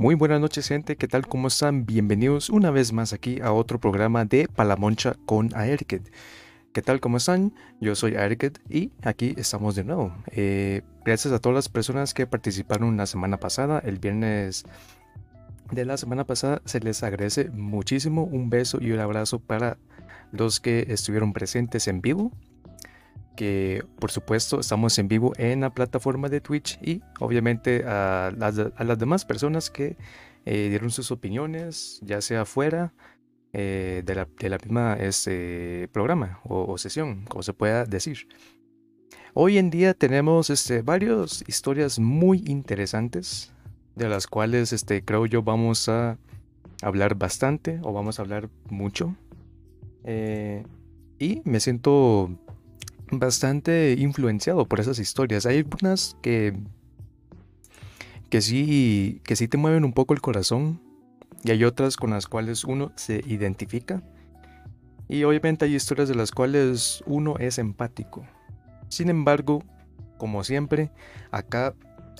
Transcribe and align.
Muy 0.00 0.14
buenas 0.14 0.40
noches 0.40 0.68
gente, 0.68 0.94
¿qué 0.94 1.08
tal? 1.08 1.26
¿Cómo 1.26 1.48
están? 1.48 1.84
Bienvenidos 1.84 2.50
una 2.50 2.70
vez 2.70 2.92
más 2.92 3.12
aquí 3.12 3.40
a 3.40 3.50
otro 3.50 3.80
programa 3.80 4.24
de 4.24 4.46
Palamoncha 4.46 5.16
con 5.26 5.50
Aerket. 5.56 6.12
¿Qué 6.72 6.82
tal? 6.82 7.00
¿Cómo 7.00 7.16
están? 7.16 7.52
Yo 7.80 7.96
soy 7.96 8.14
Aerket 8.14 8.60
y 8.70 8.92
aquí 9.02 9.34
estamos 9.36 9.74
de 9.74 9.82
nuevo. 9.82 10.14
Eh, 10.30 10.82
gracias 11.04 11.34
a 11.34 11.40
todas 11.40 11.56
las 11.56 11.68
personas 11.68 12.14
que 12.14 12.28
participaron 12.28 12.96
la 12.96 13.06
semana 13.06 13.40
pasada, 13.40 13.80
el 13.80 13.98
viernes 13.98 14.66
de 15.72 15.84
la 15.84 15.96
semana 15.96 16.24
pasada, 16.24 16.62
se 16.64 16.78
les 16.78 17.02
agradece 17.02 17.50
muchísimo. 17.50 18.22
Un 18.22 18.50
beso 18.50 18.78
y 18.80 18.92
un 18.92 19.00
abrazo 19.00 19.40
para 19.40 19.78
los 20.30 20.60
que 20.60 20.86
estuvieron 20.90 21.32
presentes 21.32 21.88
en 21.88 22.02
vivo 22.02 22.30
que 23.38 23.84
por 24.00 24.10
supuesto 24.10 24.58
estamos 24.58 24.98
en 24.98 25.06
vivo 25.06 25.32
en 25.36 25.60
la 25.60 25.70
plataforma 25.70 26.28
de 26.28 26.40
Twitch 26.40 26.76
y 26.82 27.02
obviamente 27.20 27.84
a 27.86 28.32
las, 28.36 28.98
demás 28.98 29.24
personas 29.24 29.70
que 29.70 29.96
eh, 30.44 30.66
dieron 30.70 30.90
sus 30.90 31.12
opiniones, 31.12 32.00
ya 32.02 32.20
sea 32.20 32.44
fuera 32.44 32.92
eh, 33.52 34.02
de, 34.04 34.48
la, 34.50 34.58
misma 34.58 34.94
este, 34.94 35.88
programa 35.92 36.40
o, 36.42 36.76
sesión, 36.78 37.26
como 37.26 37.44
se 37.44 37.52
pueda 37.52 37.84
decir. 37.84 38.26
Hoy 39.34 39.56
en 39.58 39.70
día 39.70 39.94
tenemos 39.94 40.50
este, 40.50 40.82
varias 40.82 41.44
historias 41.46 42.00
muy 42.00 42.42
interesantes, 42.44 43.52
de 43.94 44.08
las 44.08 44.26
cuales 44.26 44.72
este, 44.72 45.04
creo 45.04 45.26
yo 45.26 45.44
vamos 45.44 45.88
a 45.88 46.18
hablar 46.82 47.14
bastante 47.14 47.78
o 47.84 47.92
vamos 47.92 48.18
a 48.18 48.22
hablar 48.22 48.50
mucho. 48.68 49.14
Eh, 50.02 50.64
y 51.20 51.40
me 51.44 51.60
siento 51.60 52.36
bastante 53.10 53.96
influenciado 53.98 54.66
por 54.66 54.80
esas 54.80 54.98
historias. 54.98 55.46
Hay 55.46 55.58
algunas 55.58 56.16
que 56.22 56.54
que 58.30 58.40
sí 58.42 59.20
que 59.24 59.36
sí 59.36 59.48
te 59.48 59.56
mueven 59.56 59.84
un 59.84 59.92
poco 59.92 60.14
el 60.14 60.20
corazón 60.20 60.80
y 61.44 61.50
hay 61.50 61.64
otras 61.64 61.96
con 61.96 62.10
las 62.10 62.26
cuales 62.26 62.64
uno 62.64 62.92
se 62.96 63.22
identifica. 63.26 64.02
Y 65.08 65.24
obviamente 65.24 65.64
hay 65.64 65.74
historias 65.74 66.08
de 66.08 66.14
las 66.14 66.32
cuales 66.32 67.02
uno 67.06 67.36
es 67.38 67.58
empático. 67.58 68.26
Sin 68.88 69.08
embargo, 69.08 69.62
como 70.18 70.44
siempre, 70.44 70.90
acá 71.30 71.74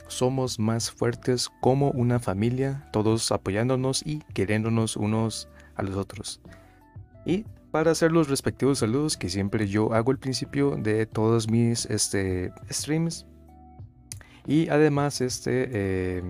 somos 0.06 0.58
más 0.58 0.90
fuertes 0.90 1.50
como 1.60 1.90
una 1.90 2.18
familia, 2.18 2.88
todos 2.92 3.30
apoyándonos 3.30 4.02
y 4.06 4.20
queriéndonos 4.32 4.96
unos 4.96 5.48
a 5.74 5.82
los 5.82 5.96
otros. 5.96 6.40
Y 7.26 7.44
para 7.70 7.90
hacer 7.90 8.12
los 8.12 8.28
respectivos 8.28 8.78
saludos 8.78 9.16
que 9.16 9.28
siempre 9.28 9.68
yo 9.68 9.92
hago 9.92 10.10
al 10.10 10.18
principio 10.18 10.76
de 10.76 11.06
todos 11.06 11.50
mis 11.50 11.86
este, 11.86 12.52
streams. 12.70 13.26
Y 14.46 14.68
además 14.70 15.20
este, 15.20 15.68
eh, 15.70 16.22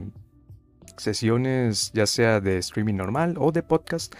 sesiones 0.96 1.92
ya 1.92 2.06
sea 2.06 2.40
de 2.40 2.58
streaming 2.58 2.94
normal 2.94 3.36
o 3.38 3.52
de 3.52 3.62
podcast. 3.62 4.14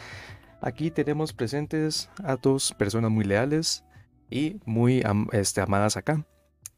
Aquí 0.60 0.90
tenemos 0.90 1.32
presentes 1.32 2.08
a 2.22 2.36
dos 2.36 2.72
personas 2.74 3.10
muy 3.10 3.24
leales 3.24 3.84
y 4.30 4.60
muy 4.64 5.02
este, 5.32 5.60
amadas 5.60 5.96
acá. 5.96 6.24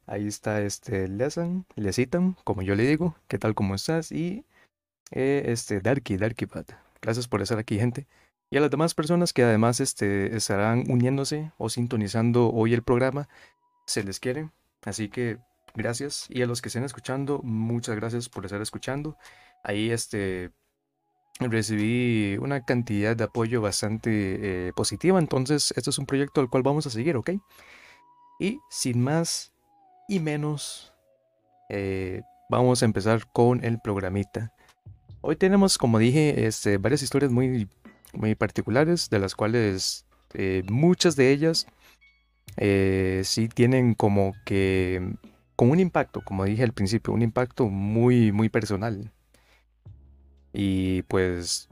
Ahí 0.06 0.26
está 0.26 0.62
este 0.62 1.06
Lesan, 1.08 1.66
Lesitan, 1.76 2.36
como 2.44 2.62
yo 2.62 2.74
le 2.74 2.84
digo, 2.84 3.14
¿qué 3.28 3.38
tal, 3.38 3.54
cómo 3.54 3.74
estás? 3.74 4.10
Y 4.10 4.44
eh, 5.12 5.44
este 5.46 5.80
Darky, 5.80 6.16
Darkypad. 6.16 6.64
Gracias 7.00 7.28
por 7.28 7.42
estar 7.42 7.58
aquí, 7.58 7.78
gente 7.78 8.06
y 8.50 8.56
a 8.56 8.60
las 8.60 8.70
demás 8.70 8.94
personas 8.94 9.32
que 9.32 9.44
además 9.44 9.80
este, 9.80 10.36
estarán 10.36 10.84
uniéndose 10.90 11.52
o 11.56 11.68
sintonizando 11.68 12.50
hoy 12.50 12.74
el 12.74 12.82
programa, 12.82 13.28
se 13.86 14.02
les 14.02 14.18
quiere. 14.18 14.50
Así 14.82 15.08
que 15.08 15.38
gracias. 15.74 16.26
Y 16.28 16.42
a 16.42 16.46
los 16.46 16.60
que 16.60 16.68
estén 16.68 16.82
escuchando, 16.82 17.40
muchas 17.44 17.94
gracias 17.94 18.28
por 18.28 18.44
estar 18.44 18.60
escuchando. 18.60 19.16
Ahí 19.62 19.92
este, 19.92 20.50
recibí 21.38 22.38
una 22.38 22.64
cantidad 22.64 23.16
de 23.16 23.24
apoyo 23.24 23.60
bastante 23.60 24.10
eh, 24.68 24.72
positiva. 24.74 25.20
Entonces, 25.20 25.72
esto 25.76 25.90
es 25.90 25.98
un 25.98 26.06
proyecto 26.06 26.40
al 26.40 26.50
cual 26.50 26.64
vamos 26.64 26.86
a 26.86 26.90
seguir, 26.90 27.16
¿ok? 27.16 27.30
Y 28.40 28.58
sin 28.68 29.00
más 29.00 29.52
y 30.08 30.18
menos, 30.18 30.92
eh, 31.68 32.22
vamos 32.48 32.82
a 32.82 32.84
empezar 32.84 33.30
con 33.32 33.62
el 33.64 33.80
programita. 33.80 34.52
Hoy 35.20 35.36
tenemos, 35.36 35.78
como 35.78 35.98
dije, 35.98 36.46
este, 36.46 36.78
varias 36.78 37.02
historias 37.02 37.30
muy 37.30 37.68
muy 38.14 38.34
particulares, 38.34 39.10
de 39.10 39.18
las 39.18 39.34
cuales 39.34 40.06
eh, 40.34 40.62
muchas 40.70 41.16
de 41.16 41.32
ellas 41.32 41.66
eh, 42.56 43.22
sí 43.24 43.48
tienen 43.48 43.94
como 43.94 44.34
que, 44.44 45.14
con 45.56 45.70
un 45.70 45.80
impacto, 45.80 46.22
como 46.22 46.44
dije 46.44 46.62
al 46.62 46.72
principio, 46.72 47.12
un 47.12 47.22
impacto 47.22 47.68
muy, 47.68 48.32
muy 48.32 48.48
personal. 48.48 49.12
Y 50.52 51.02
pues, 51.02 51.68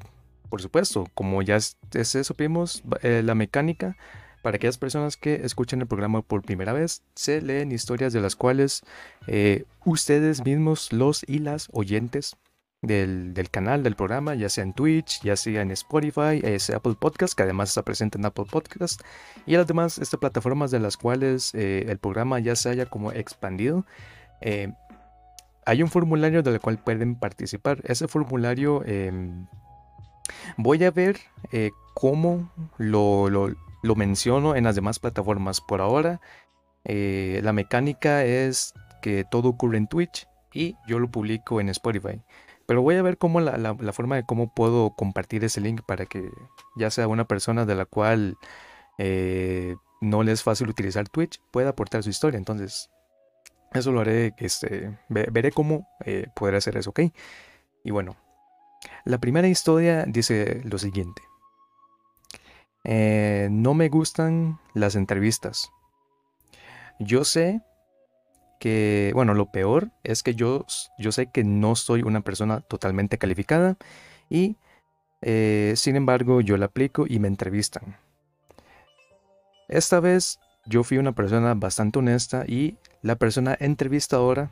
por 0.49 0.63
supuesto, 0.63 1.07
como 1.15 1.43
ya 1.43 1.57
es, 1.57 1.77
eso, 1.93 2.35
vimos, 2.39 2.83
eh, 3.03 3.23
la 3.25 3.35
mecánica, 3.35 3.97
para 4.43 4.57
aquellas 4.57 4.79
personas 4.79 5.17
que 5.17 5.35
escuchan 5.45 5.81
el 5.81 5.89
programa 5.89 6.23
por 6.23 6.43
primera 6.43 6.73
vez, 6.73 7.03
se 7.17 7.43
leen 7.43 7.73
historias 7.73 8.13
de 8.13 8.21
las 8.21 8.37
cuales 8.37 8.83
ustedes 9.85 10.45
mismos, 10.45 10.93
los 10.93 11.25
y 11.27 11.41
las 11.41 11.69
oyentes, 11.73 12.37
del, 12.83 13.51
canal, 13.51 13.83
del 13.83 13.97
programa, 13.97 14.35
ya 14.35 14.49
sea 14.49 14.63
en 14.63 14.73
Twitch, 14.73 15.21
ya 15.23 15.37
sea 15.37 15.63
en 15.63 15.71
Spotify, 15.73 16.41
es 16.43 16.71
Apple 16.71 16.95
Podcast, 16.99 17.35
que 17.35 17.43
además 17.43 17.71
está 17.71 17.83
presente 17.83 18.19
en 18.19 18.25
Apple 18.25 18.47
Podcast, 18.51 19.03
y 19.47 19.57
además 19.57 19.99
estas 19.99 20.21
plataformas 20.21 20.71
de 20.71 20.81
las 20.81 20.97
cuales 20.97 21.55
eh, 21.55 21.87
el 21.89 21.99
programa 21.99 22.39
ya 22.39 22.55
se 22.55 22.71
haya 22.71 22.87
como 22.87 23.13
expandido. 23.13 23.85
Eh, 24.41 24.73
hay 25.67 25.83
un 25.83 25.89
formulario 25.89 26.43
del 26.43 26.61
cual 26.61 26.79
pueden 26.79 27.17
participar. 27.17 27.83
Ese 27.85 28.09
formulario 28.09 28.83
em, 28.87 29.47
voy 30.57 30.83
a 30.85 30.91
ver 30.91 31.19
eh, 31.53 31.71
cómo 31.95 32.51
lo, 32.79 33.29
lo, 33.29 33.95
menciono 33.97 34.55
en 34.57 34.65
las 34.65 34.77
demás 34.77 34.99
plataformas. 34.99 35.61
Por 35.61 35.81
ahora, 35.81 36.21
la 36.85 37.53
mecánica 37.53 38.25
es 38.25 38.73
que 39.03 39.25
todo 39.31 39.51
ocurre 39.51 39.77
en 39.77 39.89
Twitch 39.89 40.27
y 40.55 40.77
yo 40.87 40.99
lo 40.99 41.11
publico 41.11 41.61
en 41.61 41.69
Spotify. 41.69 42.23
Pero 42.69 42.83
voy 42.83 42.97
a 42.97 43.03
ver 43.03 43.17
cómo 43.17 43.41
la, 43.41 43.75
forma 43.95 44.17
de 44.17 44.25
cómo 44.25 44.53
puedo 44.53 44.91
compartir 44.91 45.43
ese 45.43 45.63
link 45.63 45.81
para 45.87 46.05
que 46.05 46.31
ya 46.77 46.91
sea 46.91 47.09
una 47.09 47.27
persona 47.27 47.65
de 47.65 47.75
la 47.75 47.87
cual 47.87 48.37
eh, 48.99 49.77
no 50.03 50.23
le 50.23 50.33
es 50.33 50.43
fácil 50.43 50.69
utilizar 50.69 51.09
Twitch 51.09 51.41
pueda 51.51 51.71
aportar 51.71 52.03
su 52.03 52.11
historia. 52.11 52.37
Entonces, 52.37 52.91
eso 53.73 53.91
lo 53.91 54.01
haré, 54.01 54.35
este, 54.37 54.99
veré 55.09 55.51
cómo 55.51 55.89
eh, 56.05 56.27
poder 56.35 56.57
hacer 56.57 56.77
eso, 56.77 56.91
¿ok? 56.91 57.01
Y 57.85 57.91
bueno, 57.91 58.17
la 59.07 59.17
primera 59.17 59.49
historia 59.49 60.05
dice 60.07 60.61
lo 60.65 60.77
siguiente. 60.77 61.23
Eh, 62.85 63.49
no 63.51 63.73
me 63.73 63.89
gustan 63.89 64.61
las 64.75 64.95
entrevistas. 64.95 65.73
Yo 67.01 67.25
sé 67.25 67.63
que, 68.59 69.13
bueno, 69.15 69.35
lo 69.35 69.51
peor 69.51 69.91
es 70.05 70.23
que 70.23 70.35
yo, 70.35 70.67
yo 70.99 71.13
sé 71.13 71.31
que 71.31 71.45
no 71.45 71.77
soy 71.77 72.03
una 72.03 72.21
persona 72.21 72.61
totalmente 72.61 73.19
calificada 73.19 73.77
y, 74.29 74.57
eh, 75.23 75.75
sin 75.77 75.97
embargo, 75.97 76.41
yo 76.41 76.57
la 76.57 76.67
aplico 76.67 77.07
y 77.09 77.19
me 77.19 77.29
entrevistan. 77.29 77.97
Esta 79.69 80.01
vez 80.01 80.39
yo 80.67 80.83
fui 80.85 80.99
una 80.99 81.13
persona 81.13 81.55
bastante 81.55 81.99
honesta 81.99 82.45
y 82.47 82.79
la 83.03 83.17
persona 83.17 83.57
entrevistadora 83.59 84.51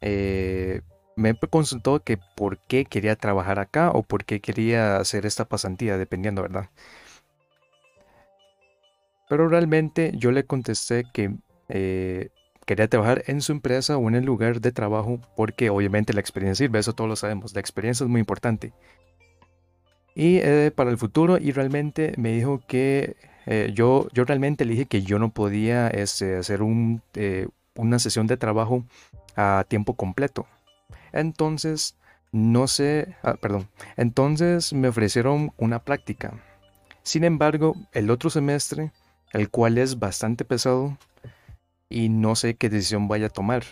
eh, 0.00 0.82
me 1.16 1.34
consultó 1.34 2.00
que 2.00 2.18
por 2.36 2.58
qué 2.58 2.84
quería 2.84 3.16
trabajar 3.16 3.58
acá 3.58 3.90
o 3.90 4.02
por 4.02 4.24
qué 4.24 4.40
quería 4.40 4.96
hacer 4.96 5.26
esta 5.26 5.44
pasantía, 5.44 5.98
dependiendo, 5.98 6.42
¿verdad? 6.42 6.70
Pero 9.28 9.48
realmente 9.48 10.12
yo 10.16 10.32
le 10.32 10.44
contesté 10.44 11.04
que 11.12 11.34
eh, 11.68 12.30
quería 12.66 12.88
trabajar 12.88 13.24
en 13.26 13.40
su 13.40 13.52
empresa 13.52 13.96
o 13.96 14.08
en 14.08 14.14
el 14.14 14.24
lugar 14.24 14.60
de 14.60 14.72
trabajo 14.72 15.20
porque 15.36 15.70
obviamente 15.70 16.12
la 16.12 16.20
experiencia 16.20 16.66
sirve, 16.66 16.78
eso 16.78 16.94
todos 16.94 17.08
lo 17.08 17.16
sabemos, 17.16 17.54
la 17.54 17.60
experiencia 17.60 18.04
es 18.04 18.10
muy 18.10 18.20
importante. 18.20 18.72
Y 20.14 20.38
eh, 20.38 20.70
para 20.74 20.90
el 20.90 20.98
futuro, 20.98 21.38
y 21.38 21.52
realmente 21.52 22.12
me 22.18 22.32
dijo 22.32 22.60
que 22.66 23.16
eh, 23.46 23.72
yo, 23.74 24.08
yo 24.12 24.24
realmente 24.24 24.64
le 24.64 24.72
dije 24.72 24.86
que 24.86 25.02
yo 25.02 25.18
no 25.18 25.30
podía 25.32 25.88
este, 25.88 26.36
hacer 26.36 26.62
un, 26.62 27.02
eh, 27.14 27.48
una 27.74 27.98
sesión 27.98 28.26
de 28.26 28.36
trabajo 28.36 28.84
a 29.36 29.64
tiempo 29.68 29.94
completo. 29.94 30.46
Entonces, 31.12 31.96
no 32.30 32.66
sé, 32.66 33.16
ah, 33.22 33.34
perdón, 33.34 33.68
entonces 33.96 34.72
me 34.72 34.88
ofrecieron 34.88 35.52
una 35.56 35.82
práctica. 35.82 36.34
Sin 37.02 37.24
embargo, 37.24 37.74
el 37.92 38.10
otro 38.10 38.30
semestre, 38.30 38.92
el 39.32 39.50
cual 39.50 39.78
es 39.78 39.98
bastante 39.98 40.44
pesado, 40.44 40.96
y 41.92 42.08
no 42.08 42.34
sé 42.34 42.54
qué 42.54 42.70
decisión 42.70 43.06
vaya 43.06 43.26
a 43.26 43.30
tomar. 43.30 43.64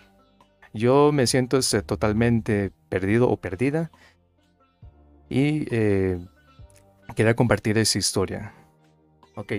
Yo 0.74 1.10
me 1.10 1.26
siento 1.26 1.56
este, 1.56 1.82
totalmente 1.82 2.70
perdido 2.88 3.28
o 3.28 3.36
perdida 3.38 3.90
y 5.28 5.66
eh, 5.74 6.18
quería 7.16 7.34
compartir 7.34 7.78
esa 7.78 7.98
historia. 7.98 8.52
Ok, 9.36 9.52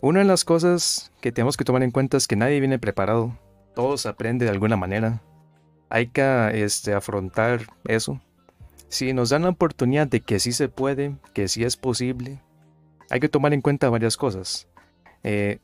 una 0.00 0.18
de 0.18 0.26
las 0.26 0.44
cosas 0.44 1.12
que 1.20 1.32
tenemos 1.32 1.56
que 1.56 1.64
tomar 1.64 1.82
en 1.82 1.90
cuenta 1.90 2.16
es 2.16 2.26
que 2.26 2.36
nadie 2.36 2.60
viene 2.60 2.78
preparado, 2.78 3.38
todo 3.74 3.96
se 3.96 4.08
aprende 4.08 4.44
de 4.44 4.50
alguna 4.50 4.76
manera. 4.76 5.22
Hay 5.88 6.08
que 6.08 6.50
este, 6.54 6.92
afrontar 6.92 7.60
eso. 7.84 8.20
si 8.88 9.12
nos 9.12 9.30
dan 9.30 9.42
la 9.42 9.50
oportunidad 9.50 10.06
de 10.06 10.20
que 10.20 10.40
sí 10.40 10.52
se 10.52 10.68
puede, 10.68 11.16
que 11.34 11.48
sí 11.48 11.64
es 11.64 11.76
posible, 11.76 12.40
hay 13.10 13.20
que 13.20 13.28
tomar 13.28 13.54
en 13.54 13.62
cuenta 13.62 13.88
varias 13.90 14.16
cosas. 14.16 14.68
Eh, 15.22 15.60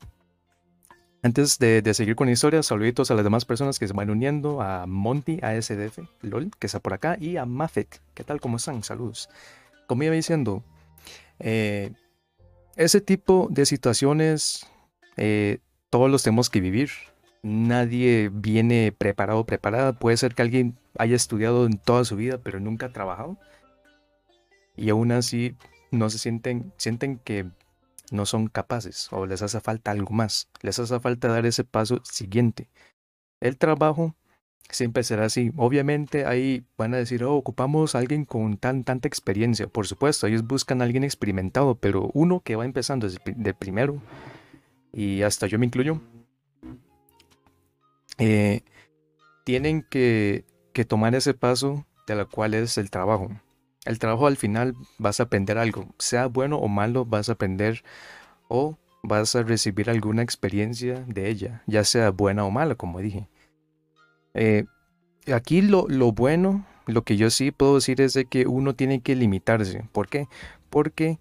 antes 1.23 1.57
de, 1.57 1.93
seguir 1.93 2.15
con 2.15 2.27
la 2.27 2.33
historia, 2.33 2.61
saluditos 2.61 3.09
a 3.09 3.15
las 3.15 3.23
demás 3.23 3.45
personas 3.45 3.79
que 3.79 3.87
se 3.87 3.93
van 3.93 4.09
uniendo, 4.09 4.61
a 4.61 4.85
Monty, 4.85 5.39
a 5.41 5.59
SDF, 5.59 5.99
LOL, 6.21 6.51
que 6.59 6.67
está 6.67 6.79
por 6.79 6.93
acá, 6.93 7.17
y 7.19 7.37
a 7.37 7.45
Mafet. 7.45 8.01
¿Qué 8.13 8.25
tal? 8.25 8.41
¿Cómo 8.41 8.57
están? 8.57 8.83
Saludos. 8.83 9.29
Como 9.87 10.03
iba 10.03 10.13
diciendo, 10.13 10.63
eh, 11.39 11.91
ese 12.75 12.99
tipo 12.99 13.47
de 13.49 13.65
situaciones 13.65 14.67
eh, 15.17 15.59
todos 15.89 16.09
los 16.09 16.23
tenemos 16.23 16.49
que 16.49 16.59
vivir. 16.59 16.89
Nadie 17.41 18.29
viene 18.33 18.91
preparado 18.91 19.45
preparada. 19.45 19.93
Puede 19.93 20.17
ser 20.17 20.33
que 20.35 20.41
alguien 20.41 20.77
haya 20.97 21.15
estudiado 21.15 21.65
en 21.65 21.77
toda 21.77 22.03
su 22.03 22.15
vida, 22.15 22.39
pero 22.43 22.59
nunca 22.59 22.87
ha 22.87 22.93
trabajado. 22.93 23.37
Y 24.75 24.89
aún 24.89 25.11
así 25.11 25.55
no 25.91 26.09
se 26.09 26.17
sienten, 26.17 26.73
sienten 26.77 27.17
que 27.19 27.45
no 28.11 28.25
son 28.25 28.47
capaces 28.47 29.07
o 29.11 29.25
les 29.25 29.41
hace 29.41 29.59
falta 29.61 29.91
algo 29.91 30.13
más, 30.13 30.49
les 30.61 30.79
hace 30.79 30.99
falta 30.99 31.27
dar 31.27 31.45
ese 31.45 31.63
paso 31.63 32.01
siguiente. 32.03 32.69
El 33.39 33.57
trabajo 33.57 34.15
siempre 34.69 35.03
será 35.03 35.25
así. 35.25 35.51
Obviamente 35.57 36.25
ahí 36.25 36.65
van 36.77 36.93
a 36.93 36.97
decir, 36.97 37.23
oh, 37.23 37.35
ocupamos 37.35 37.95
a 37.95 37.99
alguien 37.99 38.25
con 38.25 38.57
tan 38.57 38.83
tanta 38.83 39.07
experiencia. 39.07 39.67
Por 39.67 39.87
supuesto, 39.87 40.27
ellos 40.27 40.45
buscan 40.45 40.81
a 40.81 40.85
alguien 40.85 41.03
experimentado, 41.03 41.75
pero 41.75 42.09
uno 42.13 42.41
que 42.41 42.55
va 42.55 42.65
empezando 42.65 43.07
de 43.07 43.53
primero, 43.53 44.01
y 44.91 45.23
hasta 45.23 45.47
yo 45.47 45.59
me 45.59 45.65
incluyo, 45.65 46.01
eh, 48.17 48.61
tienen 49.43 49.83
que, 49.89 50.45
que 50.71 50.85
tomar 50.85 51.15
ese 51.15 51.33
paso 51.33 51.85
de 52.07 52.15
la 52.15 52.25
cual 52.25 52.53
es 52.53 52.77
el 52.77 52.89
trabajo. 52.89 53.29
El 53.85 53.99
trabajo 53.99 54.27
al 54.27 54.37
final 54.37 54.75
vas 54.97 55.19
a 55.19 55.23
aprender 55.23 55.57
algo, 55.57 55.87
sea 55.99 56.27
bueno 56.27 56.57
o 56.57 56.67
malo, 56.67 57.05
vas 57.05 57.29
a 57.29 57.33
aprender 57.33 57.83
o 58.47 58.77
vas 59.03 59.35
a 59.35 59.43
recibir 59.43 59.89
alguna 59.89 60.21
experiencia 60.21 61.03
de 61.07 61.29
ella, 61.29 61.63
ya 61.67 61.83
sea 61.83 62.11
buena 62.11 62.45
o 62.45 62.51
mala, 62.51 62.75
como 62.75 62.99
dije. 62.99 63.27
Eh, 64.33 64.65
aquí 65.33 65.61
lo, 65.61 65.87
lo, 65.89 66.13
bueno, 66.13 66.65
lo 66.85 67.03
que 67.03 67.17
yo 67.17 67.29
sí 67.29 67.51
puedo 67.51 67.75
decir 67.75 67.99
es 67.99 68.13
de 68.13 68.25
que 68.25 68.47
uno 68.47 68.73
tiene 68.73 69.01
que 69.01 69.15
limitarse. 69.15 69.83
¿Por 69.91 70.07
qué? 70.07 70.27
Porque 70.69 71.19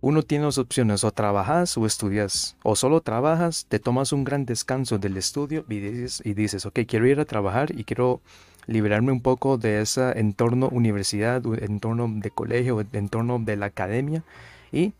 uno 0.00 0.22
tiene 0.22 0.44
dos 0.44 0.58
opciones, 0.58 1.02
o 1.02 1.10
trabajas 1.10 1.76
o 1.76 1.86
estudias, 1.86 2.56
o 2.62 2.76
solo 2.76 3.00
trabajas, 3.00 3.66
te 3.68 3.80
tomas 3.80 4.12
un 4.12 4.22
gran 4.22 4.44
descanso 4.46 4.98
del 4.98 5.16
estudio 5.16 5.64
y 5.68 5.80
dices, 5.80 6.22
y 6.24 6.34
dices 6.34 6.64
ok, 6.64 6.80
quiero 6.86 7.08
ir 7.08 7.18
a 7.18 7.24
trabajar 7.24 7.76
y 7.76 7.82
quiero 7.82 8.20
liberarme 8.66 9.12
un 9.12 9.20
poco 9.20 9.58
de 9.58 9.80
ese 9.80 10.18
entorno 10.18 10.68
universidad, 10.68 11.42
entorno 11.62 12.08
de 12.08 12.30
colegio, 12.30 12.84
entorno 12.92 13.38
de 13.38 13.56
la 13.56 13.66
academia 13.66 14.24
y, 14.72 14.92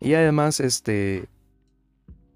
y 0.00 0.14
además 0.14 0.60
este 0.60 1.28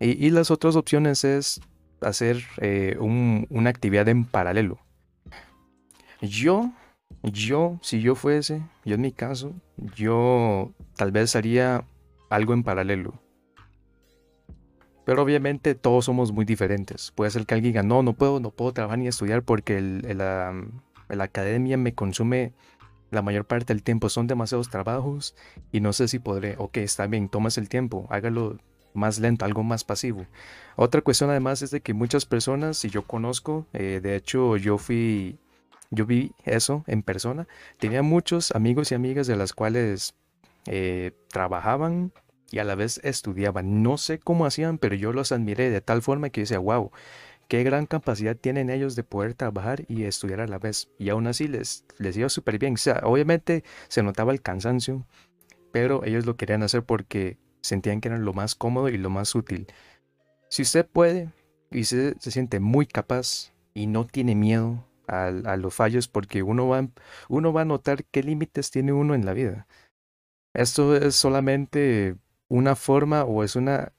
y, 0.02 0.30
las 0.30 0.50
otras 0.50 0.74
opciones 0.74 1.22
es 1.22 1.60
hacer 2.00 2.42
eh, 2.58 2.96
una 2.98 3.70
actividad 3.70 4.08
en 4.08 4.24
paralelo. 4.24 4.78
Yo, 6.20 6.72
yo, 7.22 7.78
si 7.82 8.00
yo 8.00 8.16
fuese, 8.16 8.62
yo 8.84 8.96
en 8.96 9.00
mi 9.00 9.12
caso, 9.12 9.52
yo 9.94 10.72
tal 10.96 11.12
vez 11.12 11.36
haría 11.36 11.84
algo 12.30 12.52
en 12.52 12.64
paralelo. 12.64 13.14
Pero 15.04 15.22
obviamente 15.22 15.74
todos 15.74 16.04
somos 16.04 16.32
muy 16.32 16.44
diferentes. 16.44 17.12
Puede 17.12 17.30
ser 17.30 17.46
que 17.46 17.54
alguien 17.54 17.72
diga, 17.72 17.82
no, 17.82 18.02
no 18.02 18.12
puedo, 18.12 18.40
no 18.40 18.50
puedo 18.50 18.72
trabajar 18.72 18.98
ni 18.98 19.08
estudiar 19.08 19.42
porque 19.42 19.80
la, 19.80 20.54
academia 21.08 21.76
me 21.76 21.94
consume 21.94 22.52
la 23.10 23.22
mayor 23.22 23.44
parte 23.44 23.74
del 23.74 23.82
tiempo. 23.82 24.08
Son 24.08 24.26
demasiados 24.26 24.70
trabajos 24.70 25.34
y 25.72 25.80
no 25.80 25.92
sé 25.92 26.08
si 26.08 26.18
podré. 26.18 26.54
Ok, 26.58 26.78
está 26.78 27.06
bien, 27.06 27.28
tomas 27.28 27.58
el 27.58 27.68
tiempo, 27.68 28.06
hágalo 28.10 28.58
más 28.94 29.18
lento, 29.18 29.44
algo 29.44 29.62
más 29.62 29.84
pasivo. 29.84 30.26
Otra 30.76 31.00
cuestión 31.00 31.30
además 31.30 31.62
es 31.62 31.70
de 31.70 31.80
que 31.80 31.94
muchas 31.94 32.26
personas, 32.26 32.76
si 32.76 32.88
yo 32.88 33.06
conozco, 33.06 33.66
eh, 33.72 34.00
de 34.02 34.16
hecho 34.16 34.56
yo 34.56 34.78
fui, 34.78 35.38
yo 35.90 36.06
vi 36.06 36.32
eso 36.44 36.84
en 36.86 37.02
persona, 37.02 37.48
tenía 37.78 38.02
muchos 38.02 38.52
amigos 38.52 38.92
y 38.92 38.94
amigas 38.94 39.26
de 39.26 39.36
las 39.36 39.52
cuales 39.52 40.14
eh, 40.66 41.12
trabajaban 41.28 42.12
y 42.52 42.58
a 42.58 42.64
la 42.64 42.76
vez 42.76 43.00
estudiaban. 43.02 43.82
No 43.82 43.98
sé 43.98 44.20
cómo 44.20 44.46
hacían, 44.46 44.78
pero 44.78 44.94
yo 44.94 45.12
los 45.12 45.32
admiré 45.32 45.70
de 45.70 45.80
tal 45.80 46.02
forma 46.02 46.30
que 46.30 46.42
decía, 46.42 46.58
wow, 46.58 46.92
qué 47.48 47.64
gran 47.64 47.86
capacidad 47.86 48.36
tienen 48.36 48.70
ellos 48.70 48.94
de 48.94 49.02
poder 49.02 49.34
trabajar 49.34 49.84
y 49.88 50.04
estudiar 50.04 50.40
a 50.40 50.46
la 50.46 50.58
vez. 50.58 50.90
Y 50.98 51.08
aún 51.08 51.26
así 51.26 51.48
les, 51.48 51.84
les 51.98 52.16
iba 52.16 52.28
súper 52.28 52.58
bien. 52.58 52.74
O 52.74 52.76
sea, 52.76 53.00
obviamente 53.04 53.64
se 53.88 54.02
notaba 54.02 54.32
el 54.32 54.42
cansancio, 54.42 55.06
pero 55.72 56.04
ellos 56.04 56.26
lo 56.26 56.36
querían 56.36 56.62
hacer 56.62 56.84
porque 56.84 57.38
sentían 57.62 58.00
que 58.00 58.08
era 58.08 58.18
lo 58.18 58.34
más 58.34 58.54
cómodo 58.54 58.90
y 58.90 58.98
lo 58.98 59.08
más 59.08 59.34
útil. 59.34 59.66
Si 60.50 60.62
usted 60.62 60.86
puede 60.86 61.30
y 61.70 61.84
se, 61.84 62.14
se 62.20 62.30
siente 62.30 62.60
muy 62.60 62.86
capaz 62.86 63.52
y 63.72 63.86
no 63.86 64.06
tiene 64.06 64.34
miedo 64.34 64.86
a, 65.06 65.26
a, 65.26 65.56
los 65.56 65.74
fallos 65.74 66.06
porque 66.06 66.42
uno 66.42 66.68
va, 66.68 66.86
uno 67.30 67.52
va 67.52 67.62
a 67.62 67.64
notar 67.64 68.04
qué 68.04 68.22
límites 68.22 68.70
tiene 68.70 68.92
uno 68.92 69.14
en 69.14 69.24
la 69.24 69.32
vida. 69.32 69.66
Esto 70.54 70.94
es 70.94 71.14
solamente 71.14 72.16
una 72.52 72.76
forma 72.76 73.24
o 73.24 73.44
es 73.44 73.56
una, 73.56 73.92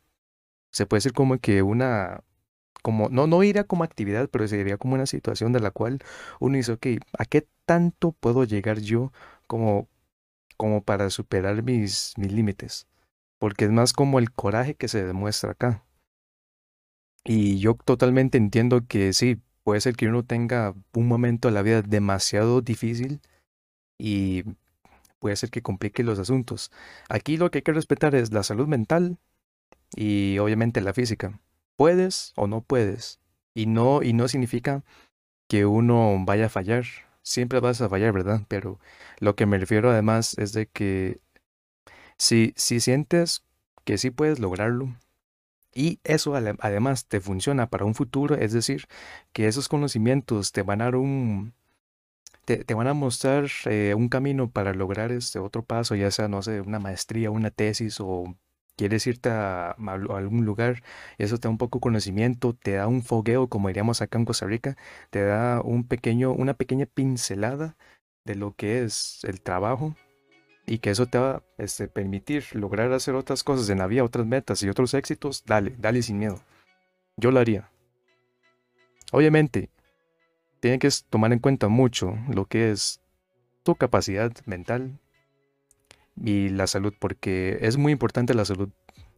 se 0.72 0.86
puede 0.86 1.00
decir 1.00 1.14
como 1.14 1.40
que 1.40 1.64
una, 1.64 2.24
como, 2.84 3.10
no, 3.10 3.28
no 3.28 3.44
iría 3.44 3.66
como 3.66 3.84
actividad, 3.84 4.30
pero 4.30 4.48
sería 4.48 4.78
como 4.78 4.96
una 4.96 5.08
situación 5.08 5.54
de 5.54 5.60
la 5.60 5.72
cual 5.72 6.00
uno 6.40 6.58
dice, 6.58 6.74
ok, 6.74 6.88
¿a 7.18 7.26
qué 7.26 7.48
tanto 7.66 8.12
puedo 8.12 8.44
llegar 8.44 8.80
yo 8.80 9.12
como, 9.48 9.90
como 10.58 10.84
para 10.84 11.10
superar 11.10 11.64
mis, 11.64 12.14
mis 12.18 12.32
límites? 12.32 12.88
Porque 13.40 13.66
es 13.66 13.72
más 13.72 13.94
como 13.94 14.20
el 14.20 14.32
coraje 14.32 14.76
que 14.76 14.88
se 14.88 15.04
demuestra 15.04 15.52
acá. 15.52 15.84
Y 17.26 17.60
yo 17.60 17.76
totalmente 17.76 18.38
entiendo 18.38 18.86
que 18.88 19.14
sí, 19.14 19.42
puede 19.64 19.82
ser 19.82 19.96
que 19.96 20.08
uno 20.10 20.24
tenga 20.24 20.76
un 20.94 21.08
momento 21.08 21.48
de 21.48 21.56
la 21.56 21.64
vida 21.64 21.82
demasiado 21.82 22.62
difícil 22.62 23.22
y 23.98 24.44
puede 25.24 25.38
ser 25.38 25.52
que 25.52 25.62
complique 25.62 26.04
los 26.04 26.20
asuntos. 26.20 26.70
Aquí 27.08 27.38
lo 27.38 27.50
que 27.50 27.60
hay 27.60 27.62
que 27.62 27.72
respetar 27.72 28.14
es 28.14 28.34
la 28.34 28.44
salud 28.44 28.68
mental 28.68 29.20
y 29.96 30.38
obviamente 30.40 30.82
la 30.82 30.94
física. 30.94 31.40
Puedes 31.78 32.34
o 32.36 32.46
no 32.46 32.60
puedes. 32.60 33.22
Y 33.54 33.66
no, 33.68 34.04
y 34.04 34.12
no 34.12 34.28
significa 34.28 34.84
que 35.48 35.66
uno 35.66 36.14
vaya 36.26 36.48
a 36.48 36.50
fallar. 36.50 36.84
Siempre 37.22 37.62
vas 37.62 37.80
a 37.80 37.88
fallar, 37.88 38.12
¿verdad? 38.12 38.42
Pero 38.50 38.82
lo 39.20 39.38
que 39.38 39.46
me 39.46 39.58
refiero 39.58 39.92
además 39.92 40.38
es 40.38 40.52
de 40.52 40.68
que 40.68 41.22
si, 42.18 42.52
si 42.58 42.82
sientes 42.82 43.46
que 43.86 43.98
sí 43.98 44.10
puedes 44.10 44.40
lograrlo, 44.40 44.94
y 45.74 46.02
eso 46.04 46.36
además 46.36 47.06
te 47.06 47.22
funciona 47.22 47.70
para 47.70 47.86
un 47.86 47.96
futuro, 47.96 48.36
es 48.36 48.52
decir, 48.52 48.88
que 49.32 49.48
esos 49.48 49.70
conocimientos 49.70 50.52
te 50.52 50.64
van 50.64 50.82
a 50.82 50.86
dar 50.86 50.98
un, 50.98 51.54
te, 52.46 52.74
van 52.74 52.88
a 52.88 52.94
mostrar 52.94 53.48
eh, 53.66 53.94
un 53.96 54.10
camino 54.10 54.50
para 54.52 54.74
lograr 54.74 55.12
este 55.12 55.40
otro 55.40 55.64
paso, 55.64 55.96
ya 55.96 56.12
sea, 56.12 56.28
no 56.28 56.42
sé, 56.42 56.62
una 56.62 56.80
maestría, 56.80 57.32
una 57.32 57.52
tesis 57.52 58.00
o 58.00 58.36
quieres 58.76 59.06
irte 59.08 59.30
a, 59.30 59.72
algún 59.72 60.46
lugar, 60.46 60.84
eso 61.18 61.38
te 61.38 61.48
da 61.48 61.52
un 61.52 61.58
poco 61.58 61.80
conocimiento, 61.80 62.54
te 62.54 62.74
da 62.74 62.88
un 62.88 63.04
fogueo, 63.04 63.48
como 63.48 63.68
diríamos 63.68 64.02
acá 64.02 64.18
en 64.18 64.26
Costa 64.26 64.46
Rica, 64.48 64.78
te 65.10 65.24
da 65.24 65.62
un 65.62 65.88
pequeño, 65.88 66.32
una 66.34 66.54
pequeña 66.56 66.86
pincelada 66.86 67.78
de 68.26 68.36
lo 68.36 68.56
que 68.56 68.84
es 68.84 69.20
el 69.24 69.42
trabajo 69.42 69.96
y 70.66 70.80
que 70.80 70.92
eso 70.92 71.08
te 71.08 71.18
va 71.18 71.36
a 71.36 71.44
este, 71.58 71.88
permitir 71.88 72.46
lograr 72.54 72.92
hacer 72.94 73.16
otras 73.16 73.44
cosas 73.44 73.70
en 73.70 73.80
la 73.80 73.88
vida, 73.88 74.04
otras 74.04 74.26
metas 74.26 74.64
y 74.64 74.70
otros 74.70 74.94
éxitos, 74.94 75.44
dale, 75.46 75.76
dale 75.78 76.02
sin 76.02 76.20
miedo. 76.20 76.42
Yo 77.18 77.32
lo 77.32 77.40
haría. 77.40 77.70
Obviamente, 79.12 79.70
tiene 80.64 80.80
que 80.80 80.88
tomar 81.10 81.34
en 81.34 81.40
cuenta 81.40 81.68
mucho 81.68 82.18
lo 82.30 82.46
que 82.46 82.72
es 82.72 83.02
tu 83.64 83.76
capacidad 83.76 84.32
mental 84.46 84.98
y 86.16 86.48
la 86.48 86.68
salud, 86.68 86.94
porque 86.98 87.58
es 87.60 87.76
muy 87.76 87.92
importante 87.92 88.34
la 88.34 88.46
salud. 88.46 88.70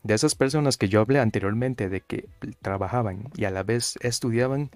De 0.02 0.16
esas 0.16 0.34
personas 0.34 0.75
que 0.78 0.90
yo 0.90 1.02
hablé 1.02 1.20
anteriormente 1.20 1.88
de 1.88 2.02
que 2.02 2.28
trabajaban 2.64 3.30
y 3.36 3.46
a 3.46 3.52
la 3.52 3.62
vez 3.62 3.96
estudiaban, 4.02 4.72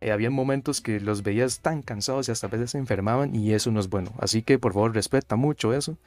eh, 0.00 0.10
había 0.10 0.30
momentos 0.30 0.80
que 0.80 0.98
los 0.98 1.22
veías 1.22 1.60
tan 1.60 1.82
cansados 1.82 2.26
y 2.28 2.32
hasta 2.32 2.46
a 2.46 2.50
veces 2.50 2.70
se 2.70 2.78
enfermaban 2.78 3.34
y 3.34 3.52
eso 3.52 3.70
no 3.70 3.78
es 3.78 3.90
bueno. 3.90 4.14
Así 4.18 4.40
que 4.40 4.58
por 4.58 4.72
favor 4.72 4.94
respeta 4.94 5.36
mucho 5.36 5.74
eso. 5.74 5.98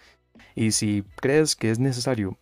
Y 0.56 0.72
si 0.72 1.04
crees 1.18 1.56
que 1.56 1.70
es 1.70 1.78
necesario 1.78 2.40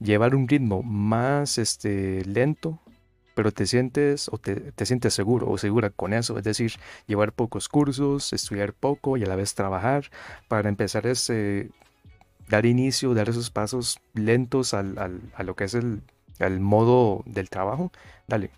llevar 0.00 0.34
un 0.34 0.48
ritmo 0.48 0.82
más 0.82 1.58
este, 1.58 2.24
lento, 2.24 2.80
pero 3.38 3.52
te 3.52 3.68
sientes 3.68 4.28
o 4.32 4.38
te, 4.38 4.72
sientes 4.84 5.14
seguro 5.14 5.48
o 5.48 5.58
segura 5.58 5.90
con 5.90 6.12
eso, 6.12 6.36
es 6.38 6.42
decir, 6.42 6.72
llevar 7.06 7.32
pocos 7.32 7.68
cursos, 7.68 8.32
estudiar 8.32 8.72
poco 8.72 9.16
y 9.16 9.22
a 9.22 9.28
la 9.28 9.36
vez 9.36 9.54
trabajar 9.54 10.10
para 10.48 10.68
empezar 10.68 11.06
ese, 11.06 11.70
dar 12.48 12.66
inicio, 12.66 13.14
dar 13.14 13.28
esos 13.28 13.50
pasos 13.50 14.00
lentos 14.12 14.74
al, 14.74 14.98
a 15.32 15.42
lo 15.44 15.54
que 15.54 15.62
es 15.62 15.74
el, 15.74 16.02
el 16.40 16.58
modo 16.58 17.22
del 17.26 17.48
trabajo, 17.48 17.92
dale. 18.26 18.50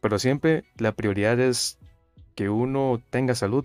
Pero 0.00 0.18
siempre 0.18 0.64
la 0.78 0.90
prioridad 0.90 1.38
es 1.38 1.78
que 2.34 2.48
uno 2.48 3.00
tenga 3.10 3.36
salud 3.36 3.64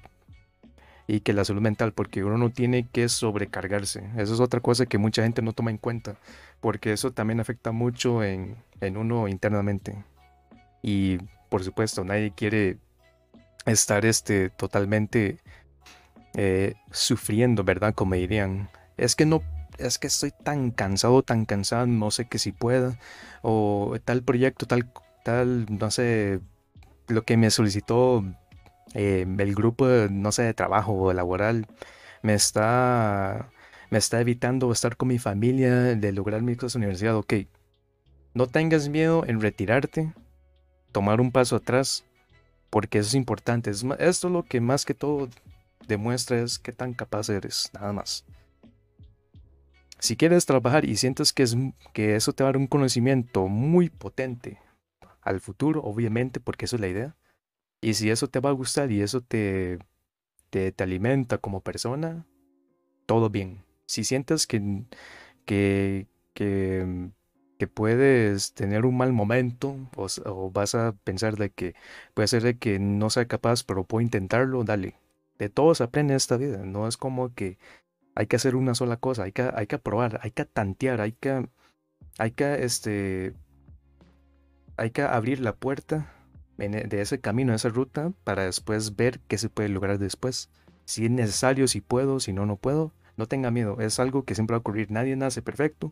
y 1.07 1.21
que 1.21 1.33
la 1.33 1.43
salud 1.43 1.61
mental, 1.61 1.91
porque 1.93 2.23
uno 2.23 2.37
no 2.37 2.51
tiene 2.51 2.87
que 2.87 3.09
sobrecargarse. 3.09 4.11
Eso 4.17 4.35
es 4.35 4.39
otra 4.41 4.59
cosa 4.59 4.85
que 4.85 4.99
mucha 4.99 5.23
gente 5.23 5.41
no 5.41 5.53
toma 5.53 5.71
en 5.71 5.77
cuenta, 5.79 6.17
porque 6.59 6.93
eso 6.93 7.11
también 7.11 7.39
afecta 7.39 7.71
mucho 7.71 8.23
en, 8.23 8.57
en 8.81 8.97
uno 8.97 9.27
internamente. 9.27 10.03
Y 10.81 11.17
por 11.49 11.63
supuesto, 11.63 12.03
nadie 12.03 12.33
quiere 12.35 12.77
estar 13.65 14.05
este, 14.05 14.49
totalmente 14.49 15.37
eh, 16.35 16.75
sufriendo, 16.91 17.63
¿verdad? 17.63 17.93
Como 17.93 18.15
dirían. 18.15 18.69
Es 18.97 19.15
que 19.15 19.25
no, 19.25 19.41
es 19.77 19.97
que 19.99 20.07
estoy 20.07 20.31
tan 20.31 20.71
cansado, 20.71 21.23
tan 21.23 21.45
cansado, 21.45 21.87
no 21.87 22.11
sé 22.11 22.27
que 22.27 22.39
si 22.39 22.51
pueda. 22.51 22.99
O 23.41 23.95
tal 24.03 24.23
proyecto, 24.23 24.65
tal, 24.65 24.91
tal, 25.23 25.65
no 25.69 25.91
sé, 25.91 26.39
lo 27.07 27.23
que 27.23 27.37
me 27.37 27.49
solicitó 27.51 28.23
eh, 28.93 29.25
el 29.37 29.55
grupo, 29.55 29.87
no 30.09 30.31
sé, 30.31 30.43
de 30.43 30.53
trabajo 30.53 30.93
o 30.93 31.13
laboral, 31.13 31.67
me 32.21 32.33
está, 32.33 33.49
me 33.89 33.97
está 33.97 34.19
evitando 34.21 34.71
estar 34.71 34.97
con 34.97 35.09
mi 35.09 35.19
familia, 35.19 35.95
de 35.95 36.11
lograr 36.11 36.41
mi 36.41 36.55
cosa 36.55 36.77
universidad. 36.77 37.15
Ok, 37.15 37.33
no 38.33 38.47
tengas 38.47 38.89
miedo 38.89 39.23
en 39.25 39.41
retirarte, 39.41 40.13
tomar 40.91 41.21
un 41.21 41.31
paso 41.31 41.55
atrás, 41.55 42.05
porque 42.69 42.99
eso 42.99 43.09
es 43.09 43.15
importante. 43.15 43.69
esto 43.69 43.87
es 43.99 44.23
lo 44.23 44.43
que 44.43 44.61
más 44.61 44.85
que 44.85 44.93
todo 44.93 45.29
demuestra 45.87 46.39
es 46.41 46.59
qué 46.59 46.71
tan 46.71 46.93
capaz 46.93 47.29
eres, 47.29 47.71
nada 47.73 47.93
más. 47.93 48.25
Si 49.99 50.15
quieres 50.15 50.45
trabajar 50.45 50.85
y 50.85 50.95
sientes 50.95 51.33
que, 51.33 51.43
es, 51.43 51.57
que 51.93 52.15
eso 52.15 52.33
te 52.33 52.43
va 52.43 52.49
a 52.49 52.53
dar 52.53 52.57
un 52.57 52.67
conocimiento 52.67 53.47
muy 53.47 53.89
potente 53.89 54.59
al 55.21 55.41
futuro, 55.41 55.81
obviamente, 55.83 56.39
porque 56.39 56.65
eso 56.65 56.75
es 56.75 56.81
la 56.81 56.87
idea, 56.87 57.15
y 57.81 57.95
si 57.95 58.09
eso 58.09 58.27
te 58.27 58.39
va 58.39 58.49
a 58.49 58.53
gustar 58.53 58.91
y 58.91 59.01
eso 59.01 59.21
te, 59.21 59.79
te, 60.49 60.73
alimenta 60.79 61.37
como 61.37 61.61
persona, 61.61 62.25
todo 63.05 63.29
bien. 63.29 63.63
Si 63.87 64.03
sientes 64.03 64.47
que, 64.47 64.83
que, 65.45 66.07
que, 66.33 67.09
que 67.57 67.67
puedes 67.67 68.53
tener 68.53 68.85
un 68.85 68.97
mal 68.97 69.13
momento 69.13 69.75
o, 69.95 70.51
vas 70.51 70.75
a 70.75 70.93
pensar 71.03 71.37
de 71.37 71.49
que 71.49 71.75
puede 72.13 72.27
ser 72.27 72.43
de 72.43 72.57
que 72.57 72.79
no 72.79 73.09
sea 73.09 73.27
capaz, 73.27 73.63
pero 73.63 73.83
puedo 73.83 74.01
intentarlo, 74.01 74.63
dale. 74.63 74.95
De 75.39 75.49
todo 75.49 75.75
se 75.75 75.83
aprende 75.83 76.13
en 76.13 76.17
esta 76.17 76.37
vida. 76.37 76.59
No 76.59 76.87
es 76.87 76.97
como 76.97 77.33
que 77.33 77.57
hay 78.15 78.27
que 78.27 78.35
hacer 78.37 78.55
una 78.55 78.75
sola 78.75 78.97
cosa, 78.97 79.23
hay 79.23 79.31
que, 79.31 79.49
hay 79.53 79.67
que 79.67 79.77
probar, 79.77 80.19
hay 80.23 80.31
que 80.31 80.45
tantear, 80.45 81.01
hay 81.01 81.11
que, 81.13 81.47
hay 82.17 82.31
que, 82.31 82.63
este, 82.63 83.33
hay 84.77 84.91
que 84.91 85.03
abrir 85.03 85.39
la 85.39 85.55
puerta 85.55 86.11
e, 86.57 86.69
de 86.69 87.01
ese 87.01 87.19
camino, 87.19 87.51
de 87.51 87.57
esa 87.57 87.69
ruta, 87.69 88.11
para 88.23 88.43
después 88.45 88.95
ver 88.95 89.19
qué 89.27 89.37
se 89.37 89.49
puede 89.49 89.69
lograr 89.69 89.99
después. 89.99 90.49
Si 90.85 91.05
es 91.05 91.11
necesario, 91.11 91.67
si 91.67 91.81
puedo, 91.81 92.19
si 92.19 92.33
no, 92.33 92.45
no 92.45 92.55
puedo. 92.55 92.93
No 93.17 93.27
tenga 93.27 93.51
miedo, 93.51 93.79
es 93.81 93.99
algo 93.99 94.23
que 94.23 94.35
siempre 94.35 94.53
va 94.53 94.57
a 94.57 94.59
ocurrir. 94.59 94.91
Nadie 94.91 95.15
nace 95.15 95.41
perfecto. 95.41 95.91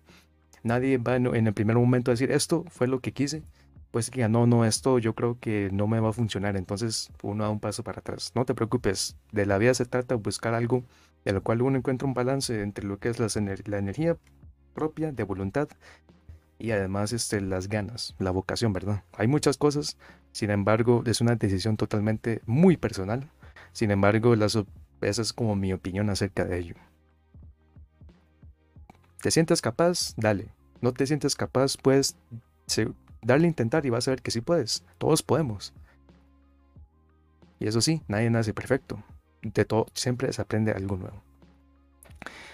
Nadie 0.63 0.97
va 0.97 1.15
en 1.17 1.47
el 1.47 1.53
primer 1.53 1.75
momento 1.75 2.11
a 2.11 2.13
decir, 2.13 2.31
esto 2.31 2.65
fue 2.69 2.87
lo 2.87 2.99
que 2.99 3.11
quise. 3.11 3.43
Pues 3.91 4.09
que 4.09 4.27
no, 4.27 4.47
no, 4.47 4.65
esto 4.65 4.99
yo 4.99 5.13
creo 5.13 5.37
que 5.39 5.69
no 5.71 5.87
me 5.87 5.99
va 5.99 6.09
a 6.09 6.13
funcionar. 6.13 6.55
Entonces 6.57 7.11
uno 7.21 7.43
da 7.43 7.49
un 7.49 7.59
paso 7.59 7.83
para 7.83 7.99
atrás. 7.99 8.31
No 8.35 8.45
te 8.45 8.55
preocupes, 8.55 9.17
de 9.31 9.45
la 9.45 9.57
vida 9.57 9.73
se 9.73 9.85
trata 9.85 10.15
de 10.15 10.21
buscar 10.21 10.53
algo 10.53 10.83
de 11.25 11.33
lo 11.33 11.43
cual 11.43 11.61
uno 11.63 11.77
encuentra 11.77 12.07
un 12.07 12.13
balance 12.13 12.61
entre 12.61 12.85
lo 12.85 12.99
que 12.99 13.09
es 13.09 13.19
la 13.19 13.77
energía 13.77 14.17
propia 14.73 15.11
de 15.11 15.23
voluntad 15.23 15.67
y 16.57 16.71
además 16.71 17.11
este, 17.11 17.41
las 17.41 17.67
ganas, 17.67 18.15
la 18.19 18.31
vocación, 18.31 18.73
¿verdad? 18.73 19.03
Hay 19.13 19.27
muchas 19.27 19.57
cosas, 19.57 19.97
sin 20.31 20.51
embargo, 20.51 21.03
es 21.05 21.21
una 21.21 21.35
decisión 21.35 21.77
totalmente 21.77 22.41
muy 22.45 22.77
personal. 22.77 23.29
Sin 23.71 23.91
embargo, 23.91 24.35
las, 24.35 24.57
esa 25.01 25.21
es 25.21 25.33
como 25.33 25.55
mi 25.55 25.73
opinión 25.73 26.09
acerca 26.09 26.45
de 26.45 26.59
ello. 26.59 26.75
¿Te 29.25 29.31
sientes 29.31 29.59
capaz? 29.59 30.13
Dale. 30.17 30.49
¿No 30.81 30.93
te 30.93 31.07
sientes 31.07 31.35
capaz? 31.35 31.77
Puedes 31.77 32.15
darle 33.23 33.45
a 33.45 33.47
intentar 33.47 33.83
y 33.83 33.89
vas 33.89 34.07
a 34.07 34.11
ver 34.11 34.21
que 34.21 34.29
sí 34.29 34.39
puedes. 34.39 34.83
Todos 34.99 35.23
podemos. 35.23 35.73
Y 37.59 37.65
eso 37.65 37.81
sí, 37.81 38.03
nadie 38.07 38.29
nace 38.29 38.53
perfecto. 38.53 39.03
De 39.41 39.65
todo, 39.65 39.87
siempre 39.95 40.31
se 40.31 40.43
aprende 40.43 40.73
algo 40.73 40.97
nuevo. 40.97 41.23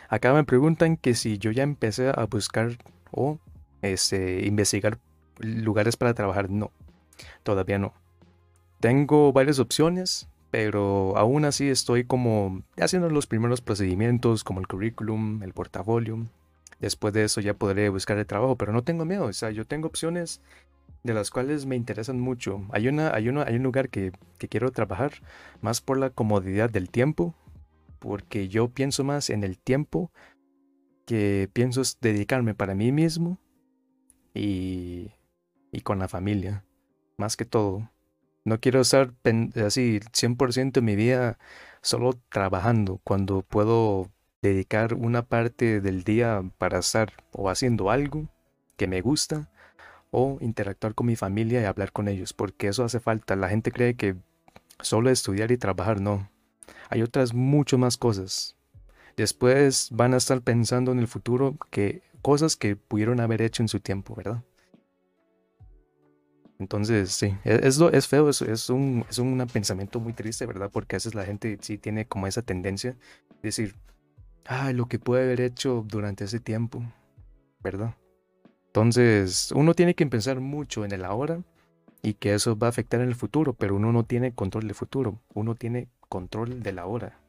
Acá 0.08 0.34
me 0.34 0.46
preguntan 0.46 0.96
que 0.96 1.14
si 1.14 1.40
yo 1.40 1.52
ya 1.52 1.64
empecé 1.64 2.08
a 2.08 2.26
buscar 2.26 2.78
o 3.12 3.38
este, 3.82 4.48
investigar 4.48 4.98
lugares 5.40 5.98
para 5.98 6.14
trabajar. 6.14 6.50
No, 6.50 6.72
todavía 7.44 7.80
no. 7.80 7.94
Tengo 8.80 9.34
varias 9.34 9.60
opciones, 9.60 10.30
pero 10.52 11.18
aún 11.18 11.44
así 11.44 11.68
estoy 11.68 12.06
como 12.06 12.64
haciendo 12.78 13.10
los 13.10 13.28
primeros 13.28 13.60
procedimientos 13.60 14.46
como 14.46 14.62
el 14.62 14.70
currículum, 14.70 15.44
el 15.44 15.52
portafolio. 15.52 16.28
Después 16.82 17.14
de 17.14 17.24
eso 17.24 17.42
ya 17.42 17.54
podré 17.54 17.90
buscar 17.90 18.18
el 18.18 18.26
trabajo, 18.26 18.58
pero 18.58 18.74
no 18.74 18.84
tengo 18.84 19.06
miedo. 19.06 19.26
O 19.26 19.34
sea, 19.34 19.52
yo 19.52 19.66
tengo 19.66 19.88
opciones 19.88 20.42
de 21.04 21.14
las 21.14 21.30
cuales 21.30 21.68
me 21.68 21.76
interesan 21.76 22.20
mucho. 22.20 22.66
Hay, 22.72 22.88
una, 22.88 23.14
hay, 23.14 23.30
hay 23.30 23.56
un 23.56 23.64
lugar 23.64 23.90
que, 23.90 24.12
que 24.40 24.50
quiero 24.50 24.72
trabajar 24.72 25.14
más 25.62 25.80
por 25.80 26.00
la 26.00 26.10
comodidad 26.10 26.72
del 26.72 26.90
tiempo, 26.90 27.36
porque 28.00 28.50
yo 28.50 28.70
pienso 28.70 29.04
más 29.04 29.30
en 29.30 29.44
el 29.44 29.60
tiempo 29.60 30.12
que 31.06 31.50
pienso 31.54 31.84
dedicarme 32.02 32.56
para 32.56 32.74
mí 32.74 32.92
mismo 32.92 33.38
y, 34.34 35.12
y 35.72 35.82
con 35.82 36.00
la 36.00 36.08
familia, 36.08 36.66
más 37.18 37.38
que 37.38 37.46
todo. 37.46 37.92
No 38.44 38.60
quiero 38.60 38.82
estar 38.82 39.14
así 39.64 40.00
100% 40.14 40.80
de 40.80 40.82
mi 40.82 40.96
vida 40.96 41.38
solo 41.84 42.20
trabajando 42.30 43.00
cuando 43.04 43.44
puedo 43.44 44.10
dedicar 44.42 44.96
una 44.96 45.24
parte 45.24 45.82
del 45.82 46.04
día 46.04 46.44
para 46.58 46.80
estar 46.80 47.14
o 47.32 47.50
haciendo 47.50 47.92
algo 47.92 48.30
que 48.76 48.88
me 48.88 49.02
gusta 49.02 49.50
o 50.10 50.38
interactuar 50.42 50.96
con 50.96 51.08
mi 51.08 51.16
familia 51.16 51.62
y 51.62 51.66
hablar 51.66 51.92
con 51.92 52.08
ellos, 52.08 52.34
porque 52.34 52.68
eso 52.68 52.84
hace 52.84 53.00
falta. 53.00 53.36
La 53.36 53.50
gente 53.50 53.72
cree 53.72 53.96
que 53.96 54.16
solo 54.82 55.10
estudiar 55.10 55.52
y 55.52 55.58
trabajar, 55.58 56.02
no. 56.02 56.30
Hay 56.90 57.02
otras 57.02 57.34
mucho 57.34 57.78
más 57.78 57.98
cosas. 57.98 58.58
Después 59.16 59.90
van 59.92 60.14
a 60.14 60.18
estar 60.18 60.42
pensando 60.42 60.92
en 60.92 61.00
el 61.00 61.08
futuro 61.08 61.58
que 61.70 62.02
cosas 62.22 62.56
que 62.56 62.76
pudieron 62.76 63.20
haber 63.20 63.42
hecho 63.42 63.64
en 63.64 63.70
su 63.70 63.80
tiempo, 63.80 64.16
¿verdad? 64.16 64.44
Entonces, 66.60 67.12
sí, 67.12 67.36
e, 67.44 67.60
es, 67.64 67.80
es 67.80 68.08
feo, 68.08 68.30
es, 68.30 68.42
es, 68.42 68.70
un, 68.70 69.06
es 69.10 69.18
un 69.18 69.46
pensamiento 69.52 70.00
muy 70.00 70.14
triste, 70.14 70.46
¿verdad? 70.46 70.70
Porque 70.72 70.96
a 70.96 70.98
veces 70.98 71.16
la 71.16 71.26
gente 71.26 71.58
sí 71.62 71.78
tiene 71.78 72.06
como 72.06 72.28
esa 72.28 72.42
tendencia 72.42 72.92
de 72.92 73.40
decir, 73.42 73.76
ay, 74.46 74.74
lo 74.74 74.88
que 74.88 75.00
puede 75.00 75.24
haber 75.24 75.42
hecho 75.42 75.86
durante 75.88 76.26
ese 76.26 76.40
tiempo, 76.40 76.84
¿verdad? 77.62 77.96
Entonces, 78.68 79.52
uno 79.54 79.74
tiene 79.74 79.96
que 79.96 80.06
pensar 80.08 80.40
mucho 80.40 80.86
en 80.86 80.92
el 80.92 81.04
ahora 81.04 81.44
y 82.02 82.14
que 82.14 82.34
eso 82.34 82.58
va 82.58 82.68
a 82.68 82.70
afectar 82.70 83.02
en 83.02 83.10
el 83.10 83.16
futuro, 83.16 83.54
pero 83.54 83.76
uno 83.76 83.92
no 83.92 84.06
tiene 84.06 84.34
control 84.34 84.64
del 84.64 84.76
futuro, 84.76 85.20
uno 85.34 85.56
tiene 85.56 85.90
control 86.08 86.64
del 86.64 86.80
ahora. 86.80 87.20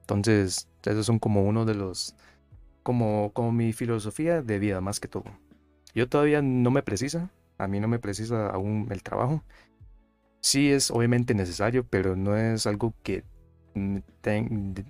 Entonces, 0.00 0.68
esos 0.84 1.06
son 1.06 1.18
como 1.18 1.44
uno 1.44 1.64
de 1.64 1.74
los 1.74 2.14
como, 2.82 3.32
como 3.32 3.50
mi 3.50 3.72
filosofía 3.72 4.42
de 4.42 4.58
vida 4.58 4.80
más 4.80 5.00
que 5.00 5.08
todo. 5.08 5.24
Yo 5.94 6.08
todavía 6.08 6.42
no 6.42 6.70
me 6.70 6.82
precisa, 6.82 7.30
a 7.58 7.66
mí 7.66 7.80
no 7.80 7.88
me 7.88 7.98
precisa 7.98 8.48
aún 8.48 8.88
el 8.90 9.02
trabajo. 9.02 9.42
Sí 10.40 10.70
es 10.70 10.90
obviamente 10.90 11.34
necesario, 11.34 11.86
pero 11.88 12.16
no 12.16 12.36
es 12.36 12.66
algo 12.66 12.92
que 13.02 13.24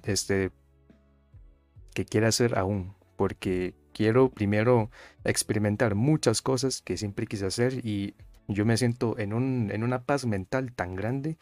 este 0.05 0.51
que 1.95 2.05
quiera 2.05 2.29
hacer 2.29 2.59
aún, 2.59 2.95
porque 3.17 3.75
quiero 3.93 4.29
primero 4.29 4.91
experimentar 5.25 5.95
muchas 5.95 6.43
cosas 6.43 6.83
que 6.83 6.97
siempre 6.97 7.27
quise 7.27 7.47
hacer 7.47 7.87
y 7.87 8.15
yo 8.49 8.67
me 8.67 8.77
siento 8.77 9.19
en, 9.19 9.33
un, 9.33 9.71
en 9.73 9.83
una 9.83 10.03
paz 10.03 10.27
mental 10.27 10.73
tan 10.73 10.97
grande 10.97 11.39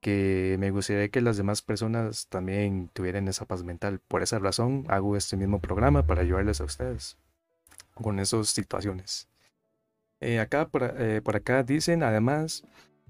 que 0.00 0.56
me 0.58 0.70
gustaría 0.70 1.08
que 1.08 1.20
las 1.20 1.36
demás 1.36 1.62
personas 1.62 2.28
también 2.28 2.88
tuvieran 2.92 3.28
esa 3.28 3.46
paz 3.46 3.64
mental. 3.64 4.00
Por 4.08 4.22
esa 4.22 4.38
razón 4.38 4.84
hago 4.88 5.16
este 5.16 5.36
mismo 5.36 5.60
programa 5.60 6.06
para 6.06 6.22
ayudarles 6.22 6.60
a 6.60 6.64
ustedes 6.64 7.16
con 7.94 8.18
esas 8.18 8.48
situaciones. 8.48 9.28
Eh, 10.20 10.40
acá 10.40 10.68
por, 10.68 10.94
eh, 10.98 11.20
por, 11.22 11.36
acá 11.36 11.62
dicen 11.62 12.02
además, 12.02 12.64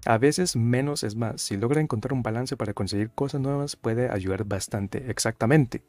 a 0.04 0.18
veces 0.18 0.56
menos 0.56 1.02
es 1.02 1.14
más. 1.14 1.40
Si 1.42 1.56
logra 1.56 1.80
encontrar 1.80 2.12
un 2.12 2.22
balance 2.22 2.56
para 2.56 2.74
conseguir 2.74 3.10
cosas 3.10 3.40
nuevas 3.40 3.76
puede 3.76 4.10
ayudar 4.10 4.44
bastante. 4.44 5.10
Exactamente. 5.10 5.82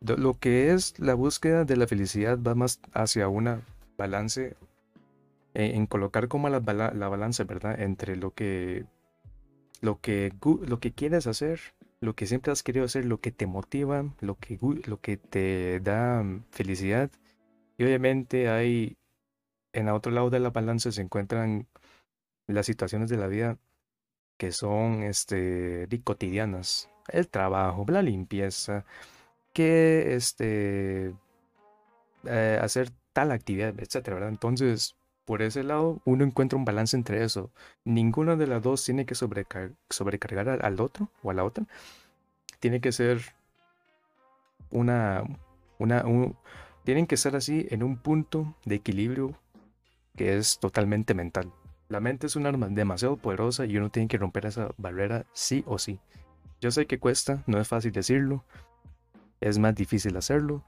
Lo 0.00 0.38
que 0.38 0.72
es 0.72 0.98
la 0.98 1.14
búsqueda 1.14 1.64
de 1.64 1.76
la 1.76 1.86
felicidad 1.86 2.38
va 2.40 2.54
más 2.54 2.80
hacia 2.94 3.28
una 3.28 3.60
balance, 3.98 4.56
eh, 5.54 5.72
en 5.74 5.86
colocar 5.86 6.28
como 6.28 6.48
la, 6.48 6.60
la 6.60 7.08
balanza, 7.08 7.44
¿verdad? 7.44 7.80
Entre 7.80 8.16
lo 8.16 8.32
que 8.32 8.86
lo 9.80 10.00
que, 10.00 10.32
lo 10.66 10.80
que 10.80 10.92
quieres 10.92 11.26
hacer, 11.26 11.60
lo 12.00 12.14
que 12.14 12.26
siempre 12.26 12.52
has 12.52 12.62
querido 12.62 12.84
hacer, 12.84 13.04
lo 13.04 13.20
que 13.20 13.32
te 13.32 13.46
motiva, 13.46 14.04
lo 14.20 14.36
que, 14.36 14.58
lo 14.86 15.00
que 15.00 15.16
te 15.16 15.80
da 15.80 16.24
felicidad. 16.50 17.10
Y 17.78 17.84
obviamente 17.84 18.48
hay, 18.48 18.96
en 19.72 19.88
el 19.88 19.94
otro 19.94 20.12
lado 20.12 20.30
de 20.30 20.40
la 20.40 20.50
balanza 20.50 20.92
se 20.92 21.02
encuentran 21.02 21.66
las 22.46 22.66
situaciones 22.66 23.08
de 23.10 23.16
la 23.16 23.26
vida 23.26 23.58
que 24.38 24.52
son 24.52 25.02
este, 25.02 25.86
cotidianas. 26.04 26.90
el 27.08 27.28
trabajo, 27.28 27.84
la 27.88 28.02
limpieza, 28.02 28.84
que 29.52 30.14
este, 30.14 31.14
eh, 32.24 32.58
hacer 32.60 32.90
tal 33.12 33.32
actividad, 33.32 33.74
etcétera. 33.78 34.28
Entonces, 34.28 34.96
por 35.24 35.42
ese 35.42 35.62
lado, 35.62 36.00
uno 36.04 36.24
encuentra 36.24 36.58
un 36.58 36.64
balance 36.64 36.96
entre 36.96 37.24
eso. 37.24 37.50
Ninguna 37.84 38.36
de 38.36 38.46
las 38.46 38.62
dos 38.62 38.84
tiene 38.84 39.06
que 39.06 39.14
sobrecargar 39.14 40.64
al, 40.64 40.80
otro 40.80 41.08
o 41.22 41.30
a 41.30 41.34
la 41.34 41.44
otra. 41.44 41.66
Tiene 42.58 42.80
que 42.80 42.92
ser 42.92 43.20
una, 44.70 45.22
una, 45.78 46.04
tienen 46.84 47.06
que 47.06 47.14
estar 47.14 47.36
así 47.36 47.66
en 47.70 47.82
un 47.82 47.96
punto 47.96 48.54
de 48.64 48.76
equilibrio 48.76 49.34
que 50.16 50.36
es 50.36 50.58
totalmente 50.58 51.14
mental. 51.14 51.52
La 51.88 52.00
mente 52.00 52.26
es 52.26 52.36
un 52.36 52.46
arma 52.46 52.68
demasiado 52.68 53.16
poderosa 53.16 53.66
y 53.66 53.76
uno 53.76 53.90
tiene 53.90 54.08
que 54.08 54.18
romper 54.18 54.46
esa 54.46 54.74
barrera 54.76 55.26
sí 55.32 55.64
o 55.66 55.78
sí. 55.78 55.98
Yo 56.60 56.70
sé 56.70 56.86
que 56.86 56.98
cuesta, 56.98 57.42
no 57.46 57.58
es 57.58 57.68
fácil 57.68 57.92
decirlo, 57.92 58.44
es 59.40 59.58
más 59.58 59.74
difícil 59.74 60.16
hacerlo, 60.16 60.62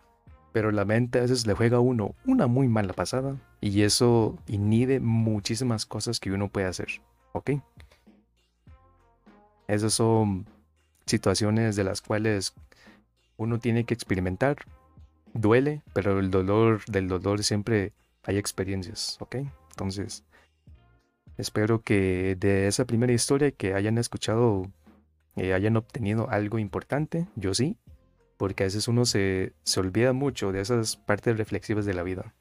pero 0.52 0.70
la 0.70 0.84
mente 0.84 1.18
a 1.18 1.22
veces 1.22 1.46
le 1.46 1.54
juega 1.54 1.78
a 1.78 1.80
uno 1.80 2.14
una 2.26 2.46
muy 2.46 2.68
mala 2.68 2.92
pasada 2.92 3.36
y 3.60 3.82
eso 3.82 4.38
inhibe 4.46 5.00
muchísimas 5.00 5.86
cosas 5.86 6.20
que 6.20 6.32
uno 6.32 6.48
puede 6.48 6.66
hacer, 6.66 6.88
¿ok? 7.32 7.52
Esas 9.68 9.94
son 9.94 10.46
situaciones 11.06 11.76
de 11.76 11.84
las 11.84 12.02
cuales 12.02 12.54
uno 13.36 13.58
tiene 13.58 13.84
que 13.84 13.94
experimentar. 13.94 14.58
Duele, 15.34 15.82
pero 15.94 16.18
el 16.18 16.30
dolor 16.30 16.84
del 16.86 17.08
dolor 17.08 17.42
siempre 17.42 17.92
hay 18.24 18.36
experiencias, 18.36 19.16
¿ok? 19.20 19.36
Entonces, 19.70 20.24
espero 21.38 21.80
que 21.80 22.36
de 22.38 22.66
esa 22.66 22.84
primera 22.84 23.12
historia 23.12 23.50
que 23.50 23.74
hayan 23.74 23.96
escuchado, 23.96 24.70
eh, 25.36 25.54
hayan 25.54 25.76
obtenido 25.76 26.28
algo 26.28 26.58
importante. 26.58 27.26
Yo 27.36 27.54
sí, 27.54 27.78
porque 28.42 28.64
a 28.64 28.66
veces 28.66 28.88
uno 28.88 29.04
se, 29.04 29.52
olvida 29.76 30.12
mucho 30.12 30.50
de 30.50 30.60
esas 30.60 30.96
partes 30.96 31.38
reflexivas 31.38 31.84
de 31.84 31.94
la 31.94 32.02
vida. 32.02 32.34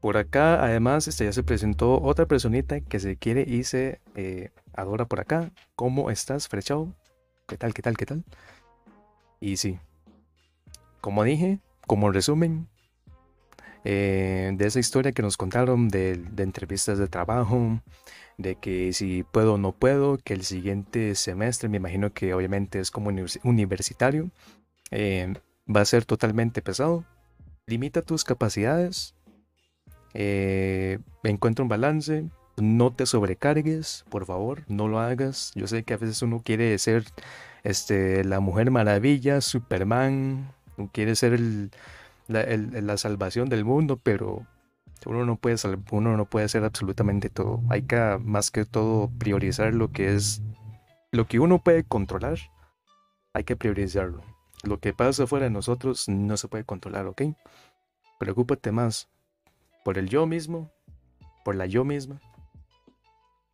Por 0.00 0.16
acá, 0.16 0.64
además, 0.64 1.06
este, 1.06 1.26
ya 1.26 1.32
se 1.32 1.44
presentó 1.44 2.02
otra 2.02 2.26
personita 2.26 2.80
que 2.80 2.98
se 2.98 3.14
quiere 3.14 3.44
y 3.46 3.62
se 3.62 4.00
eh, 4.16 4.50
adora 4.74 5.04
por 5.04 5.20
acá. 5.20 5.52
¿Cómo 5.76 6.10
estás, 6.10 6.48
Frechao? 6.48 6.92
¿Qué 7.46 7.56
tal, 7.56 7.72
qué 7.72 7.82
tal, 7.82 7.96
qué 7.96 8.04
tal? 8.04 8.24
Y 9.38 9.58
sí, 9.58 9.78
como 11.00 11.22
dije, 11.22 11.60
como 11.86 12.10
resumen 12.10 12.66
eh, 13.84 14.52
de 14.54 14.66
esa 14.66 14.80
historia 14.80 15.12
que 15.12 15.22
nos 15.22 15.36
contaron 15.36 15.88
de, 15.88 16.16
de 16.16 16.42
entrevistas 16.42 16.98
de 16.98 17.08
trabajo, 17.08 17.80
de 18.38 18.56
que 18.56 18.92
si 18.92 19.22
puedo 19.24 19.54
o 19.54 19.58
no 19.58 19.72
puedo, 19.72 20.18
que 20.18 20.34
el 20.34 20.44
siguiente 20.44 21.14
semestre, 21.14 21.68
me 21.68 21.78
imagino 21.78 22.12
que 22.12 22.34
obviamente 22.34 22.80
es 22.80 22.90
como 22.90 23.10
universitario, 23.44 24.30
eh, 24.90 25.34
va 25.74 25.80
a 25.80 25.86
ser 25.86 26.04
totalmente 26.04 26.62
pesado. 26.62 27.04
Limita 27.66 28.02
tus 28.02 28.24
capacidades, 28.24 29.14
eh, 30.14 30.98
encuentra 31.22 31.62
un 31.62 31.68
balance, 31.68 32.24
no 32.56 32.92
te 32.92 33.06
sobrecargues, 33.06 34.04
por 34.10 34.26
favor, 34.26 34.64
no 34.68 34.88
lo 34.88 35.00
hagas. 35.00 35.52
Yo 35.54 35.66
sé 35.66 35.84
que 35.84 35.94
a 35.94 35.96
veces 35.96 36.22
uno 36.22 36.42
quiere 36.44 36.76
ser 36.78 37.04
este, 37.62 38.24
la 38.24 38.40
mujer 38.40 38.70
maravilla, 38.70 39.40
Superman, 39.40 40.52
quiere 40.92 41.16
ser 41.16 41.38
la 42.28 42.96
salvación 42.96 43.48
del 43.48 43.64
mundo, 43.64 43.98
pero 44.02 44.46
uno 45.06 45.24
no 45.24 45.36
puede, 45.36 45.56
uno 45.90 46.16
no 46.16 46.24
puede 46.26 46.46
hacer 46.46 46.64
absolutamente 46.64 47.28
todo. 47.28 47.62
Hay 47.68 47.82
que 47.82 48.18
más 48.20 48.50
que 48.50 48.64
todo 48.64 49.10
priorizar 49.18 49.74
lo 49.74 49.90
que 49.90 50.14
es 50.14 50.42
lo 51.10 51.26
que 51.26 51.40
uno 51.40 51.62
puede 51.62 51.84
controlar. 51.84 52.38
Hay 53.34 53.44
que 53.44 53.56
priorizarlo. 53.56 54.22
Lo 54.62 54.78
que 54.78 54.92
pasa 54.92 55.26
fuera 55.26 55.44
de 55.44 55.50
nosotros 55.50 56.08
no 56.08 56.36
se 56.36 56.48
puede 56.48 56.64
controlar, 56.64 57.06
¿ok? 57.06 57.22
Preocúpate 58.18 58.72
más 58.72 59.08
por 59.84 59.98
el 59.98 60.08
yo 60.08 60.26
mismo, 60.26 60.70
por 61.44 61.56
la 61.56 61.66
yo 61.66 61.84
misma, 61.84 62.20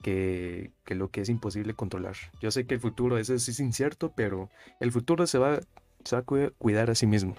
que, 0.02 0.72
que 0.84 0.94
lo 0.94 1.10
que 1.10 1.22
es 1.22 1.28
imposible 1.28 1.74
controlar. 1.74 2.16
Yo 2.40 2.50
sé 2.50 2.66
que 2.66 2.74
el 2.74 2.80
futuro 2.80 3.18
es, 3.18 3.30
es 3.30 3.60
incierto, 3.60 4.12
pero 4.14 4.50
el 4.80 4.92
futuro 4.92 5.26
se 5.26 5.38
va, 5.38 5.60
se 6.04 6.16
va 6.16 6.22
a 6.22 6.50
cuidar 6.58 6.90
a 6.90 6.94
sí 6.94 7.06
mismo. 7.06 7.36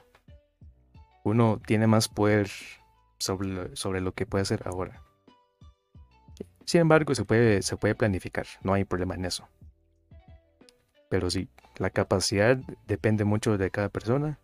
Uno 1.29 1.61
tiene 1.65 1.87
más 1.87 2.07
poder 2.07 2.49
sobre, 3.17 4.01
lo 4.01 4.13
que 4.13 4.25
puede 4.25 4.41
hacer 4.41 4.63
ahora. 4.65 5.01
Sin 6.65 6.81
embargo, 6.81 7.15
se 7.15 7.25
puede, 7.25 7.61
se 7.61 7.77
puede 7.77 7.95
planificar, 7.95 8.45
no 8.61 8.73
hay 8.73 8.85
problema 8.85 9.15
en 9.15 9.25
eso. 9.25 9.47
Pero 11.09 11.29
sí, 11.29 11.49
la 11.77 11.89
capacidad 11.89 12.57
depende 12.87 13.23
mucho 13.25 13.57
de 13.57 13.71
cada 13.71 13.89
persona. 13.89 14.37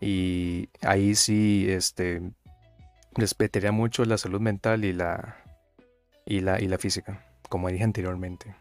Y 0.00 0.70
ahí 0.80 1.14
sí, 1.14 1.66
este, 1.68 2.22
respetaría 3.14 3.72
mucho 3.72 4.04
la 4.04 4.16
salud 4.16 4.40
mental 4.40 4.84
y 4.84 4.94
la, 4.94 5.36
y 6.24 6.40
la, 6.40 6.60
y 6.60 6.68
la 6.68 6.78
física, 6.78 7.26
como 7.48 7.68
dije 7.68 7.84
anteriormente. 7.84 8.54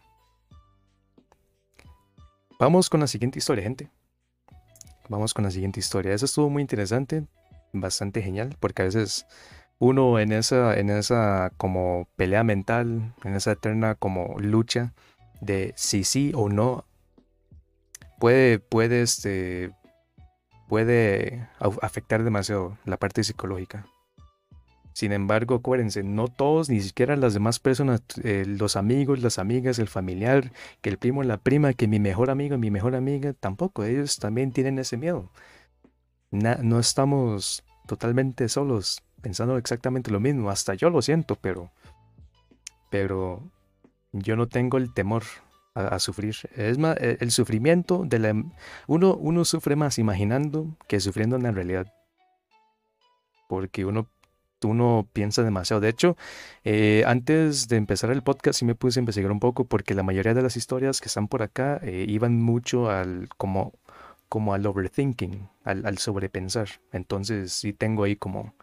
Vamos 2.59 2.89
con 2.89 2.99
la 2.99 3.07
siguiente 3.07 3.39
historia, 3.39 3.63
gente. 3.63 3.89
Vamos 5.09 5.33
con 5.33 5.43
la 5.43 5.51
siguiente 5.51 5.79
historia. 5.79 6.13
Eso 6.13 6.25
estuvo 6.25 6.49
muy 6.49 6.61
interesante 6.61 7.25
bastante 7.73 8.21
genial, 8.21 8.55
porque 8.59 8.83
a 8.83 8.85
veces 8.85 9.25
uno 9.79 10.19
en 10.19 10.31
esa, 10.31 10.77
en 10.77 10.89
esa 10.89 11.51
como 11.57 12.07
pelea 12.15 12.43
mental, 12.43 13.13
en 13.23 13.35
esa 13.35 13.53
eterna 13.53 13.95
como 13.95 14.39
lucha 14.39 14.93
de 15.41 15.73
si 15.75 16.03
sí 16.03 16.31
o 16.35 16.47
no, 16.49 16.85
puede, 18.19 18.59
puede, 18.59 19.01
este, 19.01 19.71
puede 20.67 21.47
afectar 21.81 22.23
demasiado 22.23 22.77
la 22.85 22.97
parte 22.97 23.23
psicológica. 23.23 23.87
Sin 24.99 25.13
embargo, 25.13 25.55
acuérdense, 25.55 26.03
no 26.03 26.27
todos, 26.27 26.69
ni 26.69 26.81
siquiera 26.81 27.15
las 27.15 27.33
demás 27.33 27.59
personas, 27.59 28.01
eh, 28.23 28.43
los 28.45 28.75
amigos, 28.75 29.21
las 29.21 29.39
amigas, 29.39 29.79
el 29.79 29.87
familiar, 29.87 30.51
que 30.81 30.89
el 30.89 30.97
primo, 30.97 31.23
la 31.23 31.37
prima, 31.37 31.73
que 31.73 31.87
mi 31.87 31.99
mejor 31.99 32.29
amigo, 32.29 32.57
mi 32.57 32.69
mejor 32.69 32.95
amiga, 32.95 33.31
tampoco, 33.33 33.85
ellos 33.85 34.17
también 34.17 34.51
tienen 34.51 34.77
ese 34.77 34.97
miedo 34.97 35.31
no 36.31 36.79
estamos 36.79 37.63
totalmente 37.87 38.49
solos 38.49 39.01
pensando 39.21 39.57
exactamente 39.57 40.11
lo 40.11 40.19
mismo. 40.19 40.49
Hasta 40.49 40.73
yo 40.73 40.89
lo 40.89 41.01
siento, 41.01 41.35
pero, 41.35 41.71
pero 42.89 43.41
yo 44.11 44.35
no 44.35 44.47
tengo 44.47 44.77
el 44.77 44.93
temor 44.93 45.23
a, 45.73 45.99
sufrir. 45.99 46.35
Es 46.55 46.77
más, 46.77 46.97
e, 46.97 47.17
el, 47.19 47.31
sufrimiento 47.31 48.03
de 48.05 48.19
la... 48.19 48.43
Uno, 48.87 49.15
uno 49.15 49.45
sufre 49.45 49.75
más 49.75 49.97
imaginando 49.97 50.77
que 50.87 50.99
sufriendo 50.99 51.35
en 51.35 51.43
la 51.43 51.51
realidad. 51.51 51.93
Porque 53.47 53.85
uno 53.85 54.07
uno 54.63 55.07
piensa 55.13 55.43
demasiado. 55.43 55.81
De 55.81 55.89
hecho, 55.89 56.17
eh, 56.63 57.03
antes 57.07 57.67
de 57.67 57.77
empezar 57.77 58.11
el 58.11 58.23
podcast 58.23 58.59
sí 58.59 58.65
me 58.65 58.75
puse 58.75 58.99
a 58.99 59.01
investigar 59.01 59.31
un 59.31 59.39
poco 59.39 59.65
porque 59.65 59.95
la 59.95 60.03
mayoría 60.03 60.33
de 60.33 60.41
las 60.41 60.57
historias 60.57 61.01
que 61.01 61.07
están 61.07 61.27
por 61.27 61.41
acá 61.43 61.79
eh, 61.83 62.05
iban 62.07 62.41
mucho 62.41 62.89
al 62.89 63.29
como 63.37 63.73
como 64.29 64.53
al 64.53 64.65
overthinking, 64.65 65.49
al, 65.63 65.97
sobrepensar. 65.97 66.69
Entonces 66.93 67.51
sí 67.51 67.73
tengo 67.73 68.03
ahí 68.03 68.15
como, 68.15 68.53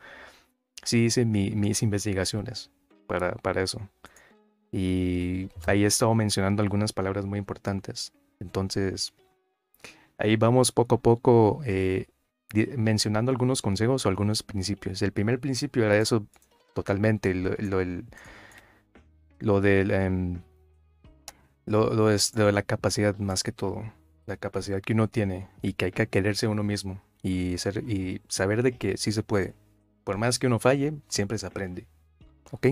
sí 0.85 1.07
hice 1.07 1.25
mis 1.25 1.83
investigaciones 1.83 2.71
para, 3.09 3.33
para 3.35 3.63
eso. 3.63 3.81
Y 4.73 5.51
ahí 5.67 5.85
he 5.85 5.87
estado 5.87 6.15
mencionando 6.15 6.63
algunas 6.63 6.93
palabras 6.93 7.27
muy 7.27 7.39
importantes. 7.39 8.13
Entonces, 8.41 9.13
ahí 10.19 10.37
vamos 10.37 10.73
poco 10.73 10.97
a 10.97 11.01
poco 11.01 11.61
eh, 11.65 12.07
mencionando 12.77 13.31
algunos 13.31 13.63
consejos 13.63 14.07
o 14.07 14.09
algunos 14.09 14.43
principios. 14.43 15.03
El 15.03 15.13
primer 15.13 15.41
principio 15.41 15.85
era 15.85 15.97
eso 15.99 16.27
totalmente, 16.75 17.35
lo, 17.35 17.79
del, 19.61 19.91
em, 19.91 20.41
lo, 21.67 22.07
de 22.07 22.53
la 22.53 22.63
capacidad 22.63 23.17
más 23.19 23.43
que 23.43 23.53
todo 23.53 23.85
la 24.27 24.37
capacidad 24.37 24.81
que 24.81 24.93
uno 24.93 25.09
tiene 25.09 25.49
y 25.63 25.73
que 25.73 25.87
hay 25.87 25.93
que 25.93 26.09
quererse 26.09 26.49
uno 26.49 26.63
mismo 26.63 27.01
y, 27.23 27.57
saber 28.29 28.63
de 28.63 28.73
que 28.73 28.97
sí 28.97 29.13
se 29.13 29.23
puede. 29.23 29.55
Por 30.05 30.19
más 30.19 30.39
que 30.39 30.47
uno 30.47 30.59
falle, 30.59 30.95
siempre 31.09 31.39
se 31.39 31.47
aprende. 31.47 31.87
¿Ok? 32.53 32.69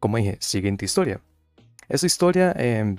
Como 0.00 0.16
dije, 0.16 0.36
siguiente 0.40 0.84
historia. 0.84 1.20
Esa 1.88 2.06
historia 2.06 2.52
eh, 2.56 2.96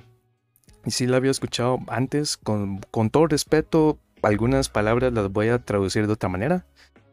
sí 0.87 1.07
la 1.07 1.17
había 1.17 1.31
escuchado 1.31 1.79
antes, 1.87 2.37
con 2.37 3.09
todo 3.11 3.27
respeto, 3.27 3.99
algunas 4.25 4.69
palabras 4.69 5.13
las 5.13 5.31
voy 5.31 5.49
a 5.49 5.59
traducir 5.59 6.07
de 6.07 6.13
otra 6.13 6.29
manera 6.29 6.65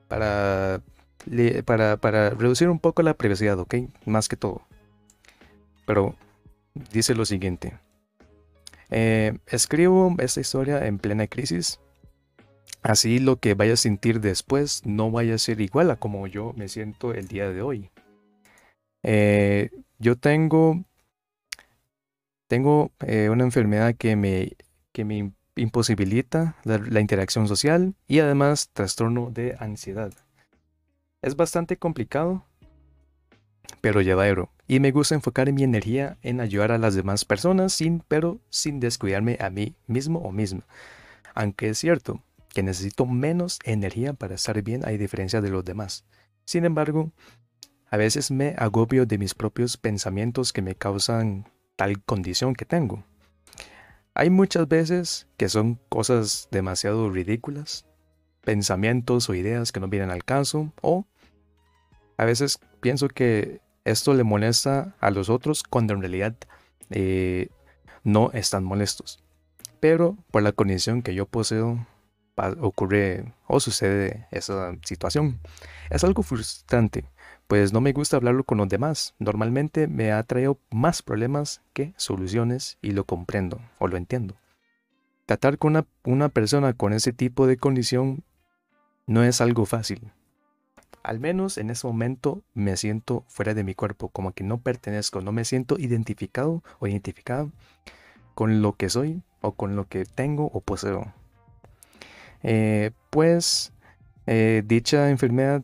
para, 0.08 0.82
para, 1.64 1.96
para 1.98 2.30
reducir 2.30 2.68
un 2.68 2.78
poco 2.78 3.02
la 3.02 3.14
privacidad, 3.14 3.58
¿ok? 3.58 3.74
Más 4.06 4.28
que 4.28 4.36
todo. 4.36 4.62
Pero 5.86 6.14
dice 6.92 7.14
lo 7.14 7.24
siguiente. 7.24 7.78
Eh, 8.90 9.38
escribo 9.46 10.14
esta 10.18 10.40
historia 10.40 10.86
en 10.86 10.98
plena 10.98 11.26
crisis. 11.26 11.80
Así 12.82 13.18
lo 13.20 13.36
que 13.36 13.54
vaya 13.54 13.74
a 13.74 13.76
sentir 13.76 14.20
después 14.20 14.82
no 14.84 15.10
vaya 15.10 15.34
a 15.34 15.38
ser 15.38 15.60
igual 15.60 15.90
a 15.90 15.96
como 15.96 16.26
yo 16.26 16.52
me 16.56 16.68
siento 16.68 17.14
el 17.14 17.28
día 17.28 17.48
de 17.50 17.62
hoy. 17.62 17.90
Eh, 19.02 19.70
yo 19.98 20.16
tengo 20.16 20.84
Tengo 22.48 22.92
eh, 23.06 23.30
una 23.30 23.44
enfermedad 23.44 23.94
que 23.96 24.14
me, 24.16 24.52
que 24.92 25.04
me 25.04 25.32
imposibilita 25.56 26.56
la, 26.64 27.00
interacción 27.00 27.48
social 27.48 27.94
y 28.06 28.20
además 28.20 28.70
trastorno 28.72 29.30
de 29.30 29.56
ansiedad. 29.58 30.12
Es 31.20 31.36
bastante 31.36 31.76
complicado, 31.76 32.44
pero 33.80 34.00
llevadero. 34.00 34.50
Y 34.66 34.80
me 34.80 34.90
gusta 34.90 35.14
enfocar 35.14 35.52
mi 35.52 35.62
energía 35.62 36.16
en 36.22 36.40
ayudar 36.40 36.72
a 36.72 36.78
las 36.78 36.94
demás 36.94 37.24
personas, 37.24 37.72
sin, 37.72 38.00
pero 38.08 38.40
sin 38.48 38.80
descuidarme 38.80 39.36
a 39.40 39.50
mí 39.50 39.74
mismo 39.86 40.20
o 40.20 40.32
misma. 40.32 40.66
Aunque 41.34 41.68
es 41.68 41.78
cierto 41.78 42.22
que 42.52 42.62
necesito 42.62 43.06
menos 43.06 43.58
energía 43.64 44.12
para 44.12 44.34
estar 44.34 44.60
bien 44.62 44.86
a 44.86 44.90
diferencia 44.90 45.40
de 45.40 45.50
los 45.50 45.64
demás. 45.64 46.04
Sin 46.44 46.64
embargo, 46.64 47.12
a 47.90 47.96
veces 47.96 48.30
me 48.30 48.54
agobio 48.58 49.06
de 49.06 49.18
mis 49.18 49.34
propios 49.34 49.76
pensamientos 49.76 50.52
que 50.52 50.62
me 50.62 50.74
causan 50.74 51.48
tal 51.76 52.02
condición 52.02 52.54
que 52.54 52.64
tengo. 52.64 53.04
Hay 54.14 54.30
muchas 54.30 54.68
veces 54.68 55.26
que 55.36 55.48
son 55.48 55.80
cosas 55.88 56.48
demasiado 56.50 57.10
ridículas, 57.10 57.86
pensamientos 58.42 59.28
o 59.28 59.34
ideas 59.34 59.72
que 59.72 59.80
no 59.80 59.88
vienen 59.88 60.10
al 60.10 60.24
caso, 60.24 60.72
o 60.82 61.06
a 62.18 62.24
veces 62.24 62.58
pienso 62.80 63.08
que 63.08 63.60
esto 63.84 64.14
le 64.14 64.22
molesta 64.22 64.94
a 65.00 65.10
los 65.10 65.30
otros 65.30 65.62
cuando 65.62 65.94
en 65.94 66.00
realidad 66.00 66.36
eh, 66.90 67.48
no 68.04 68.30
están 68.32 68.64
molestos. 68.64 69.22
Pero 69.80 70.16
por 70.30 70.42
la 70.42 70.52
condición 70.52 71.02
que 71.02 71.14
yo 71.14 71.26
poseo, 71.26 71.86
ocurre 72.60 73.32
o 73.46 73.60
sucede 73.60 74.26
esa 74.30 74.74
situación. 74.84 75.40
Es 75.90 76.04
algo 76.04 76.22
frustrante, 76.22 77.04
pues 77.52 77.70
no 77.74 77.82
me 77.82 77.92
gusta 77.92 78.16
hablarlo 78.16 78.44
con 78.44 78.56
los 78.56 78.68
demás. 78.70 79.14
Normalmente 79.18 79.86
me 79.86 80.10
ha 80.10 80.22
traído 80.22 80.58
más 80.70 81.02
problemas 81.02 81.60
que 81.74 81.92
soluciones 81.98 82.78
y 82.80 82.92
lo 82.92 83.04
comprendo 83.04 83.60
o 83.78 83.88
lo 83.88 83.98
entiendo. 83.98 84.36
Tratar 85.26 85.58
con 85.58 85.86
una, 86.04 86.28
persona 86.30 86.72
con 86.72 86.94
ese 86.94 87.12
tipo 87.12 87.46
de 87.46 87.58
condición 87.58 88.24
no 89.06 89.22
es 89.22 89.42
algo 89.42 89.66
fácil. 89.66 90.12
Al 91.02 91.20
menos 91.20 91.58
en 91.58 91.68
ese 91.68 91.86
momento 91.86 92.42
me 92.54 92.74
siento 92.78 93.22
fuera 93.28 93.52
de 93.52 93.64
mi 93.64 93.74
cuerpo, 93.74 94.08
como 94.08 94.32
que 94.32 94.44
no 94.44 94.56
pertenezco, 94.56 95.20
no 95.20 95.32
me 95.32 95.44
siento 95.44 95.78
identificado 95.78 96.62
o 96.78 96.86
identificado 96.86 97.52
con 98.34 98.62
lo 98.62 98.78
que 98.78 98.88
soy 98.88 99.20
o 99.42 99.52
con 99.52 99.76
lo 99.76 99.86
que 99.88 100.06
tengo 100.06 100.46
o 100.54 100.62
poseo. 100.62 101.12
Eh, 102.42 102.92
pues 103.10 103.74
eh, 104.26 104.62
dicha 104.64 105.10
enfermedad 105.10 105.62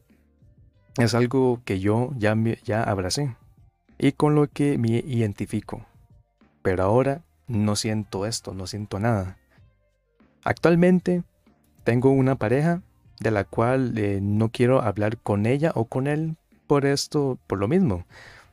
es 0.98 1.14
algo 1.14 1.61
que 1.64 1.80
yo 1.80 2.11
ya, 2.16 2.37
ya 2.64 2.82
abracé 2.82 3.37
y 3.98 4.12
con 4.12 4.34
lo 4.34 4.48
que 4.48 4.78
me 4.78 4.88
identifico. 4.88 5.87
Pero 6.62 6.82
ahora 6.84 7.22
no 7.46 7.76
siento 7.76 8.26
esto, 8.26 8.54
no 8.54 8.66
siento 8.66 8.98
nada. 8.98 9.37
Actualmente 10.44 11.22
tengo 11.84 12.11
una 12.11 12.37
pareja 12.37 12.82
de 13.20 13.30
la 13.30 13.44
cual 13.44 13.96
eh, 13.96 14.20
no 14.22 14.50
quiero 14.50 14.82
hablar 14.82 15.18
con 15.18 15.46
ella 15.46 15.72
o 15.74 15.84
con 15.87 16.06
él 16.06 16.37
por 16.66 16.87
esto, 16.87 17.38
por 17.46 17.58
lo 17.58 17.68
mismo. 17.68 18.04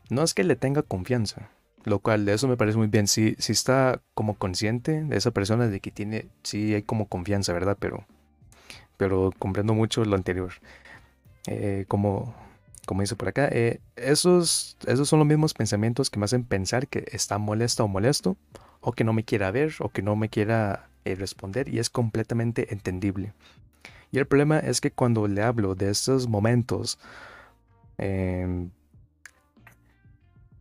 No 0.09 0.23
es 0.23 0.33
que 0.33 0.43
le 0.43 0.55
tenga 0.55 0.81
confianza, 0.81 1.49
lo 1.83 1.99
cual 1.99 2.25
de 2.25 2.33
eso 2.33 2.47
me 2.47 2.57
parece 2.57 2.77
muy 2.77 2.87
bien. 2.87 3.07
Si, 3.07 3.35
si 3.37 3.51
está 3.51 4.01
como 4.13 4.35
consciente 4.35 5.03
de 5.03 5.17
esa 5.17 5.31
persona 5.31 5.67
de 5.67 5.79
que 5.79 5.91
tiene, 5.91 6.27
sí 6.43 6.73
hay 6.73 6.83
como 6.83 7.07
confianza, 7.07 7.53
¿verdad? 7.53 7.77
Pero 7.79 8.05
pero 8.97 9.31
comprendo 9.37 9.73
mucho 9.73 10.03
lo 10.05 10.15
anterior. 10.15 10.53
Eh, 11.47 11.85
como, 11.87 12.33
como 12.85 13.01
dice 13.01 13.15
por 13.15 13.27
acá, 13.27 13.47
eh, 13.51 13.79
esos, 13.95 14.77
esos 14.87 15.07
son 15.07 15.19
los 15.19 15.27
mismos 15.27 15.53
pensamientos 15.53 16.09
que 16.09 16.19
me 16.19 16.25
hacen 16.25 16.43
pensar 16.43 16.87
que 16.87 17.05
está 17.11 17.37
molesta 17.37 17.83
o 17.83 17.87
molesto, 17.87 18.37
o 18.81 18.93
que 18.93 19.03
no 19.03 19.13
me 19.13 19.23
quiera 19.23 19.51
ver, 19.51 19.73
o 19.79 19.89
que 19.89 20.01
no 20.01 20.15
me 20.15 20.29
quiera 20.29 20.89
eh, 21.05 21.15
responder, 21.15 21.69
y 21.69 21.79
es 21.79 21.89
completamente 21.89 22.73
entendible. 22.73 23.33
Y 24.11 24.17
el 24.17 24.27
problema 24.27 24.59
es 24.59 24.81
que 24.81 24.91
cuando 24.91 25.27
le 25.27 25.41
hablo 25.41 25.75
de 25.75 25.89
estos 25.89 26.27
momentos, 26.27 26.99
em, 27.97 28.69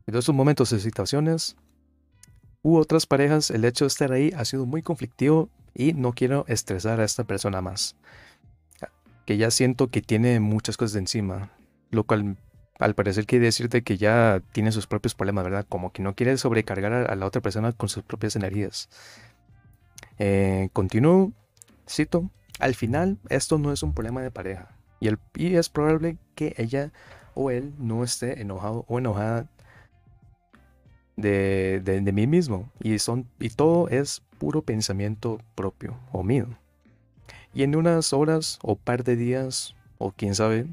de 0.06 0.18
estos 0.18 0.34
momentos 0.34 0.72
y 0.72 0.80
situaciones, 0.80 1.56
u 2.62 2.76
otras 2.76 3.06
parejas, 3.06 3.50
el 3.50 3.64
hecho 3.64 3.84
de 3.84 3.88
estar 3.88 4.12
ahí 4.12 4.32
ha 4.36 4.44
sido 4.44 4.66
muy 4.66 4.82
conflictivo 4.82 5.48
y 5.74 5.92
no 5.92 6.12
quiero 6.12 6.44
estresar 6.48 7.00
a 7.00 7.04
esta 7.04 7.24
persona 7.24 7.60
más 7.60 7.96
que 9.24 9.37
ya 9.37 9.50
siento 9.50 9.88
que 9.88 10.02
tiene 10.02 10.40
muchas 10.40 10.76
cosas 10.76 10.94
de 10.94 11.00
encima, 11.00 11.50
lo 11.90 12.04
cual 12.04 12.37
al 12.78 12.94
parecer 12.94 13.26
quiere 13.26 13.46
decirte 13.46 13.82
que 13.82 13.96
ya 13.96 14.42
tiene 14.52 14.72
sus 14.72 14.87
propios 14.87 15.14
problemas, 15.14 15.44
¿verdad? 15.44 15.66
Como 15.68 15.92
que 15.92 16.02
no 16.02 16.14
quiere 16.14 16.37
sobrecargar 16.37 16.92
a, 16.92 17.14
la 17.14 17.26
otra 17.26 17.40
persona 17.40 17.72
con 17.72 17.88
sus 17.88 18.02
propias 18.02 18.37
energías. 18.37 18.88
Eh, 20.18 20.68
continúo, 20.72 21.32
cito, 21.88 22.30
al 22.58 22.74
final 22.74 23.18
esto 23.28 23.58
no 23.58 23.72
es 23.72 23.82
un 23.82 23.94
problema 23.94 24.22
de 24.22 24.30
pareja 24.30 24.76
y, 25.00 25.56
es 25.56 25.68
probable 25.68 26.18
que 26.34 26.54
ella 26.56 26.92
o 27.34 27.50
él 27.50 27.74
no 27.78 28.04
esté 28.04 28.40
enojado 28.40 28.84
o 28.88 28.98
enojada 28.98 29.48
de, 31.16 31.80
de, 31.84 32.00
de 32.00 32.12
mí 32.12 32.26
mismo 32.26 32.70
y, 32.80 32.98
son, 32.98 33.28
y 33.38 33.50
todo 33.50 33.88
es 33.88 34.22
puro 34.38 34.62
pensamiento 34.62 35.38
propio 35.54 35.98
o 36.12 36.22
mío. 36.22 36.48
Y 37.54 37.62
en 37.62 37.76
unas 37.76 38.12
horas 38.12 38.58
o 38.62 38.76
par 38.76 39.04
de 39.04 39.16
días, 39.16 39.76
o 39.98 40.10
quién 40.10 40.34
sabe, 40.34 40.66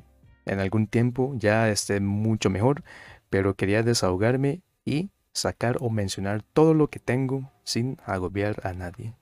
en 0.46 0.60
algún 0.60 0.88
tiempo 0.88 1.36
ya 1.38 1.70
esté 1.70 2.00
mucho 2.00 2.50
mejor, 2.50 2.84
pero 3.30 3.56
quería 3.56 3.84
desahogarme 3.84 4.62
y 4.84 5.12
sacar 5.32 5.78
o 5.80 5.89
mencionar 5.89 6.41
todo 6.41 6.74
lo 6.74 6.89
que 6.89 7.00
tengo 7.00 7.52
sin 7.63 7.98
agobiar 8.06 8.60
a 8.65 8.74
nadie. 8.74 9.13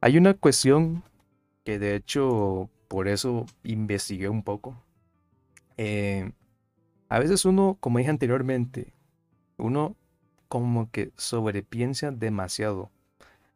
Hay 0.00 0.18
una 0.18 0.34
cuestión 0.34 1.02
que 1.64 1.78
de 1.78 1.96
hecho 1.96 2.68
por 2.88 3.08
eso 3.08 3.46
investigué 3.62 4.28
un 4.28 4.42
poco. 4.42 4.76
Eh, 5.78 6.30
a 7.08 7.18
veces 7.18 7.46
uno, 7.46 7.78
como 7.80 7.98
dije 7.98 8.10
anteriormente, 8.10 8.92
uno 9.56 9.96
como 10.48 10.90
que 10.90 11.10
sobrepiensa 11.16 12.10
demasiado 12.10 12.90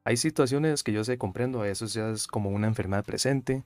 hay 0.09 0.17
situaciones 0.17 0.83
que 0.83 0.93
yo 0.93 1.05
sé, 1.05 1.19
comprendo, 1.19 1.67
eso 1.67 1.85
ya 1.85 2.09
es 2.09 2.27
como 2.27 2.49
una 2.49 2.67
enfermedad 2.67 3.05
presente, 3.05 3.65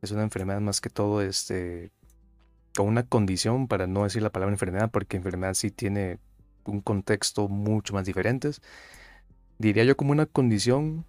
es 0.00 0.12
una 0.12 0.22
enfermedad 0.22 0.60
más 0.60 0.80
que 0.80 0.90
todo, 0.90 1.22
este, 1.22 1.90
una 2.78 3.02
condición, 3.02 3.66
para 3.66 3.88
no 3.88 4.04
decir 4.04 4.22
la 4.22 4.30
palabra 4.30 4.54
enfermedad, 4.54 4.92
porque 4.92 5.16
enfermedad 5.16 5.54
sí 5.54 5.72
tiene 5.72 6.20
un 6.66 6.82
contexto 6.82 7.48
mucho 7.48 7.94
más 7.94 8.06
diferente. 8.06 8.52
Diría 9.58 9.82
yo 9.82 9.96
como 9.96 10.12
una 10.12 10.26
condición 10.26 11.04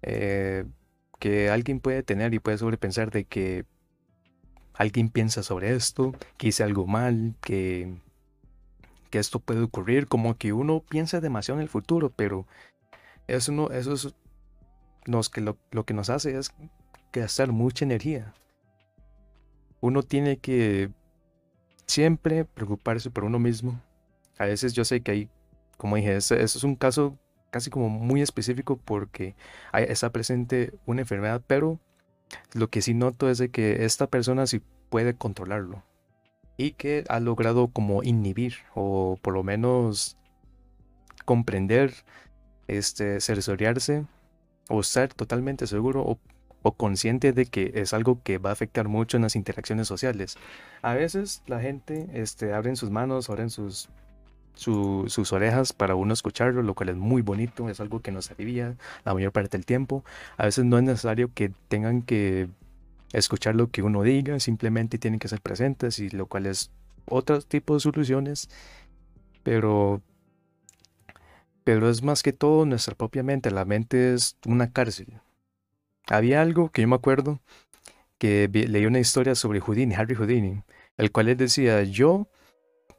eh, 0.00 0.64
que 1.18 1.50
alguien 1.50 1.80
puede 1.80 2.02
tener 2.02 2.32
y 2.32 2.38
puede 2.38 2.56
sobrepensar 2.56 3.10
de 3.10 3.24
que 3.24 3.66
alguien 4.72 5.10
piensa 5.10 5.42
sobre 5.42 5.74
esto, 5.74 6.14
que 6.38 6.48
hice 6.48 6.62
algo 6.62 6.86
mal, 6.86 7.34
que, 7.42 7.98
que 9.10 9.18
esto 9.18 9.40
puede 9.40 9.60
ocurrir, 9.60 10.06
como 10.06 10.38
que 10.38 10.54
uno 10.54 10.82
piensa 10.88 11.20
demasiado 11.20 11.60
en 11.60 11.64
el 11.64 11.68
futuro, 11.68 12.08
pero 12.08 12.46
eso, 13.28 13.52
no, 13.52 13.70
eso 13.70 13.92
es 13.92 14.14
nos, 15.06 15.28
que 15.30 15.40
lo, 15.40 15.56
que 15.84 15.94
nos 15.94 16.10
hace 16.10 16.36
es 16.36 16.52
gastar 17.12 17.52
mucha 17.52 17.84
energía. 17.84 18.34
Uno 19.80 20.02
tiene 20.02 20.38
que 20.38 20.90
siempre 21.86 22.44
preocuparse 22.44 23.10
por 23.10 23.24
uno 23.24 23.38
mismo. 23.38 23.80
A 24.38 24.46
veces 24.46 24.72
yo 24.72 24.84
sé 24.84 25.00
que 25.00 25.10
hay, 25.10 25.30
como 25.76 25.96
dije, 25.96 26.16
eso, 26.16 26.34
es 26.34 26.62
un 26.64 26.74
caso 26.76 27.18
casi 27.50 27.70
como 27.70 27.88
muy 27.88 28.20
específico 28.20 28.76
porque 28.76 29.34
está 29.72 30.10
presente 30.10 30.74
una 30.84 31.02
enfermedad, 31.02 31.42
pero 31.46 31.80
lo 32.52 32.68
que 32.68 32.82
sí 32.82 32.92
noto 32.94 33.30
es 33.30 33.38
de 33.38 33.50
que 33.50 33.84
esta 33.84 34.06
persona 34.06 34.46
sí 34.46 34.60
puede 34.90 35.14
controlarlo 35.14 35.82
y 36.56 36.72
que 36.72 37.04
ha 37.08 37.20
logrado 37.20 37.68
como 37.68 38.02
inhibir 38.02 38.56
o 38.74 39.18
por 39.22 39.32
lo 39.32 39.42
menos 39.42 40.18
comprender 41.24 41.94
este, 42.68 43.20
sensoriarse 43.20 44.04
o 44.68 44.80
estar 44.80 45.12
totalmente 45.14 45.66
seguro 45.66 46.02
o, 46.02 46.18
consciente 46.76 47.32
de 47.32 47.46
que 47.46 47.72
es 47.76 47.94
algo 47.94 48.22
que 48.22 48.36
va 48.36 48.50
a 48.50 48.52
afectar 48.52 48.88
mucho 48.88 49.16
en 49.16 49.22
las 49.22 49.36
interacciones 49.36 49.88
sociales. 49.88 50.36
A 50.82 50.92
veces 50.92 51.42
la 51.46 51.60
gente 51.60 52.08
este, 52.12 52.52
abren 52.52 52.76
sus 52.76 52.90
manos, 52.90 53.30
abren 53.30 53.48
sus, 53.48 53.88
sus 54.54 55.32
orejas 55.32 55.72
para 55.72 55.94
uno 55.94 56.12
escucharlo, 56.12 56.62
lo 56.62 56.74
cual 56.74 56.90
es 56.90 56.96
muy 56.96 57.22
bonito, 57.22 57.70
es 57.70 57.80
algo 57.80 58.00
que 58.00 58.12
nos 58.12 58.30
alivia 58.30 58.76
la 59.06 59.14
mayor 59.14 59.32
parte 59.32 59.56
del 59.56 59.64
tiempo. 59.64 60.04
A 60.36 60.44
veces 60.44 60.66
no 60.66 60.76
es 60.76 60.84
necesario 60.84 61.30
que 61.32 61.52
tengan 61.68 62.02
que 62.02 62.50
escuchar 63.12 63.54
lo 63.54 63.70
que 63.70 63.82
uno 63.82 64.02
diga, 64.02 64.38
simplemente 64.40 64.98
tienen 64.98 65.20
que 65.20 65.28
ser 65.28 65.40
presentes 65.40 65.98
y 66.00 66.10
lo 66.10 66.26
cual 66.26 66.44
es 66.44 66.70
otro 67.06 67.40
tipo 67.40 67.74
de 67.74 67.80
soluciones. 67.80 68.50
Pero 69.42 70.02
pero 71.68 71.90
es 71.90 72.02
más 72.02 72.22
que 72.22 72.32
todo 72.32 72.64
nuestra 72.64 72.94
propia 72.94 73.22
mente. 73.22 73.50
La 73.50 73.66
mente 73.66 74.14
es 74.14 74.38
una 74.46 74.72
cárcel. 74.72 75.20
Había 76.06 76.40
algo 76.40 76.70
que 76.70 76.80
yo 76.80 76.88
me 76.88 76.96
acuerdo 76.96 77.40
que 78.16 78.48
leí 78.48 78.86
una 78.86 79.00
historia 79.00 79.34
sobre 79.34 79.60
Houdini, 79.60 79.94
Harry 79.94 80.14
Houdini, 80.14 80.62
el 80.96 81.12
cual 81.12 81.28
él 81.28 81.36
decía, 81.36 81.82
yo 81.82 82.26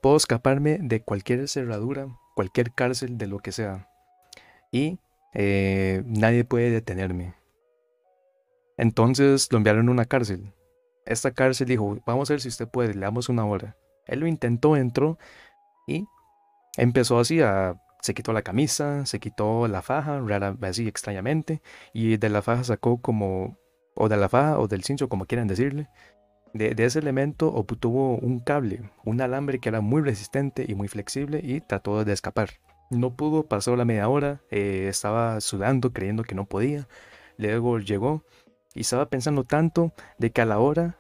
puedo 0.03 0.17
escaparme 0.17 0.77
de 0.79 1.01
cualquier 1.01 1.47
cerradura 1.47 2.15
cualquier 2.36 2.71
cárcel 2.71 3.17
de 3.17 3.25
lo 3.25 3.39
que 3.39 3.51
sea. 3.51 3.89
Y 4.71 4.99
eh, 5.34 6.03
nadie 6.05 6.43
puede 6.43 6.69
detenerme. 6.69 7.34
Entonces 8.77 9.51
lo 9.51 9.58
enviaron 9.58 9.89
a 9.89 9.91
una 9.93 10.05
cárcel. 10.05 10.53
Esta 11.08 11.32
cárcel 11.32 11.69
dijo, 11.69 11.97
vamos 12.05 12.29
a 12.29 12.34
ver 12.34 12.41
si 12.41 12.49
usted 12.49 12.67
puede, 12.67 12.93
le 12.93 12.99
damos 12.99 13.29
una 13.29 13.47
hora. 13.47 13.75
Él 14.05 14.19
lo 14.19 14.27
intentó, 14.27 14.77
entró 14.77 15.17
y 15.88 16.05
empezó 16.77 17.17
así 17.17 17.41
a... 17.41 17.75
Se 18.01 18.13
quitó 18.13 18.33
la 18.33 18.41
camisa, 18.41 19.05
se 19.05 19.19
quitó 19.19 19.67
la 19.67 19.81
faja, 19.81 20.19
rara, 20.21 20.55
así 20.62 20.88
extrañamente, 20.88 21.62
y 21.93 22.17
de 22.17 22.29
la 22.29 22.41
faja 22.41 22.63
sacó 22.63 23.01
como, 23.01 23.57
o 23.95 24.07
de 24.09 24.17
la 24.17 24.29
faja 24.29 24.59
o 24.59 24.67
del 24.67 24.83
cincho, 24.83 25.09
como 25.09 25.25
quieran 25.25 25.47
decirle, 25.47 25.89
de, 26.53 26.73
ese 26.83 26.99
elemento 26.99 27.53
obtuvo 27.53 28.17
un 28.17 28.39
cable, 28.39 28.81
un 29.03 29.21
alambre 29.21 29.59
que 29.59 29.69
era 29.69 29.81
muy 29.81 30.01
resistente 30.01 30.65
y 30.67 30.75
muy 30.75 30.88
flexible 30.88 31.41
y 31.43 31.62
trató 31.62 32.03
de 32.03 32.13
escapar. 32.13 32.49
No 32.89 33.15
pudo, 33.15 33.43
pasó 33.43 33.75
la 33.75 33.85
media 33.85 34.09
hora, 34.09 34.41
eh, 34.49 34.88
estaba 34.89 35.41
sudando, 35.41 35.93
creyendo 35.93 36.23
que 36.23 36.33
no 36.33 36.45
podía. 36.45 36.88
Luego 37.38 37.77
llegó 37.79 38.23
y 38.73 38.81
estaba 38.81 39.09
pensando 39.09 39.43
tanto 39.43 39.93
de 40.17 40.31
que 40.31 40.41
a 40.41 40.45
la 40.45 40.59
hora 40.59 40.97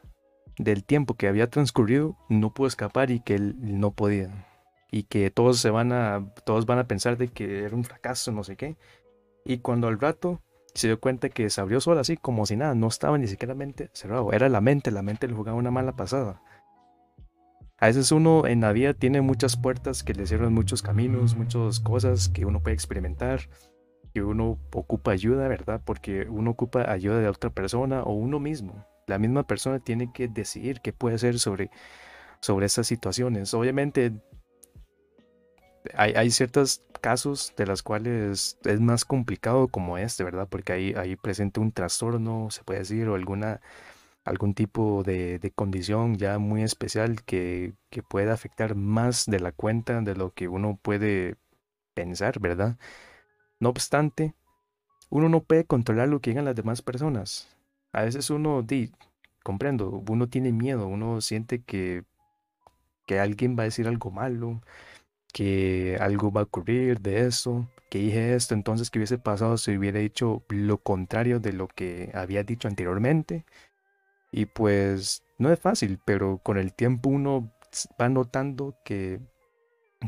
del 0.57 0.83
tiempo 0.83 1.15
que 1.15 1.27
había 1.27 1.49
transcurrido 1.49 2.15
no 2.29 2.53
pudo 2.53 2.67
escapar 2.67 3.09
y 3.09 3.21
que 3.21 3.35
él 3.35 3.55
no 3.57 3.91
podía 3.91 4.48
y 4.91 5.03
que 5.03 5.29
todos 5.31 5.59
se 5.59 5.69
van 5.69 5.91
a 5.91 6.31
todos 6.45 6.65
van 6.65 6.79
a 6.79 6.87
pensar 6.87 7.17
de 7.17 7.27
que 7.27 7.63
era 7.63 7.75
un 7.75 7.83
fracaso 7.83 8.31
no 8.31 8.43
sé 8.43 8.55
qué 8.55 8.77
y 9.45 9.59
cuando 9.59 9.87
al 9.87 9.99
rato 9.99 10.41
se 10.73 10.87
dio 10.87 10.99
cuenta 10.99 11.29
que 11.29 11.49
se 11.49 11.61
abrió 11.61 11.81
solo 11.81 11.99
así 11.99 12.17
como 12.17 12.45
si 12.45 12.55
nada 12.55 12.75
no 12.75 12.87
estaba 12.87 13.17
ni 13.17 13.27
siquiera 13.27 13.55
mente 13.55 13.89
cerrado 13.93 14.31
era 14.33 14.49
la 14.49 14.61
mente 14.61 14.91
la 14.91 15.01
mente 15.01 15.27
le 15.27 15.33
jugaba 15.33 15.57
una 15.57 15.71
mala 15.71 15.95
pasada 15.95 16.41
a 17.77 17.87
veces 17.87 18.11
uno 18.11 18.45
en 18.45 18.61
la 18.61 18.71
vida 18.73 18.93
tiene 18.93 19.21
muchas 19.21 19.55
puertas 19.55 20.03
que 20.03 20.13
le 20.13 20.27
cierran 20.27 20.53
muchos 20.53 20.81
caminos 20.81 21.35
muchas 21.35 21.79
cosas 21.79 22.29
que 22.29 22.45
uno 22.45 22.61
puede 22.61 22.73
experimentar 22.73 23.41
que 24.13 24.23
uno 24.23 24.57
ocupa 24.73 25.11
ayuda, 25.11 25.47
¿verdad? 25.47 25.81
Porque 25.83 26.27
uno 26.29 26.51
ocupa 26.51 26.91
ayuda 26.91 27.19
de 27.19 27.29
otra 27.29 27.49
persona 27.49 28.03
o 28.03 28.13
uno 28.13 28.39
mismo. 28.39 28.85
La 29.07 29.19
misma 29.19 29.43
persona 29.43 29.79
tiene 29.79 30.11
que 30.11 30.27
decidir 30.27 30.81
qué 30.81 30.93
puede 30.93 31.15
hacer 31.15 31.39
sobre, 31.39 31.69
sobre 32.41 32.65
estas 32.65 32.87
situaciones. 32.87 33.53
Obviamente 33.53 34.13
hay, 35.93 36.31
ciertos 36.31 36.81
casos 37.01 37.53
de 37.57 37.65
los 37.65 37.83
cuales 37.83 38.57
es 38.63 38.79
más 38.79 39.05
complicado 39.05 39.67
como 39.67 39.97
este, 39.97 40.23
¿verdad? 40.23 40.47
Porque 40.49 40.73
ahí, 40.73 40.93
ahí 40.97 41.15
presenta 41.15 41.61
un 41.61 41.71
trastorno, 41.71 42.49
se 42.51 42.63
puede 42.63 42.79
decir, 42.79 43.07
o 43.09 43.15
alguna, 43.15 43.61
algún 44.25 44.53
tipo 44.53 45.03
de, 45.03 45.39
condición 45.55 46.17
ya 46.17 46.39
muy 46.39 46.63
especial 46.63 47.23
que, 47.23 47.73
que 47.89 48.03
puede 48.03 48.31
afectar 48.31 48.75
más 48.75 49.25
de 49.25 49.39
la 49.39 49.51
cuenta 49.51 50.01
de 50.01 50.15
lo 50.15 50.33
que 50.33 50.47
uno 50.47 50.79
puede 50.81 51.35
pensar, 51.93 52.39
¿verdad? 52.39 52.77
No 53.59 53.69
obstante, 53.69 54.35
uno 55.09 55.29
no 55.29 55.43
puede 55.43 55.65
controlar 55.65 56.09
lo 56.09 56.21
que 56.21 56.31
digan 56.31 56.45
las 56.45 56.55
demás 56.55 56.81
personas. 56.81 57.49
A 57.93 58.03
veces 58.03 58.29
uno, 58.29 58.61
di, 58.61 58.91
comprendo, 59.43 60.03
uno 60.07 60.29
tiene 60.29 60.51
miedo, 60.51 60.87
uno 60.87 61.21
siente 61.21 61.61
que, 61.63 62.03
que 63.05 63.19
alguien 63.19 63.57
va 63.57 63.63
a 63.63 63.65
decir 63.65 63.87
algo 63.87 64.11
malo, 64.11 64.61
que 65.33 65.97
algo 65.99 66.31
va 66.31 66.41
a 66.41 66.43
ocurrir 66.45 66.99
de 67.01 67.27
eso, 67.27 67.69
que 67.89 67.99
dije 67.99 68.35
esto, 68.35 68.53
entonces 68.53 68.89
que 68.89 68.99
hubiese 68.99 69.17
pasado 69.17 69.57
si 69.57 69.77
hubiera 69.77 69.99
dicho 69.99 70.43
lo 70.49 70.77
contrario 70.79 71.39
de 71.39 71.53
lo 71.53 71.67
que 71.67 72.11
había 72.13 72.43
dicho 72.43 72.67
anteriormente. 72.67 73.45
Y 74.31 74.45
pues 74.45 75.23
no 75.37 75.51
es 75.51 75.59
fácil, 75.59 75.99
pero 76.05 76.39
con 76.39 76.57
el 76.57 76.73
tiempo 76.73 77.09
uno 77.09 77.51
va 77.99 78.09
notando 78.09 78.75
que 78.85 79.19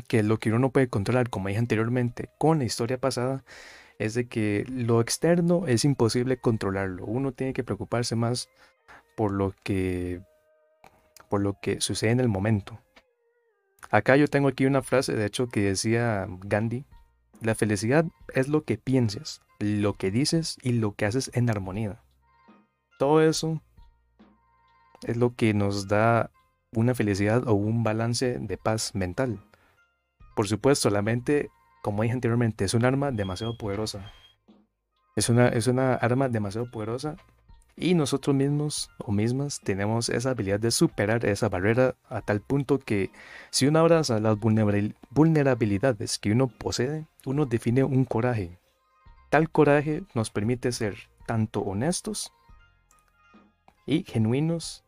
que 0.08 0.22
lo 0.22 0.38
que 0.38 0.50
uno 0.50 0.58
no 0.58 0.70
puede 0.70 0.88
controlar, 0.88 1.30
como 1.30 1.48
dije 1.48 1.58
anteriormente, 1.60 2.30
con 2.38 2.58
la 2.58 2.64
historia 2.64 2.98
pasada, 2.98 3.44
es 3.98 4.14
de 4.14 4.26
que 4.28 4.64
lo 4.68 5.00
externo 5.00 5.66
es 5.66 5.84
imposible 5.84 6.38
controlarlo. 6.38 7.04
Uno 7.04 7.32
tiene 7.32 7.52
que 7.52 7.64
preocuparse 7.64 8.16
más 8.16 8.48
por 9.16 9.32
lo 9.32 9.54
que 9.64 10.22
por 11.28 11.40
lo 11.40 11.58
que 11.60 11.80
sucede 11.80 12.10
en 12.10 12.20
el 12.20 12.28
momento. 12.28 12.78
Acá 13.90 14.16
yo 14.16 14.28
tengo 14.28 14.48
aquí 14.48 14.66
una 14.66 14.82
frase, 14.82 15.14
de 15.14 15.26
hecho, 15.26 15.48
que 15.48 15.60
decía 15.62 16.26
Gandhi, 16.28 16.84
la 17.40 17.54
felicidad 17.54 18.06
es 18.34 18.48
lo 18.48 18.64
que 18.64 18.78
piensas, 18.78 19.42
lo 19.58 19.94
que 19.94 20.10
dices 20.10 20.56
y 20.62 20.72
lo 20.72 20.94
que 20.94 21.06
haces 21.06 21.30
en 21.34 21.50
armonía. 21.50 22.02
Todo 22.98 23.20
eso 23.20 23.60
es 25.02 25.16
lo 25.16 25.34
que 25.34 25.54
nos 25.54 25.88
da 25.88 26.30
una 26.72 26.94
felicidad 26.94 27.46
o 27.48 27.54
un 27.54 27.82
balance 27.82 28.38
de 28.38 28.56
paz 28.56 28.94
mental. 28.94 29.40
Por 30.34 30.48
supuesto, 30.48 30.88
la 30.88 31.02
mente, 31.02 31.50
como 31.82 32.02
dije 32.02 32.14
anteriormente, 32.14 32.64
es 32.64 32.74
un 32.74 32.84
arma 32.84 33.10
demasiado 33.10 33.56
poderosa. 33.58 34.12
Es 35.16 35.28
una, 35.28 35.48
es 35.48 35.66
una 35.66 35.94
arma 35.94 36.28
demasiado 36.28 36.70
poderosa 36.70 37.16
y 37.76 37.94
nosotros 37.94 38.36
mismos 38.36 38.90
o 38.98 39.12
mismas 39.12 39.60
tenemos 39.60 40.08
esa 40.08 40.30
habilidad 40.30 40.60
de 40.60 40.70
superar 40.70 41.24
esa 41.24 41.48
barrera 41.48 41.94
a 42.08 42.20
tal 42.20 42.40
punto 42.40 42.78
que 42.78 43.10
si 43.50 43.66
uno 43.66 43.78
abraza 43.78 44.20
las 44.20 44.36
vulnerabilidades 44.38 46.18
que 46.18 46.32
uno 46.32 46.48
posee, 46.48 47.06
uno 47.24 47.46
define 47.46 47.84
un 47.84 48.04
coraje. 48.04 48.58
Tal 49.30 49.50
coraje 49.50 50.02
nos 50.14 50.30
permite 50.30 50.72
ser 50.72 50.96
tanto 51.26 51.60
honestos 51.60 52.32
y 53.86 54.04
genuinos 54.04 54.84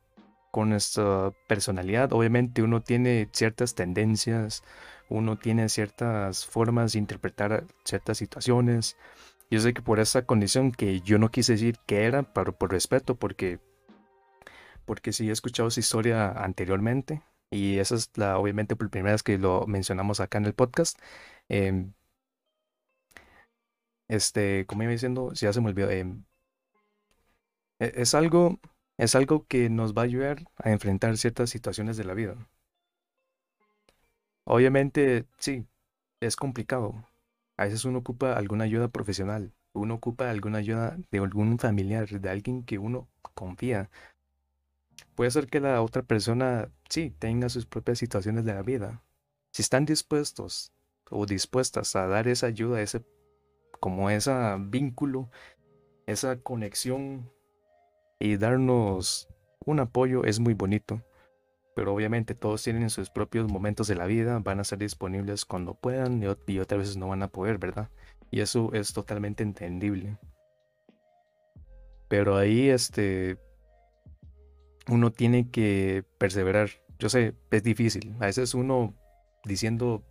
con 0.51 0.69
nuestra 0.71 1.33
personalidad. 1.49 2.13
Obviamente 2.13 2.63
uno 2.63 2.83
tiene 2.83 3.29
ciertas 3.33 3.75
tendencias, 3.75 4.63
uno 5.09 5.37
tiene 5.37 5.69
ciertas 5.69 6.47
formas 6.47 6.93
de 6.93 7.01
interpretar 7.01 7.65
ciertas 7.85 8.19
situaciones. 8.19 8.97
Yo 9.51 9.61
sé 9.61 9.75
que 9.75 9.83
por 9.83 10.01
esa 10.01 10.27
condición 10.27 10.73
que 10.73 11.01
yo 11.01 11.19
no 11.19 11.31
quise 11.31 11.53
decir 11.53 11.79
que 11.87 12.05
era, 12.05 12.23
pero 12.35 12.57
por 12.57 12.73
respeto, 12.73 13.17
porque, 13.17 13.61
porque 14.85 15.13
sí 15.13 15.29
he 15.29 15.33
escuchado 15.33 15.69
esa 15.69 15.81
historia 15.81 16.31
anteriormente 16.33 17.23
y 17.51 17.79
esa 17.79 17.95
es 17.97 18.11
la, 18.17 18.39
obviamente 18.39 18.77
por 18.77 18.91
primera 18.91 19.13
vez 19.15 19.23
que 19.23 19.39
lo 19.39 19.67
mencionamos 19.67 20.21
acá 20.21 20.39
en 20.39 20.47
el 20.47 20.55
podcast. 20.55 20.99
Em, 21.49 21.93
este, 24.09 24.67
como 24.67 24.83
iba 24.83 24.93
diciendo, 24.93 25.35
si 25.35 25.47
ya 25.47 25.53
se 25.53 25.61
me 25.61 25.69
olvidó. 25.69 25.91
Em, 25.91 26.25
e, 27.79 27.93
es 27.97 28.15
algo, 28.15 28.59
es 28.99 29.15
algo 29.15 29.47
que 29.47 29.71
nos 29.71 29.95
va 29.95 30.03
a 30.03 30.05
ayudar 30.07 30.45
a 30.57 30.71
enfrentar 30.73 31.17
ciertas 31.17 31.51
situaciones 31.51 31.97
de 31.97 32.05
la 32.05 32.15
vida. 32.15 32.37
Obviamente, 34.45 35.27
sí, 35.39 35.67
es 36.21 36.37
complicado. 36.37 37.07
A 37.57 37.65
veces 37.65 37.85
uno 37.85 38.01
ocupa 38.01 38.35
alguna 38.35 38.65
ayuda 38.65 38.89
profesional, 38.89 39.53
uno 39.73 39.95
ocupa 39.95 40.31
alguna 40.31 40.59
ayuda 40.59 40.97
de 41.11 41.19
algún 41.19 41.59
familiar, 41.59 42.09
de 42.09 42.29
alguien 42.29 42.65
que 42.65 42.79
uno 42.79 43.09
confía. 43.35 43.91
Puede 45.15 45.31
ser 45.31 45.47
que 45.47 45.61
la 45.61 45.81
otra 45.83 46.03
persona, 46.03 46.71
sí, 46.89 47.11
tenga 47.11 47.49
sus 47.49 47.67
propias 47.67 47.99
situaciones 47.99 48.45
de 48.45 48.55
la 48.55 48.63
vida. 48.63 49.03
Si 49.53 49.63
están 49.63 49.85
dispuestos 49.85 50.73
o 51.11 51.27
dispuestas 51.27 51.95
a 51.95 52.07
dar 52.09 52.27
esa 52.27 52.47
ayuda, 52.47 52.83
ese, 52.83 53.05
como 53.79 54.11
ese 54.11 54.33
vínculo, 54.59 55.31
esa 56.07 56.41
conexión 56.41 57.31
y 58.19 58.37
darnos 58.37 59.29
un 59.65 59.81
apoyo, 59.81 60.25
es 60.25 60.41
muy 60.41 60.55
bonito 60.55 61.03
pero 61.75 61.93
obviamente 61.93 62.35
todos 62.35 62.63
tienen 62.63 62.89
sus 62.91 63.11
propios 63.11 63.51
momentos 63.51 63.89
de 63.89 63.97
la 63.97 64.07
vida, 64.07 64.39
van 64.39 64.61
a 64.61 64.65
ser 64.65 64.79
disponibles 64.79 65.45
cuando 65.45 65.75
puedan 65.75 66.23
y, 66.23 66.59
otras 66.59 66.79
veces 66.79 66.97
no 66.97 67.09
van 67.09 67.23
a 67.23 67.29
poder, 67.29 67.59
¿verdad? 67.59 67.91
Y 68.31 68.41
eso 68.41 68.71
es 68.73 68.93
totalmente 68.93 69.43
entendible. 69.43 70.19
Pero 72.09 72.37
ahí 72.37 72.69
este 72.69 73.39
uno 74.89 75.11
tiene 75.11 75.51
que 75.51 76.05
perseverar. 76.19 76.71
Yo 76.99 77.09
sé, 77.09 77.35
es 77.51 77.63
difícil. 77.63 78.15
A 78.21 78.27
veces 78.27 78.55
uno 78.55 78.95
diciendo 79.45 80.05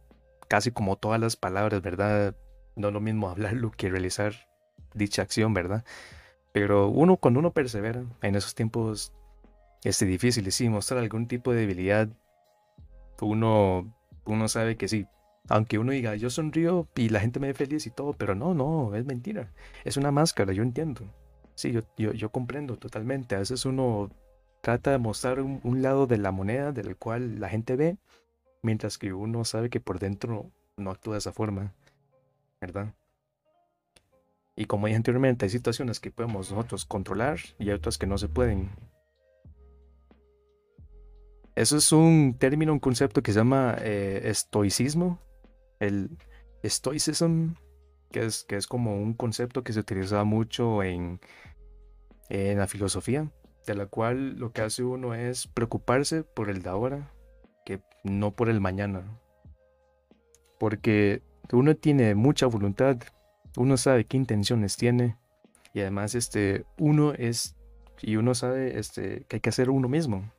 casi 0.47 0.71
como 0.71 0.97
todas 0.97 1.19
las 1.19 1.36
palabras, 1.36 1.82
¿verdad? 1.82 2.36
No 2.76 2.89
es 2.89 2.93
lo 2.93 2.99
mismo 2.99 3.30
hablarlo 3.30 3.71
que 3.71 3.89
realizar 3.89 4.34
dicha 4.93 5.21
acción, 5.21 5.54
¿verdad? 5.54 5.86
Pero 6.52 6.89
uno, 6.89 7.17
cuando 7.17 7.39
uno 7.39 7.52
persevera 7.52 8.04
en 8.21 8.36
esos 8.36 8.54
tiempos 8.54 9.13
este, 9.84 10.06
difícil, 10.06 10.52
sí, 10.52 10.69
mostrar 10.69 11.00
algún 11.00 11.28
tipo 11.28 11.52
de 11.52 11.62
debilidad, 11.62 12.10
uno, 13.22 13.93
uno 14.26 14.48
sabe 14.48 14.78
que 14.78 14.88
sí. 14.88 15.08
Aunque 15.50 15.78
uno 15.78 15.91
diga, 15.91 16.15
yo 16.15 16.30
sonrío 16.30 16.88
y 16.96 17.10
la 17.10 17.19
gente 17.19 17.39
me 17.39 17.48
ve 17.48 17.54
feliz 17.54 17.86
y 17.86 17.91
todo, 17.91 18.13
pero 18.13 18.34
no, 18.34 18.54
no, 18.54 18.96
es 18.96 19.06
mentira. 19.06 19.52
Es 19.84 19.98
una 19.98 20.12
máscara, 20.12 20.54
yo 20.54 20.63
entiendo. 20.63 21.02
Sí, 21.56 21.72
yo, 21.72 22.13
yo, 22.13 22.30
comprendo 22.30 22.78
totalmente. 22.78 23.36
A 23.36 23.39
veces 23.39 23.65
uno 23.65 24.10
trata 24.62 24.91
de 24.91 24.98
mostrar 24.98 25.41
un, 25.41 25.60
un, 25.63 25.82
lado 25.82 26.08
de 26.08 26.17
la 26.17 26.32
moneda 26.32 26.72
del 26.72 26.96
cual 26.96 27.39
la 27.39 27.50
gente 27.50 27.76
ve, 27.76 27.98
mientras 28.62 28.98
que 28.98 29.13
uno 29.13 29.43
sabe 29.43 29.69
que 29.69 29.82
por 29.82 30.00
dentro 30.00 30.50
no 30.78 30.91
actúa 30.91 31.15
de 31.15 31.19
esa 31.19 31.34
forma, 31.34 31.74
¿verdad? 32.62 32.93
Y 34.56 34.65
como 34.65 34.88
dije 34.88 34.98
anteriormente, 34.98 35.46
hay 35.46 35.50
situaciones 35.50 36.00
que 36.00 36.12
podemos 36.12 36.52
nosotros 36.52 36.86
controlar 36.86 37.39
y 37.60 37.69
hay 37.69 37.76
otras 37.76 37.98
que 37.98 38.08
no 38.08 38.17
se 38.17 38.30
pueden. 38.30 38.69
Eso 41.55 41.77
es 41.77 41.91
un 41.91 42.35
término, 42.39 42.73
un 42.73 42.79
concepto 42.79 43.21
que 43.21 43.31
se 43.31 43.39
llama 43.39 43.75
eh, 43.79 44.21
estoicismo. 44.25 45.19
el 45.79 46.17
stoicism, 46.63 47.53
que 48.11 48.25
es, 48.25 48.43
que 48.43 48.55
es 48.55 48.67
como 48.67 48.95
un 48.95 49.13
concepto 49.13 49.63
que 49.63 49.73
se 49.73 49.79
utiliza 49.79 50.23
mucho 50.23 50.81
en, 50.81 51.19
en 52.29 52.57
la 52.57 52.67
filosofía, 52.67 53.31
de 53.67 53.75
la 53.75 53.85
cual 53.85 54.35
lo 54.37 54.51
que 54.51 54.61
hace 54.61 54.83
uno 54.83 55.13
es 55.13 55.47
preocuparse 55.47 56.23
por 56.23 56.49
el 56.49 56.63
de 56.63 56.69
ahora, 56.69 57.11
que 57.65 57.81
no 58.03 58.31
por 58.31 58.49
el 58.49 58.61
mañana. 58.61 59.19
Porque 60.59 61.21
uno 61.51 61.75
tiene 61.75 62.15
mucha 62.15 62.47
voluntad, 62.47 62.97
uno 63.57 63.77
sabe 63.77 64.05
qué 64.05 64.17
intenciones 64.17 64.77
tiene, 64.77 65.17
y 65.73 65.81
además 65.81 66.15
este, 66.15 66.65
uno 66.77 67.13
es, 67.13 67.55
y 68.01 68.15
uno 68.15 68.35
sabe 68.35 68.79
este, 68.79 69.25
que 69.27 69.37
hay 69.37 69.39
que 69.41 69.49
hacer 69.49 69.69
uno 69.69 69.89
mismo. 69.89 70.31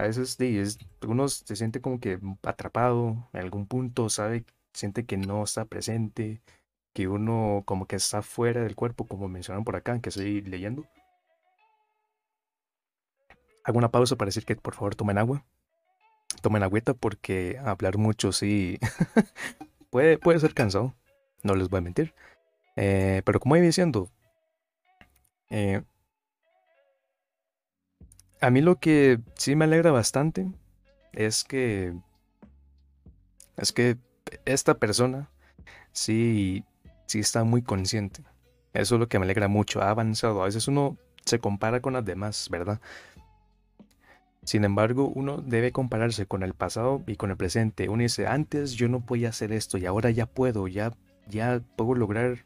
A 0.00 0.04
veces 0.04 0.40
es, 0.40 0.78
uno 1.06 1.28
se 1.28 1.56
siente 1.56 1.82
como 1.82 2.00
que 2.00 2.18
atrapado 2.42 3.28
en 3.34 3.40
algún 3.40 3.66
punto, 3.66 4.08
sabe, 4.08 4.46
siente 4.72 5.04
que 5.04 5.18
no 5.18 5.44
está 5.44 5.66
presente, 5.66 6.40
que 6.94 7.06
uno 7.06 7.64
como 7.66 7.84
que 7.86 7.96
está 7.96 8.22
fuera 8.22 8.62
del 8.62 8.76
cuerpo, 8.76 9.06
como 9.06 9.28
mencionaron 9.28 9.64
por 9.64 9.76
acá, 9.76 10.00
que 10.00 10.08
estoy 10.08 10.40
leyendo. 10.40 10.86
Hago 13.62 13.76
una 13.76 13.90
pausa 13.90 14.16
para 14.16 14.28
decir 14.28 14.46
que 14.46 14.56
por 14.56 14.74
favor 14.74 14.94
tomen 14.94 15.18
agua. 15.18 15.44
Tomen 16.40 16.62
agüita 16.62 16.94
porque 16.94 17.58
hablar 17.62 17.98
mucho 17.98 18.32
sí 18.32 18.78
puede, 19.90 20.16
puede 20.16 20.40
ser 20.40 20.54
cansado. 20.54 20.94
No 21.42 21.54
les 21.54 21.68
voy 21.68 21.78
a 21.78 21.82
mentir. 21.82 22.14
Eh, 22.76 23.20
pero 23.26 23.38
como 23.38 23.54
iba 23.56 23.66
diciendo, 23.66 24.08
eh, 25.50 25.82
a 28.40 28.50
mí 28.50 28.60
lo 28.60 28.78
que 28.78 29.20
sí 29.34 29.54
me 29.54 29.66
alegra 29.66 29.90
bastante 29.90 30.50
es 31.12 31.44
que 31.44 31.94
es 33.56 33.72
que 33.72 33.98
esta 34.44 34.74
persona 34.74 35.28
sí 35.92 36.64
sí 37.06 37.18
está 37.18 37.44
muy 37.44 37.62
consciente. 37.62 38.22
Eso 38.72 38.94
es 38.94 39.00
lo 39.00 39.08
que 39.08 39.18
me 39.18 39.24
alegra 39.24 39.48
mucho, 39.48 39.82
ha 39.82 39.90
avanzado. 39.90 40.42
A 40.42 40.44
veces 40.46 40.68
uno 40.68 40.96
se 41.24 41.40
compara 41.40 41.80
con 41.80 41.92
las 41.92 42.04
demás, 42.04 42.48
¿verdad? 42.50 42.80
Sin 44.44 44.64
embargo, 44.64 45.08
uno 45.08 45.38
debe 45.38 45.72
compararse 45.72 46.26
con 46.26 46.42
el 46.42 46.54
pasado 46.54 47.02
y 47.06 47.16
con 47.16 47.30
el 47.30 47.36
presente. 47.36 47.88
Uno 47.88 48.02
dice, 48.02 48.26
antes 48.26 48.72
yo 48.72 48.88
no 48.88 49.04
podía 49.04 49.30
hacer 49.30 49.52
esto 49.52 49.76
y 49.76 49.86
ahora 49.86 50.10
ya 50.10 50.26
puedo, 50.26 50.68
ya, 50.68 50.92
ya 51.28 51.60
puedo 51.76 51.94
lograr 51.94 52.44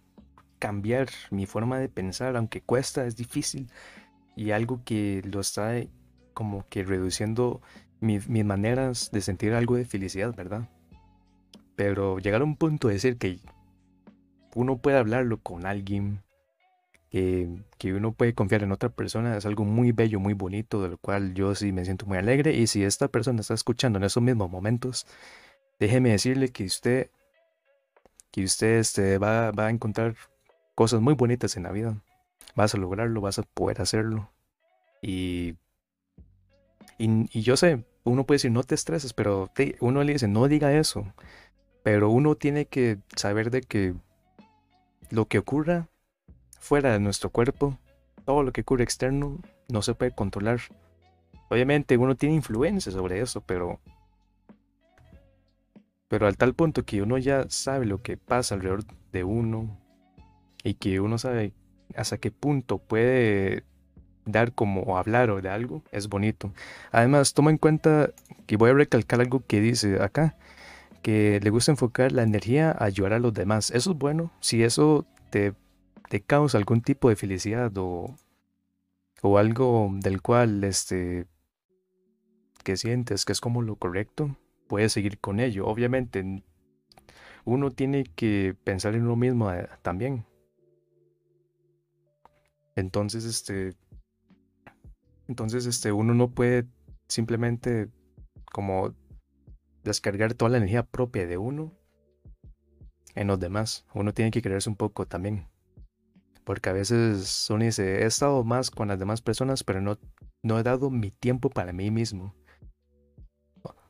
cambiar 0.58 1.08
mi 1.30 1.44
forma 1.44 1.78
de 1.78 1.90
pensar, 1.90 2.36
aunque 2.36 2.62
cuesta, 2.62 3.04
es 3.06 3.16
difícil 3.16 3.68
y 4.36 4.50
algo 4.50 4.82
que 4.84 5.22
lo 5.24 5.40
está 5.40 5.74
como 6.32 6.66
que 6.68 6.82
reduciendo 6.84 7.62
mis 8.00 8.28
maneras 8.44 9.10
de 9.12 9.20
sentir 9.20 9.54
algo 9.54 9.76
de 9.76 9.84
felicidad, 9.84 10.34
¿verdad? 10.34 10.68
Pero 11.76 12.18
llegar 12.18 12.42
a 12.42 12.44
un 12.44 12.56
punto 12.56 12.88
de 12.88 12.94
decir 12.94 13.16
que 13.16 13.40
uno 14.54 14.78
puede 14.78 14.98
hablarlo 14.98 15.40
con 15.40 15.66
alguien, 15.66 16.22
que, 17.10 17.48
que, 17.78 17.94
uno 17.94 18.12
puede 18.12 18.34
confiar 18.34 18.62
en 18.62 18.72
otra 18.72 18.88
persona, 18.90 19.36
es 19.36 19.46
algo 19.46 19.64
muy 19.64 19.92
bello, 19.92 20.20
muy 20.20 20.34
bonito, 20.34 20.82
del 20.82 20.98
cual 20.98 21.34
yo 21.34 21.54
sí 21.54 21.72
me 21.72 21.84
siento 21.84 22.06
muy 22.06 22.18
alegre. 22.18 22.54
Y 22.54 22.66
si 22.66 22.84
esta 22.84 23.08
persona 23.08 23.40
está 23.40 23.54
escuchando 23.54 23.98
en 23.98 24.04
esos 24.04 24.22
mismos 24.22 24.50
momentos, 24.50 25.06
déjeme 25.80 26.10
decirle 26.10 26.50
que 26.50 26.64
usted, 26.64 27.10
que 28.30 28.44
usted 28.44 28.78
este, 28.78 29.18
va, 29.18 29.50
va 29.52 29.66
a 29.66 29.70
encontrar 29.70 30.16
cosas 30.74 31.00
muy 31.00 31.14
bonitas 31.14 31.56
en 31.56 31.64
la 31.64 31.72
vida. 31.72 31.96
Vas 32.54 32.74
a 32.74 32.78
lograrlo, 32.78 33.20
vas 33.20 33.38
a 33.38 33.42
poder 33.42 33.80
hacerlo. 33.80 34.30
Y, 35.02 35.56
y, 36.98 37.42
yo 37.42 37.56
sé, 37.56 37.84
uno 38.04 38.24
puede 38.24 38.36
decir, 38.36 38.50
no 38.50 38.62
te 38.62 38.74
estreses, 38.74 39.12
pero 39.12 39.50
uno 39.80 40.04
le 40.04 40.12
dice, 40.12 40.28
no 40.28 40.48
diga 40.48 40.72
eso. 40.72 41.12
Pero 41.82 42.10
uno 42.10 42.34
tiene 42.36 42.66
que 42.66 42.98
saber 43.16 43.50
de 43.50 43.62
que 43.62 43.94
lo 45.10 45.26
que 45.26 45.38
ocurra 45.38 45.88
fuera 46.58 46.92
de 46.92 47.00
nuestro 47.00 47.30
cuerpo, 47.30 47.78
todo 48.24 48.42
lo 48.42 48.52
que 48.52 48.62
ocurre 48.62 48.84
externo, 48.84 49.38
no 49.68 49.82
se 49.82 49.94
puede 49.94 50.12
controlar. 50.12 50.60
Obviamente 51.50 51.96
uno 51.98 52.16
tiene 52.16 52.36
influencia 52.36 52.90
sobre 52.90 53.20
eso, 53.20 53.40
pero 53.42 53.80
pero 56.08 56.26
al 56.28 56.36
tal 56.36 56.54
punto 56.54 56.84
que 56.84 57.02
uno 57.02 57.18
ya 57.18 57.46
sabe 57.48 57.86
lo 57.86 58.00
que 58.00 58.16
pasa 58.16 58.54
alrededor 58.54 58.84
de 59.10 59.24
uno, 59.24 59.76
y 60.62 60.74
que 60.74 61.00
uno 61.00 61.18
sabe 61.18 61.52
hasta 61.96 62.18
qué 62.18 62.30
punto 62.30 62.78
puede 62.78 63.64
dar 64.26 64.52
como 64.52 64.96
hablar 64.96 65.30
o 65.30 65.40
de 65.40 65.48
algo, 65.48 65.82
es 65.92 66.08
bonito. 66.08 66.52
Además, 66.92 67.34
toma 67.34 67.50
en 67.50 67.58
cuenta 67.58 68.10
que 68.46 68.56
voy 68.56 68.70
a 68.70 68.74
recalcar 68.74 69.20
algo 69.20 69.44
que 69.46 69.60
dice 69.60 70.02
acá, 70.02 70.36
que 71.02 71.40
le 71.42 71.50
gusta 71.50 71.72
enfocar 71.72 72.12
la 72.12 72.22
energía 72.22 72.70
a 72.70 72.84
ayudar 72.84 73.12
a 73.12 73.18
los 73.18 73.34
demás. 73.34 73.70
Eso 73.70 73.92
es 73.92 73.98
bueno, 73.98 74.32
si 74.40 74.62
eso 74.62 75.06
te, 75.30 75.52
te 76.08 76.20
causa 76.20 76.58
algún 76.58 76.80
tipo 76.80 77.08
de 77.08 77.16
felicidad 77.16 77.76
o, 77.76 78.14
o 79.20 79.38
algo 79.38 79.90
del 80.00 80.22
cual 80.22 80.64
este, 80.64 81.26
que 82.62 82.76
sientes 82.76 83.24
que 83.24 83.32
es 83.32 83.40
como 83.40 83.62
lo 83.62 83.76
correcto, 83.76 84.36
puedes 84.66 84.92
seguir 84.92 85.18
con 85.18 85.40
ello. 85.40 85.66
Obviamente, 85.66 86.42
uno 87.44 87.70
tiene 87.70 88.04
que 88.04 88.56
pensar 88.64 88.94
en 88.94 89.02
uno 89.02 89.16
mismo 89.16 89.52
eh, 89.52 89.68
también. 89.82 90.24
Entonces, 92.76 93.24
este. 93.24 93.76
Entonces, 95.28 95.66
este, 95.66 95.92
uno 95.92 96.14
no 96.14 96.30
puede 96.30 96.66
simplemente 97.08 97.88
como 98.52 98.94
descargar 99.84 100.34
toda 100.34 100.50
la 100.50 100.58
energía 100.58 100.82
propia 100.82 101.26
de 101.26 101.36
uno 101.36 101.72
en 103.14 103.28
los 103.28 103.38
demás. 103.38 103.86
Uno 103.94 104.12
tiene 104.12 104.30
que 104.30 104.42
creerse 104.42 104.68
un 104.68 104.76
poco 104.76 105.06
también. 105.06 105.46
Porque 106.44 106.68
a 106.68 106.72
veces 106.72 107.48
uno 107.50 107.64
dice, 107.64 108.02
he 108.02 108.06
estado 108.06 108.44
más 108.44 108.70
con 108.70 108.88
las 108.88 108.98
demás 108.98 109.22
personas, 109.22 109.64
pero 109.64 109.80
no, 109.80 109.98
no 110.42 110.58
he 110.58 110.62
dado 110.62 110.90
mi 110.90 111.10
tiempo 111.10 111.48
para 111.48 111.72
mí 111.72 111.90
mismo. 111.90 112.34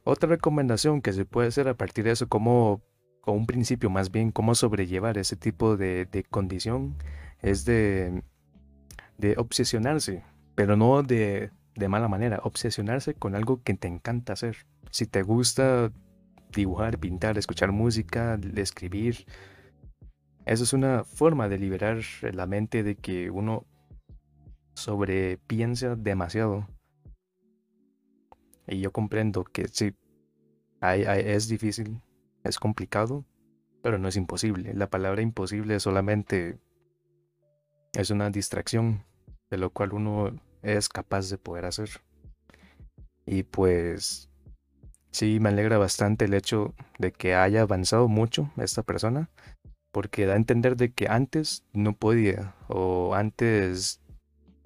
Otra 0.05 0.29
recomendación 0.29 1.01
que 1.01 1.13
se 1.13 1.25
puede 1.25 1.49
hacer 1.49 1.67
a 1.67 1.77
partir 1.77 2.05
de 2.05 2.13
eso, 2.13 2.29
como, 2.29 2.83
o 3.23 3.33
un 3.33 3.47
principio 3.47 3.91
más 3.91 4.13
bien, 4.13 4.31
cómo 4.31 4.55
sobrellevar 4.55 5.19
ese 5.19 5.35
tipo 5.35 5.77
de, 5.77 6.07
de 6.07 6.23
condición, 6.23 6.97
es 7.41 7.65
de 7.65 8.23
de 9.25 9.37
obsesionarse, 9.39 10.23
pero 10.55 10.77
no 10.77 11.03
de, 11.03 11.51
de 11.75 11.89
mala 11.89 12.09
manera, 12.09 12.41
obsesionarse 12.45 13.15
con 13.15 13.35
algo 13.35 13.63
que 13.63 13.73
te 13.75 13.89
encanta 13.89 14.35
hacer. 14.35 14.67
Si 14.91 15.07
te 15.07 15.23
gusta 15.23 15.91
dibujar, 16.53 16.99
pintar, 16.99 17.39
escuchar 17.39 17.73
música, 17.73 18.39
escribir, 18.55 19.27
eso 20.45 20.65
es 20.65 20.75
una 20.75 21.05
forma 21.05 21.49
de 21.49 21.59
liberar 21.59 22.01
la 22.21 22.47
mente 22.47 22.83
de 22.83 22.97
que 22.97 23.31
uno 23.31 23.67
sobrepiensa 24.75 25.97
demasiado. 25.97 26.69
Y 28.67 28.81
yo 28.81 28.93
comprendo 28.93 29.45
que 29.45 29.69
sí, 29.69 29.95
es 30.83 31.49
difícil, 31.49 32.03
es 32.45 32.59
complicado, 32.59 33.25
pero 33.83 33.99
no 33.99 34.09
es 34.09 34.17
imposible. 34.17 34.75
La 34.75 34.91
palabra 34.91 35.23
imposible 35.23 35.81
solamente 35.81 36.59
es 37.95 38.11
una 38.11 38.29
distracción 38.29 39.05
de 39.55 39.59
lo 39.59 39.71
cual 39.71 39.93
uno 39.93 40.33
es 40.63 40.89
capaz 40.89 41.31
de 41.31 41.39
poder 41.39 41.65
hacer. 41.65 41.89
Y 43.25 43.45
pues 43.45 44.29
sí, 45.13 45.39
me 45.39 45.51
alegra 45.51 45.79
bastante 45.79 46.25
el 46.25 46.35
hecho 46.35 46.75
de 46.99 47.13
que 47.13 47.37
haya 47.37 47.63
avanzado 47.63 48.09
mucho 48.09 48.51
esta 48.57 48.83
persona, 48.83 49.31
porque 49.93 50.27
da 50.27 50.33
a 50.33 50.39
entender 50.39 50.77
de 50.77 50.93
que 50.93 51.07
antes 51.09 51.63
no 51.73 51.93
podía 51.93 52.57
o 52.67 53.15
antes 53.15 54.01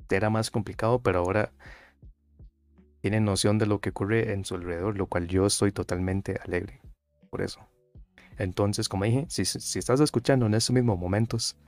era 0.09 0.31
más 0.31 0.51
complicado, 0.51 1.03
pero 1.03 1.19
ahora 1.19 1.53
tiene 3.03 3.21
noción 3.21 3.59
de 3.59 3.67
lo 3.67 3.83
que 3.83 3.91
ocurre 3.91 4.33
en 4.33 4.47
su 4.47 4.55
alrededor, 4.55 4.97
lo 4.97 5.07
cual 5.07 5.29
yo 5.29 5.45
estoy 5.45 5.71
totalmente 5.71 6.41
alegre 6.43 6.81
por 7.29 7.43
eso. 7.43 7.61
Entonces, 8.39 8.89
como 8.89 9.05
dije, 9.05 9.27
si, 9.29 9.45
si 9.45 9.79
estás 9.79 10.01
escuchando 10.01 10.47
en 10.47 10.55
estos 10.55 10.73
mismos 10.73 10.99
momentos, 10.99 11.59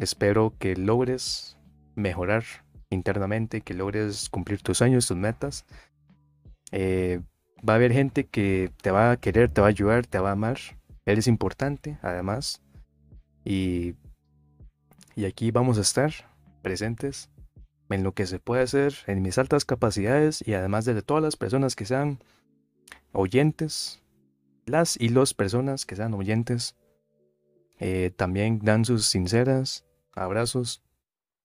Espero 0.00 0.54
que 0.58 0.76
logres 0.76 1.58
mejorar 1.94 2.44
internamente, 2.90 3.60
que 3.60 3.74
logres 3.74 4.28
cumplir 4.28 4.62
tus 4.62 4.78
sueños, 4.78 5.06
tus 5.06 5.16
metas. 5.16 5.64
Eh, 6.72 7.20
va 7.68 7.74
a 7.74 7.76
haber 7.76 7.92
gente 7.92 8.26
que 8.26 8.70
te 8.82 8.90
va 8.90 9.12
a 9.12 9.16
querer, 9.16 9.50
te 9.50 9.60
va 9.60 9.68
a 9.68 9.70
ayudar, 9.70 10.06
te 10.06 10.18
va 10.18 10.30
a 10.30 10.32
amar. 10.32 10.58
Eres 11.06 11.26
importante, 11.26 11.98
además. 12.02 12.62
Y, 13.44 13.94
y 15.14 15.24
aquí 15.24 15.50
vamos 15.50 15.78
a 15.78 15.82
estar 15.82 16.12
presentes 16.62 17.30
en 17.88 18.04
lo 18.04 18.12
que 18.12 18.26
se 18.26 18.38
puede 18.38 18.62
hacer, 18.62 18.94
en 19.06 19.22
mis 19.22 19.38
altas 19.38 19.64
capacidades 19.64 20.46
y 20.46 20.54
además 20.54 20.84
de 20.84 21.00
todas 21.02 21.22
las 21.22 21.36
personas 21.36 21.74
que 21.74 21.86
sean 21.86 22.20
oyentes, 23.12 24.02
las 24.66 24.96
y 25.00 25.08
los 25.08 25.34
personas 25.34 25.86
que 25.86 25.96
sean 25.96 26.14
oyentes, 26.14 26.76
eh, 27.78 28.12
también 28.16 28.60
dan 28.62 28.84
sus 28.84 29.06
sinceras 29.06 29.84
abrazos, 30.12 30.82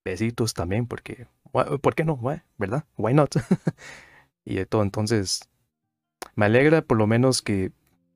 besitos 0.05 0.53
también, 0.53 0.85
porque, 0.85 1.27
¿por 1.81 1.95
qué 1.95 2.05
no? 2.05 2.17
¿Verdad? 2.57 2.85
Why 2.95 3.13
not? 3.13 3.35
y 4.45 4.63
todo. 4.65 4.83
Entonces, 4.83 5.49
me 6.35 6.45
alegra 6.45 6.81
por 6.83 6.97
lo 6.97 7.07
menos 7.07 7.41
que 7.41 7.71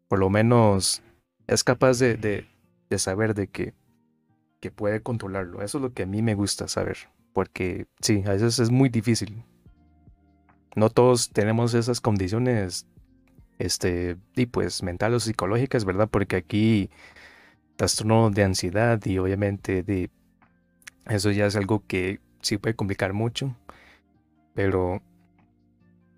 por 0.08 0.20
lo 0.20 0.30
menos 0.30 1.02
es 1.48 1.64
capaz 1.64 2.00
de, 2.00 2.16
de, 2.16 2.48
de 2.90 3.00
saber 3.00 3.34
de 3.34 3.48
que, 3.48 3.74
que 4.60 4.72
puede 4.72 5.02
controlarlo. 5.02 5.62
Eso 5.62 5.80
es 5.80 5.82
lo 5.82 5.94
que 5.94 6.04
a 6.04 6.08
mí 6.08 6.22
me 6.22 6.36
gusta 6.36 6.68
saber, 6.68 6.98
porque 7.34 7.88
sí, 8.02 8.24
a 8.26 8.32
veces 8.32 8.60
es 8.60 8.70
muy 8.70 8.90
difícil. 8.90 9.44
No 10.76 10.90
todos 10.90 11.30
tenemos 11.30 11.74
esas 11.74 12.02
condiciones, 12.02 12.88
este, 13.58 14.18
y 14.36 14.46
pues 14.46 14.84
mentales 14.84 15.18
o 15.18 15.20
psicológicas, 15.26 15.86
¿verdad? 15.86 16.08
Porque 16.10 16.36
aquí 16.36 16.90
trastorno 17.76 18.30
de 18.30 18.44
ansiedad 18.44 19.04
y 19.06 19.18
obviamente 19.18 19.84
de 19.84 20.10
eso 21.10 21.32
ya 21.32 21.46
es 21.46 21.56
algo 21.56 21.84
que 21.86 22.20
sí 22.42 22.58
puede 22.58 22.76
complicar 22.76 23.14
mucho, 23.14 23.56
pero 24.54 25.02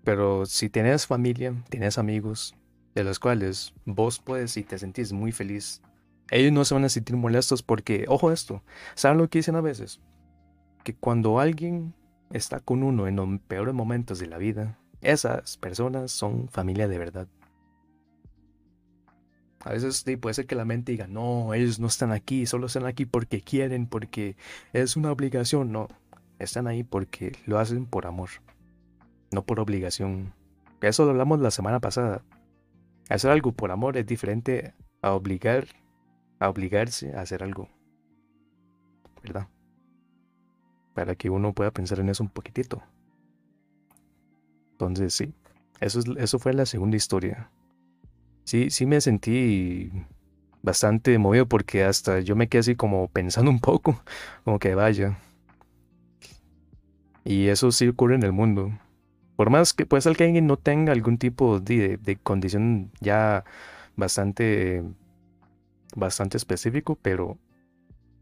pero 0.04 0.46
si 0.46 0.68
tienes 0.68 1.06
familia, 1.06 1.54
tienes 1.68 1.96
amigos 1.96 2.54
de 2.94 3.04
los 3.04 3.18
cuales 3.18 3.72
vos 3.84 4.18
puedes 4.18 4.56
y 4.56 4.64
te 4.64 4.78
sentís 4.78 5.12
muy 5.12 5.32
feliz, 5.32 5.80
ellos 6.30 6.52
no 6.52 6.64
se 6.64 6.74
van 6.74 6.84
a 6.84 6.88
sentir 6.88 7.16
molestos 7.16 7.62
porque, 7.62 8.04
ojo 8.08 8.32
esto, 8.32 8.62
¿saben 8.94 9.18
lo 9.18 9.28
que 9.28 9.38
dicen 9.38 9.54
a 9.54 9.60
veces? 9.60 10.00
Que 10.82 10.94
cuando 10.94 11.38
alguien 11.38 11.94
está 12.32 12.58
con 12.60 12.82
uno 12.82 13.06
en 13.06 13.16
los 13.16 13.28
peores 13.46 13.74
momentos 13.74 14.18
de 14.18 14.26
la 14.26 14.38
vida, 14.38 14.78
esas 15.00 15.56
personas 15.56 16.10
son 16.10 16.48
familia 16.48 16.88
de 16.88 16.98
verdad. 16.98 17.28
A 19.64 19.70
veces 19.70 20.04
puede 20.20 20.34
ser 20.34 20.46
que 20.46 20.56
la 20.56 20.64
mente 20.64 20.92
diga, 20.92 21.06
no, 21.06 21.54
ellos 21.54 21.78
no 21.78 21.86
están 21.86 22.10
aquí, 22.10 22.46
solo 22.46 22.66
están 22.66 22.84
aquí 22.86 23.06
porque 23.06 23.40
quieren, 23.40 23.86
porque 23.86 24.36
es 24.72 24.96
una 24.96 25.12
obligación. 25.12 25.70
No, 25.70 25.88
están 26.40 26.66
ahí 26.66 26.82
porque 26.82 27.36
lo 27.46 27.58
hacen 27.58 27.86
por 27.86 28.06
amor, 28.06 28.30
no 29.30 29.44
por 29.44 29.60
obligación. 29.60 30.34
Eso 30.80 31.04
lo 31.04 31.12
hablamos 31.12 31.40
la 31.40 31.52
semana 31.52 31.78
pasada. 31.78 32.24
Hacer 33.08 33.30
algo 33.30 33.52
por 33.52 33.70
amor 33.70 33.96
es 33.96 34.06
diferente 34.06 34.74
a 35.00 35.12
obligar, 35.12 35.66
a 36.40 36.48
obligarse 36.48 37.14
a 37.14 37.20
hacer 37.20 37.44
algo. 37.44 37.68
¿Verdad? 39.22 39.46
Para 40.94 41.14
que 41.14 41.30
uno 41.30 41.52
pueda 41.52 41.70
pensar 41.70 42.00
en 42.00 42.08
eso 42.08 42.24
un 42.24 42.30
poquitito. 42.30 42.82
Entonces, 44.72 45.14
sí, 45.14 45.32
eso, 45.80 46.00
es, 46.00 46.06
eso 46.16 46.40
fue 46.40 46.52
la 46.52 46.66
segunda 46.66 46.96
historia. 46.96 47.48
Sí, 48.44 48.70
sí 48.70 48.86
me 48.86 49.00
sentí 49.00 49.90
bastante 50.62 51.18
movido 51.18 51.46
porque 51.46 51.84
hasta 51.84 52.20
yo 52.20 52.36
me 52.36 52.48
quedé 52.48 52.60
así 52.60 52.76
como 52.76 53.08
pensando 53.08 53.50
un 53.50 53.60
poco, 53.60 54.02
como 54.44 54.58
que 54.58 54.74
vaya. 54.74 55.18
Y 57.24 57.48
eso 57.48 57.70
sí 57.70 57.88
ocurre 57.88 58.16
en 58.16 58.24
el 58.24 58.32
mundo. 58.32 58.72
Por 59.36 59.50
más 59.50 59.72
que 59.72 59.86
puede 59.86 60.02
ser 60.02 60.16
que 60.16 60.24
alguien 60.24 60.46
no 60.46 60.56
tenga 60.56 60.92
algún 60.92 61.18
tipo 61.18 61.60
de, 61.60 61.96
de 61.98 62.16
condición 62.16 62.90
ya 63.00 63.44
bastante, 63.96 64.82
bastante 65.94 66.36
específico, 66.36 66.98
pero 67.00 67.38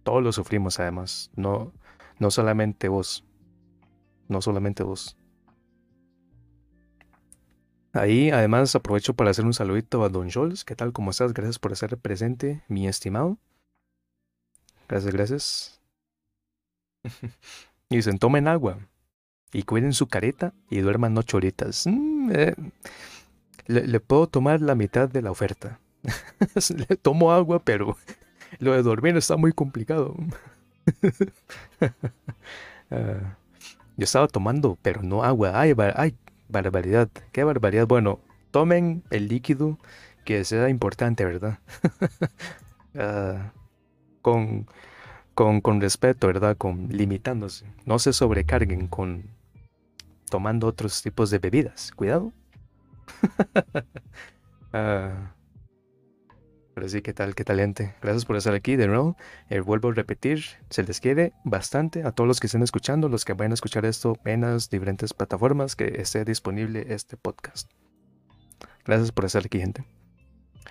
todos 0.02 0.22
lo 0.22 0.32
sufrimos 0.32 0.80
además. 0.80 1.30
No, 1.36 1.72
no 2.18 2.30
solamente 2.30 2.88
vos. 2.88 3.24
No 4.28 4.40
solamente 4.42 4.82
vos. 4.82 5.16
Ahí 7.92 8.30
además 8.30 8.74
aprovecho 8.76 9.14
para 9.14 9.30
hacer 9.30 9.44
un 9.44 9.54
saludito 9.54 10.04
a 10.04 10.08
Don 10.08 10.30
Jols. 10.30 10.64
¿Qué 10.64 10.76
tal? 10.76 10.92
¿Cómo 10.92 11.10
estás? 11.10 11.32
Gracias 11.34 11.58
por 11.58 11.72
estar 11.72 11.96
presente, 11.98 12.62
mi 12.68 12.86
estimado. 12.86 13.36
Gracias, 14.88 15.12
gracias. 15.12 15.80
y 17.88 17.96
dicen, 17.96 18.18
tomen 18.18 18.46
agua 18.46 18.78
y 19.52 19.64
cuiden 19.64 19.92
su 19.92 20.06
careta 20.06 20.52
y 20.68 20.78
duerman 20.78 21.18
ocho 21.18 21.38
horitas. 21.38 21.86
Mm, 21.86 22.30
eh, 22.32 22.54
le, 23.66 24.00
puedo 24.00 24.28
tomar 24.28 24.60
la 24.60 24.76
mitad 24.76 25.08
de 25.08 25.22
la 25.22 25.32
oferta. 25.32 25.80
le 26.88 26.96
tomo 27.02 27.32
agua, 27.32 27.58
pero 27.58 27.96
lo 28.60 28.72
de 28.72 28.82
dormir 28.82 29.16
está 29.16 29.36
muy 29.36 29.52
complicado. 29.52 30.14
Ah, 32.92 33.36
yo 33.96 34.04
estaba 34.04 34.26
tomando, 34.26 34.76
pero 34.82 35.02
no 35.02 35.22
agua. 35.22 35.60
Ay, 35.60 35.74
ay, 35.94 36.16
Barbaridad, 36.50 37.08
qué 37.32 37.44
barbaridad. 37.44 37.86
Bueno, 37.86 38.20
tomen 38.50 39.02
el 39.10 39.28
líquido 39.28 39.78
que 40.24 40.44
sea 40.44 40.68
importante, 40.68 41.24
¿verdad? 41.24 41.58
Ah, 42.98 43.52
con, 44.20 44.66
con, 45.34 45.60
con 45.60 45.80
respeto, 45.80 46.26
¿verdad? 46.26 46.56
Con 46.56 46.88
limitándose. 46.88 47.72
No 47.86 48.00
se 48.00 48.12
sobrecarguen 48.12 48.88
con 48.88 49.30
tomando 50.28 50.66
otros 50.66 51.00
tipos 51.00 51.30
de 51.30 51.38
bebidas. 51.38 51.92
Cuidado. 51.92 52.32
Ah, 54.72 55.34
pero 56.80 56.88
sí, 56.88 57.02
¿qué 57.02 57.12
tal? 57.12 57.34
¿Qué 57.34 57.44
talente? 57.44 57.94
Gracias 58.00 58.24
por 58.24 58.36
estar 58.36 58.54
aquí 58.54 58.74
de 58.74 58.86
nuevo. 58.86 59.14
Eh, 59.50 59.60
vuelvo 59.60 59.90
a 59.90 59.92
repetir, 59.92 60.42
se 60.70 60.82
les 60.82 60.98
quiere 60.98 61.34
bastante 61.44 62.04
a 62.04 62.10
todos 62.10 62.26
los 62.26 62.40
que 62.40 62.46
estén 62.46 62.62
escuchando, 62.62 63.10
los 63.10 63.26
que 63.26 63.34
vayan 63.34 63.50
a 63.50 63.54
escuchar 63.54 63.84
esto 63.84 64.16
en 64.24 64.40
las 64.40 64.70
diferentes 64.70 65.12
plataformas 65.12 65.76
que 65.76 66.00
esté 66.00 66.24
disponible 66.24 66.86
este 66.88 67.18
podcast. 67.18 67.70
Gracias 68.86 69.12
por 69.12 69.26
estar 69.26 69.44
aquí, 69.44 69.60
gente. 69.60 69.84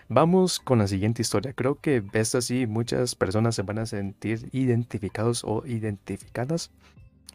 Vamos 0.08 0.60
con 0.60 0.80
la 0.80 0.88
siguiente 0.88 1.22
historia. 1.22 1.54
Creo 1.54 1.76
que 1.80 2.04
esta 2.14 2.42
sí 2.42 2.66
muchas 2.66 3.14
personas 3.14 3.54
se 3.54 3.62
van 3.62 3.78
a 3.78 3.86
sentir 3.86 4.50
identificados 4.52 5.44
o 5.44 5.64
identificadas. 5.68 6.72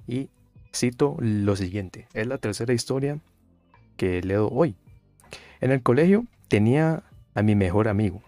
Y 0.08 0.30
cito 0.74 1.14
lo 1.20 1.54
siguiente. 1.54 2.08
Es 2.12 2.26
la 2.26 2.38
tercera 2.38 2.72
historia 2.72 3.20
que 3.96 4.20
leo 4.20 4.48
hoy. 4.48 4.74
En 5.60 5.70
el 5.70 5.80
colegio 5.80 6.26
tenía 6.48 7.04
a 7.36 7.42
mi 7.44 7.54
mejor 7.54 7.86
amigo 7.86 8.20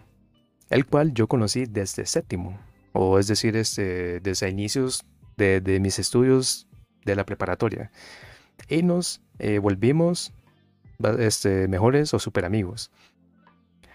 el 0.69 0.85
cual 0.85 1.13
yo 1.13 1.27
conocí 1.27 1.65
desde 1.65 2.05
séptimo, 2.05 2.59
o 2.93 3.19
es 3.19 3.27
decir, 3.27 3.55
este, 3.55 4.19
desde 4.19 4.49
inicios 4.49 5.05
de, 5.37 5.79
mis 5.79 5.99
estudios 5.99 6.67
de 7.05 7.15
la 7.15 7.25
preparatoria. 7.25 7.91
Y 8.67 8.83
nos 8.83 9.21
eh, 9.39 9.59
volvimos 9.59 10.33
este, 11.19 11.67
mejores 11.67 12.13
o 12.13 12.19
super 12.19 12.45
amigos. 12.45 12.91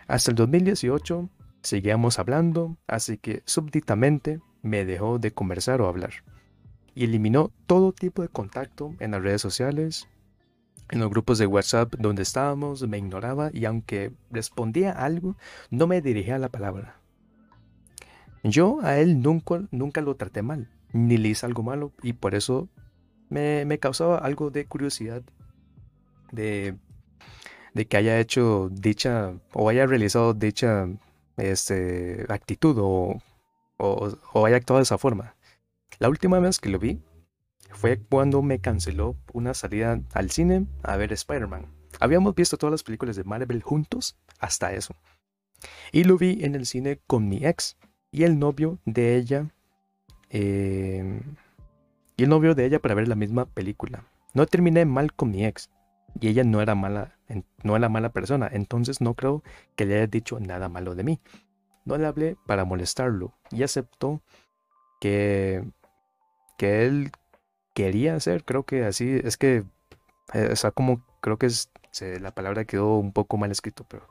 Hasta 0.06 0.30
el 0.30 0.36
2018 0.36 1.28
seguíamos 1.62 2.18
hablando, 2.18 2.76
así 2.86 3.18
que 3.18 3.42
súbditamente 3.44 4.40
me 4.62 4.84
dejó 4.84 5.18
de 5.18 5.32
conversar 5.32 5.80
o 5.80 5.88
hablar. 5.88 6.12
Y 6.94 7.04
eliminó 7.04 7.50
todo 7.66 7.92
tipo 7.92 8.22
de 8.22 8.28
contacto 8.28 8.94
en 9.00 9.12
las 9.12 9.22
redes 9.22 9.40
sociales, 9.40 10.08
en 10.92 11.00
los 11.00 11.08
grupos 11.08 11.38
de 11.38 11.46
WhatsApp 11.46 11.94
donde 11.98 12.22
estábamos, 12.22 12.86
me 12.86 12.98
ignoraba 12.98 13.50
y 13.52 13.64
aunque 13.64 14.12
respondía 14.30 14.92
algo, 14.92 15.36
no 15.70 15.86
me 15.86 16.02
dirigía 16.02 16.38
la 16.38 16.50
palabra. 16.50 17.00
Yo 18.44 18.78
a 18.82 18.98
él 18.98 19.22
nunca, 19.22 19.62
nunca 19.70 20.02
lo 20.02 20.16
traté 20.16 20.42
mal, 20.42 20.68
ni 20.92 21.16
le 21.16 21.30
hice 21.30 21.46
algo 21.46 21.62
malo 21.62 21.92
y 22.02 22.12
por 22.12 22.34
eso 22.34 22.68
me, 23.30 23.78
causaba 23.78 24.18
algo 24.18 24.50
de 24.50 24.66
curiosidad 24.66 25.22
de, 26.30 26.76
de, 27.72 27.86
que 27.86 27.96
haya 27.96 28.20
hecho 28.20 28.68
dicha 28.70 29.32
o 29.54 29.70
haya 29.70 29.86
realizado 29.86 30.34
dicha 30.34 30.88
este, 31.38 32.26
actitud 32.28 32.76
o, 32.78 33.18
o, 33.78 34.12
o 34.34 34.46
haya 34.46 34.56
actuado 34.56 34.80
de 34.80 34.84
esa 34.84 34.98
forma. 34.98 35.36
La 35.98 36.10
última 36.10 36.38
vez 36.38 36.58
que 36.58 36.68
lo 36.68 36.78
vi 36.78 37.00
fue 37.72 37.98
cuando 37.98 38.42
me 38.42 38.60
canceló 38.60 39.16
una 39.32 39.54
salida 39.54 40.00
al 40.12 40.30
cine 40.30 40.66
a 40.82 40.96
ver 40.96 41.12
Spider-Man. 41.12 41.66
Habíamos 42.00 42.34
visto 42.34 42.56
todas 42.56 42.72
las 42.72 42.82
películas 42.82 43.16
de 43.16 43.24
Marvel 43.24 43.62
juntos 43.62 44.16
hasta 44.38 44.72
eso. 44.72 44.94
Y 45.92 46.04
lo 46.04 46.16
vi 46.18 46.44
en 46.44 46.54
el 46.54 46.66
cine 46.66 47.00
con 47.06 47.28
mi 47.28 47.44
ex 47.44 47.76
y 48.10 48.24
el 48.24 48.38
novio 48.38 48.78
de 48.84 49.16
ella. 49.16 49.48
Em, 50.30 51.20
y 52.16 52.24
el 52.24 52.28
novio 52.28 52.54
de 52.54 52.66
ella 52.66 52.80
para 52.80 52.94
ver 52.94 53.08
la 53.08 53.14
misma 53.14 53.46
película. 53.46 54.04
No 54.34 54.46
terminé 54.46 54.84
mal 54.84 55.12
con 55.12 55.30
mi 55.30 55.44
ex. 55.44 55.70
Y 56.20 56.28
ella 56.28 56.44
no 56.44 56.60
era 56.60 56.74
mala, 56.74 57.16
no 57.62 57.76
era 57.76 57.88
mala 57.88 58.12
persona. 58.12 58.48
Entonces 58.52 59.00
no 59.00 59.14
creo 59.14 59.42
que 59.76 59.86
le 59.86 59.96
haya 59.96 60.06
dicho 60.06 60.40
nada 60.40 60.68
malo 60.68 60.94
de 60.94 61.04
mí. 61.04 61.20
No 61.84 61.96
le 61.96 62.06
hablé 62.06 62.36
para 62.46 62.64
molestarlo. 62.64 63.34
Y 63.50 63.62
aceptó 63.62 64.22
que, 65.00 65.64
que 66.58 66.86
él 66.86 67.12
quería 67.74 68.14
hacer, 68.14 68.44
creo 68.44 68.64
que 68.64 68.84
así, 68.84 69.20
es 69.22 69.36
que, 69.36 69.64
eh, 70.34 70.54
como, 70.74 71.04
creo 71.20 71.38
que 71.38 71.46
es, 71.46 71.70
la 72.20 72.30
palabra 72.30 72.64
quedó 72.64 72.96
un 72.98 73.12
poco 73.12 73.36
mal 73.36 73.50
escrito, 73.50 73.84
pero, 73.88 74.08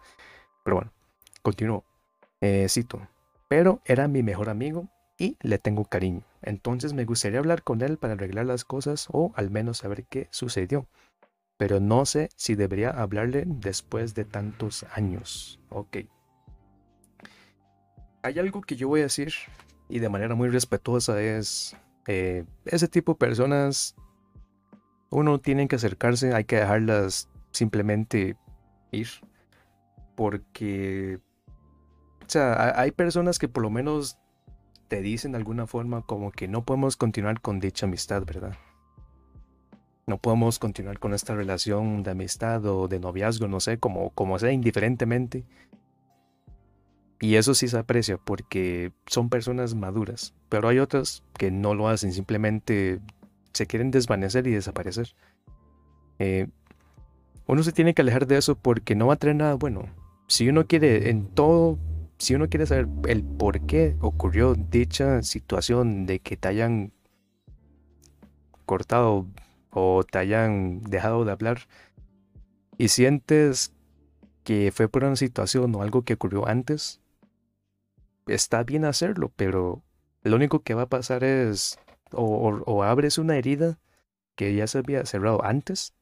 pero 0.64 0.76
bueno, 0.78 0.92
continúo. 1.42 1.84
Eh, 2.42 2.68
cito, 2.70 3.08
pero 3.48 3.82
era 3.86 4.08
mi 4.08 4.24
mejor 4.24 4.50
amigo 4.50 4.88
y 5.18 5.38
le 5.42 5.60
tengo 5.60 5.86
cariño. 5.86 6.24
Entonces 6.42 6.94
me 6.94 7.06
gustaría 7.06 7.38
hablar 7.38 7.62
con 7.64 7.82
él 7.82 7.98
para 7.98 8.14
arreglar 8.14 8.48
las 8.48 8.66
cosas 8.66 9.08
o 9.12 9.32
al 9.36 9.52
menos 9.52 9.80
saber 9.80 10.06
qué 10.06 10.28
sucedió. 10.32 10.88
Pero 11.58 11.80
no 11.80 12.08
sé 12.08 12.30
si 12.36 12.56
debería 12.56 12.90
hablarle 12.90 13.44
después 13.46 14.16
de 14.16 14.26
tantos 14.26 14.84
años. 14.94 15.60
Ok. 15.70 15.98
Hay 18.24 18.40
algo 18.40 18.62
que 18.62 18.76
yo 18.76 18.88
voy 18.88 19.02
a 19.02 19.04
decir 19.04 19.34
y 19.88 20.00
de 20.00 20.10
manera 20.10 20.34
muy 20.34 20.50
respetuosa 20.50 21.22
es 21.22 21.76
eh, 22.08 22.46
ese 22.66 22.88
tipo 22.88 23.14
de 23.14 23.20
personas, 23.20 23.96
uno 25.10 25.40
tiene 25.40 25.68
que 25.68 25.76
acercarse, 25.76 26.34
hay 26.34 26.46
que 26.46 26.58
dejarlas 26.58 27.30
simplemente 27.52 28.38
ir. 28.92 29.08
porque, 30.16 31.20
o 32.26 32.30
sea, 32.30 32.80
hay 32.80 32.92
personas 32.92 33.40
que 33.40 33.48
por 33.48 33.64
lo 33.64 33.70
menos 33.70 34.18
te 34.88 35.02
dicen 35.02 35.32
de 35.32 35.38
alguna 35.38 35.68
forma 35.68 36.02
como 36.06 36.32
que 36.32 36.48
no 36.48 36.66
podemos 36.66 36.98
continuar 36.98 37.42
con 37.42 37.60
dicha 37.60 37.86
amistad, 37.86 38.24
¿verdad? 38.26 38.58
No 40.06 40.18
podemos 40.18 40.60
continuar 40.60 41.00
con 41.00 41.14
esta 41.14 41.34
relación 41.34 42.04
de 42.04 42.12
amistad 42.12 42.66
o 42.66 42.88
de 42.88 43.00
noviazgo, 43.00 43.48
no 43.48 43.62
sé, 43.62 43.78
como, 43.80 44.10
como 44.10 44.38
sea, 44.38 44.52
indiferentemente. 44.52 45.46
Y 47.22 47.36
eso 47.36 47.54
sí 47.54 47.68
se 47.68 47.78
aprecia 47.78 48.18
porque 48.18 48.92
son 49.06 49.30
personas 49.30 49.76
maduras, 49.76 50.34
pero 50.52 50.68
hay 50.68 50.80
otras 50.80 51.24
que 51.38 51.50
no 51.50 51.74
lo 51.76 51.88
hacen, 51.88 52.12
simplemente 52.12 53.00
se 53.54 53.68
quieren 53.68 53.90
desvanecer 53.90 54.46
y 54.48 54.52
desaparecer. 54.52 55.16
Eh, 56.20 56.50
uno 57.48 57.64
se 57.64 57.72
tiene 57.72 57.94
que 57.94 58.02
alejar 58.02 58.28
de 58.28 58.36
eso 58.36 58.56
porque 58.56 58.94
no 58.94 59.08
va 59.08 59.14
a 59.14 59.16
traer 59.16 59.38
nada 59.38 59.54
bueno. 59.54 59.86
Si 60.28 60.50
uno 60.50 60.68
quiere 60.68 61.10
en 61.10 61.28
todo, 61.28 61.80
si 62.18 62.36
uno 62.36 62.50
quiere 62.50 62.66
saber 62.66 62.90
el 63.08 63.24
por 63.24 63.62
qué 63.62 63.96
ocurrió 64.02 64.54
dicha 64.56 65.24
situación 65.24 66.06
de 66.06 66.20
que 66.20 66.36
te 66.36 66.50
hayan 66.50 66.92
cortado 68.66 69.28
o 69.70 70.04
te 70.04 70.18
hayan 70.18 70.82
dejado 70.82 71.24
de 71.24 71.32
hablar 71.32 71.60
y 72.78 72.90
sientes 72.90 73.72
que 74.44 74.74
fue 74.74 74.90
por 74.90 75.06
una 75.06 75.16
situación 75.16 75.74
o 75.76 75.82
algo 75.82 76.02
que 76.02 76.16
ocurrió 76.16 76.46
antes, 76.46 77.00
está 78.28 78.64
bien 78.64 78.84
hacerlo, 78.84 79.32
pero 79.38 79.82
lo 80.24 80.36
único 80.36 80.62
que 80.62 80.74
va 80.74 80.84
a 80.84 80.90
pasar 80.90 81.24
es 81.24 81.80
o, 82.14 82.84
abres 82.84 83.18
una 83.18 83.38
herida 83.38 83.80
que 84.36 84.56
ya 84.56 84.68
se 84.68 84.80
había 84.80 85.06
cerrado 85.06 85.44
antes 85.44 85.94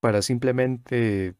para 0.00 0.22
simplemente 0.22 1.34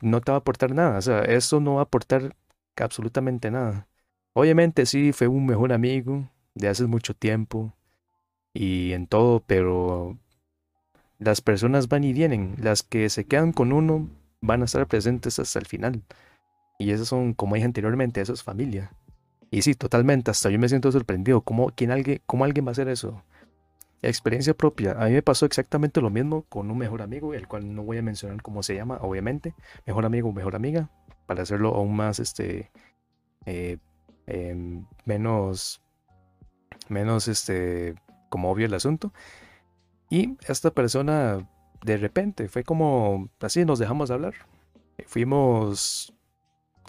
no 0.00 0.20
te 0.20 0.32
va 0.32 0.36
a 0.36 0.40
aportar 0.40 0.74
nada. 0.74 0.98
O 0.98 1.02
sea, 1.02 1.20
eso 1.20 1.60
no 1.60 1.74
va 1.74 1.80
a 1.80 1.84
aportar 1.84 2.34
absolutamente 2.76 3.50
nada. 3.50 3.88
Obviamente 4.32 4.86
sí, 4.86 5.12
fue 5.12 5.28
un 5.28 5.46
mejor 5.46 5.72
amigo 5.72 6.28
de 6.54 6.68
hace 6.68 6.86
mucho 6.86 7.14
tiempo 7.14 7.72
y 8.52 8.92
en 8.92 9.06
todo, 9.06 9.40
pero 9.46 10.18
las 11.18 11.40
personas 11.40 11.88
van 11.88 12.04
y 12.04 12.12
vienen. 12.12 12.56
Las 12.58 12.82
que 12.82 13.08
se 13.08 13.24
quedan 13.24 13.52
con 13.52 13.72
uno 13.72 14.08
van 14.40 14.62
a 14.62 14.66
estar 14.66 14.86
presentes 14.86 15.38
hasta 15.38 15.58
el 15.58 15.66
final. 15.66 16.02
Y 16.78 16.90
esos 16.90 17.08
son, 17.08 17.32
como 17.32 17.54
dije 17.54 17.64
anteriormente, 17.64 18.20
eso 18.20 18.34
es 18.34 18.42
familia. 18.42 18.90
Y 19.50 19.62
sí, 19.62 19.74
totalmente, 19.74 20.30
hasta 20.30 20.50
yo 20.50 20.58
me 20.58 20.68
siento 20.68 20.90
sorprendido. 20.90 21.40
¿Cómo, 21.40 21.70
quién 21.74 21.90
alguien, 21.90 22.20
cómo 22.26 22.44
alguien 22.44 22.66
va 22.66 22.70
a 22.70 22.72
hacer 22.72 22.88
eso? 22.88 23.22
Experiencia 24.02 24.54
propia. 24.54 24.92
A 24.92 25.06
mí 25.06 25.12
me 25.12 25.22
pasó 25.22 25.46
exactamente 25.46 26.00
lo 26.00 26.10
mismo 26.10 26.42
con 26.48 26.70
un 26.70 26.78
mejor 26.78 27.02
amigo, 27.02 27.34
el 27.34 27.46
cual 27.48 27.74
no 27.74 27.82
voy 27.82 27.98
a 27.98 28.02
mencionar 28.02 28.42
cómo 28.42 28.62
se 28.62 28.74
llama, 28.74 28.98
obviamente. 29.00 29.54
Mejor 29.86 30.04
amigo 30.04 30.28
o 30.28 30.32
mejor 30.32 30.56
amiga, 30.56 30.90
para 31.26 31.42
hacerlo 31.42 31.74
aún 31.74 31.94
más, 31.96 32.18
este, 32.18 32.70
eh, 33.46 33.78
em, 34.26 34.84
menos, 35.04 35.82
menos, 36.88 37.28
este, 37.28 37.94
como 38.28 38.50
obvio 38.50 38.66
el 38.66 38.74
asunto. 38.74 39.12
Y 40.10 40.36
esta 40.48 40.70
persona, 40.72 41.48
de 41.84 41.96
repente, 41.96 42.48
fue 42.48 42.64
como, 42.64 43.30
así 43.40 43.64
nos 43.64 43.78
dejamos 43.78 44.08
de 44.08 44.14
hablar. 44.14 44.34
Fuimos 45.06 46.12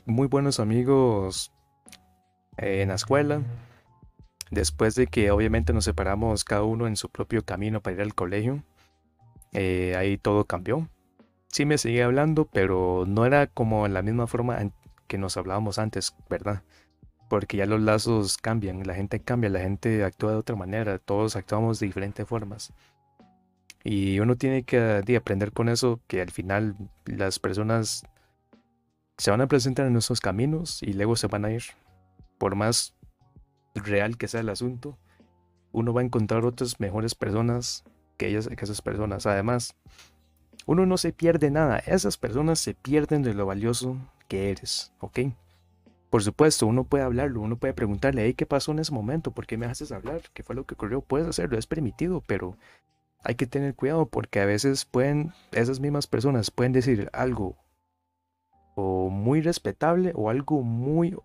muy 0.05 0.27
buenos 0.27 0.59
amigos 0.59 1.51
en 2.57 2.89
la 2.89 2.95
escuela. 2.95 3.41
Después 4.51 4.95
de 4.95 5.07
que 5.07 5.31
obviamente 5.31 5.73
nos 5.73 5.85
separamos 5.85 6.43
cada 6.43 6.63
uno 6.63 6.87
en 6.87 6.95
su 6.95 7.09
propio 7.09 7.43
camino 7.43 7.81
para 7.81 7.95
ir 7.97 8.01
al 8.01 8.15
colegio, 8.15 8.63
eh, 9.53 9.95
ahí 9.97 10.17
todo 10.17 10.45
cambió. 10.45 10.89
Sí 11.49 11.65
me 11.65 11.77
seguía 11.77 12.05
hablando, 12.05 12.45
pero 12.45 13.05
no 13.07 13.25
era 13.25 13.47
como 13.47 13.85
en 13.85 13.93
la 13.93 14.01
misma 14.01 14.27
forma 14.27 14.59
que 15.07 15.17
nos 15.17 15.37
hablábamos 15.37 15.79
antes, 15.79 16.15
¿verdad? 16.29 16.63
Porque 17.29 17.57
ya 17.57 17.65
los 17.65 17.81
lazos 17.81 18.37
cambian, 18.37 18.85
la 18.85 18.95
gente 18.95 19.21
cambia, 19.21 19.49
la 19.49 19.59
gente 19.59 20.03
actúa 20.03 20.31
de 20.31 20.37
otra 20.37 20.55
manera, 20.55 20.97
todos 20.97 21.35
actuamos 21.35 21.79
de 21.79 21.87
diferentes 21.87 22.27
formas. 22.27 22.73
Y 23.83 24.19
uno 24.19 24.35
tiene 24.35 24.63
que 24.63 25.03
aprender 25.17 25.51
con 25.51 25.69
eso, 25.69 26.01
que 26.07 26.21
al 26.21 26.31
final 26.31 26.75
las 27.05 27.39
personas 27.39 28.03
se 29.17 29.31
van 29.31 29.41
a 29.41 29.47
presentar 29.47 29.87
en 29.87 29.93
nuestros 29.93 30.21
caminos 30.21 30.83
y 30.83 30.93
luego 30.93 31.15
se 31.15 31.27
van 31.27 31.45
a 31.45 31.51
ir. 31.51 31.63
Por 32.37 32.55
más 32.55 32.95
real 33.75 34.17
que 34.17 34.27
sea 34.27 34.41
el 34.41 34.49
asunto, 34.49 34.97
uno 35.71 35.93
va 35.93 36.01
a 36.01 36.05
encontrar 36.05 36.45
otras 36.45 36.79
mejores 36.79 37.15
personas 37.15 37.83
que, 38.17 38.27
ellas, 38.27 38.47
que 38.47 38.65
esas 38.65 38.81
personas. 38.81 39.25
Además, 39.25 39.75
uno 40.65 40.85
no 40.85 40.97
se 40.97 41.13
pierde 41.13 41.51
nada, 41.51 41.79
esas 41.79 42.17
personas 42.17 42.59
se 42.59 42.73
pierden 42.73 43.23
de 43.23 43.33
lo 43.33 43.45
valioso 43.45 43.97
que 44.27 44.51
eres, 44.51 44.91
¿ok? 44.99 45.19
Por 46.09 46.23
supuesto, 46.23 46.67
uno 46.67 46.83
puede 46.83 47.03
hablarlo, 47.03 47.41
uno 47.41 47.57
puede 47.57 47.73
preguntarle, 47.73 48.33
¿qué 48.33 48.45
pasó 48.45 48.71
en 48.71 48.79
ese 48.79 48.93
momento? 48.93 49.31
¿Por 49.31 49.45
qué 49.45 49.57
me 49.57 49.65
haces 49.65 49.91
hablar? 49.91 50.21
¿Qué 50.33 50.43
fue 50.43 50.55
lo 50.55 50.65
que 50.65 50.73
ocurrió? 50.73 51.01
Puedes 51.01 51.27
hacerlo, 51.27 51.57
es 51.57 51.67
permitido, 51.67 52.23
pero 52.25 52.57
hay 53.23 53.35
que 53.35 53.47
tener 53.47 53.75
cuidado 53.75 54.05
porque 54.05 54.39
a 54.39 54.45
veces 54.45 54.85
pueden, 54.85 55.33
esas 55.51 55.79
mismas 55.79 56.07
personas 56.07 56.49
pueden 56.49 56.71
decir 56.71 57.09
algo 57.13 57.57
o 58.75 59.09
muy 59.09 59.41
respetable 59.41 60.13
o 60.15 60.29
algo 60.29 60.61
muy 60.61 61.15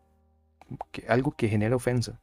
algo 1.08 1.32
que 1.32 1.48
genera 1.48 1.76
ofensa. 1.76 2.20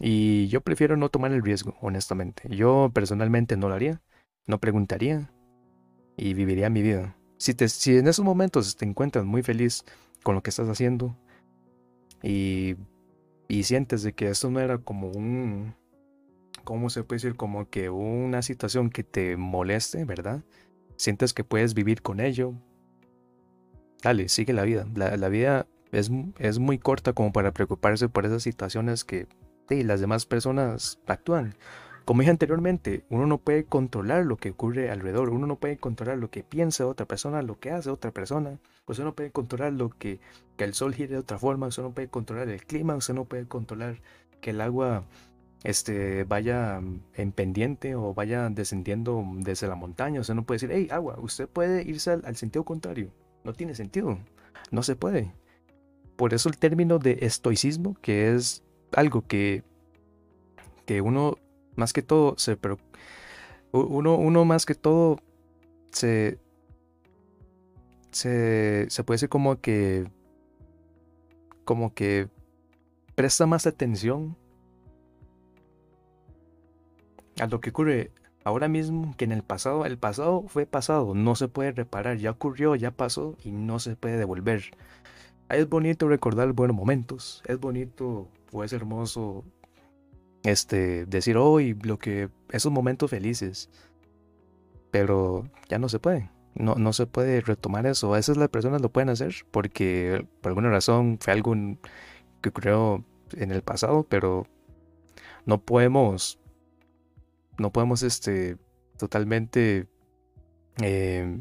Y 0.00 0.48
yo 0.48 0.60
prefiero 0.60 0.96
no 0.96 1.08
tomar 1.08 1.32
el 1.32 1.42
riesgo, 1.42 1.76
honestamente. 1.80 2.48
Yo 2.54 2.90
personalmente 2.92 3.56
no 3.56 3.68
lo 3.68 3.74
haría, 3.74 4.02
no 4.46 4.58
preguntaría 4.58 5.30
y 6.16 6.34
viviría 6.34 6.70
mi 6.70 6.82
vida. 6.82 7.16
Si, 7.38 7.54
te, 7.54 7.68
si 7.68 7.96
en 7.96 8.08
esos 8.08 8.24
momentos 8.24 8.76
te 8.76 8.84
encuentras 8.84 9.24
muy 9.24 9.42
feliz 9.42 9.84
con 10.22 10.34
lo 10.34 10.42
que 10.42 10.50
estás 10.50 10.68
haciendo 10.68 11.16
y, 12.22 12.76
y 13.48 13.64
sientes 13.64 14.02
de 14.02 14.14
que 14.14 14.28
esto 14.28 14.50
no 14.50 14.60
era 14.60 14.78
como 14.78 15.10
un, 15.10 15.74
¿cómo 16.64 16.90
se 16.90 17.04
puede 17.04 17.18
decir? 17.18 17.36
Como 17.36 17.68
que 17.68 17.90
una 17.90 18.42
situación 18.42 18.90
que 18.90 19.04
te 19.04 19.36
moleste, 19.36 20.04
¿verdad? 20.04 20.42
Sientes 20.96 21.34
que 21.34 21.44
puedes 21.44 21.74
vivir 21.74 22.02
con 22.02 22.20
ello. 22.20 22.54
Dale, 24.02 24.28
sigue 24.28 24.52
la 24.52 24.64
vida. 24.64 24.86
La 24.94 25.28
vida 25.28 25.66
es, 25.92 26.10
muy 26.58 26.78
corta 26.78 27.12
como 27.12 27.32
para 27.32 27.52
preocuparse 27.52 28.08
por 28.08 28.26
esas 28.26 28.42
situaciones 28.42 29.04
que 29.04 29.26
las 29.68 30.00
demás 30.00 30.26
personas 30.26 30.98
actúan. 31.06 31.54
Como 32.04 32.20
dije 32.20 32.30
anteriormente, 32.30 33.04
uno 33.08 33.26
no 33.26 33.38
puede 33.38 33.64
controlar 33.64 34.26
lo 34.26 34.36
que 34.36 34.50
ocurre 34.50 34.90
alrededor, 34.90 35.30
uno 35.30 35.46
no 35.46 35.56
puede 35.56 35.78
controlar 35.78 36.18
lo 36.18 36.30
que 36.30 36.42
piensa 36.42 36.86
otra 36.86 37.06
persona, 37.06 37.40
lo 37.40 37.58
que 37.58 37.70
hace 37.70 37.88
otra 37.88 38.10
persona, 38.10 38.58
pues 38.84 38.98
uno 38.98 39.08
no 39.08 39.14
puede 39.14 39.30
controlar 39.30 39.72
lo 39.72 39.88
que, 39.88 40.20
que 40.58 40.64
el 40.64 40.74
sol 40.74 40.94
gire 40.94 41.14
de 41.14 41.18
otra 41.18 41.38
forma, 41.38 41.68
usted 41.68 41.82
no 41.82 41.92
puede 41.92 42.08
controlar 42.08 42.50
el 42.50 42.62
clima, 42.66 42.94
usted 42.94 43.14
no 43.14 43.24
puede 43.24 43.46
controlar 43.46 44.02
que 44.42 44.50
el 44.50 44.60
agua 44.60 45.06
este, 45.62 46.24
vaya 46.24 46.82
en 47.14 47.32
pendiente 47.32 47.94
o 47.94 48.12
vaya 48.12 48.50
descendiendo 48.50 49.24
desde 49.38 49.66
la 49.66 49.74
montaña, 49.74 50.20
usted 50.20 50.34
no 50.34 50.44
puede 50.44 50.56
decir, 50.56 50.70
hey, 50.72 50.88
agua, 50.90 51.16
usted 51.18 51.48
puede 51.48 51.82
irse 51.84 52.10
al 52.10 52.36
sentido 52.36 52.66
contrario, 52.66 53.12
no 53.44 53.54
tiene 53.54 53.74
sentido, 53.74 54.18
no 54.70 54.82
se 54.82 54.94
puede. 54.94 55.32
Por 56.16 56.34
eso 56.34 56.48
el 56.48 56.58
término 56.58 56.98
de 56.98 57.18
estoicismo, 57.22 57.96
que 58.00 58.34
es 58.34 58.62
algo 58.92 59.26
que, 59.26 59.64
que 60.86 61.00
uno 61.00 61.36
más 61.76 61.92
que 61.92 62.02
todo 62.02 62.34
se 62.38 62.56
uno, 63.72 64.16
uno 64.16 64.44
más 64.44 64.66
que 64.66 64.74
todo 64.76 65.18
se, 65.90 66.38
se, 68.12 68.86
se 68.88 69.04
puede 69.04 69.16
decir 69.16 69.28
como 69.28 69.60
que 69.60 70.06
como 71.64 71.94
que 71.94 72.28
presta 73.14 73.46
más 73.46 73.66
atención 73.66 74.36
a 77.40 77.46
lo 77.46 77.60
que 77.60 77.70
ocurre 77.70 78.12
ahora 78.44 78.68
mismo 78.68 79.14
que 79.16 79.24
en 79.24 79.32
el 79.32 79.42
pasado. 79.42 79.86
El 79.86 79.98
pasado 79.98 80.44
fue 80.46 80.66
pasado, 80.66 81.14
no 81.14 81.34
se 81.34 81.48
puede 81.48 81.72
reparar, 81.72 82.18
ya 82.18 82.30
ocurrió, 82.30 82.76
ya 82.76 82.90
pasó 82.90 83.36
y 83.44 83.50
no 83.50 83.78
se 83.78 83.96
puede 83.96 84.18
devolver. 84.18 84.62
Es 85.48 85.68
bonito 85.68 86.08
recordar 86.08 86.52
buenos 86.52 86.76
momentos, 86.76 87.42
es 87.46 87.60
bonito 87.60 88.28
o 88.52 88.64
es 88.64 88.72
hermoso 88.72 89.44
este, 90.42 91.06
decir 91.06 91.36
hoy 91.36 91.74
lo 91.82 91.98
que 91.98 92.30
esos 92.50 92.72
momentos 92.72 93.10
felices, 93.10 93.68
pero 94.90 95.48
ya 95.68 95.78
no 95.78 95.88
se 95.88 95.98
puede. 95.98 96.30
No, 96.54 96.76
no 96.76 96.92
se 96.92 97.06
puede 97.06 97.40
retomar 97.40 97.84
eso. 97.86 98.12
A 98.12 98.16
veces 98.16 98.36
las 98.36 98.48
personas 98.48 98.80
lo 98.80 98.90
pueden 98.90 99.08
hacer 99.08 99.34
porque 99.50 100.26
por 100.40 100.50
alguna 100.50 100.70
razón 100.70 101.18
fue 101.20 101.32
algo 101.32 101.54
que 102.40 102.48
ocurrió 102.50 103.04
en 103.32 103.50
el 103.50 103.62
pasado, 103.62 104.06
pero 104.08 104.46
no 105.46 105.60
podemos, 105.60 106.38
no 107.58 107.72
podemos 107.72 108.02
este, 108.02 108.56
totalmente 108.98 109.88
eh, 110.80 111.38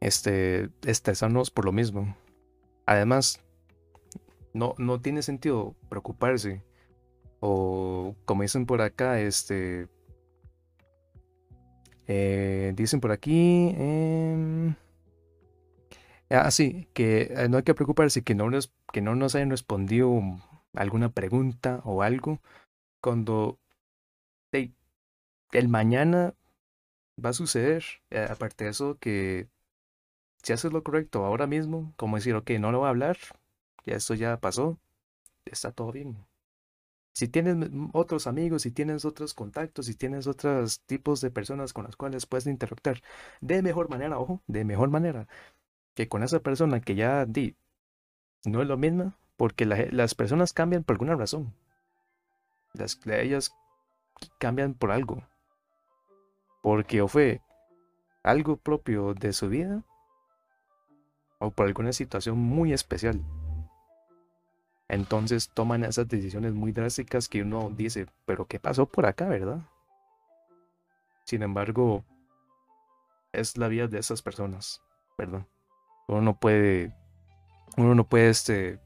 este, 0.00 0.70
estresarnos 0.82 1.50
por 1.50 1.64
lo 1.64 1.72
mismo. 1.72 2.16
Además, 2.88 3.44
no, 4.54 4.74
no 4.78 4.98
tiene 4.98 5.20
sentido 5.20 5.76
preocuparse. 5.90 6.64
O 7.40 8.16
como 8.24 8.42
dicen 8.42 8.64
por 8.64 8.80
acá, 8.80 9.20
este... 9.20 9.88
Eh, 12.06 12.72
dicen 12.74 13.00
por 13.00 13.12
aquí... 13.12 13.74
Em, 13.76 14.74
Ah, 16.30 16.50
sí, 16.50 16.88
que 16.92 17.32
eh, 17.34 17.48
no 17.48 17.56
hay 17.56 17.62
que 17.62 17.74
preocuparse 17.74 18.22
que 18.22 18.34
no, 18.34 18.50
nos, 18.50 18.72
que 18.92 19.00
no 19.00 19.14
nos 19.14 19.34
hayan 19.34 19.50
respondido 19.50 20.20
alguna 20.74 21.08
pregunta 21.10 21.80
o 21.84 22.02
algo 22.02 22.40
cuando 23.00 23.58
el 25.52 25.68
mañana 25.68 26.34
va 27.22 27.30
a 27.30 27.34
suceder. 27.34 27.84
Eh, 28.10 28.26
aparte 28.30 28.64
de 28.64 28.70
eso, 28.70 28.98
que 28.98 29.48
si 30.42 30.52
haces 30.52 30.72
lo 30.72 30.82
correcto 30.82 31.24
ahora 31.24 31.46
mismo, 31.46 31.92
como 31.96 32.16
decir, 32.16 32.34
ok, 32.34 32.50
no 32.60 32.72
lo 32.72 32.78
voy 32.78 32.86
a 32.86 32.90
hablar, 32.90 33.18
ya 33.86 33.96
esto 33.96 34.14
ya 34.14 34.38
pasó, 34.38 34.78
está 35.44 35.72
todo 35.72 35.92
bien. 35.92 36.26
Si 37.12 37.26
tienes 37.26 37.68
otros 37.92 38.26
amigos, 38.28 38.62
si 38.62 38.70
tienes 38.70 39.04
otros 39.04 39.34
contactos, 39.34 39.86
si 39.86 39.94
tienes 39.94 40.26
otros 40.28 40.80
tipos 40.82 41.20
de 41.20 41.30
personas 41.30 41.72
con 41.72 41.84
las 41.84 41.96
cuales 41.96 42.26
puedes 42.26 42.46
interactuar 42.46 43.00
de 43.40 43.62
mejor 43.62 43.90
manera, 43.90 44.18
ojo, 44.18 44.40
de 44.46 44.64
mejor 44.64 44.88
manera, 44.90 45.26
que 45.94 46.08
con 46.08 46.22
esa 46.22 46.40
persona 46.40 46.80
que 46.80 46.94
ya 46.94 47.26
di, 47.26 47.56
no 48.44 48.62
es 48.62 48.68
lo 48.68 48.76
mismo, 48.76 49.14
porque 49.36 49.66
las 49.66 50.14
personas 50.14 50.52
cambian 50.52 50.84
por 50.84 50.94
alguna 50.94 51.16
razón. 51.16 51.54
Las, 52.72 53.00
ellas 53.06 53.52
cambian 54.38 54.74
por 54.74 54.92
algo. 54.92 55.22
Porque 56.62 57.06
fue 57.08 57.40
algo 58.22 58.56
propio 58.56 59.14
de 59.14 59.32
su 59.32 59.48
vida 59.48 59.84
o 61.38 61.50
por 61.50 61.66
alguna 61.66 61.92
situación 61.92 62.38
muy 62.38 62.72
especial. 62.72 63.20
Entonces 64.88 65.50
toman 65.50 65.84
esas 65.84 66.08
decisiones 66.08 66.54
muy 66.54 66.72
drásticas 66.72 67.28
que 67.28 67.42
uno 67.42 67.70
dice, 67.70 68.06
pero 68.24 68.46
¿qué 68.46 68.58
pasó 68.58 68.86
por 68.86 69.06
acá, 69.06 69.26
verdad? 69.28 69.60
Sin 71.24 71.42
embargo, 71.42 72.04
es 73.32 73.58
la 73.58 73.68
vida 73.68 73.86
de 73.86 73.98
esas 73.98 74.22
personas, 74.22 74.80
¿verdad? 75.18 75.46
Uno 76.08 76.22
no 76.22 76.38
puede, 76.38 76.94
uno 77.76 77.94
no 77.94 78.08
puede 78.08 78.30
este, 78.30 78.80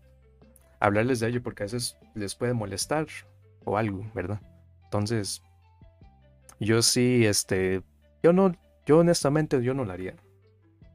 hablarles 0.80 1.20
de 1.20 1.28
ello 1.28 1.42
porque 1.42 1.62
a 1.62 1.66
veces 1.66 1.96
les 2.14 2.34
puede 2.34 2.52
molestar 2.52 3.06
o 3.64 3.76
algo, 3.76 4.04
¿verdad? 4.12 4.40
Entonces, 4.84 5.40
yo 6.58 6.82
sí, 6.82 7.24
este, 7.24 7.82
yo 8.24 8.32
no, 8.32 8.52
yo 8.86 8.98
honestamente 8.98 9.62
yo 9.62 9.72
no 9.72 9.84
lo 9.84 9.92
haría. 9.92 10.16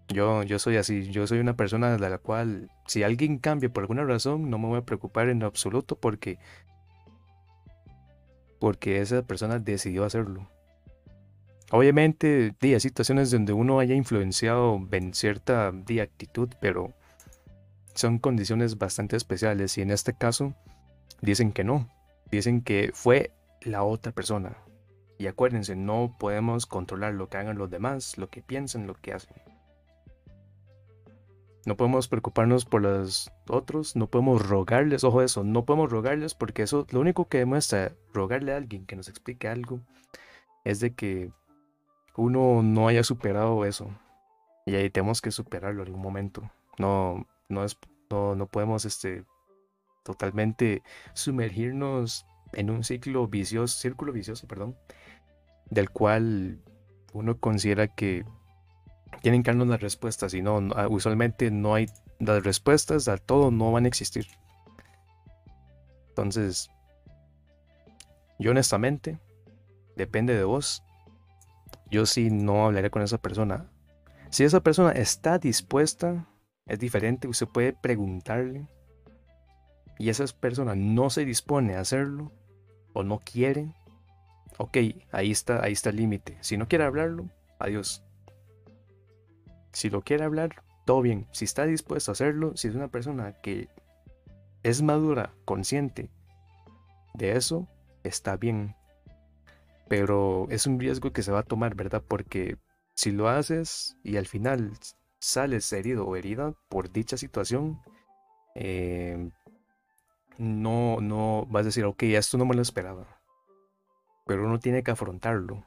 Yo, 0.09 0.43
yo 0.43 0.57
soy 0.57 0.77
así, 0.77 1.09
yo 1.09 1.27
soy 1.27 1.39
una 1.39 1.57
persona 1.57 1.97
de 1.97 2.09
la 2.09 2.17
cual 2.17 2.69
si 2.85 3.03
alguien 3.03 3.39
cambia 3.39 3.69
por 3.69 3.83
alguna 3.83 4.05
razón 4.05 4.49
no 4.49 4.57
me 4.57 4.67
voy 4.67 4.77
a 4.77 4.85
preocupar 4.85 5.29
en 5.29 5.43
absoluto 5.43 5.99
porque 5.99 6.39
porque 8.59 9.01
esa 9.01 9.21
persona 9.21 9.59
decidió 9.59 10.03
hacerlo. 10.03 10.49
Obviamente, 11.71 12.55
hay 12.61 12.79
situaciones 12.79 13.29
donde 13.29 13.53
uno 13.53 13.79
haya 13.79 13.93
influenciado 13.93 14.79
en 14.91 15.13
cierta 15.13 15.67
actitud, 15.67 16.49
pero 16.61 16.93
son 17.93 18.19
condiciones 18.19 18.77
bastante 18.77 19.17
especiales 19.17 19.77
y 19.77 19.81
en 19.81 19.91
este 19.91 20.13
caso 20.13 20.55
dicen 21.21 21.51
que 21.51 21.63
no, 21.63 21.89
dicen 22.31 22.61
que 22.61 22.91
fue 22.93 23.33
la 23.61 23.83
otra 23.83 24.13
persona. 24.13 24.57
Y 25.17 25.27
acuérdense, 25.27 25.75
no 25.75 26.15
podemos 26.17 26.67
controlar 26.67 27.15
lo 27.15 27.27
que 27.27 27.37
hagan 27.37 27.57
los 27.57 27.69
demás, 27.69 28.17
lo 28.17 28.29
que 28.29 28.41
piensan, 28.41 28.87
lo 28.87 28.93
que 28.93 29.13
hacen. 29.13 29.35
No 31.67 31.75
podemos 31.75 32.07
preocuparnos 32.07 32.63
por 32.63 32.81
los 32.81 33.29
otros, 33.49 33.97
no 33.97 34.07
podemos 34.07 34.47
rogarles, 34.47 35.03
ojo 35.03 35.21
eso, 35.21 35.43
no 35.43 35.65
podemos 35.65 35.91
rogarles 35.91 36.33
porque 36.33 36.63
eso 36.63 36.87
lo 36.91 37.01
único 37.01 37.27
que 37.27 37.39
demuestra 37.39 37.91
rogarle 38.13 38.53
a 38.53 38.55
alguien 38.55 38.85
que 38.85 38.95
nos 38.95 39.09
explique 39.09 39.49
algo 39.49 39.81
es 40.63 40.79
de 40.79 40.95
que 40.95 41.29
uno 42.15 42.63
no 42.63 42.87
haya 42.87 43.03
superado 43.03 43.65
eso. 43.65 43.89
Y 44.65 44.75
ahí 44.75 44.89
tenemos 44.89 45.21
que 45.21 45.29
superarlo 45.29 45.81
en 45.81 45.89
algún 45.89 46.01
momento. 46.01 46.49
No, 46.77 47.27
no 47.49 47.65
es, 47.65 47.77
no, 48.09 48.33
no 48.33 48.47
podemos 48.47 48.85
este 48.85 49.25
totalmente 50.05 50.83
sumergirnos 51.15 52.25
en 52.53 52.69
un 52.69 52.85
ciclo 52.85 53.27
vicioso, 53.27 53.77
círculo 53.77 54.13
vicioso, 54.13 54.47
perdón, 54.47 54.77
del 55.69 55.89
cual 55.89 56.61
uno 57.11 57.37
considera 57.41 57.93
que 57.93 58.23
tienen 59.21 59.43
que 59.43 59.51
darnos 59.51 59.67
las 59.67 59.81
respuestas 59.81 60.33
y 60.33 60.41
no, 60.41 60.59
ah, 60.75 60.87
usualmente 60.89 61.51
no 61.51 61.73
hay 61.75 61.87
las 62.19 62.43
respuestas 62.43 63.07
a 63.07 63.17
todo 63.17 63.51
no 63.51 63.71
van 63.71 63.85
a 63.85 63.87
existir. 63.87 64.27
Entonces, 66.09 66.69
yo 68.39 68.51
honestamente, 68.51 69.19
depende 69.95 70.35
de 70.35 70.43
vos. 70.43 70.83
Yo 71.89 72.05
sí 72.05 72.29
no 72.29 72.65
hablaré 72.65 72.89
con 72.89 73.01
esa 73.01 73.17
persona. 73.17 73.69
Si 74.29 74.43
esa 74.43 74.61
persona 74.61 74.91
está 74.91 75.37
dispuesta, 75.37 76.27
es 76.65 76.79
diferente, 76.79 77.27
usted 77.27 77.47
puede 77.47 77.73
preguntarle. 77.73 78.67
Y 79.99 80.09
esa 80.09 80.25
persona 80.39 80.75
no 80.75 81.09
se 81.09 81.25
dispone 81.25 81.75
a 81.75 81.81
hacerlo 81.81 82.31
o 82.93 83.03
no 83.03 83.19
quiere, 83.19 83.73
ok, 84.57 84.77
ahí 85.11 85.31
está, 85.31 85.63
ahí 85.63 85.73
está 85.73 85.89
el 85.89 85.97
límite. 85.97 86.37
Si 86.41 86.57
no 86.57 86.67
quiere 86.67 86.83
hablarlo, 86.83 87.29
adiós. 87.59 88.06
Si 89.77 89.91
lo 89.91 90.01
quiere 90.01 90.23
hablar, 90.23 90.63
todo 90.85 91.03
bien. 91.03 91.27
Si 91.31 91.45
está 91.45 91.67
dispuesto 91.67 92.09
a 92.09 92.13
hacerlo, 92.13 92.57
si 92.57 92.67
es 92.67 92.73
una 92.73 92.87
persona 92.87 93.33
que 93.43 93.69
es 94.63 94.81
madura, 94.81 95.35
consciente 95.45 96.09
de 97.13 97.33
eso, 97.33 97.67
está 98.03 98.37
bien. 98.37 98.75
Pero 99.87 100.47
es 100.49 100.65
un 100.65 100.79
riesgo 100.79 101.13
que 101.13 101.21
se 101.21 101.31
va 101.31 101.41
a 101.41 101.43
tomar, 101.43 101.75
¿verdad? 101.75 102.03
Porque 102.07 102.57
si 102.95 103.11
lo 103.11 103.29
haces 103.29 103.95
y 104.03 104.17
al 104.17 104.25
final 104.25 104.71
sales 105.19 105.71
herido 105.71 106.07
o 106.07 106.15
herida 106.15 106.55
por 106.69 106.91
dicha 106.91 107.15
situación, 107.15 107.79
eh, 108.55 109.29
no, 110.39 111.01
no 111.01 111.45
vas 111.51 111.61
a 111.61 111.65
decir, 111.65 111.85
ok, 111.85 112.01
esto 112.01 112.39
no 112.39 112.45
me 112.45 112.55
lo 112.55 112.63
esperaba. 112.63 113.21
Pero 114.25 114.43
uno 114.43 114.57
tiene 114.57 114.81
que 114.81 114.89
afrontarlo 114.89 115.66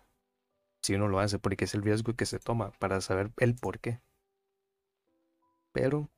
si 0.83 0.95
uno 0.95 1.09
lo 1.09 1.21
hace, 1.21 1.39
porque 1.39 1.65
es 1.65 1.75
el 1.75 1.83
riesgo 1.83 2.15
que 2.15 2.27
se 2.27 2.39
toma 2.39 2.73
para 2.79 3.01
saber 3.01 3.33
el 3.39 3.55
por 3.55 3.81
qué. 3.81 4.01
Pero 5.73 6.09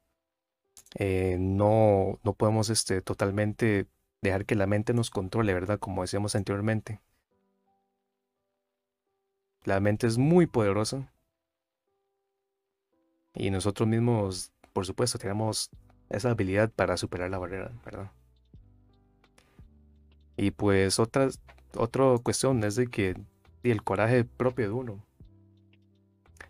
eh, 0.97 1.37
no, 1.39 2.19
no 2.23 2.35
podemos 2.35 2.71
este, 2.71 3.03
totalmente 3.03 3.87
dejar 4.23 4.47
que 4.47 4.55
la 4.55 4.67
mente 4.67 4.95
nos 4.95 5.11
controle, 5.11 5.55
¿verdad? 5.55 5.79
Como 5.79 6.03
decíamos 6.03 6.35
anteriormente. 6.35 7.01
La 9.65 9.81
mente 9.81 10.07
es 10.07 10.19
muy 10.19 10.47
poderosa. 10.47 11.13
Y 13.35 13.51
nosotros 13.51 13.89
mismos, 13.89 14.53
por 14.73 14.87
supuesto, 14.87 15.19
tenemos 15.19 15.71
esa 16.11 16.31
habilidad 16.31 16.71
para 16.71 16.97
superar 16.97 17.31
la 17.31 17.39
barrera, 17.39 17.73
¿verdad? 17.85 18.11
Y 20.37 20.51
pues 20.51 20.99
otra, 20.99 21.29
otra 21.77 22.05
cuestión 22.23 22.63
es 22.65 22.77
de 22.77 22.89
que 22.89 23.17
y 23.63 23.71
el 23.71 23.83
coraje 23.83 24.25
propio 24.25 24.67
de 24.67 24.73
uno. 24.73 25.05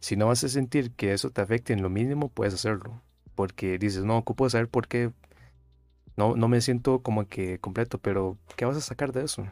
Si 0.00 0.16
no 0.16 0.26
vas 0.26 0.42
a 0.44 0.48
sentir 0.48 0.92
que 0.92 1.12
eso 1.12 1.30
te 1.30 1.40
afecte 1.40 1.72
en 1.72 1.82
lo 1.82 1.90
mínimo, 1.90 2.28
puedes 2.28 2.54
hacerlo. 2.54 3.00
Porque 3.34 3.78
dices, 3.78 4.04
no, 4.04 4.18
ocupo 4.18 4.48
saber 4.50 4.68
por 4.68 4.88
qué 4.88 5.12
no, 6.16 6.36
no 6.36 6.48
me 6.48 6.60
siento 6.60 7.00
como 7.02 7.26
que 7.26 7.58
completo, 7.58 7.98
pero 7.98 8.36
¿qué 8.56 8.64
vas 8.64 8.76
a 8.76 8.80
sacar 8.80 9.12
de 9.12 9.24
eso? 9.24 9.46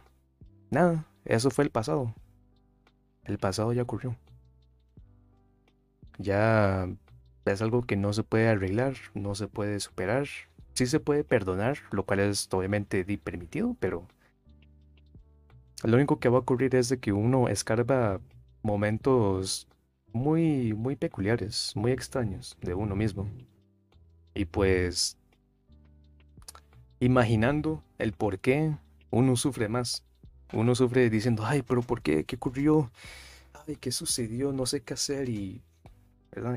Nada, 0.70 1.06
eso 1.24 1.50
fue 1.50 1.64
el 1.64 1.70
pasado. 1.70 2.14
El 3.24 3.38
pasado 3.38 3.72
ya 3.72 3.82
ocurrió. 3.82 4.16
Ya 6.18 6.88
es 7.44 7.62
algo 7.62 7.82
que 7.82 7.96
no 7.96 8.12
se 8.12 8.22
puede 8.22 8.48
arreglar, 8.48 8.94
no 9.14 9.34
se 9.34 9.48
puede 9.48 9.80
superar. 9.80 10.26
Sí 10.74 10.86
se 10.86 11.00
puede 11.00 11.24
perdonar, 11.24 11.78
lo 11.92 12.04
cual 12.04 12.20
es 12.20 12.48
obviamente 12.52 13.04
permitido, 13.18 13.76
pero 13.80 14.06
lo 15.82 15.96
único 15.96 16.18
que 16.18 16.28
va 16.28 16.38
a 16.38 16.40
ocurrir 16.40 16.74
es 16.74 16.88
de 16.88 16.98
que 16.98 17.12
uno 17.12 17.48
escarba 17.48 18.20
momentos 18.62 19.66
muy, 20.12 20.74
muy 20.74 20.96
peculiares, 20.96 21.72
muy 21.74 21.92
extraños 21.92 22.56
de 22.60 22.74
uno 22.74 22.94
mismo. 22.96 23.30
Y 24.34 24.44
pues, 24.44 25.16
imaginando 27.00 27.82
el 27.98 28.12
por 28.12 28.38
qué 28.38 28.76
uno 29.10 29.36
sufre 29.36 29.68
más. 29.68 30.04
Uno 30.52 30.74
sufre 30.74 31.08
diciendo, 31.10 31.44
ay, 31.46 31.62
pero 31.62 31.82
¿por 31.82 32.02
qué? 32.02 32.24
¿Qué 32.24 32.36
ocurrió? 32.36 32.90
Ay, 33.66 33.76
¿qué 33.76 33.92
sucedió? 33.92 34.52
No 34.52 34.66
sé 34.66 34.82
qué 34.82 34.94
hacer. 34.94 35.28
Y, 35.28 35.62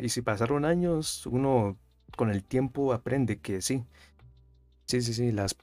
y 0.01 0.09
si 0.09 0.21
pasaron 0.21 0.65
años, 0.65 1.25
uno 1.27 1.77
con 2.17 2.29
el 2.29 2.43
tiempo 2.43 2.93
aprende 2.93 3.39
que 3.39 3.61
sí. 3.61 3.85
Sí, 4.85 5.01
sí, 5.01 5.13
sí, 5.13 5.31
las, 5.31 5.55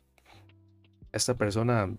esta 1.12 1.34
persona 1.34 1.90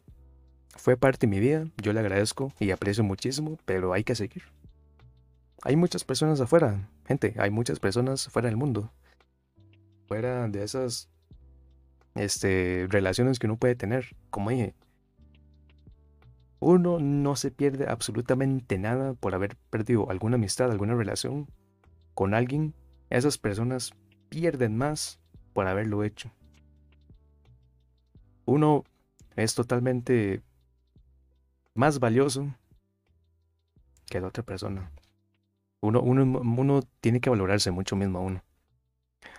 fue 0.76 0.97
parte 0.97 1.28
de 1.28 1.32
mi 1.32 1.39
vida, 1.39 1.65
yo 1.82 1.93
le 1.93 1.99
agradezco 1.99 2.51
y 2.59 2.72
aprecio 2.72 3.03
muchísimo, 3.03 3.57
pero 3.65 3.93
hay 3.93 4.03
que 4.03 4.15
seguir. 4.15 4.43
Hay 5.63 5.76
muchas 5.76 6.03
personas 6.03 6.41
afuera, 6.41 6.89
gente, 7.05 7.36
hay 7.38 7.51
muchas 7.51 7.80
personas 7.80 8.28
fuera 8.30 8.47
del 8.47 8.57
mundo. 8.57 8.91
Fuera 10.07 10.47
de 10.47 10.63
esas 10.63 11.09
este, 12.15 12.88
relaciones 12.89 13.39
que 13.39 13.47
uno 13.47 13.57
puede 13.57 13.76
tener. 13.76 14.15
Como 14.30 14.49
dije, 14.49 14.74
uno 16.59 16.99
no 16.99 17.36
se 17.36 17.51
pierde 17.51 17.88
absolutamente 17.88 18.78
nada 18.78 19.13
por 19.13 19.36
haber 19.36 19.55
perdido 19.69 20.09
alguna 20.09 20.36
amistad, 20.36 20.72
alguna 20.72 20.95
relación 20.95 21.47
con 22.13 22.34
alguien. 22.34 22.74
Esas 23.09 23.38
personas 23.38 23.93
pierden 24.30 24.78
más 24.78 25.19
por 25.53 25.67
haberlo 25.67 26.03
hecho. 26.03 26.32
Uno 28.45 28.84
es 29.36 29.55
totalmente 29.55 30.41
más 31.74 31.99
valioso 31.99 32.53
que 34.07 34.19
la 34.19 34.28
otra 34.28 34.43
persona. 34.43 34.91
Uno, 35.82 36.01
uno, 36.01 36.24
uno 36.41 36.82
tiene 36.99 37.22
que 37.22 37.30
valorarse 37.30 37.72
mucho 37.72 37.95
mismo 37.95 38.19
a 38.19 38.22
uno. 38.22 38.43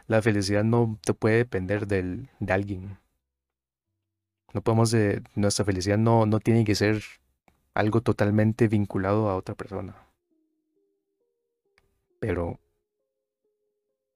La 0.06 0.22
felicidad 0.22 0.64
no 0.64 0.98
te 1.04 1.14
puede 1.14 1.36
depender 1.36 1.86
del, 1.86 2.28
de 2.40 2.52
alguien. 2.52 2.98
No 4.52 4.62
podemos 4.62 4.90
de, 4.90 5.22
nuestra 5.34 5.64
felicidad 5.64 5.98
no, 5.98 6.26
no 6.26 6.40
tiene 6.40 6.64
que 6.64 6.74
ser 6.74 7.02
algo 7.74 8.00
totalmente 8.00 8.68
vinculado 8.68 9.28
a 9.28 9.36
otra 9.36 9.54
persona. 9.54 9.96
Pero 12.18 12.58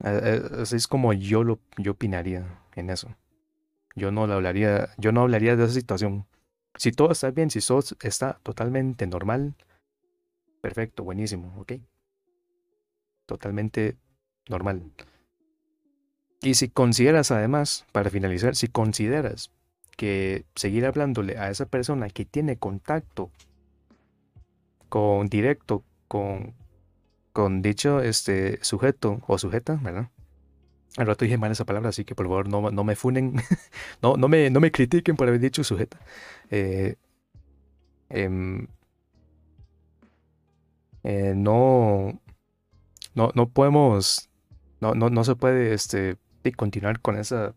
así 0.01 0.77
es 0.77 0.87
como 0.87 1.13
yo 1.13 1.43
lo 1.43 1.59
yo 1.79 1.93
opinaría 1.93 2.61
en 2.75 2.91
eso. 2.91 3.15
Yo 3.95 4.11
no 4.11 4.25
hablaría, 4.25 4.91
yo 4.99 5.11
no 5.11 5.23
hablaría 5.23 5.57
de 5.57 5.65
esa 5.65 5.73
situación. 5.73 6.27
Si 6.77 6.93
todo 6.93 7.13
está 7.13 7.31
bien, 7.31 7.51
si 7.51 7.61
todo 7.61 7.83
está 8.01 8.39
totalmente 8.43 9.07
normal, 9.07 9.55
perfecto, 10.61 11.05
buenísimo, 11.05 11.55
ok. 11.59 11.75
Totalmente 13.27 13.97
normal. 14.49 14.83
Y 16.43 16.55
si 16.55 16.69
consideras 16.69 17.31
además, 17.31 17.87
para 17.93 18.11
finalizar, 18.11 18.55
si 18.55 18.69
consideras 18.69 19.51
que 19.97 20.45
seguir 20.55 20.85
hablándole 20.85 21.39
a 21.39 21.51
esa 21.51 21.67
persona 21.67 22.11
que 22.11 22.25
tiene 22.25 22.59
contacto 22.59 23.31
con 24.89 25.27
directo 25.27 25.83
con, 26.07 26.55
con 27.33 27.63
dicho 27.63 28.01
este 28.01 28.63
sujeto 28.63 29.23
o 29.27 29.39
sujeta, 29.39 29.81
¿verdad? 29.83 30.11
Al 30.97 31.07
rato 31.07 31.25
dije 31.25 31.37
mal 31.37 31.53
esa 31.53 31.65
palabra, 31.67 31.91
así 31.91 32.05
que 32.05 32.15
por 32.15 32.27
favor 32.27 32.49
no, 32.49 32.71
no 32.71 32.85
me 32.85 32.97
funen, 32.97 33.35
no, 34.03 34.17
no, 34.17 34.29
me, 34.29 34.51
no 34.51 34.61
me 34.61 34.73
critiquen 34.73 35.17
por 35.17 35.29
haber 35.29 35.41
dicho 35.41 35.63
sujeta. 35.63 35.99
Eh, 36.51 36.97
em, 38.09 38.67
eh, 41.05 41.35
no, 41.37 42.21
no, 43.15 43.31
no 43.35 43.49
podemos, 43.49 44.31
no, 44.81 44.95
no, 44.95 45.11
no 45.11 45.25
se 45.25 45.37
puede 45.37 45.75
este, 45.75 46.17
continuar 46.57 47.01
con 47.01 47.19
esa, 47.19 47.55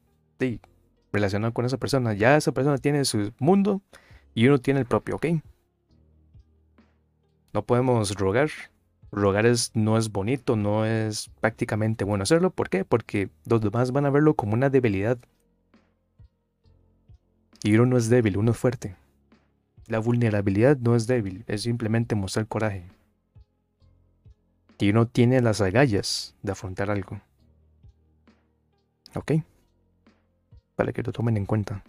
relacionar 1.12 1.54
con 1.54 1.66
esa 1.66 1.78
persona. 1.78 2.14
Ya 2.14 2.38
esa 2.38 2.52
persona 2.52 2.78
tiene 2.78 3.06
su 3.06 3.34
mundo 3.40 3.82
y 4.34 4.48
uno 4.48 4.60
tiene 4.60 4.82
el 4.82 4.86
propio, 4.86 5.16
¿ok? 5.16 5.26
No 7.54 7.66
podemos 7.66 8.14
rogar, 8.16 8.50
rogar 9.12 9.46
es, 9.46 9.72
no 9.76 9.98
es 9.98 10.12
bonito, 10.12 10.56
no 10.56 10.86
es 10.86 11.30
prácticamente 11.40 12.04
bueno 12.04 12.24
hacerlo. 12.24 12.52
¿Por 12.52 12.70
qué? 12.70 12.86
Porque 12.86 13.30
los 13.46 13.62
demás 13.62 13.92
van 13.92 14.06
a 14.06 14.10
verlo 14.10 14.34
como 14.36 14.54
una 14.54 14.70
debilidad. 14.70 15.18
Y 17.64 17.76
uno 17.76 17.86
no 17.86 17.98
es 17.98 18.10
débil, 18.10 18.38
uno 18.38 18.52
es 18.52 18.58
fuerte. 18.58 18.96
La 19.88 20.00
vulnerabilidad 20.00 20.78
no 20.78 20.96
es 20.96 21.08
débil, 21.08 21.44
es 21.48 21.64
simplemente 21.64 22.16
mostrar 22.16 22.48
coraje. 22.48 22.86
Y 24.78 24.92
uno 24.92 25.08
tiene 25.08 25.42
las 25.42 25.60
agallas 25.60 26.36
de 26.42 26.52
afrontar 26.52 26.90
algo. 26.90 27.20
¿Ok? 29.16 29.34
Para 30.76 30.94
que 30.94 31.04
lo 31.04 31.12
tomen 31.12 31.36
en 31.36 31.46
cuenta. 31.46 31.84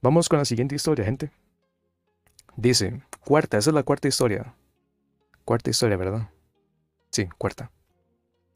Vamos 0.00 0.28
con 0.28 0.38
la 0.38 0.44
siguiente 0.44 0.76
historia, 0.76 1.04
gente. 1.04 1.32
Dice, 2.56 3.02
cuarta, 3.28 3.58
esa 3.58 3.68
es 3.68 3.74
la 3.74 3.82
cuarta 3.82 4.08
historia. 4.08 4.54
Cuarta 5.44 5.68
historia, 5.68 5.98
¿verdad? 5.98 6.30
Sí, 7.10 7.28
cuarta. 7.36 7.70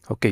Ok. 0.09 0.29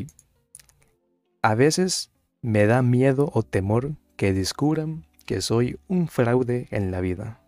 A 1.42 1.54
veces 1.54 2.10
me 2.40 2.64
da 2.64 2.80
miedo 2.80 3.30
o 3.34 3.42
temor 3.42 3.96
que 4.16 4.32
descubran 4.32 5.04
que 5.26 5.42
soy 5.42 5.78
un 5.88 6.08
fraude 6.08 6.68
en 6.70 6.90
la 6.90 7.02
vida. 7.02 7.42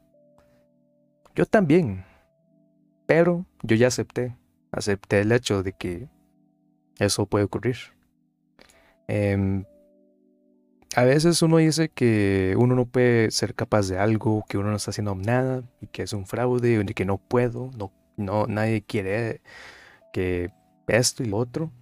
Yo 1.34 1.46
también. 1.46 2.04
Pero 3.06 3.46
yo 3.62 3.74
ya 3.74 3.86
acepté. 3.86 4.36
Acepté 4.70 5.20
el 5.20 5.32
hecho 5.32 5.62
de 5.62 5.72
que 5.72 6.10
eso 6.98 7.24
puede 7.24 7.46
ocurrir. 7.46 7.78
Em, 9.08 9.64
a 10.94 11.04
veces 11.04 11.40
uno 11.42 11.56
dice 11.58 11.88
que 11.88 12.54
uno 12.58 12.74
no 12.74 12.86
puede 12.86 13.30
ser 13.30 13.54
capaz 13.54 13.88
de 13.88 13.98
algo, 13.98 14.44
que 14.48 14.58
uno 14.58 14.70
no 14.70 14.76
está 14.76 14.90
haciendo 14.90 15.14
nada 15.14 15.62
y 15.80 15.86
que 15.86 16.02
es 16.02 16.12
un 16.12 16.26
fraude, 16.26 16.84
y 16.86 16.94
que 16.94 17.04
no 17.04 17.18
puedo, 17.18 17.70
no, 17.76 17.92
no, 18.16 18.46
nadie 18.46 18.82
quiere 18.82 19.40
que 20.12 20.50
esto 20.88 21.22
y 21.22 21.26
lo 21.26 21.38
otro, 21.38 21.72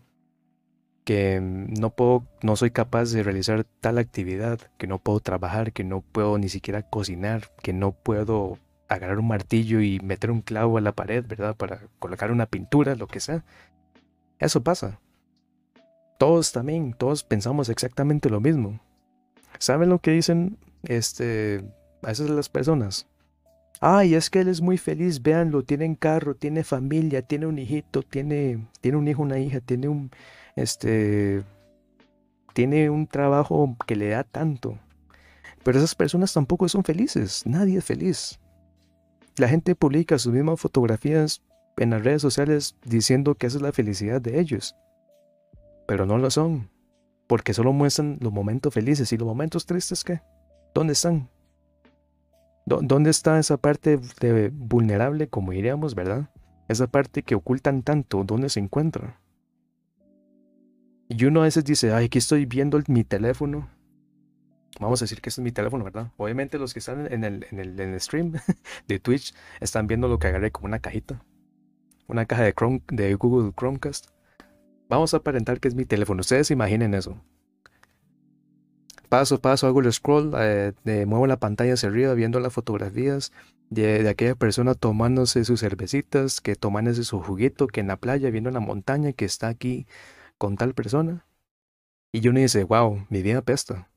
que 1.04 1.40
no 1.40 1.90
puedo, 1.90 2.26
no 2.42 2.54
soy 2.54 2.70
capaz 2.70 3.10
de 3.10 3.22
realizar 3.24 3.64
tal 3.80 3.98
actividad, 3.98 4.60
que 4.78 4.86
no 4.86 4.98
puedo 4.98 5.18
trabajar, 5.20 5.72
que 5.72 5.82
no 5.82 6.02
puedo 6.02 6.38
ni 6.38 6.48
siquiera 6.48 6.82
cocinar, 6.82 7.50
que 7.62 7.72
no 7.72 7.92
puedo 7.92 8.58
agarrar 8.88 9.18
un 9.18 9.28
martillo 9.28 9.80
y 9.80 9.98
meter 10.00 10.30
un 10.30 10.42
clavo 10.42 10.78
a 10.78 10.80
la 10.80 10.92
pared, 10.92 11.24
¿verdad? 11.26 11.56
Para 11.56 11.80
colocar 11.98 12.30
una 12.30 12.46
pintura, 12.46 12.94
lo 12.94 13.08
que 13.08 13.20
sea. 13.20 13.44
Eso 14.38 14.62
pasa. 14.62 15.00
Todos 16.18 16.52
también, 16.52 16.92
todos 16.92 17.24
pensamos 17.24 17.68
exactamente 17.68 18.30
lo 18.30 18.40
mismo. 18.40 18.80
¿Saben 19.60 19.90
lo 19.90 19.98
que 19.98 20.12
dicen 20.12 20.56
este, 20.84 21.62
a 22.02 22.08
veces 22.08 22.30
las 22.30 22.48
personas? 22.48 23.06
Ay, 23.78 24.14
es 24.14 24.30
que 24.30 24.40
él 24.40 24.48
es 24.48 24.62
muy 24.62 24.78
feliz, 24.78 25.20
véanlo, 25.20 25.62
tiene 25.62 25.94
carro, 25.96 26.34
tiene 26.34 26.64
familia, 26.64 27.20
tiene 27.20 27.46
un 27.46 27.58
hijito, 27.58 28.02
tiene, 28.02 28.66
tiene 28.80 28.96
un 28.96 29.06
hijo, 29.06 29.20
una 29.20 29.38
hija, 29.38 29.60
tiene 29.60 29.88
un, 29.88 30.10
este, 30.56 31.42
tiene 32.54 32.88
un 32.88 33.06
trabajo 33.06 33.76
que 33.86 33.96
le 33.96 34.08
da 34.08 34.24
tanto. 34.24 34.78
Pero 35.62 35.76
esas 35.76 35.94
personas 35.94 36.32
tampoco 36.32 36.66
son 36.66 36.82
felices, 36.82 37.42
nadie 37.44 37.78
es 37.78 37.84
feliz. 37.84 38.40
La 39.36 39.48
gente 39.48 39.74
publica 39.74 40.18
sus 40.18 40.32
mismas 40.32 40.58
fotografías 40.58 41.42
en 41.76 41.90
las 41.90 42.02
redes 42.02 42.22
sociales 42.22 42.76
diciendo 42.82 43.34
que 43.34 43.46
esa 43.46 43.58
es 43.58 43.62
la 43.62 43.72
felicidad 43.72 44.22
de 44.22 44.40
ellos. 44.40 44.74
Pero 45.86 46.06
no 46.06 46.16
lo 46.16 46.30
son 46.30 46.69
porque 47.30 47.54
solo 47.54 47.72
muestran 47.72 48.18
los 48.20 48.32
momentos 48.32 48.74
felices 48.74 49.12
y 49.12 49.16
los 49.16 49.24
momentos 49.24 49.64
tristes, 49.64 50.02
¿qué? 50.02 50.20
¿Dónde 50.74 50.94
están? 50.94 51.28
¿Dónde 52.66 53.10
está 53.10 53.38
esa 53.38 53.56
parte 53.56 54.00
de 54.20 54.48
vulnerable, 54.52 55.28
como 55.28 55.52
diríamos, 55.52 55.94
verdad? 55.94 56.28
Esa 56.66 56.88
parte 56.88 57.22
que 57.22 57.36
ocultan 57.36 57.84
tanto, 57.84 58.24
¿dónde 58.24 58.48
se 58.48 58.58
encuentra? 58.58 59.20
Y 61.08 61.24
uno 61.24 61.42
a 61.42 61.44
veces 61.44 61.64
dice, 61.64 61.92
ay, 61.92 62.06
aquí 62.06 62.18
estoy 62.18 62.46
viendo 62.46 62.80
mi 62.88 63.04
teléfono. 63.04 63.70
Vamos 64.80 65.00
a 65.00 65.04
decir 65.04 65.20
que 65.20 65.28
este 65.28 65.40
es 65.40 65.44
mi 65.44 65.52
teléfono, 65.52 65.84
¿verdad? 65.84 66.10
Obviamente 66.16 66.58
los 66.58 66.72
que 66.72 66.80
están 66.80 67.06
en 67.12 67.22
el, 67.22 67.46
en 67.52 67.60
el, 67.60 67.78
en 67.78 67.92
el 67.94 68.00
stream 68.00 68.32
de 68.88 68.98
Twitch 68.98 69.34
están 69.60 69.86
viendo 69.86 70.08
lo 70.08 70.18
que 70.18 70.26
agarré 70.26 70.50
como 70.50 70.66
una 70.66 70.80
cajita. 70.80 71.24
Una 72.08 72.26
caja 72.26 72.42
de, 72.42 72.54
Chrome, 72.54 72.82
de 72.88 73.14
Google 73.14 73.52
Chromecast. 73.56 74.08
Vamos 74.90 75.14
a 75.14 75.18
aparentar 75.18 75.60
que 75.60 75.68
es 75.68 75.76
mi 75.76 75.84
teléfono. 75.84 76.20
Ustedes 76.20 76.50
imaginen 76.50 76.94
eso. 76.94 77.16
Paso 79.08 79.40
paso 79.40 79.68
hago 79.68 79.80
el 79.80 79.92
scroll, 79.92 80.32
eh, 80.36 80.72
muevo 81.06 81.28
la 81.28 81.38
pantalla 81.38 81.74
hacia 81.74 81.88
arriba 81.88 82.12
viendo 82.14 82.40
las 82.40 82.52
fotografías 82.52 83.32
de, 83.70 84.08
aquella 84.08 84.34
persona 84.34 84.74
tomándose 84.74 85.44
sus 85.44 85.60
cervecitas, 85.60 86.40
que 86.40 86.56
tomándose 86.56 87.04
su 87.04 87.20
juguito, 87.20 87.68
que 87.68 87.80
en 87.80 87.86
la 87.86 87.98
playa 87.98 88.30
viendo 88.30 88.50
la 88.50 88.58
montaña, 88.58 89.12
que 89.12 89.24
está 89.24 89.46
aquí 89.46 89.86
con 90.38 90.56
tal 90.56 90.74
persona. 90.74 91.24
Y 92.10 92.28
me 92.30 92.40
dice, 92.40 92.64
wow, 92.64 93.06
mi 93.10 93.22
vida 93.22 93.42
pesta. 93.42 93.88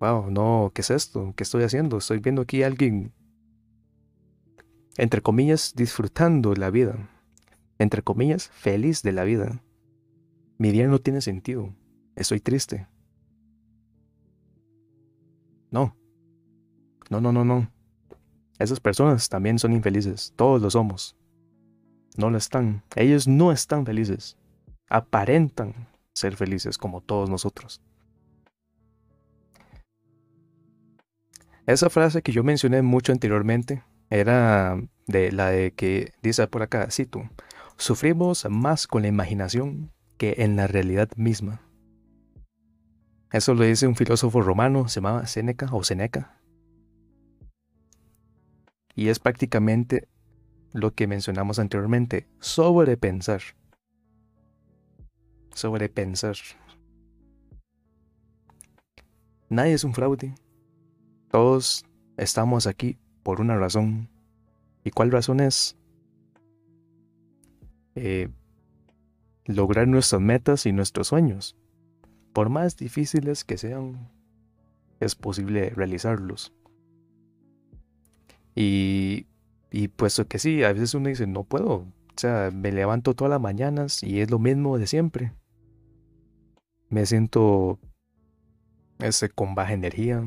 Wow, 0.00 0.30
no, 0.30 0.72
¿qué 0.74 0.80
es 0.80 0.90
esto? 0.90 1.34
¿Qué 1.36 1.42
estoy 1.42 1.64
haciendo? 1.64 1.98
Estoy 1.98 2.20
viendo 2.20 2.40
aquí 2.42 2.62
a 2.62 2.66
alguien, 2.66 3.12
entre 4.96 5.20
comillas, 5.20 5.74
disfrutando 5.76 6.54
la 6.54 6.70
vida. 6.70 7.10
Entre 7.78 8.00
comillas, 8.00 8.48
feliz 8.48 9.02
de 9.02 9.12
la 9.12 9.24
vida. 9.24 9.60
Mi 10.58 10.70
día 10.70 10.86
no 10.86 10.98
tiene 10.98 11.20
sentido. 11.20 11.74
Estoy 12.14 12.40
triste. 12.40 12.86
No. 15.70 15.96
No, 17.10 17.20
no, 17.20 17.32
no, 17.32 17.44
no. 17.44 17.70
Esas 18.58 18.80
personas 18.80 19.28
también 19.28 19.58
son 19.58 19.72
infelices. 19.72 20.32
Todos 20.36 20.62
lo 20.62 20.70
somos. 20.70 21.16
No 22.16 22.30
lo 22.30 22.38
están. 22.38 22.82
Ellos 22.94 23.28
no 23.28 23.52
están 23.52 23.84
felices. 23.84 24.36
Aparentan 24.88 25.88
ser 26.14 26.36
felices 26.36 26.78
como 26.78 27.02
todos 27.02 27.28
nosotros. 27.28 27.82
Esa 31.66 31.90
frase 31.90 32.22
que 32.22 32.32
yo 32.32 32.44
mencioné 32.44 32.80
mucho 32.80 33.12
anteriormente 33.12 33.82
era 34.08 34.80
de 35.06 35.32
la 35.32 35.50
de 35.50 35.72
que 35.72 36.12
dice 36.22 36.46
por 36.46 36.62
acá, 36.62 36.90
cito, 36.90 37.28
sufrimos 37.76 38.46
más 38.48 38.86
con 38.86 39.02
la 39.02 39.08
imaginación 39.08 39.90
que 40.16 40.36
en 40.38 40.56
la 40.56 40.66
realidad 40.66 41.08
misma. 41.16 41.62
Eso 43.32 43.54
lo 43.54 43.64
dice 43.64 43.86
un 43.86 43.96
filósofo 43.96 44.40
romano, 44.40 44.88
se 44.88 45.00
llamaba 45.00 45.26
Seneca 45.26 45.68
o 45.72 45.82
Seneca. 45.82 46.40
Y 48.94 49.08
es 49.08 49.18
prácticamente 49.18 50.08
lo 50.72 50.94
que 50.94 51.06
mencionamos 51.06 51.58
anteriormente, 51.58 52.26
sobrepensar. 52.40 53.42
sobrepensar. 55.54 56.36
Nadie 59.48 59.74
es 59.74 59.84
un 59.84 59.94
fraude. 59.94 60.34
Todos 61.30 61.84
estamos 62.16 62.66
aquí 62.66 62.98
por 63.22 63.40
una 63.40 63.56
razón. 63.56 64.08
¿Y 64.84 64.90
cuál 64.90 65.10
razón 65.10 65.40
es? 65.40 65.76
Eh, 67.94 68.28
lograr 69.46 69.88
nuestras 69.88 70.20
metas 70.20 70.66
y 70.66 70.72
nuestros 70.72 71.08
sueños. 71.08 71.56
Por 72.32 72.50
más 72.50 72.76
difíciles 72.76 73.44
que 73.44 73.56
sean, 73.56 74.10
es 75.00 75.14
posible 75.14 75.70
realizarlos. 75.70 76.52
Y, 78.54 79.26
y 79.70 79.88
puesto 79.88 80.26
que 80.26 80.38
sí, 80.38 80.64
a 80.64 80.72
veces 80.72 80.94
uno 80.94 81.08
dice, 81.08 81.26
no 81.26 81.44
puedo. 81.44 81.74
O 81.74 82.18
sea, 82.18 82.50
me 82.52 82.72
levanto 82.72 83.14
todas 83.14 83.30
las 83.30 83.40
mañanas 83.40 84.02
y 84.02 84.20
es 84.20 84.30
lo 84.30 84.38
mismo 84.38 84.78
de 84.78 84.86
siempre. 84.86 85.32
Me 86.88 87.04
siento 87.04 87.78
ese, 88.98 89.28
con 89.28 89.54
baja 89.54 89.72
energía. 89.72 90.24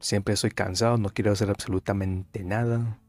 Siempre 0.00 0.34
estoy 0.34 0.50
cansado, 0.50 0.98
no 0.98 1.10
quiero 1.10 1.32
hacer 1.32 1.50
absolutamente 1.50 2.44
nada. 2.44 3.00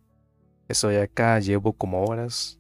Estoy 0.68 0.98
acá, 0.98 1.40
llevo 1.40 1.74
como 1.74 2.06
horas 2.06 2.57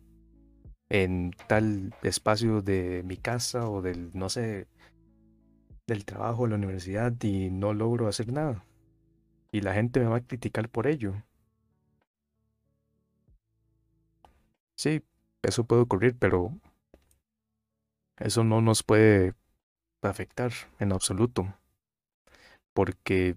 en 0.90 1.32
tal 1.48 1.94
espacio 2.04 2.62
de 2.62 3.04
mi 3.04 3.18
casa 3.18 3.70
o 3.70 3.82
del, 3.82 4.12
no 4.14 4.30
sé, 4.30 4.68
del 5.88 6.06
trabajo, 6.06 6.44
de 6.44 6.50
la 6.50 6.56
universidad 6.56 7.14
y 7.22 7.50
no 7.50 7.74
logro 7.74 8.08
hacer 8.08 8.32
nada. 8.32 8.64
Y 9.52 9.62
la 9.62 9.74
gente 9.74 10.00
me 10.00 10.08
va 10.08 10.18
a 10.18 10.22
criticar 10.22 10.70
por 10.70 10.88
ello. 10.88 11.14
Sí, 14.76 15.02
eso 15.42 15.64
puede 15.66 15.82
ocurrir, 15.82 16.16
pero 16.18 16.52
eso 18.18 18.44
no 18.44 18.62
nos 18.62 18.84
puede 18.84 19.34
afectar 20.02 20.52
en 20.80 20.92
absoluto. 20.92 21.54
Porque 22.74 23.36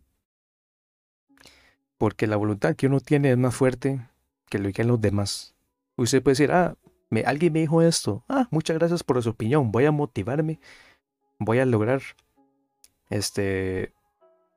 porque 1.96 2.26
la 2.26 2.36
voluntad 2.36 2.76
que 2.76 2.86
uno 2.86 3.00
tiene 3.00 3.30
es 3.30 3.36
más 3.36 3.54
fuerte 3.54 4.00
que 4.48 4.58
lo 4.58 4.72
que 4.72 4.84
los 4.84 5.00
demás. 5.00 5.54
Usted 5.96 6.22
puede 6.22 6.32
decir, 6.32 6.50
ah, 6.50 6.76
alguien 7.24 7.52
me 7.52 7.60
dijo 7.60 7.82
esto. 7.82 8.24
Ah, 8.28 8.46
muchas 8.50 8.78
gracias 8.78 9.02
por 9.02 9.22
su 9.22 9.30
opinión. 9.30 9.72
Voy 9.72 9.84
a 9.84 9.92
motivarme. 9.92 10.60
Voy 11.38 11.58
a 11.58 11.66
lograr 11.66 12.02
este 13.08 13.92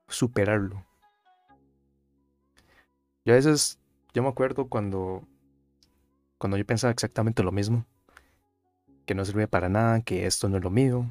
superarlo. 0.07 0.85
Yo 3.25 3.33
a 3.33 3.37
veces, 3.37 3.79
yo 4.13 4.21
me 4.21 4.29
acuerdo 4.29 4.67
cuando, 4.67 5.23
cuando 6.37 6.57
yo 6.57 6.65
pensaba 6.65 6.91
exactamente 6.91 7.41
lo 7.41 7.51
mismo, 7.51 7.85
que 9.05 9.15
no 9.15 9.25
sirve 9.25 9.47
para 9.47 9.69
nada, 9.69 10.01
que 10.01 10.25
esto 10.25 10.49
no 10.49 10.57
es 10.57 10.63
lo 10.63 10.69
mío, 10.69 11.09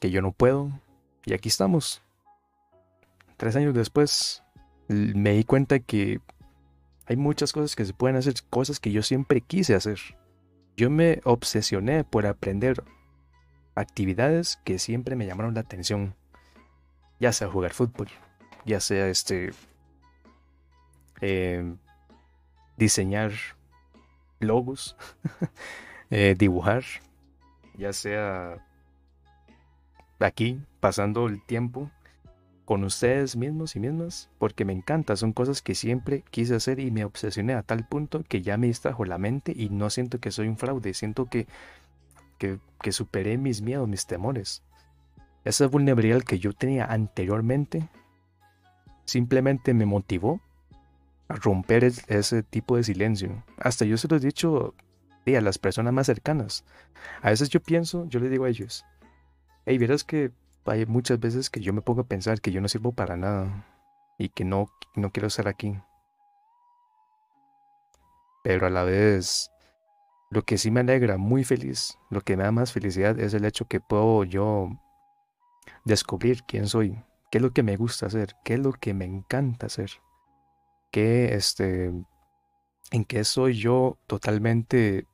que 0.00 0.10
yo 0.10 0.20
no 0.20 0.32
puedo, 0.32 0.70
y 1.24 1.32
aquí 1.32 1.48
estamos. 1.48 2.02
Tres 3.36 3.56
años 3.56 3.74
después, 3.74 4.42
me 4.88 5.30
di 5.30 5.44
cuenta 5.44 5.78
que 5.78 6.20
hay 7.06 7.16
muchas 7.16 7.52
cosas 7.52 7.76
que 7.76 7.84
se 7.84 7.92
pueden 7.92 8.16
hacer, 8.16 8.34
cosas 8.50 8.80
que 8.80 8.90
yo 8.90 9.02
siempre 9.02 9.40
quise 9.40 9.74
hacer. 9.74 9.98
Yo 10.76 10.90
me 10.90 11.20
obsesioné 11.24 12.02
por 12.02 12.26
aprender 12.26 12.82
actividades 13.76 14.58
que 14.64 14.78
siempre 14.78 15.16
me 15.16 15.26
llamaron 15.26 15.54
la 15.54 15.60
atención. 15.60 16.14
Ya 17.20 17.32
sea 17.32 17.48
jugar 17.48 17.72
fútbol, 17.72 18.08
ya 18.64 18.80
sea 18.80 19.08
este 19.08 19.52
eh, 21.20 21.74
diseñar 22.76 23.32
logos, 24.40 24.96
eh, 26.10 26.34
dibujar, 26.36 26.84
ya 27.76 27.92
sea 27.92 28.58
aquí 30.18 30.60
pasando 30.80 31.26
el 31.26 31.40
tiempo 31.42 31.90
con 32.64 32.82
ustedes 32.84 33.36
mismos 33.36 33.76
y 33.76 33.80
mismas, 33.80 34.30
porque 34.38 34.64
me 34.64 34.72
encanta, 34.72 35.16
son 35.16 35.32
cosas 35.32 35.60
que 35.60 35.74
siempre 35.74 36.24
quise 36.30 36.54
hacer 36.54 36.80
y 36.80 36.90
me 36.90 37.04
obsesioné 37.04 37.54
a 37.54 37.62
tal 37.62 37.86
punto 37.86 38.24
que 38.26 38.42
ya 38.42 38.56
me 38.56 38.68
distrajo 38.68 39.04
la 39.04 39.18
mente 39.18 39.52
y 39.54 39.68
no 39.68 39.90
siento 39.90 40.18
que 40.18 40.30
soy 40.30 40.48
un 40.48 40.56
fraude, 40.56 40.94
siento 40.94 41.26
que, 41.26 41.46
que, 42.38 42.92
superé 42.92 43.38
mis 43.38 43.60
miedos, 43.60 43.88
mis 43.88 44.06
temores. 44.06 44.62
Esa 45.44 45.66
vulnerabilidad 45.66 46.22
que 46.22 46.38
yo 46.38 46.52
tenía 46.52 46.86
anteriormente 46.86 47.88
simplemente 49.04 49.74
me 49.74 49.84
motivó 49.84 50.40
a 51.28 51.36
romper 51.36 51.84
ese 51.84 52.42
tipo 52.42 52.76
de 52.76 52.84
silencio. 52.84 53.42
Hasta 53.58 53.84
yo 53.84 53.98
se 53.98 54.08
lo 54.08 54.16
he 54.16 54.20
dicho 54.20 54.74
a 55.26 55.40
las 55.40 55.58
personas 55.58 55.92
más 55.92 56.06
cercanas. 56.06 56.64
A 57.22 57.30
veces 57.30 57.50
yo 57.50 57.60
pienso, 57.60 58.06
yo 58.08 58.20
le 58.20 58.28
digo 58.30 58.44
a 58.44 58.48
ellos, 58.48 58.84
hey, 59.66 59.76
verás 59.76 60.04
que 60.04 60.32
hay 60.66 60.86
muchas 60.86 61.20
veces 61.20 61.50
que 61.50 61.60
yo 61.60 61.72
me 61.72 61.82
pongo 61.82 62.02
a 62.02 62.06
pensar 62.06 62.40
que 62.40 62.52
yo 62.52 62.60
no 62.60 62.68
sirvo 62.68 62.92
para 62.92 63.16
nada 63.16 63.66
y 64.18 64.28
que 64.28 64.44
no, 64.44 64.68
no 64.94 65.10
quiero 65.10 65.28
estar 65.28 65.48
aquí. 65.48 65.78
Pero 68.42 68.66
a 68.66 68.70
la 68.70 68.84
vez, 68.84 69.50
lo 70.30 70.42
que 70.42 70.58
sí 70.58 70.70
me 70.70 70.80
alegra 70.80 71.16
muy 71.16 71.44
feliz, 71.44 71.98
lo 72.10 72.20
que 72.20 72.36
me 72.36 72.44
da 72.44 72.52
más 72.52 72.72
felicidad 72.72 73.18
es 73.18 73.34
el 73.34 73.44
hecho 73.44 73.66
que 73.66 73.80
puedo 73.80 74.24
yo 74.24 74.70
descubrir 75.84 76.42
quién 76.44 76.66
soy, 76.68 77.02
qué 77.30 77.38
es 77.38 77.42
lo 77.42 77.52
que 77.52 77.62
me 77.62 77.76
gusta 77.76 78.06
hacer, 78.06 78.36
qué 78.44 78.54
es 78.54 78.60
lo 78.60 78.72
que 78.72 78.94
me 78.94 79.04
encanta 79.04 79.66
hacer, 79.66 79.90
qué 80.90 81.34
este, 81.34 81.92
en 82.90 83.04
qué 83.04 83.24
soy 83.24 83.54
yo 83.54 83.98
totalmente 84.06 85.06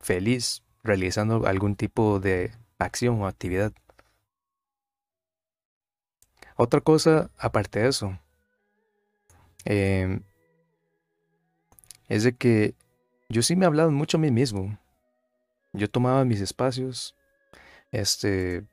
feliz 0.00 0.62
realizando 0.82 1.46
algún 1.46 1.76
tipo 1.76 2.20
de 2.20 2.52
acción 2.78 3.20
o 3.20 3.26
actividad. 3.26 3.72
Otra 6.64 6.80
cosa, 6.80 7.28
aparte 7.38 7.80
de 7.80 7.88
eso, 7.88 8.16
em, 9.64 10.22
es 12.08 12.22
de 12.22 12.36
que 12.36 12.76
yo 13.28 13.42
sí 13.42 13.56
me 13.56 13.64
he 13.64 13.66
hablado 13.66 13.90
mucho 13.90 14.16
a 14.16 14.20
mí 14.20 14.30
mismo. 14.30 14.78
Yo 15.72 15.90
tomaba 15.90 16.24
mis 16.24 16.40
espacios, 16.40 17.16
este, 17.90 18.64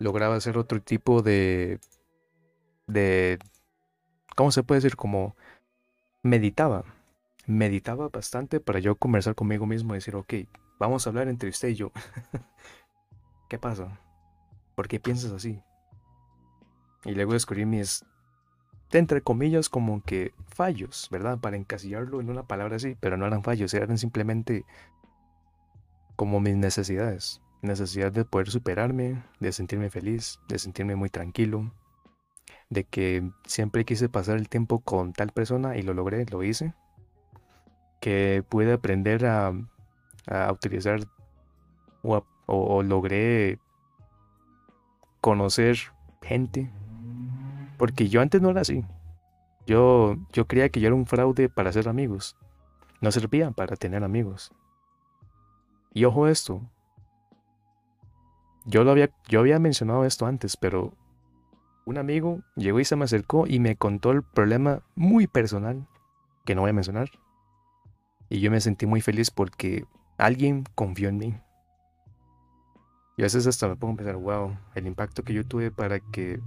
lograba 0.00 0.34
hacer 0.34 0.58
otro 0.58 0.82
tipo 0.82 1.22
de, 1.22 1.78
de, 2.88 3.38
¿cómo 4.34 4.50
se 4.50 4.64
puede 4.64 4.80
decir? 4.80 4.96
Como 4.96 5.36
meditaba. 6.24 6.84
Meditaba 7.46 8.08
bastante 8.08 8.58
para 8.58 8.80
yo 8.80 8.96
conversar 8.96 9.36
conmigo 9.36 9.66
mismo 9.66 9.94
y 9.94 9.98
decir, 9.98 10.16
ok, 10.16 10.34
vamos 10.80 11.06
a 11.06 11.10
hablar 11.10 11.28
entre 11.28 11.50
usted 11.50 11.68
y 11.68 11.76
yo. 11.76 11.92
¿Qué 13.48 13.56
pasa? 13.56 14.00
¿Por 14.74 14.88
qué 14.88 14.98
piensas 14.98 15.30
así? 15.30 15.62
Y 17.04 17.12
luego 17.12 17.32
descubrí 17.32 17.64
mis, 17.64 18.04
entre 18.92 19.22
comillas, 19.22 19.68
como 19.68 20.02
que 20.02 20.34
fallos, 20.48 21.08
¿verdad? 21.10 21.38
Para 21.38 21.56
encasillarlo 21.56 22.20
en 22.20 22.30
una 22.30 22.42
palabra 22.42 22.76
así, 22.76 22.96
pero 23.00 23.16
no 23.16 23.26
eran 23.26 23.42
fallos, 23.42 23.72
eran 23.74 23.98
simplemente 23.98 24.64
como 26.16 26.40
mis 26.40 26.56
necesidades. 26.56 27.40
Necesidad 27.62 28.12
de 28.12 28.24
poder 28.24 28.50
superarme, 28.50 29.22
de 29.38 29.52
sentirme 29.52 29.90
feliz, 29.90 30.38
de 30.48 30.58
sentirme 30.58 30.96
muy 30.96 31.10
tranquilo, 31.10 31.72
de 32.68 32.84
que 32.84 33.30
siempre 33.44 33.84
quise 33.84 34.08
pasar 34.08 34.36
el 34.36 34.48
tiempo 34.48 34.80
con 34.80 35.12
tal 35.12 35.30
persona 35.30 35.76
y 35.76 35.82
lo 35.82 35.94
logré, 35.94 36.26
lo 36.26 36.42
hice. 36.42 36.74
Que 38.00 38.42
pude 38.48 38.72
aprender 38.72 39.26
a, 39.26 39.52
a 40.26 40.52
utilizar 40.52 41.00
o, 42.02 42.24
o 42.46 42.82
logré 42.82 43.58
conocer 45.20 45.76
gente 46.22 46.70
porque 47.80 48.10
yo 48.10 48.20
antes 48.20 48.42
no 48.42 48.50
era 48.50 48.60
así. 48.60 48.84
Yo, 49.66 50.16
yo 50.34 50.46
creía 50.46 50.68
que 50.68 50.80
yo 50.80 50.88
era 50.88 50.94
un 50.94 51.06
fraude 51.06 51.48
para 51.48 51.70
hacer 51.70 51.88
amigos. 51.88 52.36
No 53.00 53.10
servía 53.10 53.52
para 53.52 53.74
tener 53.74 54.04
amigos. 54.04 54.52
Y 55.94 56.04
ojo 56.04 56.28
esto. 56.28 56.60
Yo, 58.66 58.84
lo 58.84 58.90
había, 58.90 59.08
yo 59.28 59.40
había 59.40 59.58
mencionado 59.58 60.04
esto 60.04 60.26
antes, 60.26 60.58
pero 60.58 60.92
un 61.86 61.96
amigo 61.96 62.42
llegó 62.54 62.80
y 62.80 62.84
se 62.84 62.96
me 62.96 63.06
acercó 63.06 63.46
y 63.46 63.60
me 63.60 63.76
contó 63.76 64.10
el 64.10 64.24
problema 64.24 64.82
muy 64.94 65.26
personal, 65.26 65.88
que 66.44 66.54
no 66.54 66.60
voy 66.60 66.70
a 66.70 66.74
mencionar. 66.74 67.08
Y 68.28 68.40
yo 68.40 68.50
me 68.50 68.60
sentí 68.60 68.84
muy 68.84 69.00
feliz 69.00 69.30
porque 69.30 69.86
alguien 70.18 70.64
confió 70.74 71.08
en 71.08 71.16
mí. 71.16 71.34
Y 73.16 73.22
a 73.22 73.24
veces 73.24 73.46
hasta 73.46 73.68
me 73.68 73.76
pongo 73.76 73.94
a 73.94 73.96
pensar, 73.96 74.16
wow, 74.16 74.54
el 74.74 74.86
impacto 74.86 75.22
que 75.22 75.32
yo 75.32 75.46
tuve 75.46 75.70
para 75.70 76.00
que 76.00 76.40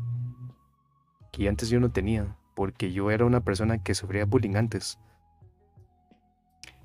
que 1.33 1.49
antes 1.49 1.67
yo 1.67 1.81
no 1.81 1.91
tenía, 1.91 2.37
porque 2.55 2.93
yo 2.93 3.11
era 3.11 3.25
una 3.25 3.41
persona 3.41 3.83
que 3.83 3.93
sufría 3.93 4.23
bullying 4.23 4.55
antes. 4.55 4.97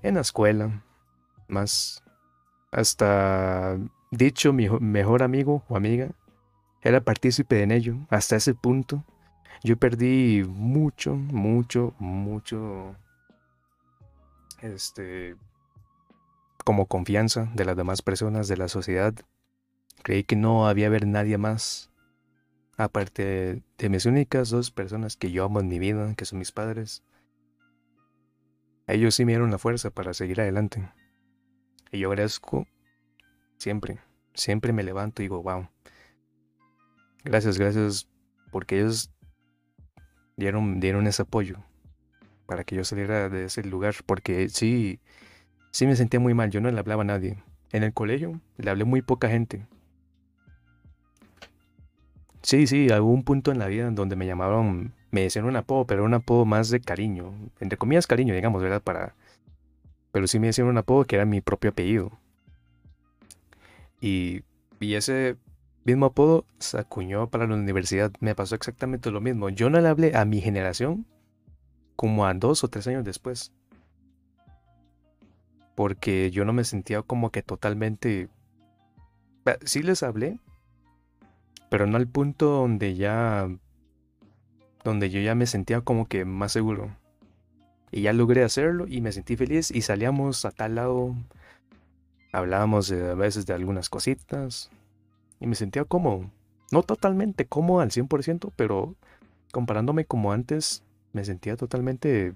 En 0.03 0.17
la 0.17 0.23
escuela, 0.23 0.83
más 1.47 2.03
hasta 2.73 3.79
dicho 4.11 4.53
mi 4.53 4.69
mejor 4.69 5.23
amigo 5.23 5.63
o 5.69 5.77
amiga 5.77 6.11
era 6.83 7.01
partícipe 7.01 7.63
en 7.63 7.71
ello. 7.71 7.97
Hasta 8.11 8.35
ese 8.35 8.55
punto, 8.55 9.05
yo 9.63 9.77
perdí 9.77 10.43
mucho, 10.45 11.15
mucho, 11.15 11.95
mucho, 12.01 12.97
este, 14.63 15.37
como 16.65 16.87
confianza 16.87 17.49
de 17.55 17.65
las 17.65 17.77
demás 17.77 18.03
personas 18.03 18.49
de 18.49 18.57
la 18.57 18.67
sociedad 18.67 19.15
Creí 20.03 20.25
que 20.25 20.37
no 20.37 20.67
había 20.69 20.87
haber 20.87 21.07
nadie 21.07 21.39
más, 21.39 21.91
aparte 22.79 23.63
de 23.77 23.89
mis 23.89 24.07
únicas 24.07 24.51
dos 24.51 24.71
personas 24.71 25.17
que 25.17 25.33
yo 25.33 25.45
amo 25.45 25.61
en 25.61 25.69
mi 25.69 25.79
vida, 25.79 26.15
que 26.15 26.25
son 26.25 26.39
mis 26.39 26.53
padres. 26.53 27.03
Ellos 28.87 29.17
sí 29.17 29.25
me 29.25 29.33
dieron 29.33 29.51
la 29.51 29.59
fuerza 29.59 29.91
para 29.91 30.15
seguir 30.15 30.41
adelante. 30.41 30.89
Y 31.91 31.99
yo 31.99 32.09
agradezco 32.09 32.67
siempre, 33.59 33.99
siempre 34.33 34.73
me 34.73 34.85
levanto 34.85 35.21
y 35.21 35.25
digo, 35.25 35.43
wow. 35.43 35.69
Gracias, 37.25 37.59
gracias, 37.59 38.09
porque 38.53 38.79
ellos 38.79 39.11
dieron, 40.37 40.79
dieron 40.79 41.07
ese 41.09 41.23
apoyo 41.23 41.59
para 42.47 42.65
que 42.65 42.77
yo 42.77 42.85
saliera 42.85 43.29
de 43.29 43.45
ese 43.45 43.63
lugar, 43.65 43.95
porque 44.07 44.49
sí, 44.49 45.01
sí 45.73 45.87
me 45.87 45.97
sentía 45.97 46.21
muy 46.21 46.33
mal, 46.33 46.51
yo 46.51 46.61
no 46.61 46.71
le 46.71 46.79
hablaba 46.79 47.03
a 47.03 47.07
nadie. 47.07 47.43
En 47.73 47.83
el 47.83 47.93
colegio 47.93 48.41
le 48.57 48.71
hablé 48.71 48.85
muy 48.85 49.03
poca 49.03 49.29
gente. 49.29 49.67
Sí, 52.49 52.67
sí, 52.67 52.87
hubo 52.91 53.13
un 53.13 53.25
punto 53.25 53.53
en 53.53 53.59
la 53.59 53.67
vida 53.67 53.89
en 53.89 53.95
donde 53.95 54.17
me 54.17 54.25
llamaban, 54.25 54.95
me 55.11 55.21
decían 55.21 55.45
un 55.45 55.57
apodo, 55.57 55.87
pero 55.87 56.03
un 56.03 56.15
apodo 56.15 56.47
más 56.47 56.71
de 56.71 56.81
cariño, 56.81 57.35
entre 57.61 57.77
comillas 57.77 58.07
cariño, 58.07 58.35
digamos, 58.35 58.63
¿verdad? 58.63 59.13
Pero 60.13 60.27
sí 60.27 60.39
me 60.39 60.47
decían 60.47 60.67
un 60.67 60.79
apodo 60.79 61.05
que 61.05 61.17
era 61.17 61.27
mi 61.27 61.43
propio 61.43 61.73
apellido. 61.73 62.11
Y, 64.01 64.45
y 64.81 64.95
ese 64.95 65.37
mismo 65.85 66.07
apodo 66.07 66.47
se 66.59 66.79
acuñó 66.79 67.29
para 67.29 67.47
la 67.47 67.55
universidad. 67.55 68.13
Me 68.21 68.35
pasó 68.35 68.55
exactamente 68.55 69.11
lo 69.11 69.21
mismo. 69.21 69.51
Yo 69.51 69.69
no 69.69 69.79
le 69.79 69.89
hablé 69.89 70.17
a 70.17 70.25
mi 70.25 70.41
generación 70.41 71.05
como 71.97 72.25
a 72.25 72.33
dos 72.33 72.65
o 72.65 72.69
tres 72.69 72.87
años 72.87 73.05
después. 73.05 73.53
Porque 75.75 76.31
yo 76.31 76.47
no 76.47 76.55
me 76.55 76.65
sentía 76.65 77.03
como 77.03 77.31
que 77.31 77.43
totalmente... 77.43 78.31
Sí 79.67 79.83
les 79.83 80.03
hablé, 80.03 80.39
pero 81.69 81.87
no 81.87 81.97
al 81.97 82.09
punto 82.09 82.47
donde 82.47 82.95
ya... 82.95 83.49
donde 84.85 85.11
yo 85.11 85.21
ya 85.21 85.35
me 85.35 85.47
sentía 85.47 85.81
como 85.81 86.07
que 86.09 86.25
más 86.25 86.53
seguro. 86.53 86.91
Y 87.91 88.03
ya 88.03 88.13
logré 88.13 88.45
hacerlo 88.45 88.87
y 88.87 89.01
me 89.01 89.13
sentí 89.13 89.37
feliz 89.37 89.71
y 89.71 89.83
salíamos 89.83 90.45
a 90.45 90.51
tal 90.51 90.75
lado. 90.75 91.15
Hablábamos 92.33 92.93
a 92.93 93.15
veces 93.15 93.47
de 93.47 93.55
algunas 93.55 93.89
cositas. 93.89 94.71
Y 95.41 95.47
me 95.47 95.55
sentía 95.55 95.85
cómodo. 95.85 96.31
No 96.71 96.83
totalmente 96.83 97.47
cómodo 97.47 97.81
al 97.81 97.91
100%, 97.91 98.53
pero 98.57 98.95
comparándome 99.53 100.05
como 100.05 100.33
antes, 100.33 100.83
me 101.13 101.25
sentía 101.25 101.57
totalmente 101.57 102.35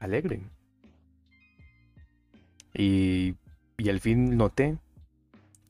alegre. 0.00 0.42
Y, 2.74 3.36
y 3.78 3.88
al 3.88 4.00
fin 4.00 4.36
noté 4.36 4.76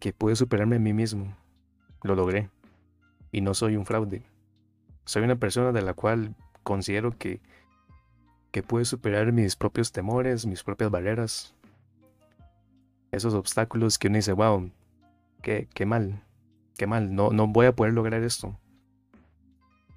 que 0.01 0.13
pude 0.13 0.35
superarme 0.35 0.77
a 0.77 0.81
mí 0.81 0.93
mismo. 0.93 1.37
Lo 2.03 2.17
logré. 2.17 2.49
Y 3.33 3.41
no 3.41 3.55
soy 3.55 3.77
un 3.77 3.87
fraude. 3.87 4.23
Soy 5.05 5.23
una 5.23 5.37
persona 5.37 5.73
de 5.73 5.83
la 5.83 5.95
cual 5.95 6.35
considero 6.63 7.17
que, 7.17 7.41
que 8.51 8.65
superar 8.85 9.33
mis 9.33 9.57
propios 9.57 9.93
temores, 9.93 10.47
mis 10.47 10.63
propias 10.63 10.91
barreras. 10.91 11.55
Esos 13.13 13.35
obstáculos 13.35 13.99
que 13.99 14.09
uno 14.09 14.17
dice, 14.17 14.33
wow, 14.33 14.71
qué, 15.43 15.69
qué 15.75 15.87
mal, 15.87 16.23
qué 16.77 16.87
mal, 16.87 17.15
no, 17.15 17.31
no 17.31 17.47
voy 17.49 17.67
a 17.67 17.75
poder 17.75 17.93
lograr 17.93 18.23
esto. 18.23 18.59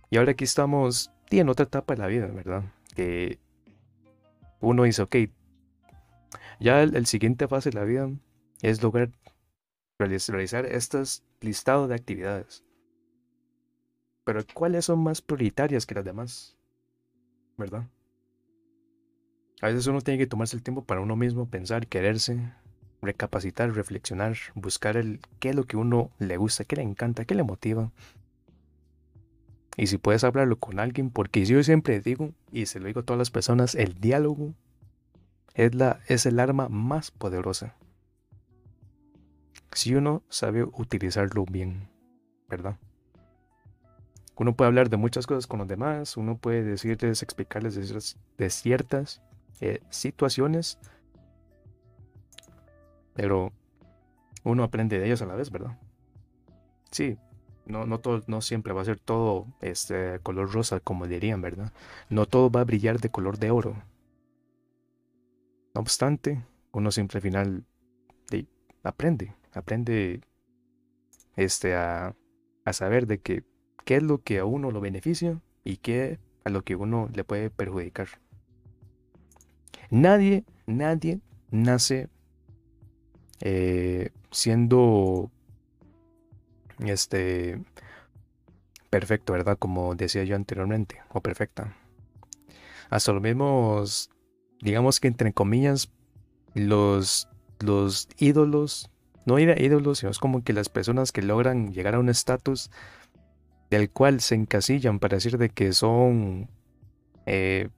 Y 0.09 0.17
ahora 0.17 0.31
aquí 0.31 0.43
estamos 0.43 1.11
en 1.39 1.49
otra 1.49 1.65
etapa 1.65 1.95
de 1.95 2.01
la 2.01 2.07
vida, 2.07 2.27
¿verdad? 2.27 2.63
Que 2.95 3.39
uno 4.59 4.83
dice, 4.83 5.01
ok, 5.01 5.15
ya 6.59 6.81
el, 6.83 7.05
siguiente 7.05 7.47
fase 7.47 7.69
de 7.69 7.79
la 7.79 7.85
vida 7.85 8.09
es 8.61 8.81
lograr 8.81 9.11
realizar 9.99 10.65
estos 10.65 11.23
listados 11.41 11.89
de 11.89 11.95
actividades. 11.95 12.63
Pero 14.23 14.41
¿cuáles 14.53 14.85
son 14.85 15.03
más 15.03 15.21
prioritarias 15.21 15.85
que 15.85 15.95
las 15.95 16.05
demás? 16.05 16.57
¿Verdad? 17.57 17.87
A 19.61 19.67
veces 19.67 19.87
uno 19.87 20.01
tiene 20.01 20.17
que 20.17 20.27
tomarse 20.27 20.55
el 20.55 20.63
tiempo 20.63 20.83
para 20.83 21.01
uno 21.01 21.15
mismo, 21.15 21.49
pensar, 21.49 21.87
quererse, 21.87 22.51
recapacitar, 23.01 23.73
reflexionar, 23.73 24.35
buscar 24.55 24.97
el 24.97 25.19
qué 25.39 25.49
es 25.49 25.55
lo 25.55 25.65
que 25.65 25.77
uno 25.77 26.11
le 26.19 26.37
gusta, 26.37 26.65
qué 26.65 26.75
le 26.75 26.81
encanta, 26.81 27.25
qué 27.25 27.35
le 27.35 27.43
motiva. 27.43 27.91
Y 29.75 29.87
si 29.87 29.97
puedes 29.97 30.23
hablarlo 30.23 30.57
con 30.57 30.79
alguien, 30.79 31.09
porque 31.09 31.45
yo 31.45 31.61
siempre 31.63 31.99
digo, 31.99 32.31
y 32.51 32.65
se 32.65 32.79
lo 32.79 32.87
digo 32.87 33.01
a 33.01 33.03
todas 33.03 33.17
las 33.17 33.31
personas, 33.31 33.75
el 33.75 33.95
diálogo 33.95 34.53
es, 35.55 35.73
la, 35.73 35.99
es 36.07 36.25
el 36.25 36.39
arma 36.39 36.69
más 36.69 37.11
poderosa. 37.11 37.75
Si 39.71 39.95
uno 39.95 40.23
sabe 40.29 40.63
utilizarlo 40.63 41.45
bien, 41.45 41.89
¿verdad? 42.47 42.77
Uno 44.35 44.55
puede 44.55 44.67
hablar 44.67 44.89
de 44.89 44.97
muchas 44.97 45.27
cosas 45.27 45.47
con 45.47 45.59
los 45.59 45.67
demás, 45.67 46.17
uno 46.17 46.37
puede 46.37 46.63
decirles, 46.63 47.21
explicarles 47.21 47.75
de, 48.37 48.49
ciertas 48.49 49.21
eh, 49.61 49.79
situaciones, 49.89 50.79
pero 53.13 53.53
uno 54.43 54.63
aprende 54.63 54.99
de 54.99 55.05
ellas 55.05 55.21
a 55.21 55.27
la 55.27 55.35
vez, 55.35 55.51
¿verdad? 55.51 55.77
Sí, 56.89 57.17
no, 57.65 57.85
no, 57.85 57.99
todo, 57.99 58.23
no 58.27 58.41
siempre 58.41 58.73
va 58.73 58.81
a 58.81 58.85
ser 58.85 58.99
todo 58.99 59.47
este 59.61 60.19
color 60.23 60.51
rosa, 60.51 60.79
como 60.79 61.07
dirían, 61.07 61.41
¿verdad? 61.41 61.71
No 62.09 62.25
todo 62.25 62.49
va 62.49 62.61
a 62.61 62.65
brillar 62.65 62.99
de 62.99 63.09
color 63.09 63.37
de 63.37 63.51
oro. 63.51 63.75
No 65.75 65.81
obstante, 65.81 66.43
uno 66.71 66.91
siempre 66.91 67.17
al 67.17 67.21
final 67.21 67.65
aprende, 68.83 69.33
aprende 69.53 70.21
este, 71.35 71.75
a, 71.75 72.15
a 72.65 72.73
saber 72.73 73.07
de 73.07 73.19
que 73.19 73.43
qué 73.85 73.97
es 73.97 74.03
lo 74.03 74.21
que 74.21 74.39
a 74.39 74.45
uno 74.45 74.71
lo 74.71 74.81
beneficia 74.81 75.41
y 75.63 75.77
qué 75.77 76.19
a 76.43 76.49
lo 76.49 76.63
que 76.63 76.75
uno 76.75 77.09
le 77.13 77.23
puede 77.23 77.49
perjudicar. 77.49 78.07
Nadie, 79.89 80.43
nadie 80.65 81.19
nace 81.51 82.09
eh, 83.41 84.09
siendo 84.31 85.29
este 86.79 87.61
perfecto, 88.89 89.33
¿verdad? 89.33 89.57
Como 89.57 89.95
decía 89.95 90.23
yo 90.23 90.35
anteriormente, 90.35 91.01
o 91.11 91.21
perfecta. 91.21 91.75
Hasta 92.89 93.11
los 93.11 93.21
mismos, 93.21 94.09
digamos 94.61 94.99
que 94.99 95.07
entre 95.07 95.33
comillas, 95.33 95.91
los, 96.53 97.27
los 97.59 98.07
ídolos, 98.17 98.89
no 99.25 99.39
ir 99.39 99.59
ídolos, 99.59 99.99
sino 99.99 100.11
es 100.11 100.19
como 100.19 100.43
que 100.43 100.53
las 100.53 100.69
personas 100.69 101.11
que 101.11 101.21
logran 101.21 101.73
llegar 101.73 101.95
a 101.95 101.99
un 101.99 102.09
estatus 102.09 102.69
del 103.73 103.89
cual 103.89 104.21
se 104.21 104.35
encasillan 104.35 104.99
para 104.99 105.17
decir 105.17 105.39
de 105.39 105.49
que 105.49 105.73
son 105.73 106.47
eh, 107.25 107.69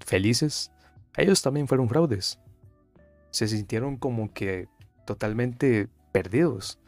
felices, 0.00 0.72
ellos 1.16 1.42
también 1.42 1.68
fueron 1.68 1.88
fraudes. 1.88 2.40
Se 3.30 3.46
sintieron 3.46 3.96
como 3.96 4.32
que 4.32 4.66
totalmente 5.06 5.88
perdidos. 6.10 6.80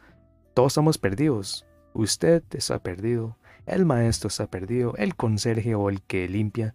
Todos 0.53 0.73
estamos 0.73 0.97
perdidos. 0.97 1.65
Usted 1.93 2.43
está 2.51 2.79
perdido. 2.79 3.37
El 3.65 3.85
maestro 3.85 4.27
está 4.27 4.47
perdido. 4.47 4.95
El 4.97 5.15
conserje 5.15 5.73
o 5.75 5.89
el 5.89 6.01
que 6.01 6.27
limpia. 6.27 6.73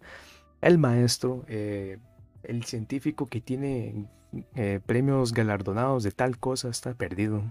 El 0.61 0.79
maestro. 0.79 1.45
Eh, 1.47 1.99
el 2.41 2.63
científico 2.63 3.27
que 3.27 3.39
tiene 3.39 4.07
eh, 4.55 4.79
premios 4.83 5.31
galardonados 5.31 6.01
de 6.03 6.11
tal 6.11 6.39
cosa 6.39 6.69
está 6.69 6.95
perdido. 6.95 7.43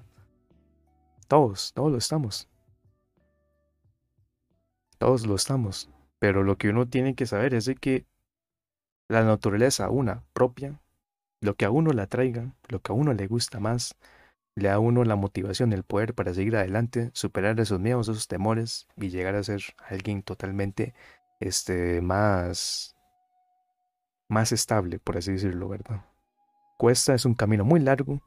Todos, 1.28 1.72
todos 1.74 1.92
lo 1.92 1.98
estamos. 1.98 2.48
Todos 5.02 5.26
lo 5.26 5.34
estamos. 5.34 5.90
Pero 6.20 6.44
lo 6.44 6.56
que 6.58 6.68
uno 6.68 6.86
tiene 6.86 7.16
que 7.16 7.26
saber 7.26 7.54
es 7.54 7.64
de 7.64 7.74
que 7.74 8.06
la 9.08 9.24
naturaleza, 9.24 9.90
una 9.90 10.22
propia, 10.32 10.80
lo 11.40 11.56
que 11.56 11.64
a 11.64 11.72
uno 11.72 11.90
le 11.90 12.02
atraiga, 12.02 12.54
lo 12.68 12.82
que 12.82 12.92
a 12.92 12.94
uno 12.94 13.12
le 13.12 13.26
gusta 13.26 13.58
más, 13.58 13.96
le 14.54 14.68
da 14.68 14.74
a 14.74 14.78
uno 14.78 15.02
la 15.02 15.16
motivación, 15.16 15.72
el 15.72 15.82
poder 15.82 16.14
para 16.14 16.32
seguir 16.34 16.54
adelante, 16.54 17.10
superar 17.14 17.58
esos 17.58 17.80
miedos, 17.80 18.08
esos 18.08 18.28
temores 18.28 18.86
y 18.96 19.08
llegar 19.08 19.34
a 19.34 19.42
ser 19.42 19.60
alguien 19.88 20.22
totalmente 20.22 20.94
este, 21.40 22.00
más, 22.00 22.94
más 24.28 24.52
estable, 24.52 25.00
por 25.00 25.16
así 25.16 25.32
decirlo, 25.32 25.68
¿verdad? 25.68 26.04
Cuesta, 26.78 27.12
es 27.12 27.24
un 27.24 27.34
camino 27.34 27.64
muy 27.64 27.80
largo, 27.80 28.20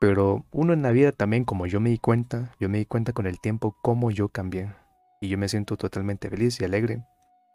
pero 0.00 0.46
uno 0.52 0.72
en 0.72 0.80
la 0.80 0.90
vida 0.90 1.12
también, 1.12 1.44
como 1.44 1.66
yo 1.66 1.80
me 1.80 1.90
di 1.90 1.98
cuenta, 1.98 2.54
yo 2.58 2.70
me 2.70 2.78
di 2.78 2.86
cuenta 2.86 3.12
con 3.12 3.26
el 3.26 3.38
tiempo 3.40 3.76
cómo 3.82 4.10
yo 4.10 4.30
cambié. 4.30 4.72
Y 5.20 5.28
yo 5.28 5.38
me 5.38 5.48
siento 5.48 5.76
totalmente 5.76 6.30
feliz 6.30 6.60
y 6.60 6.64
alegre. 6.64 7.04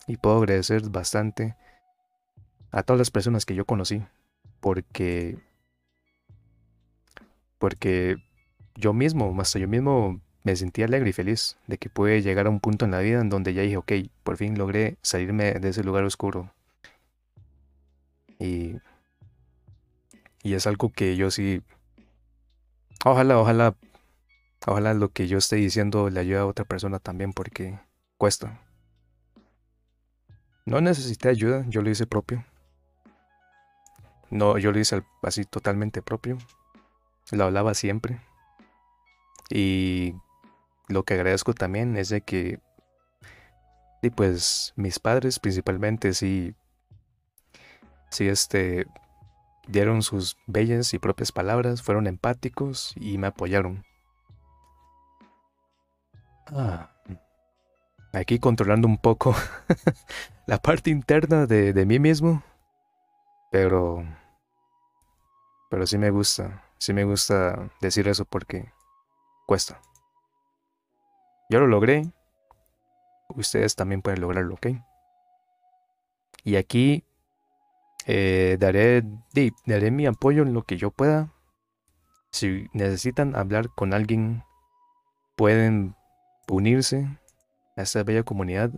Y 0.07 0.17
puedo 0.17 0.37
agradecer 0.37 0.89
bastante 0.89 1.55
a 2.71 2.83
todas 2.83 2.99
las 2.99 3.11
personas 3.11 3.45
que 3.45 3.55
yo 3.55 3.65
conocí. 3.65 4.03
Porque. 4.59 5.37
Porque 7.57 8.17
yo 8.75 8.91
mismo, 8.93 9.33
hasta 9.39 9.59
yo 9.59 9.67
mismo 9.67 10.19
me 10.43 10.55
sentí 10.57 10.83
alegre 10.83 11.11
y 11.11 11.13
feliz 11.13 11.57
de 11.67 11.77
que 11.77 11.89
pude 11.89 12.21
llegar 12.21 12.47
a 12.47 12.49
un 12.49 12.59
punto 12.59 12.83
en 12.83 12.91
la 12.91 12.99
vida 12.99 13.21
en 13.21 13.29
donde 13.29 13.53
ya 13.53 13.61
dije, 13.61 13.77
ok, 13.77 13.93
por 14.23 14.35
fin 14.35 14.57
logré 14.57 14.97
salirme 15.01 15.53
de 15.53 15.69
ese 15.69 15.83
lugar 15.83 16.03
oscuro. 16.03 16.51
Y. 18.39 18.75
Y 20.43 20.55
es 20.55 20.67
algo 20.67 20.91
que 20.91 21.15
yo 21.15 21.31
sí. 21.31 21.61
Ojalá, 23.05 23.39
ojalá 23.39 23.75
Ojalá 24.65 24.93
lo 24.93 25.09
que 25.11 25.27
yo 25.27 25.37
esté 25.37 25.57
diciendo 25.57 26.09
le 26.09 26.19
ayude 26.19 26.39
a 26.39 26.45
otra 26.45 26.65
persona 26.65 26.99
también 26.99 27.33
porque 27.33 27.79
cuesta. 28.17 28.61
No 30.65 30.79
necesité 30.79 31.29
ayuda, 31.29 31.65
yo 31.67 31.81
lo 31.81 31.89
hice 31.89 32.07
propio. 32.07 32.45
No, 34.29 34.57
yo 34.57 34.71
lo 34.71 34.79
hice 34.79 35.03
así 35.21 35.43
totalmente 35.43 36.01
propio. 36.01 36.37
Lo 37.31 37.43
hablaba 37.43 37.73
siempre. 37.73 38.21
Y 39.49 40.15
lo 40.87 41.03
que 41.03 41.15
agradezco 41.15 41.53
también 41.53 41.97
es 41.97 42.09
de 42.09 42.21
que, 42.21 42.59
y 44.01 44.09
pues 44.09 44.73
mis 44.75 44.99
padres 44.99 45.39
principalmente 45.39 46.13
sí, 46.13 46.55
sí 48.09 48.27
este, 48.27 48.87
dieron 49.67 50.01
sus 50.01 50.37
bellas 50.47 50.93
y 50.93 50.99
propias 50.99 51.31
palabras, 51.31 51.81
fueron 51.81 52.07
empáticos 52.07 52.93
y 52.95 53.17
me 53.17 53.27
apoyaron. 53.27 53.83
Ah, 56.55 56.91
aquí 58.11 58.37
controlando 58.37 58.87
un 58.87 58.97
poco 58.97 59.33
la 60.45 60.59
parte 60.59 60.91
interna 60.91 61.47
de, 61.47 61.85
mí 61.85 61.97
mismo, 61.97 62.43
pero, 63.51 64.05
pero 65.71 65.87
sí 65.87 65.97
me 65.97 66.11
gusta, 66.11 66.63
sí 66.77 66.93
me 66.93 67.05
gusta 67.05 67.71
decir 67.81 68.07
eso 68.07 68.25
porque 68.25 68.71
cuesta. 69.47 69.81
Yo 71.49 71.59
lo 71.59 71.67
logré. 71.67 72.11
Ustedes 73.29 73.75
también 73.75 74.03
pueden 74.03 74.21
lograrlo, 74.21 74.53
¿ok? 74.53 74.67
Y 76.43 76.55
aquí 76.57 77.03
eh, 78.05 78.57
daré, 78.59 79.03
daré 79.65 79.89
mi 79.89 80.05
apoyo 80.05 80.43
en 80.43 80.53
lo 80.53 80.63
que 80.63 80.77
yo 80.77 80.91
pueda. 80.91 81.33
Si 82.31 82.67
necesitan 82.73 83.35
hablar 83.35 83.69
con 83.69 83.93
alguien, 83.93 84.43
pueden 85.35 85.95
unirse 86.47 87.07
a 87.75 87.81
esta 87.81 88.03
bella 88.03 88.23
comunidad. 88.23 88.71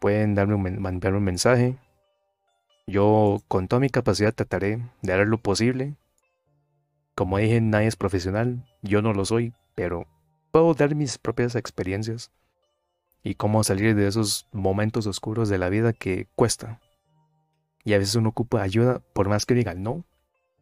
Pueden 0.00 0.34
darme 0.34 0.54
un, 0.54 0.66
enviarme 0.66 1.18
un 1.18 1.24
mensaje. 1.24 1.78
Yo 2.86 3.40
con 3.48 3.68
toda 3.68 3.80
mi 3.80 3.90
capacidad 3.90 4.34
trataré 4.34 4.82
de 5.02 5.12
hacer 5.12 5.28
lo 5.28 5.38
posible. 5.38 5.94
Como 7.14 7.38
dije, 7.38 7.60
nadie 7.60 7.86
es 7.86 7.96
profesional. 7.96 8.64
Yo 8.82 9.02
no 9.02 9.12
lo 9.12 9.24
soy, 9.24 9.54
pero 9.74 10.06
puedo 10.50 10.74
dar 10.74 10.94
mis 10.94 11.18
propias 11.18 11.54
experiencias 11.54 12.32
y 13.22 13.34
cómo 13.34 13.62
salir 13.62 13.94
de 13.94 14.08
esos 14.08 14.48
momentos 14.52 15.06
oscuros 15.06 15.48
de 15.48 15.58
la 15.58 15.68
vida 15.68 15.92
que 15.92 16.26
cuesta. 16.34 16.80
Y 17.84 17.94
a 17.94 17.98
veces 17.98 18.14
uno 18.14 18.30
ocupa 18.30 18.62
ayuda 18.62 19.00
por 19.12 19.28
más 19.28 19.46
que 19.46 19.54
diga 19.54 19.74
no, 19.74 20.04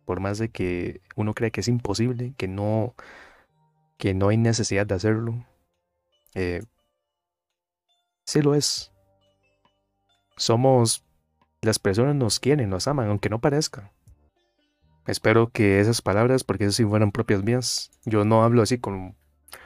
por 0.04 0.20
más 0.20 0.38
de 0.38 0.48
que 0.48 1.00
uno 1.16 1.34
cree 1.34 1.50
que 1.50 1.60
es 1.60 1.68
imposible, 1.68 2.34
que 2.36 2.48
no, 2.48 2.94
que 3.96 4.14
no 4.14 4.28
hay 4.28 4.36
necesidad 4.36 4.86
de 4.86 4.94
hacerlo. 4.94 5.46
Eh, 6.34 6.62
sí 8.24 8.42
lo 8.42 8.54
es. 8.54 8.90
Somos, 10.36 11.04
las 11.60 11.78
personas 11.78 12.14
nos 12.14 12.40
quieren, 12.40 12.70
nos 12.70 12.88
aman, 12.88 13.08
aunque 13.08 13.28
no 13.28 13.40
parezca. 13.40 13.92
Espero 15.06 15.50
que 15.50 15.80
esas 15.80 16.02
palabras, 16.02 16.44
porque 16.44 16.64
esas 16.64 16.76
sí 16.76 16.84
fueran 16.84 17.12
propias 17.12 17.42
mías, 17.42 17.90
yo 18.04 18.24
no 18.24 18.44
hablo 18.44 18.62
así 18.62 18.78
con 18.78 19.16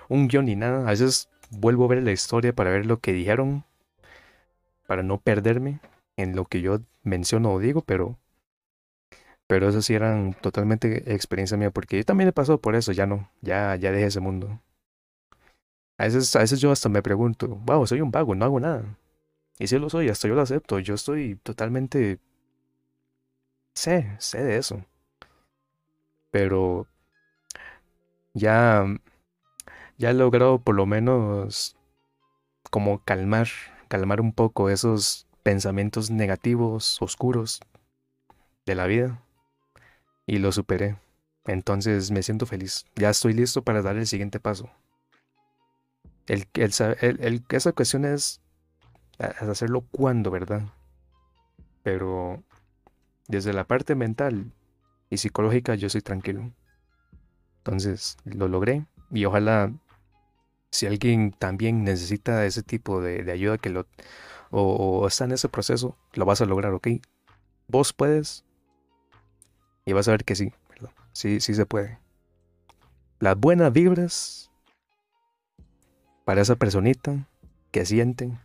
un 0.08 0.28
guion 0.28 0.46
ni 0.46 0.56
nada. 0.56 0.86
A 0.86 0.90
veces 0.90 1.28
vuelvo 1.50 1.84
a 1.84 1.88
ver 1.88 2.02
la 2.02 2.12
historia 2.12 2.54
para 2.54 2.70
ver 2.70 2.86
lo 2.86 3.00
que 3.00 3.12
dijeron, 3.12 3.64
para 4.86 5.02
no 5.02 5.20
perderme 5.20 5.80
en 6.16 6.34
lo 6.36 6.44
que 6.44 6.60
yo 6.60 6.80
menciono 7.02 7.52
o 7.52 7.58
digo, 7.58 7.82
pero 7.82 8.18
pero 9.46 9.68
esas 9.68 9.84
sí 9.84 9.94
eran 9.94 10.34
totalmente 10.34 11.12
experiencia 11.14 11.56
mía, 11.56 11.70
porque 11.70 11.98
yo 11.98 12.04
también 12.04 12.28
he 12.28 12.32
pasado 12.32 12.58
por 12.58 12.74
eso, 12.74 12.92
ya 12.92 13.06
no, 13.06 13.28
ya, 13.42 13.76
ya 13.76 13.92
dejé 13.92 14.06
ese 14.06 14.20
mundo. 14.20 14.58
A 15.98 16.04
veces, 16.04 16.34
a 16.36 16.40
veces 16.40 16.60
yo 16.60 16.70
hasta 16.72 16.88
me 16.88 17.02
pregunto, 17.02 17.48
wow, 17.48 17.86
soy 17.86 18.00
un 18.00 18.10
vago, 18.10 18.34
no 18.34 18.44
hago 18.44 18.60
nada. 18.60 18.84
Y 19.58 19.68
si 19.68 19.78
lo 19.78 19.90
soy, 19.90 20.08
hasta 20.10 20.28
yo 20.28 20.34
lo 20.34 20.42
acepto, 20.42 20.78
yo 20.80 20.94
estoy 20.94 21.36
totalmente... 21.42 22.20
Sé, 23.74 24.16
sé 24.18 24.42
de 24.42 24.56
eso. 24.56 24.84
Pero 26.30 26.86
ya 28.34 28.84
ya 29.98 30.10
he 30.10 30.14
logrado 30.14 30.58
por 30.58 30.74
lo 30.74 30.86
menos 30.86 31.76
como 32.70 33.04
calmar, 33.04 33.48
calmar 33.88 34.20
un 34.20 34.32
poco 34.32 34.70
esos 34.70 35.26
pensamientos 35.42 36.10
negativos, 36.10 37.00
oscuros 37.02 37.60
de 38.66 38.74
la 38.74 38.86
vida. 38.86 39.20
Y 40.26 40.38
lo 40.38 40.52
superé. 40.52 40.96
Entonces 41.46 42.10
me 42.10 42.22
siento 42.22 42.46
feliz. 42.46 42.84
Ya 42.96 43.10
estoy 43.10 43.32
listo 43.32 43.62
para 43.62 43.82
dar 43.82 43.96
el 43.96 44.06
siguiente 44.06 44.40
paso. 44.40 44.70
El, 46.26 46.46
el, 46.54 47.20
el, 47.20 47.44
esa 47.50 47.72
cuestión 47.72 48.04
es 48.04 48.40
hacerlo 49.18 49.82
cuando, 49.90 50.30
¿verdad? 50.30 50.62
Pero 51.82 52.42
desde 53.28 53.52
la 53.52 53.64
parte 53.64 53.94
mental 53.94 54.52
y 55.10 55.18
psicológica 55.18 55.74
yo 55.74 55.88
soy 55.88 56.00
tranquilo. 56.00 56.52
Entonces 57.58 58.16
lo 58.24 58.48
logré 58.48 58.86
y 59.10 59.24
ojalá 59.24 59.72
si 60.70 60.86
alguien 60.86 61.32
también 61.32 61.84
necesita 61.84 62.44
ese 62.44 62.62
tipo 62.62 63.00
de, 63.00 63.30
ayuda 63.30 63.58
que 63.58 63.70
lo 63.70 63.86
o, 64.50 65.06
está 65.06 65.24
en 65.24 65.32
ese 65.32 65.48
proceso, 65.48 65.96
lo 66.14 66.24
vas 66.26 66.40
a 66.40 66.46
lograr, 66.46 66.72
¿ok? 66.74 66.88
Vos 67.68 67.92
puedes 67.92 68.44
y 69.84 69.92
vas 69.92 70.08
a 70.08 70.12
ver 70.12 70.24
que 70.24 70.36
sí, 70.36 70.52
¿verdad? 70.68 70.90
Sí, 71.12 71.40
sí 71.40 71.54
se 71.54 71.66
puede. 71.66 71.98
Las 73.18 73.38
buenas 73.38 73.72
vibras 73.72 74.50
para 76.24 76.40
esa 76.40 76.56
personita 76.56 77.28
que 77.70 77.84
sienten 77.84 78.38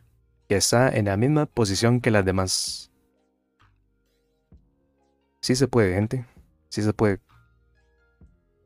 que 0.47 0.55
está 0.55 0.89
en 0.89 1.05
la 1.05 1.15
misma 1.15 1.45
posición 1.45 2.01
que 2.01 2.11
las 2.11 2.25
demás. 2.25 2.91
Sí 5.41 5.55
se 5.55 5.67
puede, 5.67 5.93
gente. 5.93 6.25
Sí 6.69 6.81
se 6.81 6.91
puede. 6.91 7.21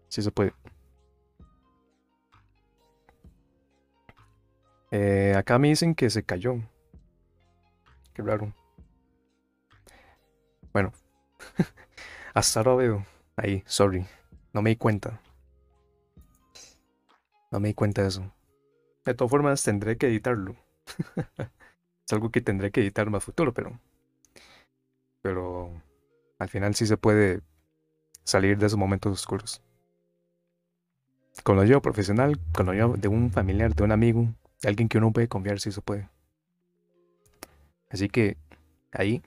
Sí 0.07 0.21
se 0.21 0.31
puede. 0.31 0.53
Eh, 4.91 5.33
acá 5.35 5.59
me 5.59 5.69
dicen 5.69 5.93
que 5.93 6.09
se 6.09 6.23
cayó. 6.23 6.55
Qué 8.13 8.21
raro. 8.21 8.53
Bueno. 10.71 10.93
Hasta 12.33 12.61
ahora 12.61 12.75
veo. 12.75 13.05
Ahí, 13.35 13.63
sorry. 13.65 14.05
No 14.53 14.61
me 14.61 14.69
di 14.69 14.75
cuenta. 14.77 15.19
No 17.51 17.59
me 17.59 17.69
di 17.69 17.73
cuenta 17.73 18.03
de 18.03 18.07
eso. 18.07 18.31
De 19.05 19.13
todas 19.13 19.31
formas, 19.31 19.63
tendré 19.63 19.97
que 19.97 20.07
editarlo. 20.07 20.55
es 21.37 22.13
algo 22.13 22.31
que 22.31 22.41
tendré 22.41 22.71
que 22.71 22.81
editar 22.81 23.09
más 23.09 23.23
futuro, 23.23 23.53
pero. 23.53 23.79
Pero. 25.21 25.71
Al 26.39 26.49
final 26.49 26.75
sí 26.75 26.85
se 26.85 26.97
puede 26.97 27.41
salir 28.23 28.57
de 28.57 28.67
esos 28.67 28.77
momentos 28.77 29.13
oscuros. 29.13 29.61
Con 31.43 31.55
lo 31.55 31.63
yo 31.63 31.81
profesional, 31.81 32.39
con 32.53 32.65
lo 32.65 32.73
yo 32.73 32.93
de 32.97 33.07
un 33.07 33.31
familiar, 33.31 33.73
de 33.75 33.83
un 33.83 33.91
amigo, 33.91 34.27
alguien 34.63 34.89
que 34.89 34.97
uno 34.97 35.11
puede 35.11 35.27
confiar 35.27 35.59
si 35.59 35.69
eso 35.69 35.81
puede. 35.81 36.09
Así 37.89 38.09
que 38.09 38.37
ahí 38.91 39.21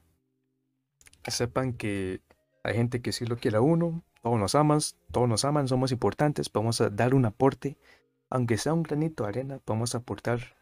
sepan 1.27 1.73
que 1.73 2.21
hay 2.63 2.75
gente 2.75 3.01
que 3.01 3.13
sí 3.13 3.27
lo 3.27 3.37
quiere 3.37 3.57
a 3.57 3.61
uno, 3.61 4.03
todos 4.23 4.39
nos 4.39 4.55
amas, 4.55 4.97
todos 5.13 5.29
nos 5.29 5.45
aman, 5.45 5.69
somos 5.69 5.93
importantes, 5.93 6.49
podemos 6.49 6.83
dar 6.93 7.15
un 7.15 7.25
aporte, 7.27 7.77
aunque 8.31 8.59
sea 8.59 8.75
un 8.75 8.83
granito 8.83 9.25
de 9.25 9.31
arena, 9.31 9.59
podemos 9.61 9.95
aportar 9.95 10.57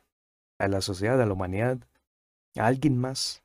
a 0.58 0.68
la 0.68 0.80
sociedad, 0.80 1.20
a 1.20 1.26
la 1.26 1.32
humanidad, 1.32 1.78
a 2.56 2.66
alguien 2.66 2.98
más, 2.98 3.42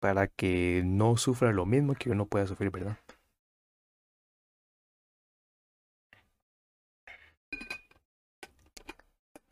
para 0.00 0.28
que 0.28 0.82
no 0.84 1.16
sufra 1.16 1.52
lo 1.52 1.66
mismo 1.66 1.94
que 1.94 2.10
uno 2.10 2.26
pueda 2.26 2.46
sufrir, 2.46 2.70
¿verdad? 2.70 2.98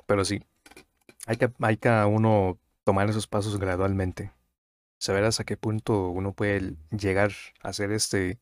Pero 0.07 0.25
sí, 0.25 0.43
hay 1.27 1.37
que, 1.37 1.53
hay 1.61 1.77
que 1.77 1.91
uno 1.91 2.59
tomar 2.85 3.11
esos 3.11 3.27
pasos 3.27 3.59
gradualmente. 3.59 4.33
Saber 4.99 5.25
hasta 5.25 5.45
qué 5.45 5.57
punto 5.57 6.09
uno 6.09 6.33
puede 6.33 6.77
llegar 6.91 7.33
a 7.63 7.69
hacer 7.69 7.93
este... 7.93 8.39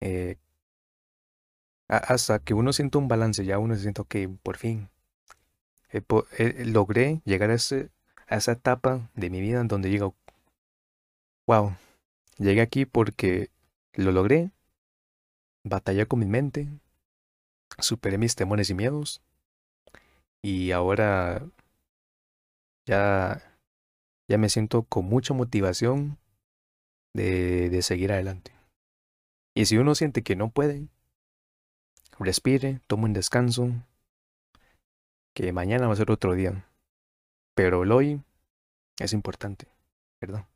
Eh, 0.00 0.36
hasta 1.88 2.38
que 2.38 2.54
uno 2.54 2.72
sienta 2.72 2.98
un 2.98 3.08
balance, 3.08 3.44
ya 3.44 3.58
uno 3.58 3.74
siente 3.76 4.02
que 4.06 4.28
por 4.28 4.58
fin 4.58 4.90
eh, 5.90 6.02
eh, 6.38 6.64
logré 6.66 7.22
llegar 7.24 7.50
a, 7.50 7.54
ese, 7.54 7.90
a 8.26 8.36
esa 8.36 8.52
etapa 8.52 9.10
de 9.14 9.30
mi 9.30 9.40
vida 9.40 9.60
en 9.60 9.68
donde 9.68 9.88
digo, 9.88 10.14
wow, 11.46 11.74
llegué 12.36 12.60
aquí 12.60 12.84
porque 12.84 13.50
lo 13.94 14.12
logré, 14.12 14.50
batallé 15.64 16.06
con 16.06 16.18
mi 16.20 16.26
mente, 16.26 16.68
superé 17.78 18.18
mis 18.18 18.36
temores 18.36 18.68
y 18.68 18.74
miedos, 18.74 19.22
y 20.42 20.72
ahora 20.72 21.46
ya, 22.86 23.42
ya 24.28 24.38
me 24.38 24.50
siento 24.50 24.82
con 24.82 25.06
mucha 25.06 25.32
motivación 25.32 26.18
de, 27.14 27.70
de 27.70 27.82
seguir 27.82 28.12
adelante. 28.12 28.52
Y 29.54 29.66
si 29.66 29.78
uno 29.78 29.94
siente 29.94 30.22
que 30.22 30.36
no 30.36 30.50
puede, 30.50 30.86
respire, 32.18 32.80
tome 32.86 33.04
un 33.04 33.12
descanso, 33.12 33.70
que 35.34 35.52
mañana 35.52 35.86
va 35.86 35.92
a 35.92 35.96
ser 35.96 36.10
otro 36.10 36.34
día. 36.34 36.64
Pero 37.54 37.82
el 37.82 37.92
hoy 37.92 38.20
es 38.98 39.12
importante, 39.12 39.68
¿verdad? 40.20 40.46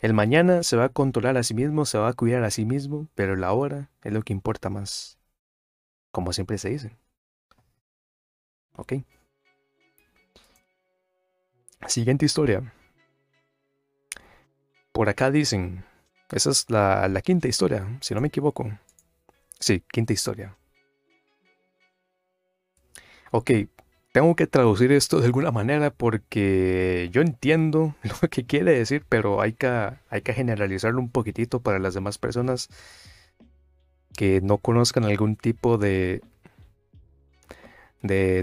El 0.00 0.12
mañana 0.12 0.62
se 0.62 0.76
va 0.76 0.84
a 0.84 0.88
controlar 0.90 1.38
a 1.38 1.42
sí 1.42 1.54
mismo, 1.54 1.86
se 1.86 1.98
va 1.98 2.08
a 2.08 2.12
cuidar 2.12 2.44
a 2.44 2.50
sí 2.50 2.64
mismo, 2.66 3.08
pero 3.14 3.34
la 3.34 3.52
hora 3.52 3.90
es 4.02 4.12
lo 4.12 4.22
que 4.22 4.34
importa 4.34 4.68
más, 4.68 5.18
como 6.10 6.32
siempre 6.32 6.58
se 6.58 6.68
dice. 6.68 6.96
Ok. 8.76 8.94
Siguiente 11.86 12.26
historia. 12.26 12.74
Por 14.92 15.08
acá 15.08 15.30
dicen, 15.30 15.84
esa 16.30 16.50
es 16.50 16.68
la, 16.68 17.08
la 17.08 17.22
quinta 17.22 17.48
historia, 17.48 17.98
si 18.00 18.14
no 18.14 18.20
me 18.20 18.28
equivoco. 18.28 18.70
Sí, 19.60 19.82
quinta 19.90 20.12
historia. 20.12 20.56
Ok, 23.30 23.50
tengo 24.12 24.34
que 24.36 24.46
traducir 24.46 24.92
esto 24.92 25.20
de 25.20 25.26
alguna 25.26 25.50
manera 25.50 25.90
porque 25.90 27.08
yo 27.12 27.20
entiendo 27.20 27.94
lo 28.22 28.28
que 28.28 28.46
quiere 28.46 28.72
decir, 28.78 29.04
pero 29.08 29.40
hay 29.40 29.52
que, 29.52 29.68
hay 30.08 30.22
que 30.22 30.32
generalizarlo 30.32 31.00
un 31.00 31.10
poquitito 31.10 31.60
para 31.60 31.78
las 31.78 31.94
demás 31.94 32.18
personas 32.18 32.68
que 34.16 34.40
no 34.40 34.58
conozcan 34.58 35.04
algún 35.04 35.36
tipo 35.36 35.76
de, 35.76 36.22
de, 38.02 38.42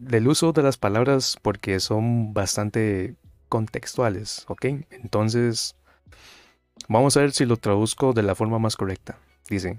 del 0.00 0.28
uso 0.28 0.52
de 0.52 0.62
las 0.62 0.76
palabras 0.76 1.36
porque 1.42 1.78
son 1.78 2.34
bastante 2.34 3.14
contextuales, 3.48 4.44
¿ok? 4.48 4.64
Entonces, 4.90 5.76
vamos 6.88 7.16
a 7.16 7.20
ver 7.20 7.32
si 7.32 7.44
lo 7.44 7.56
traduzco 7.56 8.12
de 8.12 8.22
la 8.22 8.34
forma 8.34 8.58
más 8.58 8.76
correcta. 8.76 9.18
Dice, 9.52 9.78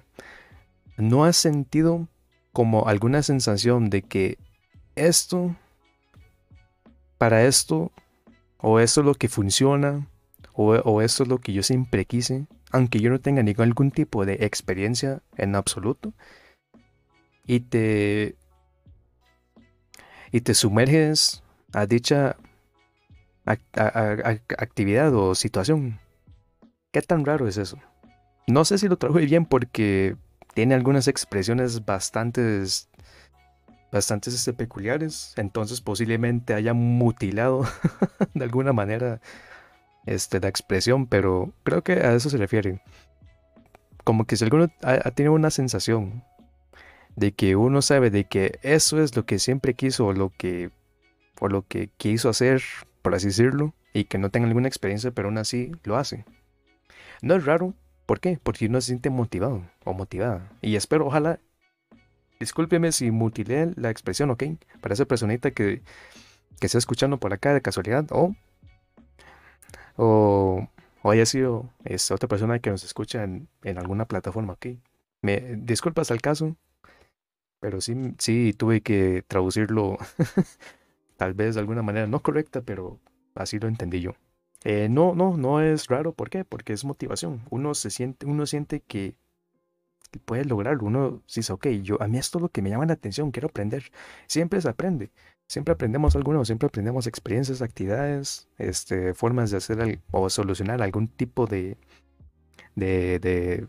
¿no 0.98 1.26
has 1.26 1.36
sentido 1.36 2.08
como 2.52 2.88
alguna 2.88 3.24
sensación 3.24 3.90
de 3.90 4.04
que 4.04 4.38
esto, 4.96 5.56
para 7.18 7.46
esto, 7.46 7.92
o 8.60 8.80
esto 8.80 9.02
es 9.02 9.06
lo 9.08 9.16
que 9.16 9.30
funciona, 9.30 10.08
o, 10.54 11.02
esto 11.02 11.24
es 11.24 11.30
lo 11.30 11.40
que 11.40 11.54
yo 11.54 11.64
siempre 11.64 12.06
quise, 12.06 12.46
aunque 12.70 13.00
yo 13.00 13.10
no 13.10 13.20
tenga 13.20 13.42
ningún 13.42 13.90
tipo 13.90 14.28
de 14.28 14.34
experiencia 14.42 15.24
en 15.38 15.56
absoluto, 15.56 16.14
y 17.48 17.62
te, 17.62 18.36
y 20.32 20.42
te 20.42 20.54
sumerges 20.54 21.42
a 21.74 21.88
dicha 21.88 22.38
actividad 23.44 25.16
o 25.16 25.34
situación. 25.34 26.00
¿Qué 26.92 27.02
tan 27.02 27.26
raro 27.26 27.48
es 27.48 27.58
eso? 27.58 27.80
No 28.48 28.66
sé 28.66 28.78
si 28.78 28.88
lo 28.88 28.98
trajo 28.98 29.16
bien 29.16 29.46
porque 29.46 30.16
tiene 30.54 30.76
algunas 30.76 31.08
expresiones 31.08 31.86
bastante 31.86 32.64
bastantes 33.92 34.34
este, 34.34 34.54
peculiares, 34.54 35.34
entonces 35.38 35.80
posiblemente 35.80 36.56
haya 36.56 36.74
mutilado 36.74 37.64
de 38.34 38.44
alguna 38.44 38.74
manera 38.74 39.22
este, 40.08 40.40
la 40.40 40.48
expresión, 40.48 41.06
pero 41.06 41.54
creo 41.64 41.84
que 41.84 41.94
a 41.94 42.16
eso 42.16 42.30
se 42.30 42.38
refiere. 42.38 42.82
Como 44.04 44.26
que 44.26 44.36
si 44.36 44.44
alguno 44.44 44.68
ha, 44.82 45.12
tenido 45.12 45.34
una 45.34 45.52
sensación 45.52 46.24
de 47.16 47.34
que 47.34 47.56
uno 47.56 47.84
sabe 47.84 48.10
de 48.10 48.26
que 48.26 48.60
eso 48.64 49.02
es 49.02 49.16
lo 49.16 49.26
que 49.28 49.38
siempre 49.38 49.76
quiso 49.76 50.08
o 50.08 50.14
lo 50.14 50.32
que, 50.36 50.72
o 51.40 51.48
lo 51.48 51.66
que 51.68 51.90
quiso 51.96 52.30
hacer, 52.30 52.64
por 53.04 53.14
así 53.14 53.28
decirlo, 53.28 53.76
y 53.94 54.06
que 54.06 54.18
no 54.18 54.32
tenga 54.32 54.48
ninguna 54.48 54.68
experiencia, 54.68 55.12
pero 55.12 55.28
aún 55.28 55.38
así 55.38 55.72
lo 55.84 55.98
hace. 55.98 56.26
No 57.22 57.36
es 57.36 57.46
raro, 57.46 57.76
¿Por 58.06 58.20
qué? 58.20 58.40
Porque 58.42 58.66
uno 58.68 58.82
se 58.82 58.88
siente 58.88 59.10
motivado 59.10 59.64
o 59.86 59.94
motivada. 59.94 60.52
Y 60.62 60.76
espero, 60.76 61.08
ojalá, 61.08 61.40
discúlpeme 62.40 62.92
si 62.92 63.12
mutilé 63.12 63.72
la 63.76 63.90
expresión, 63.90 64.30
¿ok? 64.30 64.44
Para 64.82 64.94
esa 64.94 65.06
personita 65.06 65.52
que, 65.52 65.82
que 66.60 66.66
esté 66.66 66.78
escuchando 66.78 67.18
por 67.20 67.34
acá 67.34 67.54
de 67.54 67.62
casualidad 67.62 68.06
o, 68.12 68.36
o, 69.96 70.68
haya 71.04 71.26
sido 71.26 71.70
esta 71.86 72.16
otra 72.16 72.28
persona 72.28 72.60
que 72.60 72.70
nos 72.70 72.84
escucha 72.84 73.24
en, 73.24 73.48
alguna 73.78 74.06
plataforma, 74.06 74.54
¿ok? 74.54 74.68
Me, 75.22 75.56
disculpas 75.58 76.12
al 76.12 76.22
caso, 76.22 76.58
pero 77.60 77.80
sí, 77.80 77.96
sí 78.18 78.54
tuve 78.54 78.82
que 78.82 79.24
traducirlo 79.28 79.98
tal 81.18 81.34
vez 81.34 81.56
de 81.56 81.62
alguna 81.62 81.82
manera 81.82 82.08
no 82.08 82.20
correcta, 82.20 82.62
pero 82.62 83.00
así 83.36 83.60
lo 83.60 83.68
entendí 83.68 84.02
yo. 84.02 84.16
Eh, 84.64 84.88
no, 84.90 85.16
no, 85.16 85.38
no 85.38 85.62
es 85.62 85.88
raro. 85.88 86.14
¿Por 86.14 86.30
qué? 86.30 86.46
Porque 86.46 86.74
es 86.74 86.86
motivación. 86.86 87.42
Uno 87.50 87.74
se 87.76 87.90
siente, 87.90 88.26
uno 88.26 88.46
siente 88.46 88.82
que, 88.82 89.16
puede 90.26 90.46
lograrlo. 90.46 90.86
Uno 90.86 91.22
dice, 91.34 91.54
ok, 91.54 91.68
yo, 91.84 92.02
a 92.02 92.08
mí 92.08 92.18
esto 92.18 92.38
es 92.38 92.44
lo 92.44 92.50
que 92.50 92.62
me 92.62 92.70
llama 92.70 92.86
la 92.86 92.94
atención, 92.94 93.32
quiero 93.32 93.48
aprender. 93.50 93.92
Siempre 94.28 94.62
se 94.62 94.70
aprende. 94.70 95.12
Siempre 95.48 95.74
aprendemos 95.74 96.16
algo 96.16 96.46
siempre 96.46 96.68
aprendemos 96.68 97.06
experiencias, 97.06 97.62
actividades, 97.62 98.48
este, 98.58 99.14
formas 99.14 99.52
de 99.52 99.58
hacer 99.58 100.00
o 100.12 100.30
solucionar 100.30 100.82
algún 100.82 101.08
tipo 101.08 101.46
de, 101.48 101.78
de, 102.76 103.68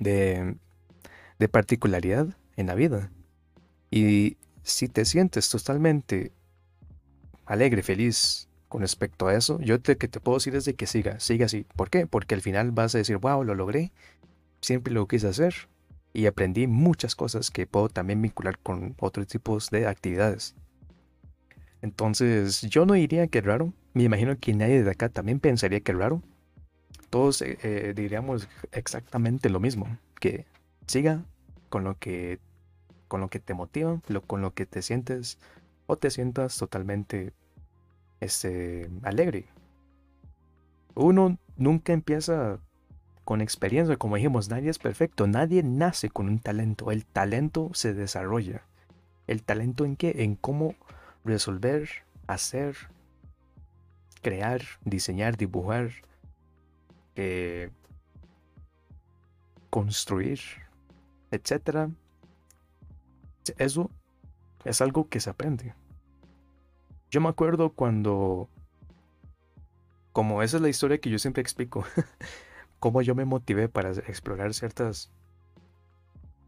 de 0.00 1.48
particularidad 1.48 2.28
en 2.56 2.66
la 2.66 2.74
vida. 2.74 3.10
Y 3.90 4.36
si 4.62 4.88
te 4.88 5.04
sientes 5.04 5.50
totalmente 5.50 6.32
alegre, 7.44 7.82
feliz, 7.82 8.49
con 8.70 8.82
respecto 8.82 9.26
a 9.26 9.34
eso, 9.34 9.60
yo 9.60 9.80
te, 9.80 9.96
que 9.96 10.06
te 10.06 10.20
puedo 10.20 10.38
decir 10.38 10.54
es 10.54 10.72
que 10.76 10.86
siga, 10.86 11.18
siga 11.18 11.46
así. 11.46 11.66
¿Por 11.74 11.90
qué? 11.90 12.06
Porque 12.06 12.36
al 12.36 12.40
final 12.40 12.70
vas 12.70 12.94
a 12.94 12.98
decir, 12.98 13.16
wow, 13.16 13.42
lo 13.42 13.56
logré, 13.56 13.90
siempre 14.60 14.94
lo 14.94 15.08
quise 15.08 15.26
hacer 15.26 15.68
y 16.12 16.26
aprendí 16.26 16.68
muchas 16.68 17.16
cosas 17.16 17.50
que 17.50 17.66
puedo 17.66 17.88
también 17.88 18.22
vincular 18.22 18.60
con 18.60 18.94
otros 19.00 19.26
tipos 19.26 19.70
de 19.70 19.88
actividades. 19.88 20.54
Entonces, 21.82 22.60
yo 22.62 22.86
no 22.86 22.94
diría 22.94 23.26
que 23.26 23.38
es 23.38 23.44
raro, 23.44 23.72
me 23.92 24.04
imagino 24.04 24.38
que 24.38 24.54
nadie 24.54 24.84
de 24.84 24.90
acá 24.92 25.08
también 25.08 25.40
pensaría 25.40 25.80
que 25.80 25.90
es 25.90 25.98
raro. 25.98 26.22
Todos 27.10 27.42
eh, 27.42 27.58
eh, 27.64 27.92
diríamos 27.96 28.48
exactamente 28.70 29.50
lo 29.50 29.58
mismo, 29.58 29.98
que 30.20 30.46
siga 30.86 31.24
con 31.70 31.82
lo 31.82 31.98
que, 31.98 32.38
con 33.08 33.20
lo 33.20 33.30
que 33.30 33.40
te 33.40 33.52
motiva, 33.52 34.00
con 34.28 34.42
lo 34.42 34.54
que 34.54 34.64
te 34.64 34.80
sientes 34.80 35.38
o 35.86 35.96
te 35.96 36.12
sientas 36.12 36.56
totalmente 36.56 37.32
este, 38.20 38.90
alegre. 39.02 39.46
Uno 40.94 41.38
nunca 41.56 41.92
empieza 41.92 42.58
con 43.24 43.40
experiencia, 43.40 43.96
como 43.96 44.16
dijimos, 44.16 44.48
nadie 44.48 44.70
es 44.70 44.78
perfecto, 44.78 45.26
nadie 45.26 45.62
nace 45.62 46.10
con 46.10 46.28
un 46.28 46.38
talento, 46.38 46.90
el 46.90 47.04
talento 47.04 47.70
se 47.74 47.94
desarrolla. 47.94 48.62
¿El 49.26 49.42
talento 49.42 49.84
en 49.84 49.94
qué? 49.96 50.24
En 50.24 50.34
cómo 50.34 50.74
resolver, 51.24 51.88
hacer, 52.26 52.76
crear, 54.22 54.62
diseñar, 54.84 55.36
dibujar, 55.36 55.90
eh, 57.14 57.70
construir, 59.70 60.40
etc. 61.30 61.90
Eso 63.56 63.90
es 64.64 64.80
algo 64.80 65.08
que 65.08 65.20
se 65.20 65.30
aprende. 65.30 65.74
Yo 67.10 67.20
me 67.20 67.28
acuerdo 67.28 67.70
cuando, 67.70 68.48
como 70.12 70.42
esa 70.42 70.58
es 70.58 70.62
la 70.62 70.68
historia 70.68 70.98
que 70.98 71.10
yo 71.10 71.18
siempre 71.18 71.42
explico, 71.42 71.84
cómo 72.78 73.02
yo 73.02 73.16
me 73.16 73.24
motivé 73.24 73.68
para 73.68 73.90
explorar 73.90 74.54
ciertas, 74.54 75.10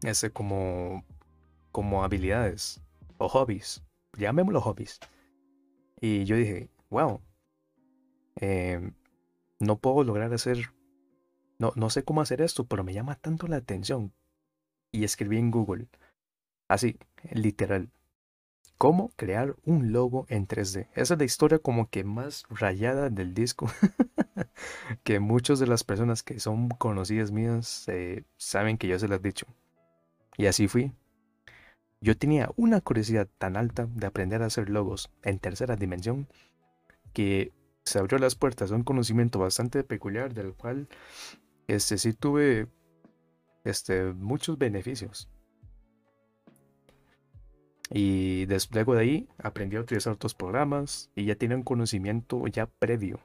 ese 0.03 0.31
como, 0.31 1.03
como 1.73 2.03
habilidades 2.05 2.81
o 3.17 3.27
hobbies, 3.27 3.83
llamémoslo 4.17 4.61
hobbies. 4.61 4.99
Y 5.99 6.23
yo 6.23 6.37
dije, 6.37 6.69
wow, 6.89 7.19
em, 8.37 8.93
no 9.59 9.77
puedo 9.79 10.05
lograr 10.05 10.33
hacer, 10.33 10.73
no, 11.59 11.73
no 11.75 11.89
sé 11.89 12.03
cómo 12.03 12.21
hacer 12.21 12.41
esto, 12.41 12.65
pero 12.65 12.85
me 12.85 12.93
llama 12.93 13.15
tanto 13.15 13.47
la 13.47 13.57
atención. 13.57 14.13
Y 14.93 15.03
escribí 15.03 15.39
en 15.39 15.51
Google, 15.51 15.87
así, 16.69 16.97
literal, 17.31 17.89
cómo 18.83 19.13
crear 19.15 19.55
un 19.63 19.93
logo 19.93 20.25
en 20.27 20.45
3D. 20.45 20.89
Esa 20.93 21.13
es 21.13 21.17
la 21.17 21.23
historia 21.23 21.57
como 21.57 21.89
que 21.89 22.03
más 22.03 22.43
rayada 22.49 23.09
del 23.09 23.33
disco, 23.33 23.71
que 25.05 25.21
muchas 25.21 25.57
de 25.59 25.67
las 25.67 25.85
personas 25.85 26.21
que 26.21 26.37
son 26.41 26.67
conocidas 26.67 27.31
mías 27.31 27.87
eh, 27.87 28.25
saben 28.35 28.77
que 28.77 28.89
yo 28.89 28.99
se 28.99 29.07
las 29.07 29.21
he 29.21 29.23
dicho. 29.23 29.47
Y 30.35 30.47
así 30.47 30.67
fui. 30.67 30.91
Yo 32.01 32.17
tenía 32.17 32.49
una 32.57 32.81
curiosidad 32.81 33.29
tan 33.37 33.55
alta 33.55 33.87
de 33.89 34.05
aprender 34.05 34.43
a 34.43 34.47
hacer 34.47 34.69
logos 34.69 35.09
en 35.23 35.39
tercera 35.39 35.77
dimensión 35.77 36.27
que 37.13 37.53
se 37.85 37.99
abrió 37.99 38.17
las 38.19 38.35
puertas 38.35 38.73
a 38.73 38.75
un 38.75 38.83
conocimiento 38.83 39.39
bastante 39.39 39.85
peculiar 39.85 40.33
del 40.33 40.55
cual 40.55 40.89
este 41.69 41.97
sí 41.97 42.11
tuve 42.11 42.67
este, 43.63 44.11
muchos 44.11 44.57
beneficios. 44.57 45.29
Y 47.89 48.47
luego 48.71 48.95
de 48.95 49.01
ahí 49.01 49.27
aprendí 49.37 49.75
a 49.75 49.81
utilizar 49.81 50.13
otros 50.13 50.33
programas 50.33 51.09
y 51.15 51.25
ya 51.25 51.35
tenía 51.35 51.57
un 51.57 51.63
conocimiento 51.63 52.45
ya 52.47 52.65
previo. 52.65 53.19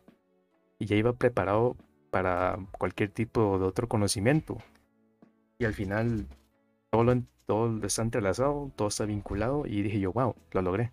Y 0.79 0.87
ya 0.87 0.97
iba 0.97 1.13
preparado 1.13 1.77
para 2.11 2.59
cualquier 2.79 3.11
tipo 3.11 3.59
de 3.59 3.65
otro 3.65 3.89
conocimiento. 3.89 4.59
Y 5.59 5.65
al 5.65 5.75
final 5.75 6.27
todo, 6.91 7.05
lo, 7.05 7.23
todo 7.47 7.85
está 7.87 8.03
entrelazado, 8.03 8.71
todo 8.77 8.89
está 8.89 9.05
vinculado 9.05 9.65
y 9.67 9.83
dije 9.83 10.01
yo, 10.01 10.13
wow, 10.13 10.35
lo 10.53 10.63
logré. 10.63 10.93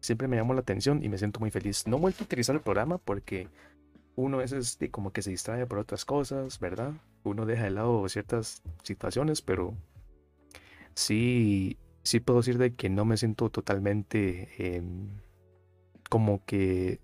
Siempre 0.00 0.26
me 0.26 0.36
llamó 0.36 0.54
la 0.54 0.60
atención 0.60 1.02
y 1.04 1.08
me 1.08 1.18
siento 1.18 1.38
muy 1.38 1.50
feliz. 1.50 1.86
No 1.86 1.96
he 1.96 2.00
vuelto 2.00 2.24
a 2.24 2.26
utilizar 2.26 2.56
el 2.56 2.62
programa 2.62 2.98
porque 2.98 3.48
uno 4.16 4.38
a 4.38 4.40
veces 4.40 4.78
como 4.90 5.12
que 5.12 5.22
se 5.22 5.30
distrae 5.30 5.66
por 5.66 5.78
otras 5.78 6.04
cosas, 6.04 6.58
¿verdad? 6.58 6.92
Uno 7.22 7.46
deja 7.46 7.64
de 7.64 7.70
lado 7.70 8.08
ciertas 8.08 8.62
situaciones, 8.82 9.42
pero 9.42 9.74
sí, 10.94 11.78
sí 12.02 12.20
puedo 12.20 12.40
decir 12.40 12.58
de 12.58 12.74
que 12.74 12.90
no 12.90 13.04
me 13.04 13.16
siento 13.16 13.50
totalmente 13.50 14.48
em, 14.58 15.08
como 16.08 16.44
que 16.44 17.00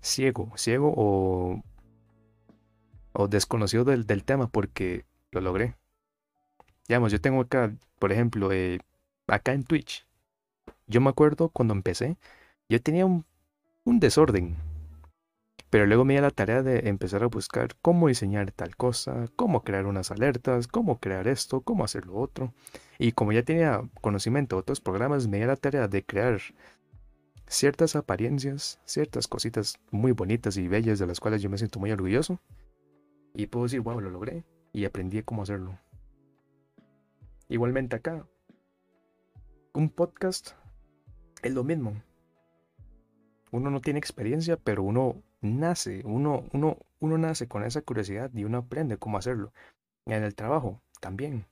ciego, 0.00 0.52
ciego 0.56 0.92
o, 0.96 1.62
o 3.12 3.28
desconocido 3.28 3.84
del, 3.84 4.06
del 4.06 4.24
tema 4.24 4.48
porque 4.48 5.04
lo 5.30 5.40
logré. 5.40 5.76
Digamos, 6.88 7.12
yo 7.12 7.20
tengo 7.20 7.40
acá, 7.40 7.74
por 7.98 8.12
ejemplo, 8.12 8.52
eh, 8.52 8.80
acá 9.26 9.52
en 9.52 9.64
Twitch, 9.64 10.06
yo 10.86 11.00
me 11.00 11.10
acuerdo 11.10 11.48
cuando 11.48 11.74
empecé, 11.74 12.16
yo 12.68 12.80
tenía 12.82 13.06
un, 13.06 13.24
un 13.84 14.00
desorden. 14.00 14.56
Pero 15.72 15.86
luego 15.86 16.04
me 16.04 16.12
di 16.12 16.20
la 16.20 16.30
tarea 16.30 16.62
de 16.62 16.90
empezar 16.90 17.22
a 17.22 17.28
buscar 17.28 17.76
cómo 17.80 18.08
diseñar 18.08 18.52
tal 18.52 18.76
cosa, 18.76 19.28
cómo 19.36 19.64
crear 19.64 19.86
unas 19.86 20.10
alertas, 20.10 20.68
cómo 20.68 21.00
crear 21.00 21.26
esto, 21.26 21.62
cómo 21.62 21.82
hacer 21.82 22.04
lo 22.04 22.16
otro. 22.16 22.52
Y 22.98 23.12
como 23.12 23.32
ya 23.32 23.42
tenía 23.42 23.80
conocimiento 24.02 24.56
de 24.56 24.60
otros 24.60 24.82
programas, 24.82 25.28
me 25.28 25.38
di 25.38 25.46
la 25.46 25.56
tarea 25.56 25.88
de 25.88 26.04
crear 26.04 26.42
ciertas 27.46 27.96
apariencias, 27.96 28.80
ciertas 28.84 29.26
cositas 29.26 29.78
muy 29.90 30.12
bonitas 30.12 30.58
y 30.58 30.68
bellas 30.68 30.98
de 30.98 31.06
las 31.06 31.20
cuales 31.20 31.40
yo 31.40 31.48
me 31.48 31.56
siento 31.56 31.80
muy 31.80 31.90
orgulloso. 31.90 32.38
Y 33.34 33.46
puedo 33.46 33.64
decir, 33.64 33.80
wow, 33.80 33.98
lo 33.98 34.10
logré. 34.10 34.44
Y 34.74 34.84
aprendí 34.84 35.22
cómo 35.22 35.40
hacerlo. 35.40 35.78
Igualmente 37.48 37.96
acá, 37.96 38.26
un 39.72 39.88
podcast 39.88 40.50
es 41.42 41.54
lo 41.54 41.64
mismo. 41.64 41.94
Uno 43.50 43.70
no 43.70 43.80
tiene 43.80 43.98
experiencia, 43.98 44.58
pero 44.58 44.82
uno 44.82 45.22
nace, 45.42 46.00
uno, 46.04 46.44
uno, 46.52 46.78
uno 47.00 47.18
nace 47.18 47.48
con 47.48 47.64
esa 47.64 47.82
curiosidad 47.82 48.30
y 48.32 48.44
uno 48.44 48.58
aprende 48.58 48.96
cómo 48.96 49.18
hacerlo. 49.18 49.52
En 50.06 50.22
el 50.22 50.34
trabajo 50.34 50.80
también. 51.00 51.44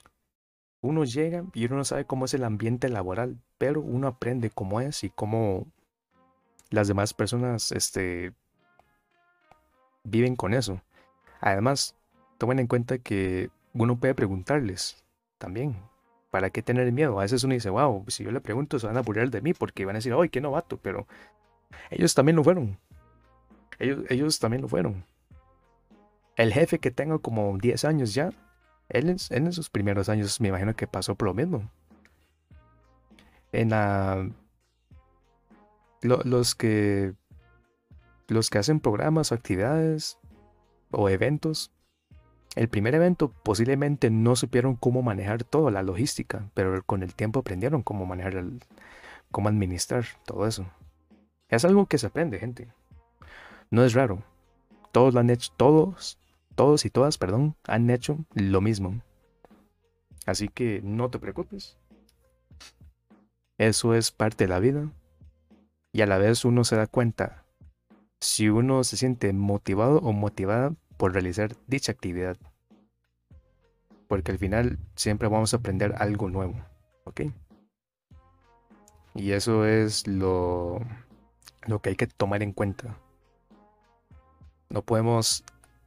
Uno 0.80 1.04
llega 1.04 1.44
y 1.52 1.66
uno 1.66 1.76
no 1.76 1.84
sabe 1.84 2.06
cómo 2.06 2.24
es 2.24 2.32
el 2.32 2.44
ambiente 2.44 2.88
laboral, 2.88 3.36
pero 3.58 3.82
uno 3.82 4.08
aprende 4.08 4.48
cómo 4.48 4.80
es 4.80 5.04
y 5.04 5.10
cómo 5.10 5.66
las 6.70 6.88
demás 6.88 7.12
personas 7.12 7.70
este, 7.72 8.32
viven 10.04 10.36
con 10.36 10.54
eso. 10.54 10.80
Además, 11.40 11.96
tomen 12.38 12.60
en 12.60 12.66
cuenta 12.66 12.96
que 12.96 13.50
uno 13.74 14.00
puede 14.00 14.14
preguntarles 14.14 15.04
también 15.36 15.76
¿para 16.30 16.50
qué 16.50 16.62
tener 16.62 16.90
miedo? 16.92 17.18
A 17.18 17.22
veces 17.22 17.44
uno 17.44 17.54
dice, 17.54 17.70
wow, 17.70 18.04
si 18.08 18.24
yo 18.24 18.30
le 18.30 18.40
pregunto 18.40 18.78
se 18.78 18.86
van 18.86 18.96
a 18.96 19.02
burlar 19.02 19.30
de 19.30 19.42
mí 19.42 19.52
porque 19.52 19.84
van 19.84 19.96
a 19.96 19.98
decir, 19.98 20.14
¡ay, 20.18 20.28
qué 20.28 20.40
novato! 20.40 20.78
Pero 20.78 21.06
ellos 21.90 22.14
también 22.14 22.36
lo 22.36 22.44
fueron. 22.44 22.78
Ellos, 23.80 24.04
ellos 24.08 24.38
también 24.38 24.62
lo 24.62 24.68
fueron. 24.68 25.04
El 26.36 26.52
jefe 26.52 26.78
que 26.78 26.92
tengo 26.92 27.20
como 27.20 27.58
10 27.58 27.84
años 27.84 28.14
ya, 28.14 28.30
él, 28.88 29.16
en 29.30 29.52
sus 29.52 29.68
primeros 29.68 30.08
años 30.08 30.40
me 30.40 30.48
imagino 30.48 30.74
que 30.74 30.86
pasó 30.86 31.16
por 31.16 31.26
lo 31.28 31.34
mismo. 31.34 31.70
En 33.52 33.70
la... 33.70 34.30
los 36.02 36.54
que... 36.54 37.14
Los 38.28 38.48
que 38.48 38.58
hacen 38.58 38.78
programas 38.78 39.32
o 39.32 39.34
actividades 39.34 40.16
o 40.92 41.08
eventos 41.08 41.72
el 42.56 42.68
primer 42.68 42.94
evento 42.94 43.32
posiblemente 43.44 44.10
no 44.10 44.34
supieron 44.34 44.74
cómo 44.74 45.02
manejar 45.02 45.44
toda 45.44 45.70
la 45.70 45.82
logística, 45.82 46.50
pero 46.54 46.82
con 46.82 47.02
el 47.02 47.14
tiempo 47.14 47.40
aprendieron 47.40 47.82
cómo 47.82 48.06
manejar, 48.06 48.34
el, 48.34 48.60
cómo 49.30 49.48
administrar 49.48 50.04
todo 50.24 50.46
eso. 50.46 50.66
Es 51.48 51.64
algo 51.64 51.86
que 51.86 51.98
se 51.98 52.08
aprende, 52.08 52.38
gente. 52.38 52.68
No 53.70 53.84
es 53.84 53.94
raro. 53.94 54.22
Todos 54.92 55.14
lo 55.14 55.20
han 55.20 55.30
hecho, 55.30 55.52
todos, 55.56 56.18
todos 56.56 56.84
y 56.84 56.90
todas, 56.90 57.18
perdón, 57.18 57.54
han 57.66 57.88
hecho 57.90 58.18
lo 58.34 58.60
mismo. 58.60 59.00
Así 60.26 60.48
que 60.48 60.80
no 60.82 61.10
te 61.10 61.18
preocupes. 61.18 61.76
Eso 63.58 63.94
es 63.94 64.10
parte 64.10 64.44
de 64.44 64.48
la 64.48 64.58
vida. 64.58 64.90
Y 65.92 66.02
a 66.02 66.06
la 66.06 66.18
vez 66.18 66.44
uno 66.44 66.64
se 66.64 66.76
da 66.76 66.86
cuenta 66.86 67.44
si 68.20 68.48
uno 68.48 68.84
se 68.84 68.96
siente 68.96 69.32
motivado 69.32 69.98
o 69.98 70.12
motivada 70.12 70.74
por 70.96 71.12
realizar 71.12 71.56
dicha 71.66 71.92
actividad. 71.92 72.36
Porque 74.08 74.32
al 74.32 74.38
final 74.38 74.78
siempre 74.96 75.28
vamos 75.28 75.54
a 75.54 75.58
aprender 75.58 75.94
algo 75.98 76.28
nuevo. 76.28 76.54
¿Ok? 77.04 77.22
Y 79.14 79.32
eso 79.32 79.66
es 79.66 80.06
lo, 80.06 80.80
lo 81.66 81.80
que 81.80 81.90
hay 81.90 81.96
que 81.96 82.06
tomar 82.06 82.42
en 82.42 82.52
cuenta. 82.52 82.96
No 84.70 84.82
podemos 84.82 85.44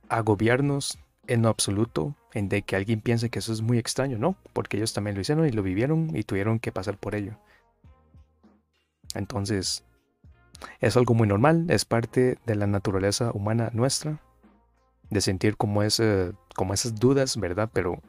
agobiarnos 0.09 0.99
en 1.27 1.41
lo 1.41 1.49
absoluto 1.49 2.15
en 2.33 2.49
de 2.49 2.63
que 2.63 2.75
alguien 2.75 3.01
piense 3.01 3.29
que 3.29 3.39
eso 3.39 3.53
es 3.53 3.61
muy 3.61 3.77
extraño, 3.77 4.17
no, 4.17 4.35
porque 4.53 4.77
ellos 4.77 4.93
también 4.93 5.15
lo 5.15 5.21
hicieron 5.21 5.47
y 5.47 5.51
lo 5.51 5.63
vivieron 5.63 6.15
y 6.15 6.23
tuvieron 6.23 6.59
que 6.59 6.71
pasar 6.71 6.97
por 6.97 7.15
ello. 7.15 7.37
Entonces, 9.15 9.83
es 10.79 10.97
algo 10.97 11.13
muy 11.13 11.27
normal, 11.27 11.65
es 11.69 11.85
parte 11.85 12.37
de 12.45 12.55
la 12.55 12.67
naturaleza 12.67 13.31
humana 13.33 13.69
nuestra 13.73 14.19
de 15.09 15.21
sentir 15.21 15.55
como, 15.57 15.83
ese, 15.83 16.33
como 16.55 16.73
esas 16.73 16.95
dudas, 16.95 17.37
¿verdad? 17.37 17.69
Pero, 17.71 18.01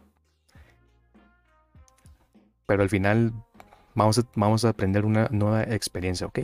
pero 2.67 2.83
al 2.83 2.89
final 2.89 3.33
vamos 3.95 4.25
vamos 4.35 4.65
a 4.65 4.71
aprender 4.71 5.05
una 5.05 5.29
nueva 5.31 5.63
experiencia, 5.65 6.27
¿ok? 6.27 6.41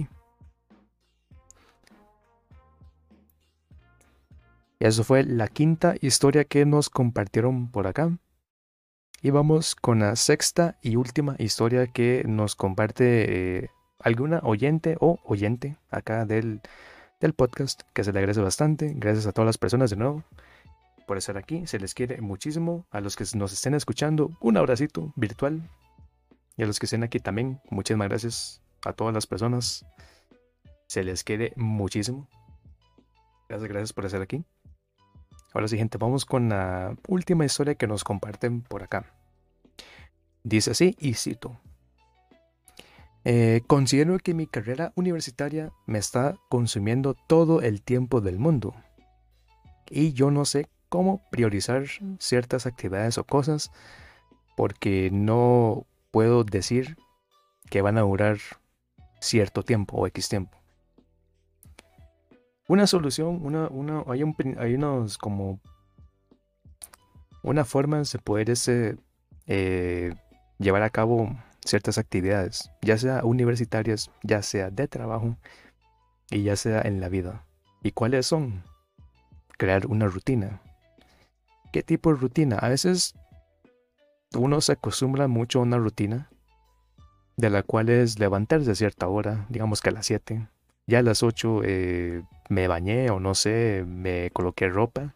Eso 4.81 5.05
fue 5.05 5.25
la 5.25 5.47
quinta 5.47 5.95
historia 6.01 6.45
que 6.45 6.65
nos 6.65 6.89
compartieron 6.89 7.71
por 7.71 7.87
acá. 7.87 8.17
Y 9.21 9.29
vamos 9.29 9.75
con 9.75 9.99
la 9.99 10.17
sexta 10.17 10.79
y 10.81 10.97
última 10.97 11.37
historia 11.39 11.87
que 11.87 12.25
nos 12.27 12.57
comparte 12.57 13.59
eh, 13.59 13.71
alguna 13.99 14.41
oyente 14.43 14.97
o 14.99 15.21
oyente 15.25 15.77
acá 15.91 16.25
del, 16.25 16.63
del 17.21 17.35
podcast, 17.35 17.83
que 17.93 18.05
se 18.05 18.13
le 18.13 18.21
agradece 18.21 18.41
bastante. 18.41 18.95
Gracias 18.97 19.27
a 19.27 19.33
todas 19.33 19.45
las 19.47 19.59
personas 19.59 19.91
de 19.91 19.97
nuevo 19.97 20.25
por 21.07 21.19
estar 21.19 21.37
aquí. 21.37 21.67
Se 21.67 21.79
les 21.79 21.93
quiere 21.93 22.23
muchísimo. 22.23 22.87
A 22.91 23.03
los 23.03 23.17
que 23.17 23.25
nos 23.35 23.53
estén 23.53 23.75
escuchando, 23.75 24.31
un 24.41 24.57
abracito 24.57 25.13
virtual. 25.15 25.61
Y 26.57 26.63
a 26.63 26.67
los 26.67 26.79
que 26.79 26.87
estén 26.87 27.03
aquí 27.03 27.21
también, 27.21 27.61
muchísimas 27.69 28.09
gracias 28.09 28.63
a 28.87 28.95
todas 28.95 29.13
las 29.13 29.27
personas. 29.27 29.85
Se 30.87 31.05
les 31.05 31.23
quiere 31.23 31.53
muchísimo. 31.57 32.27
Gracias, 33.47 33.69
gracias 33.69 33.93
por 33.93 34.07
estar 34.07 34.23
aquí. 34.23 34.43
Ahora 35.53 35.69
sí, 35.69 35.77
gente, 35.77 35.99
vamos 35.99 36.25
con 36.25 36.49
la 36.49 36.97
última 37.09 37.45
historia 37.45 37.75
que 37.75 37.87
nos 37.87 38.05
comparten 38.05 38.63
por 38.63 38.83
acá. 38.83 39.07
Dice 40.45 40.71
así, 40.71 40.97
y 40.99 41.15
cito. 41.15 41.59
Eh, 43.25 43.63
considero 43.67 44.19
que 44.19 44.33
mi 44.33 44.47
carrera 44.47 44.93
universitaria 44.95 45.73
me 45.87 45.99
está 45.99 46.37
consumiendo 46.49 47.15
todo 47.15 47.61
el 47.61 47.83
tiempo 47.83 48.21
del 48.21 48.39
mundo. 48.39 48.75
Y 49.91 50.13
yo 50.13 50.31
no 50.31 50.45
sé 50.45 50.69
cómo 50.89 51.23
priorizar 51.31 51.85
ciertas 52.19 52.67
actividades 52.67 53.19
o 53.19 53.25
cosas 53.25 53.71
porque 54.57 55.11
no 55.13 55.87
puedo 56.11 56.45
decir 56.45 56.97
que 57.69 57.83
van 57.83 57.99
a 57.99 58.03
durar 58.03 58.39
cierto 59.21 59.63
tiempo 59.63 59.97
o 59.97 60.07
X 60.07 60.29
tiempo. 60.29 60.60
Una 62.71 62.87
solución, 62.87 63.45
una, 63.45 63.67
una, 63.67 64.05
hay, 64.07 64.23
hay 64.59 64.75
unos 64.75 65.19
como 65.19 65.59
una 67.43 67.65
forma 67.65 68.01
de 68.01 68.19
poder 68.21 68.49
ese, 68.49 68.97
eh, 69.49 70.15
llevar 70.57 70.85
a 70.85 70.91
cabo 70.91 71.37
ciertas 71.65 71.99
actividades, 71.99 72.71
ya 72.81 72.97
sea 72.97 73.25
universitarias, 73.25 74.13
ya 74.23 74.41
sea 74.43 74.71
de 74.71 74.87
trabajo 74.87 75.37
y 76.31 76.45
ya 76.45 76.55
sea 76.55 76.81
en 76.83 77.01
la 77.01 77.09
vida. 77.09 77.45
¿Y 77.83 77.91
cuáles 77.91 78.27
son? 78.27 78.63
Crear 79.59 79.89
una 79.89 80.07
rutina. 80.07 80.63
¿Qué 81.73 81.83
tipo 81.83 82.15
de 82.15 82.21
rutina? 82.21 82.57
A 82.57 82.69
veces 82.69 83.17
uno 84.37 84.61
se 84.61 84.75
acostumbra 84.75 85.27
mucho 85.27 85.59
a 85.59 85.63
una 85.63 85.79
rutina 85.79 86.31
de 87.37 87.51
la 87.51 87.65
cual 87.65 87.89
es 87.89 88.21
levantarse 88.21 88.71
a 88.71 88.77
cierta 88.77 89.09
hora, 89.09 89.47
digamos 89.49 89.81
que 89.81 89.89
a 89.89 89.93
las 89.93 90.07
7. 90.07 90.49
Ya 90.91 90.99
a 90.99 91.03
las 91.03 91.23
8 91.23 91.61
eh, 91.63 92.25
me 92.49 92.67
bañé 92.67 93.11
o 93.11 93.21
no 93.21 93.37
sé, 93.37 93.85
me 93.87 94.31
coloqué 94.33 94.69
ropa. 94.69 95.15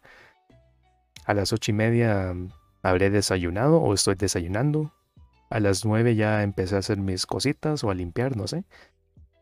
A 1.25 1.33
las 1.33 1.51
ocho 1.51 1.71
y 1.71 1.73
media 1.73 2.33
habré 2.81 3.09
desayunado 3.09 3.81
o 3.81 3.93
estoy 3.93 4.15
desayunando. 4.15 4.93
A 5.49 5.59
las 5.59 5.83
9 5.83 6.15
ya 6.15 6.43
empecé 6.43 6.77
a 6.77 6.79
hacer 6.79 6.97
mis 6.97 7.25
cositas 7.25 7.83
o 7.83 7.91
a 7.91 7.93
limpiar, 7.93 8.37
no 8.37 8.47
sé. 8.47 8.63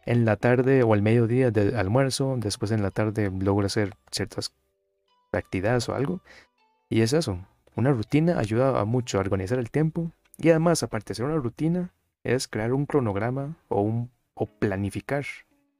En 0.07 0.25
la 0.25 0.35
tarde 0.35 0.81
o 0.81 0.95
al 0.95 1.03
mediodía 1.03 1.51
de 1.51 1.77
almuerzo, 1.77 2.35
después 2.39 2.71
en 2.71 2.81
la 2.81 2.89
tarde 2.89 3.29
logro 3.29 3.67
hacer 3.67 3.93
ciertas 4.11 4.51
actividades 5.33 5.87
o 5.87 5.93
algo. 5.93 6.21
Y 6.89 7.01
es 7.01 7.13
eso. 7.13 7.37
Una 7.75 7.91
rutina 7.91 8.39
ayuda 8.39 8.79
a 8.79 8.85
mucho 8.85 9.19
a 9.19 9.21
organizar 9.21 9.59
el 9.59 9.69
tiempo 9.69 10.11
y 10.39 10.49
además, 10.49 10.81
aparte 10.81 11.09
de 11.09 11.15
ser 11.15 11.25
una 11.25 11.35
rutina, 11.35 11.93
es 12.23 12.47
crear 12.47 12.73
un 12.73 12.87
cronograma 12.87 13.55
o, 13.67 13.81
un, 13.81 14.09
o 14.33 14.47
planificar 14.47 15.25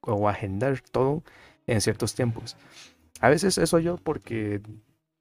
o 0.06 0.30
agendar 0.30 0.82
todo 0.82 1.24
en 1.68 1.82
ciertos 1.82 2.14
tiempos. 2.16 2.58
A 3.20 3.30
veces 3.30 3.58
eso 3.58 3.80
yo 3.80 3.98
porque, 3.98 4.62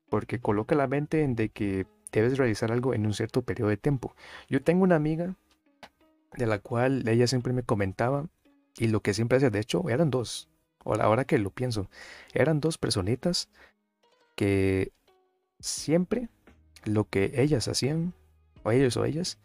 porque 0.09 0.41
coloca 0.41 0.75
la 0.75 0.87
mente 0.87 1.23
en 1.23 1.37
de 1.37 1.49
que 1.49 1.87
debes 2.11 2.37
realizar 2.39 2.73
algo 2.73 2.95
en 2.95 3.07
un 3.07 3.15
cierto 3.15 3.43
periodo 3.43 3.71
de 3.71 3.77
tiempo. 3.77 4.15
Yo 4.49 4.63
tengo 4.63 4.85
una 4.85 4.97
amiga 4.97 5.35
de 6.37 6.47
la 6.47 6.59
cual 6.59 7.07
ella 7.09 7.27
siempre 7.27 7.53
me 7.53 7.63
comentaba 7.63 8.27
y 8.77 8.89
lo 8.89 9.01
que 9.01 9.15
siempre 9.15 9.37
hacía, 9.37 9.51
de 9.51 9.61
hecho, 9.61 9.89
eran 9.89 10.11
dos, 10.11 10.49
o 10.85 10.95
la 10.95 11.09
hora 11.09 11.25
que 11.25 11.39
lo 11.39 11.51
pienso, 11.51 11.89
eran 12.33 12.61
dos 12.61 12.79
personitas 12.79 13.49
que 14.35 14.93
siempre 15.61 16.29
lo 16.85 17.05
que 17.05 17.33
ellas 17.37 17.69
hacían, 17.69 18.15
o 18.63 18.71
ellos 18.71 18.97
o 18.97 19.05
ellas, 19.05 19.39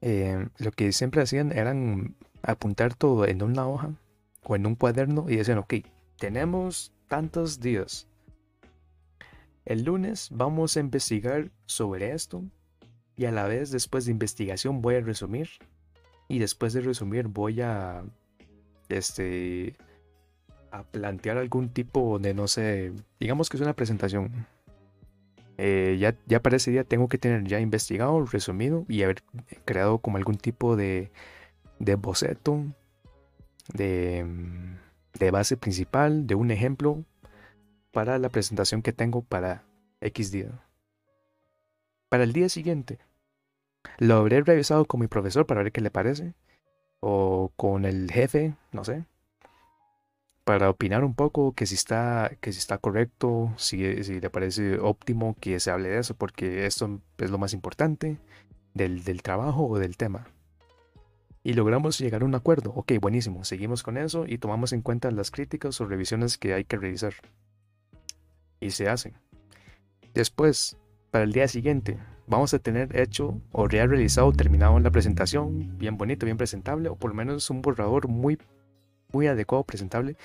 eh, 0.00 0.48
lo 0.58 0.72
que 0.72 0.92
siempre 0.92 1.22
hacían 1.22 1.52
eran 1.52 2.16
apuntar 2.42 2.94
todo 2.94 3.26
en 3.26 3.42
una 3.42 3.68
hoja 3.68 3.92
o 4.44 4.56
en 4.56 4.66
un 4.66 4.74
cuaderno 4.74 5.26
y 5.28 5.36
decían, 5.36 5.58
ok, 5.58 5.74
tenemos 6.18 6.92
tantos 7.08 7.60
días. 7.60 8.08
El 9.64 9.84
lunes 9.84 10.28
vamos 10.32 10.76
a 10.76 10.80
investigar 10.80 11.50
sobre 11.66 12.12
esto 12.12 12.42
y 13.16 13.26
a 13.26 13.30
la 13.30 13.46
vez 13.46 13.70
después 13.70 14.04
de 14.04 14.10
investigación 14.10 14.82
voy 14.82 14.96
a 14.96 15.00
resumir 15.00 15.48
y 16.28 16.38
después 16.38 16.72
de 16.72 16.80
resumir 16.80 17.28
voy 17.28 17.60
a 17.60 18.02
este 18.88 19.76
a 20.70 20.82
plantear 20.84 21.36
algún 21.36 21.68
tipo 21.68 22.18
de 22.18 22.34
no 22.34 22.48
sé, 22.48 22.92
digamos 23.20 23.48
que 23.48 23.58
es 23.58 23.60
una 23.60 23.74
presentación. 23.74 24.46
Eh, 25.58 25.98
ya, 26.00 26.16
ya 26.26 26.40
para 26.40 26.56
ese 26.56 26.70
día 26.70 26.82
tengo 26.82 27.08
que 27.08 27.18
tener 27.18 27.44
ya 27.44 27.60
investigado, 27.60 28.24
resumido 28.24 28.86
y 28.88 29.02
haber 29.02 29.22
creado 29.64 29.98
como 29.98 30.16
algún 30.16 30.36
tipo 30.36 30.74
de, 30.76 31.12
de 31.78 31.94
boceto, 31.94 32.64
de, 33.72 34.26
de 35.18 35.30
base 35.30 35.56
principal, 35.56 36.26
de 36.26 36.34
un 36.34 36.50
ejemplo 36.50 37.04
para 37.92 38.18
la 38.18 38.28
presentación 38.28 38.82
que 38.82 38.92
tengo 38.92 39.22
para 39.22 39.64
X 40.00 40.32
día. 40.32 40.50
Para 42.08 42.24
el 42.24 42.32
día 42.32 42.48
siguiente, 42.48 42.98
lo 43.98 44.16
habré 44.16 44.42
revisado 44.42 44.84
con 44.84 45.00
mi 45.00 45.06
profesor 45.06 45.46
para 45.46 45.62
ver 45.62 45.72
qué 45.72 45.80
le 45.80 45.90
parece. 45.90 46.34
O 47.00 47.52
con 47.56 47.84
el 47.84 48.10
jefe, 48.10 48.54
no 48.70 48.84
sé. 48.84 49.04
Para 50.44 50.70
opinar 50.70 51.04
un 51.04 51.14
poco 51.14 51.52
que 51.52 51.66
si 51.66 51.74
está, 51.74 52.32
que 52.40 52.52
si 52.52 52.58
está 52.58 52.78
correcto, 52.78 53.52
si, 53.56 54.02
si 54.04 54.20
le 54.20 54.30
parece 54.30 54.78
óptimo 54.78 55.36
que 55.40 55.58
se 55.60 55.70
hable 55.70 55.88
de 55.88 55.98
eso, 55.98 56.14
porque 56.14 56.66
esto 56.66 57.00
es 57.18 57.30
lo 57.30 57.38
más 57.38 57.54
importante 57.54 58.18
del, 58.74 59.04
del 59.04 59.22
trabajo 59.22 59.66
o 59.66 59.78
del 59.78 59.96
tema. 59.96 60.26
Y 61.44 61.54
logramos 61.54 61.98
llegar 61.98 62.22
a 62.22 62.24
un 62.24 62.34
acuerdo. 62.34 62.70
Ok, 62.74 62.92
buenísimo. 63.00 63.44
Seguimos 63.44 63.82
con 63.82 63.96
eso 63.96 64.24
y 64.26 64.38
tomamos 64.38 64.72
en 64.72 64.82
cuenta 64.82 65.10
las 65.10 65.30
críticas 65.30 65.80
o 65.80 65.86
revisiones 65.86 66.38
que 66.38 66.54
hay 66.54 66.64
que 66.64 66.76
revisar. 66.76 67.14
Y 68.60 68.70
se 68.70 68.88
hacen. 68.88 69.14
Después, 70.14 70.76
para 71.10 71.24
el 71.24 71.32
día 71.32 71.48
siguiente, 71.48 71.98
vamos 72.26 72.54
a 72.54 72.58
tener 72.58 72.96
hecho 72.96 73.40
o 73.50 73.68
ya 73.68 73.86
realizado, 73.86 74.32
terminado 74.32 74.78
la 74.78 74.90
presentación, 74.90 75.78
bien 75.78 75.98
bonito, 75.98 76.26
bien 76.26 76.36
presentable, 76.36 76.88
o 76.88 76.96
por 76.96 77.10
lo 77.10 77.16
menos 77.16 77.50
un 77.50 77.60
borrador 77.60 78.08
muy, 78.08 78.38
muy 79.12 79.26
adecuado, 79.26 79.64
presentable, 79.64 80.16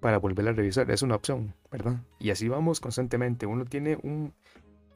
para 0.00 0.18
volver 0.18 0.48
a 0.48 0.52
revisar. 0.52 0.90
Es 0.90 1.02
una 1.02 1.14
opción, 1.14 1.54
¿verdad? 1.70 2.02
Y 2.18 2.30
así 2.30 2.48
vamos 2.48 2.80
constantemente. 2.80 3.46
Uno 3.46 3.64
tiene 3.64 3.98
un, 4.02 4.34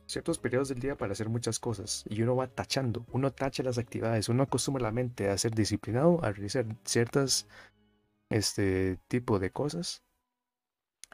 ciertos 0.06 0.38
periodos 0.38 0.68
del 0.68 0.80
día 0.80 0.96
para 0.96 1.12
hacer 1.12 1.28
muchas 1.28 1.58
cosas 1.58 2.04
y 2.08 2.22
uno 2.22 2.36
va 2.36 2.46
tachando, 2.46 3.06
uno 3.12 3.32
tacha 3.32 3.62
las 3.62 3.78
actividades, 3.78 4.28
uno 4.28 4.42
acostumbra 4.42 4.82
la 4.82 4.92
mente 4.92 5.28
a 5.28 5.38
ser 5.38 5.54
disciplinado, 5.54 6.22
a 6.24 6.32
realizar 6.32 6.66
ciertas 6.84 7.46
este 8.30 8.98
tipo 9.08 9.38
de 9.38 9.50
cosas 9.50 10.02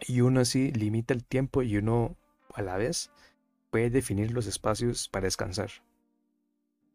y 0.06 0.20
uno 0.22 0.40
así 0.40 0.72
limita 0.72 1.14
el 1.14 1.24
tiempo 1.24 1.62
y 1.62 1.76
uno 1.76 2.16
a 2.54 2.62
la 2.62 2.76
vez 2.76 3.10
puede 3.70 3.90
definir 3.90 4.32
los 4.32 4.46
espacios 4.46 5.08
para 5.08 5.26
descansar. 5.26 5.70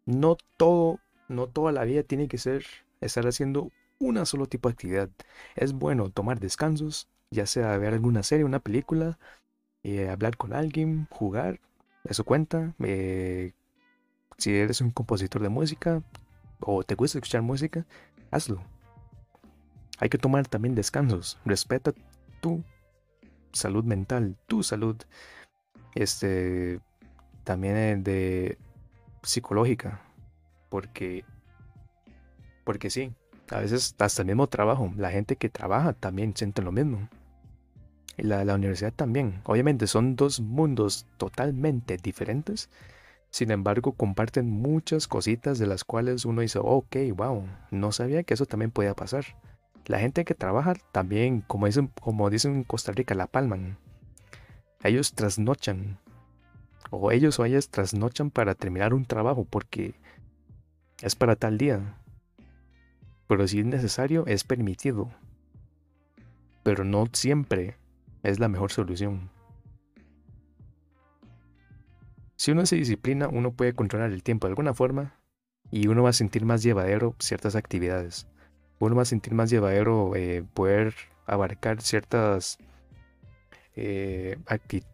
No 0.05 0.37
todo, 0.57 0.99
no 1.27 1.47
toda 1.47 1.71
la 1.71 1.83
vida 1.83 2.03
tiene 2.03 2.27
que 2.27 2.37
ser 2.37 2.65
estar 3.01 3.25
haciendo 3.27 3.71
una 3.99 4.25
solo 4.25 4.47
tipo 4.47 4.69
de 4.69 4.73
actividad. 4.73 5.09
Es 5.55 5.73
bueno 5.73 6.09
tomar 6.09 6.39
descansos, 6.39 7.07
ya 7.31 7.45
sea 7.45 7.77
ver 7.77 7.93
alguna 7.93 8.23
serie, 8.23 8.45
una 8.45 8.59
película, 8.59 9.17
eh, 9.83 10.09
hablar 10.09 10.37
con 10.37 10.53
alguien, 10.53 11.07
jugar, 11.09 11.59
eso 12.05 12.23
cuenta. 12.23 12.73
Eh, 12.79 13.53
si 14.37 14.55
eres 14.55 14.81
un 14.81 14.91
compositor 14.91 15.41
de 15.41 15.49
música 15.49 16.01
o 16.59 16.83
te 16.83 16.95
gusta 16.95 17.17
escuchar 17.17 17.41
música, 17.41 17.85
hazlo. 18.31 18.61
Hay 19.99 20.09
que 20.09 20.17
tomar 20.17 20.47
también 20.47 20.75
descansos. 20.75 21.39
Respeta 21.45 21.93
tu 22.41 22.63
salud 23.53 23.83
mental, 23.83 24.37
tu 24.47 24.61
salud 24.63 24.97
este, 25.95 26.81
también 27.43 28.03
de 28.03 28.57
psicológica, 29.23 30.01
porque, 30.69 31.23
porque 32.63 32.89
sí, 32.89 33.13
a 33.49 33.59
veces 33.59 33.95
hasta 33.97 34.21
el 34.21 34.27
mismo 34.27 34.47
trabajo, 34.47 34.91
la 34.97 35.11
gente 35.11 35.37
que 35.37 35.49
trabaja 35.49 35.93
también 35.93 36.35
siente 36.35 36.61
lo 36.61 36.71
mismo. 36.71 37.09
La, 38.17 38.45
la 38.45 38.55
universidad 38.55 38.93
también. 38.93 39.41
Obviamente 39.43 39.87
son 39.87 40.15
dos 40.15 40.39
mundos 40.39 41.05
totalmente 41.17 41.97
diferentes. 41.97 42.69
Sin 43.29 43.51
embargo, 43.51 43.91
comparten 43.91 44.49
muchas 44.49 45.07
cositas 45.07 45.59
de 45.59 45.67
las 45.67 45.83
cuales 45.83 46.23
uno 46.23 46.41
dice, 46.41 46.59
ok, 46.61 46.95
wow, 47.15 47.45
no 47.69 47.91
sabía 47.91 48.23
que 48.23 48.33
eso 48.33 48.45
también 48.45 48.71
podía 48.71 48.93
pasar. 48.93 49.25
La 49.87 49.99
gente 49.99 50.23
que 50.23 50.33
trabaja 50.33 50.73
también, 50.91 51.41
como 51.41 51.65
dicen, 51.65 51.91
como 52.01 52.29
dicen 52.29 52.55
en 52.55 52.63
Costa 52.63 52.93
Rica, 52.93 53.13
la 53.13 53.27
palman. 53.27 53.77
Ellos 54.83 55.13
trasnochan. 55.13 55.99
O 56.91 57.11
ellos 57.11 57.37
o 57.39 57.45
ellas 57.45 57.69
trasnochan 57.69 58.31
para 58.31 58.55
terminar 58.55 58.93
un 58.93 59.05
trabajo 59.05 59.45
porque 59.45 59.95
es 61.01 61.15
para 61.15 61.35
tal 61.35 61.57
día. 61.57 61.97
Pero 63.27 63.47
si 63.47 63.59
es 63.59 63.65
necesario, 63.65 64.25
es 64.27 64.43
permitido. 64.43 65.11
Pero 66.63 66.83
no 66.83 67.07
siempre 67.11 67.75
es 68.25 68.39
la 68.39 68.49
mejor 68.49 68.71
solución. 68.71 69.29
Si 72.35 72.51
uno 72.51 72.65
se 72.65 72.75
disciplina, 72.75 73.27
uno 73.27 73.53
puede 73.53 73.73
controlar 73.73 74.11
el 74.11 74.23
tiempo 74.23 74.47
de 74.47 74.51
alguna 74.51 74.73
forma 74.73 75.15
y 75.71 75.87
uno 75.87 76.03
va 76.03 76.09
a 76.09 76.13
sentir 76.13 76.45
más 76.45 76.63
llevadero 76.63 77.15
ciertas 77.19 77.55
actividades. 77.55 78.27
Uno 78.79 78.95
va 78.95 79.03
a 79.03 79.05
sentir 79.05 79.33
más 79.33 79.49
llevadero 79.49 80.15
eh, 80.15 80.43
poder 80.53 80.93
abarcar 81.25 81.81
ciertas 81.81 82.57
eh, 83.75 84.37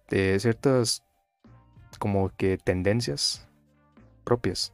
eh, 0.09 0.37
ciertas 0.39 1.03
como 1.99 2.29
que 2.29 2.57
tendencias 2.57 3.47
propias. 4.23 4.73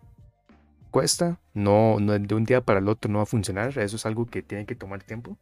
Cuesta, 0.92 1.40
no, 1.54 2.00
no 2.00 2.18
de 2.18 2.36
un 2.36 2.46
día 2.46 2.62
para 2.62 2.80
el 2.80 2.88
otro 2.88 3.12
no 3.12 3.20
va 3.20 3.24
a 3.24 3.28
funcionar, 3.28 3.78
eso 3.78 3.96
es 3.96 4.06
algo 4.06 4.26
que 4.26 4.42
tiene 4.42 4.66
que 4.66 4.76
tomar 4.76 5.04
tiempo. 5.04 5.38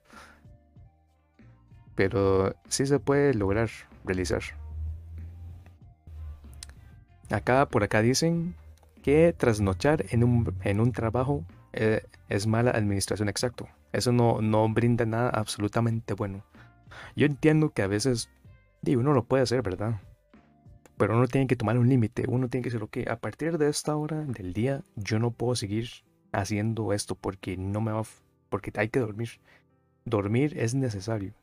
Pero 1.95 2.55
sí 2.67 2.85
se 2.85 2.99
puede 2.99 3.33
lograr 3.33 3.69
realizar. 4.03 4.41
Acá 7.31 7.67
por 7.67 7.83
acá 7.83 8.01
dicen 8.01 8.55
que 9.01 9.33
trasnochar 9.33 10.05
en 10.09 10.23
un, 10.23 10.53
en 10.63 10.79
un 10.79 10.91
trabajo 10.91 11.43
eh, 11.73 12.03
es 12.29 12.47
mala 12.47 12.71
administración 12.71 13.29
exacto. 13.29 13.67
Eso 13.93 14.11
no, 14.11 14.41
no 14.41 14.67
brinda 14.69 15.05
nada 15.05 15.29
absolutamente 15.29 16.13
bueno. 16.13 16.43
Yo 17.15 17.25
entiendo 17.25 17.71
que 17.71 17.81
a 17.81 17.87
veces 17.87 18.29
y 18.85 18.95
uno 18.95 19.13
lo 19.13 19.25
puede 19.25 19.43
hacer, 19.43 19.61
¿verdad? 19.61 19.99
Pero 20.97 21.17
uno 21.17 21.27
tiene 21.27 21.47
que 21.47 21.55
tomar 21.55 21.77
un 21.77 21.89
límite. 21.89 22.25
Uno 22.27 22.47
tiene 22.47 22.63
que 22.63 22.69
decir, 22.69 22.83
ok, 22.83 23.09
a 23.09 23.17
partir 23.17 23.57
de 23.57 23.69
esta 23.69 23.95
hora 23.95 24.21
del 24.21 24.53
día, 24.53 24.83
yo 24.95 25.19
no 25.19 25.31
puedo 25.31 25.55
seguir 25.55 25.89
haciendo 26.31 26.93
esto 26.93 27.15
porque 27.15 27.57
no 27.57 27.81
me 27.81 27.91
va. 27.91 28.03
porque 28.49 28.71
hay 28.75 28.89
que 28.89 28.99
dormir. 28.99 29.29
Dormir 30.05 30.57
es 30.57 30.75
necesario. 30.75 31.33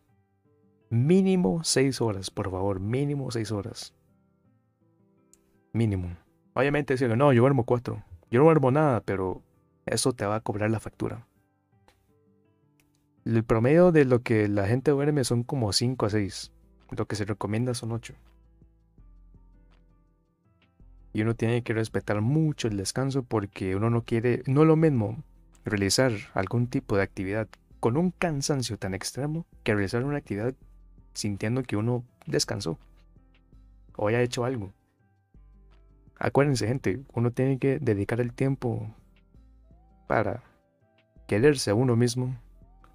Mínimo 0.93 1.65
seis 1.65 2.03
horas, 2.03 2.31
por 2.31 2.51
favor. 2.51 2.79
Mínimo 2.79 3.31
seis 3.31 3.51
horas. 3.51 3.95
Mínimo. 5.73 6.19
Obviamente 6.53 6.93
decirle, 6.93 7.17
no, 7.17 7.33
yo 7.33 7.41
duermo 7.41 7.65
cuatro. 7.65 8.05
Yo 8.31 8.41
no 8.41 8.45
duermo 8.45 8.71
nada, 8.71 9.01
pero 9.01 9.41
eso 9.87 10.13
te 10.13 10.27
va 10.27 10.37
a 10.37 10.41
cobrar 10.41 10.71
la 10.71 10.81
factura. 10.81 11.27
El 13.25 13.43
promedio 13.43 13.91
de 13.91 14.05
lo 14.05 14.21
que 14.21 14.49
la 14.49 14.67
gente 14.67 14.91
duerme 14.91 15.25
son 15.25 15.45
como 15.45 15.73
5 15.73 16.05
a 16.05 16.11
6. 16.11 16.53
Lo 16.91 17.07
que 17.07 17.17
se 17.17 17.25
recomienda 17.25 17.73
son 17.73 17.93
8. 17.93 18.13
Y 21.15 21.23
uno 21.23 21.35
tiene 21.35 21.63
que 21.63 21.73
respetar 21.73 22.21
mucho 22.21 22.69
el 22.69 22.77
descanso 22.77 23.23
porque 23.23 23.77
uno 23.77 23.89
no 23.89 24.03
quiere, 24.03 24.43
no 24.47 24.61
es 24.61 24.69
lo 24.69 24.77
mismo 24.77 25.25
realizar 25.65 26.13
algún 26.35 26.67
tipo 26.67 26.99
de 26.99 27.03
actividad 27.03 27.49
con 27.81 27.97
un 27.97 28.11
cansancio 28.11 28.77
tan 28.77 28.93
extremo 28.93 29.47
que 29.63 29.73
realizar 29.73 30.05
una 30.05 30.19
actividad 30.19 30.55
sintiendo 31.15 31.63
que 31.63 31.77
uno 31.77 32.05
descansó 32.27 32.79
o 33.97 34.09
haya 34.09 34.23
hecho 34.23 34.45
algo. 34.45 34.73
acuérdense 36.19 36.67
gente, 36.69 37.03
uno 37.15 37.33
tiene 37.33 37.59
que 37.59 37.79
dedicar 37.79 38.21
el 38.21 38.33
tiempo 38.33 38.95
para 40.07 40.43
quererse 41.27 41.71
a 41.71 41.75
uno 41.75 41.97
mismo, 41.97 42.37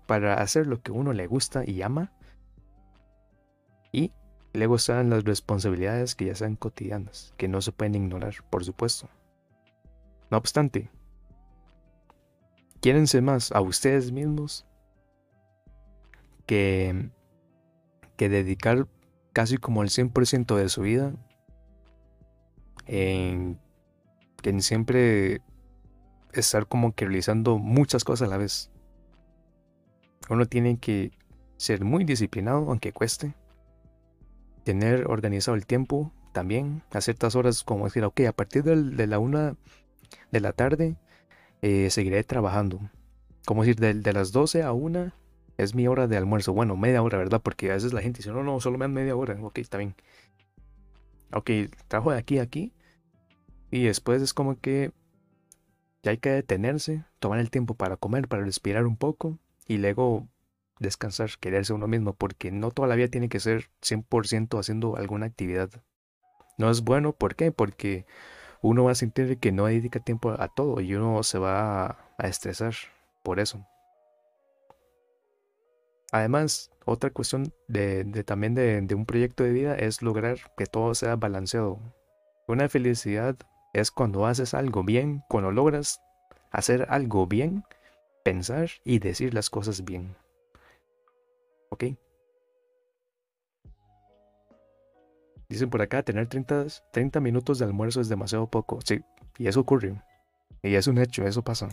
para 0.06 0.35
hacer 0.35 0.68
lo 0.68 0.81
que 0.81 0.91
uno 0.91 1.14
le 1.14 1.27
gusta 1.27 1.64
y 1.65 1.81
ama. 1.81 2.11
Y 3.91 4.11
luego 4.53 4.76
están 4.76 5.10
las 5.10 5.23
responsabilidades 5.23 6.15
que 6.15 6.26
ya 6.26 6.35
sean 6.35 6.56
cotidianas, 6.56 7.34
que 7.38 7.48
no 7.48 7.61
se 7.61 7.72
pueden 7.72 7.95
ignorar, 7.95 8.35
por 8.49 8.64
supuesto. 8.64 9.10
No 10.30 10.38
obstante, 10.38 10.89
quiérense 12.81 13.22
más 13.22 13.52
a 13.52 13.61
ustedes 13.61 14.11
mismos 14.11 14.65
que, 16.45 17.10
que 18.18 18.27
dedicar 18.27 18.88
casi 19.31 19.57
como 19.57 19.84
el 19.84 19.89
100% 19.89 20.56
de 20.56 20.68
su 20.68 20.81
vida 20.81 21.14
en, 22.88 23.60
siempre 24.60 25.41
estar 26.34 26.68
como 26.68 26.94
que 26.94 27.06
realizando 27.06 27.57
muchas 27.57 28.03
cosas 28.03 28.27
a 28.27 28.31
la 28.31 28.38
vez. 28.38 28.72
Uno 30.30 30.45
tiene 30.45 30.80
que 30.80 31.11
ser 31.57 31.85
muy 31.85 32.03
disciplinado, 32.03 32.69
aunque 32.69 32.91
cueste. 32.91 33.35
Tener 34.64 35.07
organizado 35.07 35.56
el 35.56 35.65
tiempo 35.65 36.11
también, 36.34 36.84
a 36.91 37.02
ciertas 37.02 37.35
horas, 37.35 37.64
como 37.64 37.85
decir, 37.85 38.03
ok, 38.03 38.22
a 38.22 38.34
partir 38.34 38.64
de, 38.64 39.07
la 39.07 39.19
una 39.19 39.56
de 40.31 40.39
la 40.39 40.52
tarde 40.52 40.98
eh, 41.61 41.89
seguiré 41.89 42.23
trabajando. 42.23 42.80
Como 43.45 43.64
decir, 43.64 43.77
de, 43.77 43.94
de, 43.94 44.14
las 44.14 44.31
12 44.31 44.64
a 44.64 44.73
una 44.73 45.15
es 45.58 45.76
mi 45.76 45.88
hora 45.88 46.08
de 46.08 46.18
almuerzo. 46.18 46.54
Bueno, 46.54 46.76
media 46.78 47.02
hora, 47.02 47.18
¿verdad? 47.18 47.42
Porque 47.42 47.72
a 47.72 47.76
veces 47.76 47.94
la 47.94 48.02
gente 48.02 48.20
dice, 48.20 48.32
no, 48.32 48.44
no, 48.44 48.60
solo 48.60 48.78
me 48.78 48.86
dan 48.86 48.94
media 48.94 49.16
hora. 49.16 49.38
Ok, 49.42 49.58
está 49.60 49.78
bien. 49.78 49.96
Ok, 51.34 51.52
trabajo 51.88 52.12
de 52.12 52.18
aquí 52.20 52.40
a 52.40 52.44
aquí. 52.44 52.74
Y 53.72 53.84
después 53.84 54.22
es 54.22 54.34
como 54.34 54.60
que 54.60 54.92
ya 56.04 56.12
hay 56.12 56.18
que 56.18 56.30
detenerse, 56.30 57.04
tomar 57.20 57.40
el 57.40 57.50
tiempo 57.50 57.74
para 57.74 57.98
comer, 57.98 58.28
para 58.28 58.44
respirar 58.44 58.86
un 58.86 58.96
poco 58.96 59.40
y 59.66 59.78
luego 59.78 60.28
descansar, 60.80 61.32
quererse 61.40 61.74
uno 61.74 61.88
mismo, 61.88 62.14
porque 62.14 62.52
no 62.52 62.72
toda 62.72 62.88
la 62.88 62.96
vida 62.96 63.10
tiene 63.10 63.30
que 63.30 63.40
ser 63.40 63.70
100% 63.82 64.60
haciendo 64.60 64.96
alguna 64.96 65.26
actividad. 65.26 65.70
No 66.58 66.70
es 66.70 66.82
bueno, 66.82 67.14
¿por 67.14 67.36
qué? 67.36 67.52
Porque 67.52 68.06
uno 68.62 68.86
va 68.86 68.92
a 68.92 68.96
sentir 68.96 69.38
que 69.38 69.52
no 69.52 69.66
dedica 69.66 70.00
tiempo 70.00 70.32
a 70.32 70.48
todo 70.48 70.82
y 70.82 70.96
uno 70.96 71.22
se 71.24 71.40
va 71.40 71.98
a, 72.18 72.28
estresar 72.28 72.74
por 73.24 73.40
eso. 73.40 73.66
Además, 76.12 76.72
otra 76.86 77.10
cuestión 77.10 77.54
de, 77.68 78.06
también 78.26 78.56
de, 78.56 78.82
de, 78.82 78.96
un 78.96 79.06
proyecto 79.06 79.44
de 79.44 79.52
vida 79.52 79.76
es 79.76 80.02
lograr 80.02 80.38
que 80.56 80.66
todo 80.66 80.96
sea 80.96 81.16
balanceado. 81.16 81.80
Una 82.48 82.70
felicidad 82.70 83.36
es 83.74 83.92
cuando 83.92 84.26
haces 84.26 84.54
algo 84.54 84.84
bien, 84.84 85.24
cuando 85.30 85.52
logras 85.52 86.02
hacer 86.52 86.88
algo 86.90 87.28
bien, 87.28 87.64
pensar 88.24 88.70
y 88.84 89.00
decir 89.00 89.34
las 89.34 89.50
cosas 89.50 89.84
bien. 89.84 90.16
¿Ok? 91.70 91.86
Dicen 95.50 95.70
por 95.70 95.82
acá, 95.82 96.04
tener 96.04 96.28
30, 96.28 96.68
30 96.92 97.20
minutos 97.20 97.60
de 97.60 97.66
almuerzo 97.66 98.02
es 98.02 98.10
demasiado 98.10 98.48
poco. 98.48 98.80
Sí, 98.84 99.02
y 99.38 99.48
eso 99.48 99.62
ocurre. 99.62 100.02
Y 100.62 100.76
es 100.76 100.88
un 100.88 100.98
hecho, 100.98 101.26
eso 101.26 101.42
pasa. 101.42 101.70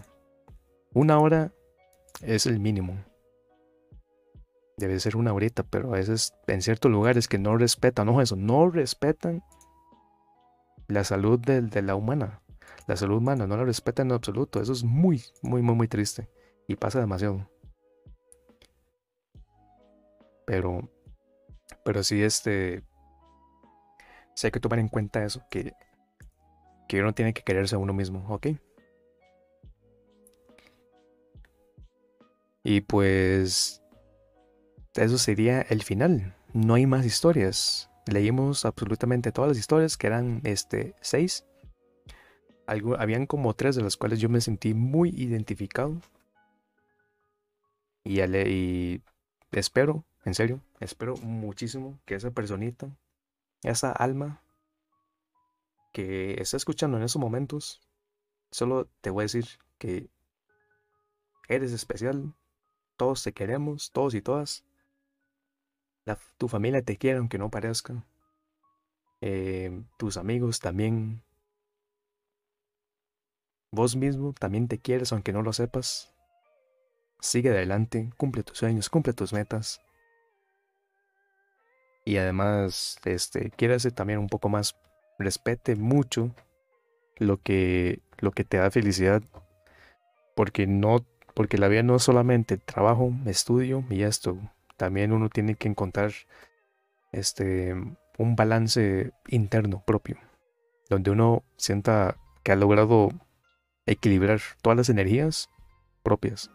Una 0.93 1.19
hora 1.19 1.53
es 2.23 2.47
el 2.47 2.61
mínimo. 2.61 2.97
Debe 4.77 4.99
ser 4.99 5.17
una 5.17 5.33
horita, 5.33 5.63
pero 5.63 5.95
a 5.95 5.99
veces 5.99 6.35
en 6.47 6.63
ciertos 6.63 6.91
lugares 6.91 7.29
que 7.29 7.39
no 7.39 7.57
respetan, 7.57 8.07
no 8.07 8.21
eso, 8.21 8.37
no 8.37 8.71
respetan 8.71 9.43
la 10.89 11.05
salud 11.05 11.39
de, 11.39 11.83
la 11.83 11.95
humana. 11.95 12.41
La 12.87 12.97
salud 12.97 13.19
humana 13.19 13.47
no 13.47 13.57
la 13.57 13.65
respeta 13.65 14.03
en 14.03 14.13
absoluto. 14.13 14.61
Eso 14.61 14.73
es 14.73 14.85
muy, 14.85 15.23
muy, 15.43 15.63
muy, 15.63 15.75
muy 15.75 15.89
triste. 15.89 16.29
Y 16.67 16.77
pasa 16.77 17.01
demasiado. 17.01 17.49
Pero, 20.47 20.91
pero 21.85 22.03
sí, 22.03 22.23
este, 22.23 22.83
sí 24.35 24.47
hay 24.47 24.51
que 24.51 24.61
tomar 24.61 24.79
en 24.79 24.89
cuenta 24.89 25.25
eso, 25.25 25.43
que, 25.51 25.73
que 26.87 27.01
uno 27.01 27.15
tiene 27.15 27.33
que 27.33 27.43
quererse 27.43 27.77
a 27.77 27.79
uno 27.79 27.95
mismo, 27.95 28.27
¿ok? 28.29 28.49
Y 32.63 32.81
pues, 32.83 33.83
eso 34.95 35.19
sería 35.19 35.61
el 35.63 35.83
final. 35.83 36.35
No 36.53 36.75
hay 36.75 36.87
más 36.87 37.05
historias 37.05 37.91
leímos 38.07 38.65
absolutamente 38.65 39.33
todas 39.33 39.49
las 39.49 39.59
historias, 39.59 39.97
que 39.97 40.07
eran 40.07 40.41
este, 40.45 40.95
seis. 41.01 41.45
habían 42.67 43.27
como 43.27 43.55
tres 43.55 43.77
de 43.77 43.83
las 43.83 43.97
cuales 43.97 44.21
yo 44.21 44.29
me 44.29 44.41
sentí 44.41 44.75
muy 44.75 45.11
identificado. 45.11 46.01
Y, 48.03 48.21
y 48.21 49.03
espero, 49.53 50.05
en 50.25 50.35
serio, 50.35 50.61
espero 50.81 51.17
muchísimo 51.17 51.99
que 52.05 52.15
esa 52.15 52.31
personita, 52.31 52.89
esa 53.63 53.93
alma 53.93 54.43
que 55.93 56.41
está 56.41 56.57
escuchando 56.57 56.99
en 56.99 57.05
esos 57.05 57.21
momentos, 57.21 57.81
solo 58.51 58.89
te 59.01 59.11
voy 59.11 59.23
a 59.23 59.25
decir 59.25 59.47
que 59.79 60.09
eres 61.49 61.73
especial, 61.73 62.35
todos 62.97 63.23
te 63.23 63.33
queremos, 63.33 63.91
todos 63.93 64.15
y 64.15 64.21
todas 64.21 64.65
tu 66.39 66.49
familia 66.49 66.83
te 66.83 66.97
quiere 66.97 67.19
aunque 67.19 67.39
no 67.39 67.51
parezca. 67.51 68.05
Eh, 69.21 69.83
tus 69.97 70.17
amigos 70.17 70.61
también. 70.61 71.23
Vos 73.71 73.97
mismo 73.97 74.33
también 74.33 74.69
te 74.69 74.79
quieres 74.79 75.13
aunque 75.13 75.33
no 75.33 75.43
lo 75.43 75.53
sepas. 75.53 76.13
Sigue 77.21 77.51
adelante, 77.51 78.11
cumple 78.17 78.43
tus 78.43 78.59
sueños, 78.59 78.91
cumple 78.91 79.15
tus 79.15 79.33
metas. 79.33 79.81
Y 82.05 82.19
además, 82.19 82.99
este, 83.05 83.51
ser 83.79 83.93
también 83.93 84.19
un 84.19 84.29
poco 84.29 84.49
más. 84.51 84.77
Respete 85.19 85.75
mucho 85.75 86.35
lo 87.17 87.41
que, 87.41 88.03
lo 88.19 88.33
que 88.33 88.45
te 88.45 88.59
da 88.59 88.71
felicidad. 88.71 89.23
Porque 90.37 90.67
no, 90.67 91.07
porque 91.35 91.57
la 91.57 91.69
vida 91.69 91.83
no 91.83 91.97
es 91.97 92.03
solamente 92.03 92.59
trabajo, 92.59 93.13
estudio 93.25 93.85
y 93.89 94.03
esto 94.03 94.37
también 94.77 95.13
uno 95.13 95.29
tiene 95.29 95.55
que 95.55 95.69
encontrar 95.69 96.13
este, 97.13 97.75
un 98.19 98.37
balance 98.37 99.13
interno 99.29 99.83
propio, 99.87 100.19
donde 100.89 101.11
uno 101.11 101.45
sienta 101.57 102.17
que 102.43 102.53
ha 102.53 102.57
logrado 102.57 103.11
equilibrar 103.87 104.41
todas 104.63 104.77
las 104.77 104.89
energías 104.89 105.49
propias. 106.03 106.51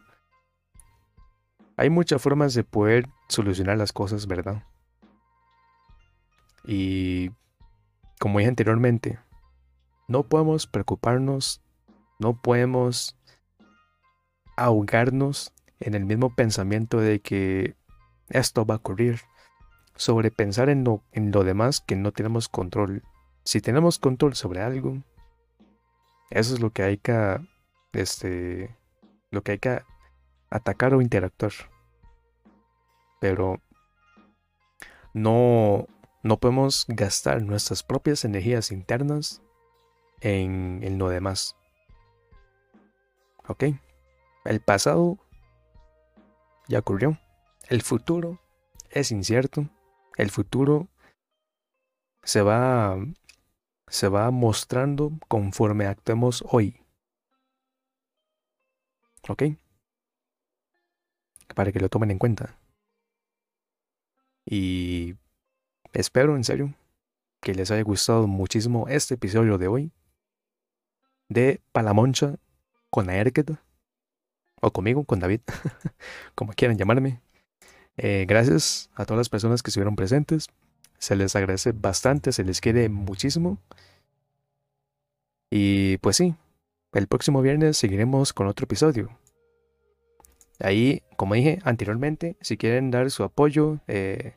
Hay 1.77 1.89
muchas 1.89 2.21
formas 2.21 2.53
de 2.53 2.63
poder 2.63 3.07
solucionar 3.29 3.77
las 3.77 3.93
cosas, 3.93 4.27
¿verdad? 4.27 4.63
Y 6.65 7.31
como 8.19 8.39
dije 8.39 8.49
anteriormente, 8.49 9.19
no 10.07 10.23
podemos 10.23 10.67
preocuparnos, 10.67 11.61
no 12.19 12.41
podemos 12.41 13.17
ahogarnos 14.57 15.53
en 15.79 15.93
el 15.93 16.05
mismo 16.05 16.35
pensamiento 16.35 16.99
de 16.99 17.21
que 17.21 17.75
esto 18.29 18.65
va 18.65 18.75
a 18.75 18.77
ocurrir. 18.77 19.21
Sobre 19.95 20.31
pensar 20.31 20.69
en 20.69 20.83
lo, 20.85 21.03
en 21.11 21.31
lo 21.31 21.43
demás 21.43 21.81
que 21.81 21.95
no 21.95 22.13
tenemos 22.13 22.47
control. 22.47 23.03
Si 23.43 23.59
tenemos 23.59 23.99
control 23.99 24.33
sobre 24.33 24.61
algo, 24.61 25.03
eso 26.29 26.53
es 26.53 26.61
lo 26.61 26.71
que 26.71 26.83
hay 26.83 26.97
que, 26.97 27.39
este, 27.93 28.77
lo 29.31 29.41
que 29.41 29.53
hay 29.53 29.59
que 29.59 29.81
atacar 30.49 30.93
o 30.93 31.01
interactuar. 31.01 31.51
Pero 33.19 33.59
no, 35.13 35.87
no 36.23 36.37
podemos 36.37 36.85
gastar 36.87 37.41
nuestras 37.41 37.83
propias 37.83 38.23
energías 38.23 38.71
internas 38.71 39.41
en, 40.21 40.79
en 40.83 40.97
lo 40.97 41.09
demás. 41.09 41.55
¿Ok? 43.47 43.65
El 44.45 44.61
pasado 44.61 45.17
ya 46.67 46.79
ocurrió. 46.79 47.17
El 47.69 47.83
futuro 47.83 48.39
es 48.89 49.11
incierto. 49.11 49.69
El 50.17 50.31
futuro 50.31 50.87
se 52.23 52.41
va, 52.41 52.97
se 53.87 54.07
va 54.07 54.31
mostrando 54.31 55.11
conforme 55.27 55.85
actuemos 55.85 56.43
hoy. 56.49 56.81
¿Ok? 59.27 59.43
Para 61.53 61.71
que 61.71 61.79
lo 61.79 61.89
tomen 61.89 62.09
en 62.09 62.17
cuenta. 62.17 62.57
Y 64.45 65.15
espero, 65.93 66.35
en 66.35 66.43
serio, 66.43 66.73
que 67.39 67.53
les 67.53 67.69
haya 67.69 67.83
gustado 67.83 68.25
muchísimo 68.25 68.87
este 68.87 69.13
episodio 69.13 69.59
de 69.59 69.67
hoy 69.67 69.91
de 71.27 71.61
Palamoncha 71.71 72.37
con 72.89 73.11
Aerket 73.11 73.59
o 74.59 74.71
conmigo, 74.71 75.03
con 75.03 75.19
David, 75.19 75.41
como 76.33 76.53
quieran 76.53 76.75
llamarme. 76.75 77.21
Eh, 78.01 78.25
gracias 78.25 78.89
a 78.95 79.03
todas 79.03 79.17
las 79.17 79.29
personas 79.29 79.61
que 79.61 79.71
estuvieron 79.71 79.97
presentes. 79.97 80.47
Se 80.99 81.17
les 81.17 81.35
agradece 81.35 81.73
bastante, 81.73 82.31
se 82.31 82.45
les 82.45 82.61
quiere 82.61 82.87
muchísimo. 82.87 83.57
Y 85.49 85.97
pues 85.97 86.15
sí, 86.15 86.35
el 86.93 87.07
próximo 87.07 87.41
viernes 87.41 87.75
seguiremos 87.77 88.31
con 88.31 88.47
otro 88.47 88.63
episodio. 88.63 89.09
Ahí, 90.61 91.03
como 91.17 91.33
dije 91.33 91.59
anteriormente, 91.63 92.37
si 92.39 92.55
quieren 92.55 92.89
dar 92.89 93.11
su 93.11 93.23
apoyo 93.23 93.79
eh, 93.87 94.35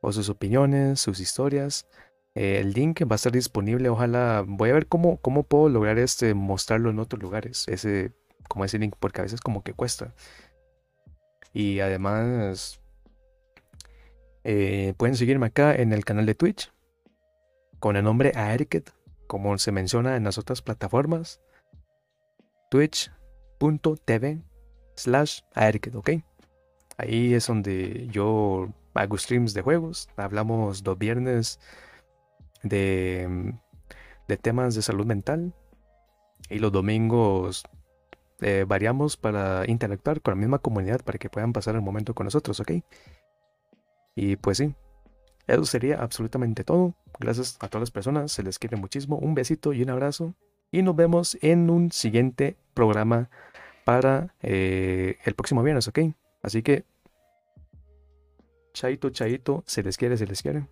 o 0.00 0.12
sus 0.12 0.30
opiniones, 0.30 0.98
sus 1.00 1.20
historias, 1.20 1.86
eh, 2.34 2.60
el 2.60 2.72
link 2.72 3.02
va 3.02 3.14
a 3.14 3.16
estar 3.16 3.32
disponible. 3.32 3.90
Ojalá, 3.90 4.42
voy 4.46 4.70
a 4.70 4.74
ver 4.74 4.86
cómo, 4.86 5.18
cómo 5.18 5.42
puedo 5.42 5.68
lograr 5.68 5.98
este, 5.98 6.32
mostrarlo 6.32 6.88
en 6.88 6.98
otros 6.98 7.22
lugares, 7.22 7.66
ese, 7.68 8.12
como 8.48 8.64
ese 8.64 8.78
link, 8.78 8.94
porque 8.98 9.20
a 9.20 9.24
veces 9.24 9.42
como 9.42 9.62
que 9.62 9.74
cuesta. 9.74 10.14
Y 11.52 11.80
además, 11.80 12.81
eh, 14.44 14.94
pueden 14.96 15.16
seguirme 15.16 15.46
acá 15.46 15.74
en 15.74 15.92
el 15.92 16.04
canal 16.04 16.26
de 16.26 16.34
Twitch 16.34 16.72
con 17.78 17.96
el 17.96 18.04
nombre 18.04 18.32
Aerket, 18.34 18.92
como 19.26 19.56
se 19.58 19.72
menciona 19.72 20.16
en 20.16 20.24
las 20.24 20.38
otras 20.38 20.62
plataformas. 20.62 21.40
Twitch.tv 22.70 24.42
slash 24.94 25.40
Aerket, 25.54 25.94
¿ok? 25.94 26.10
Ahí 26.96 27.34
es 27.34 27.46
donde 27.46 28.08
yo 28.10 28.68
hago 28.94 29.18
streams 29.18 29.54
de 29.54 29.62
juegos. 29.62 30.08
Hablamos 30.16 30.84
los 30.84 30.98
viernes 30.98 31.58
de, 32.62 33.54
de 34.28 34.36
temas 34.36 34.74
de 34.74 34.82
salud 34.82 35.06
mental. 35.06 35.52
Y 36.50 36.58
los 36.58 36.72
domingos 36.72 37.64
eh, 38.40 38.64
variamos 38.66 39.16
para 39.16 39.64
interactuar 39.68 40.20
con 40.20 40.32
la 40.32 40.40
misma 40.40 40.58
comunidad 40.58 41.00
para 41.02 41.18
que 41.18 41.30
puedan 41.30 41.52
pasar 41.52 41.76
el 41.76 41.80
momento 41.80 42.14
con 42.14 42.24
nosotros, 42.24 42.58
¿ok? 42.60 42.72
Y 44.14 44.36
pues 44.36 44.58
sí, 44.58 44.74
eso 45.46 45.64
sería 45.64 46.02
absolutamente 46.02 46.64
todo. 46.64 46.94
Gracias 47.18 47.56
a 47.60 47.68
todas 47.68 47.82
las 47.82 47.90
personas, 47.90 48.32
se 48.32 48.42
les 48.42 48.58
quiere 48.58 48.76
muchísimo. 48.76 49.16
Un 49.18 49.34
besito 49.34 49.72
y 49.72 49.82
un 49.82 49.90
abrazo. 49.90 50.34
Y 50.70 50.82
nos 50.82 50.96
vemos 50.96 51.36
en 51.42 51.70
un 51.70 51.92
siguiente 51.92 52.56
programa 52.74 53.28
para 53.84 54.34
eh, 54.42 55.18
el 55.24 55.34
próximo 55.34 55.62
viernes, 55.62 55.88
¿ok? 55.88 55.98
Así 56.42 56.62
que, 56.62 56.84
chaito, 58.72 59.10
chaito, 59.10 59.62
se 59.66 59.82
les 59.82 59.96
quiere, 59.96 60.16
se 60.16 60.26
les 60.26 60.42
quiere. 60.42 60.66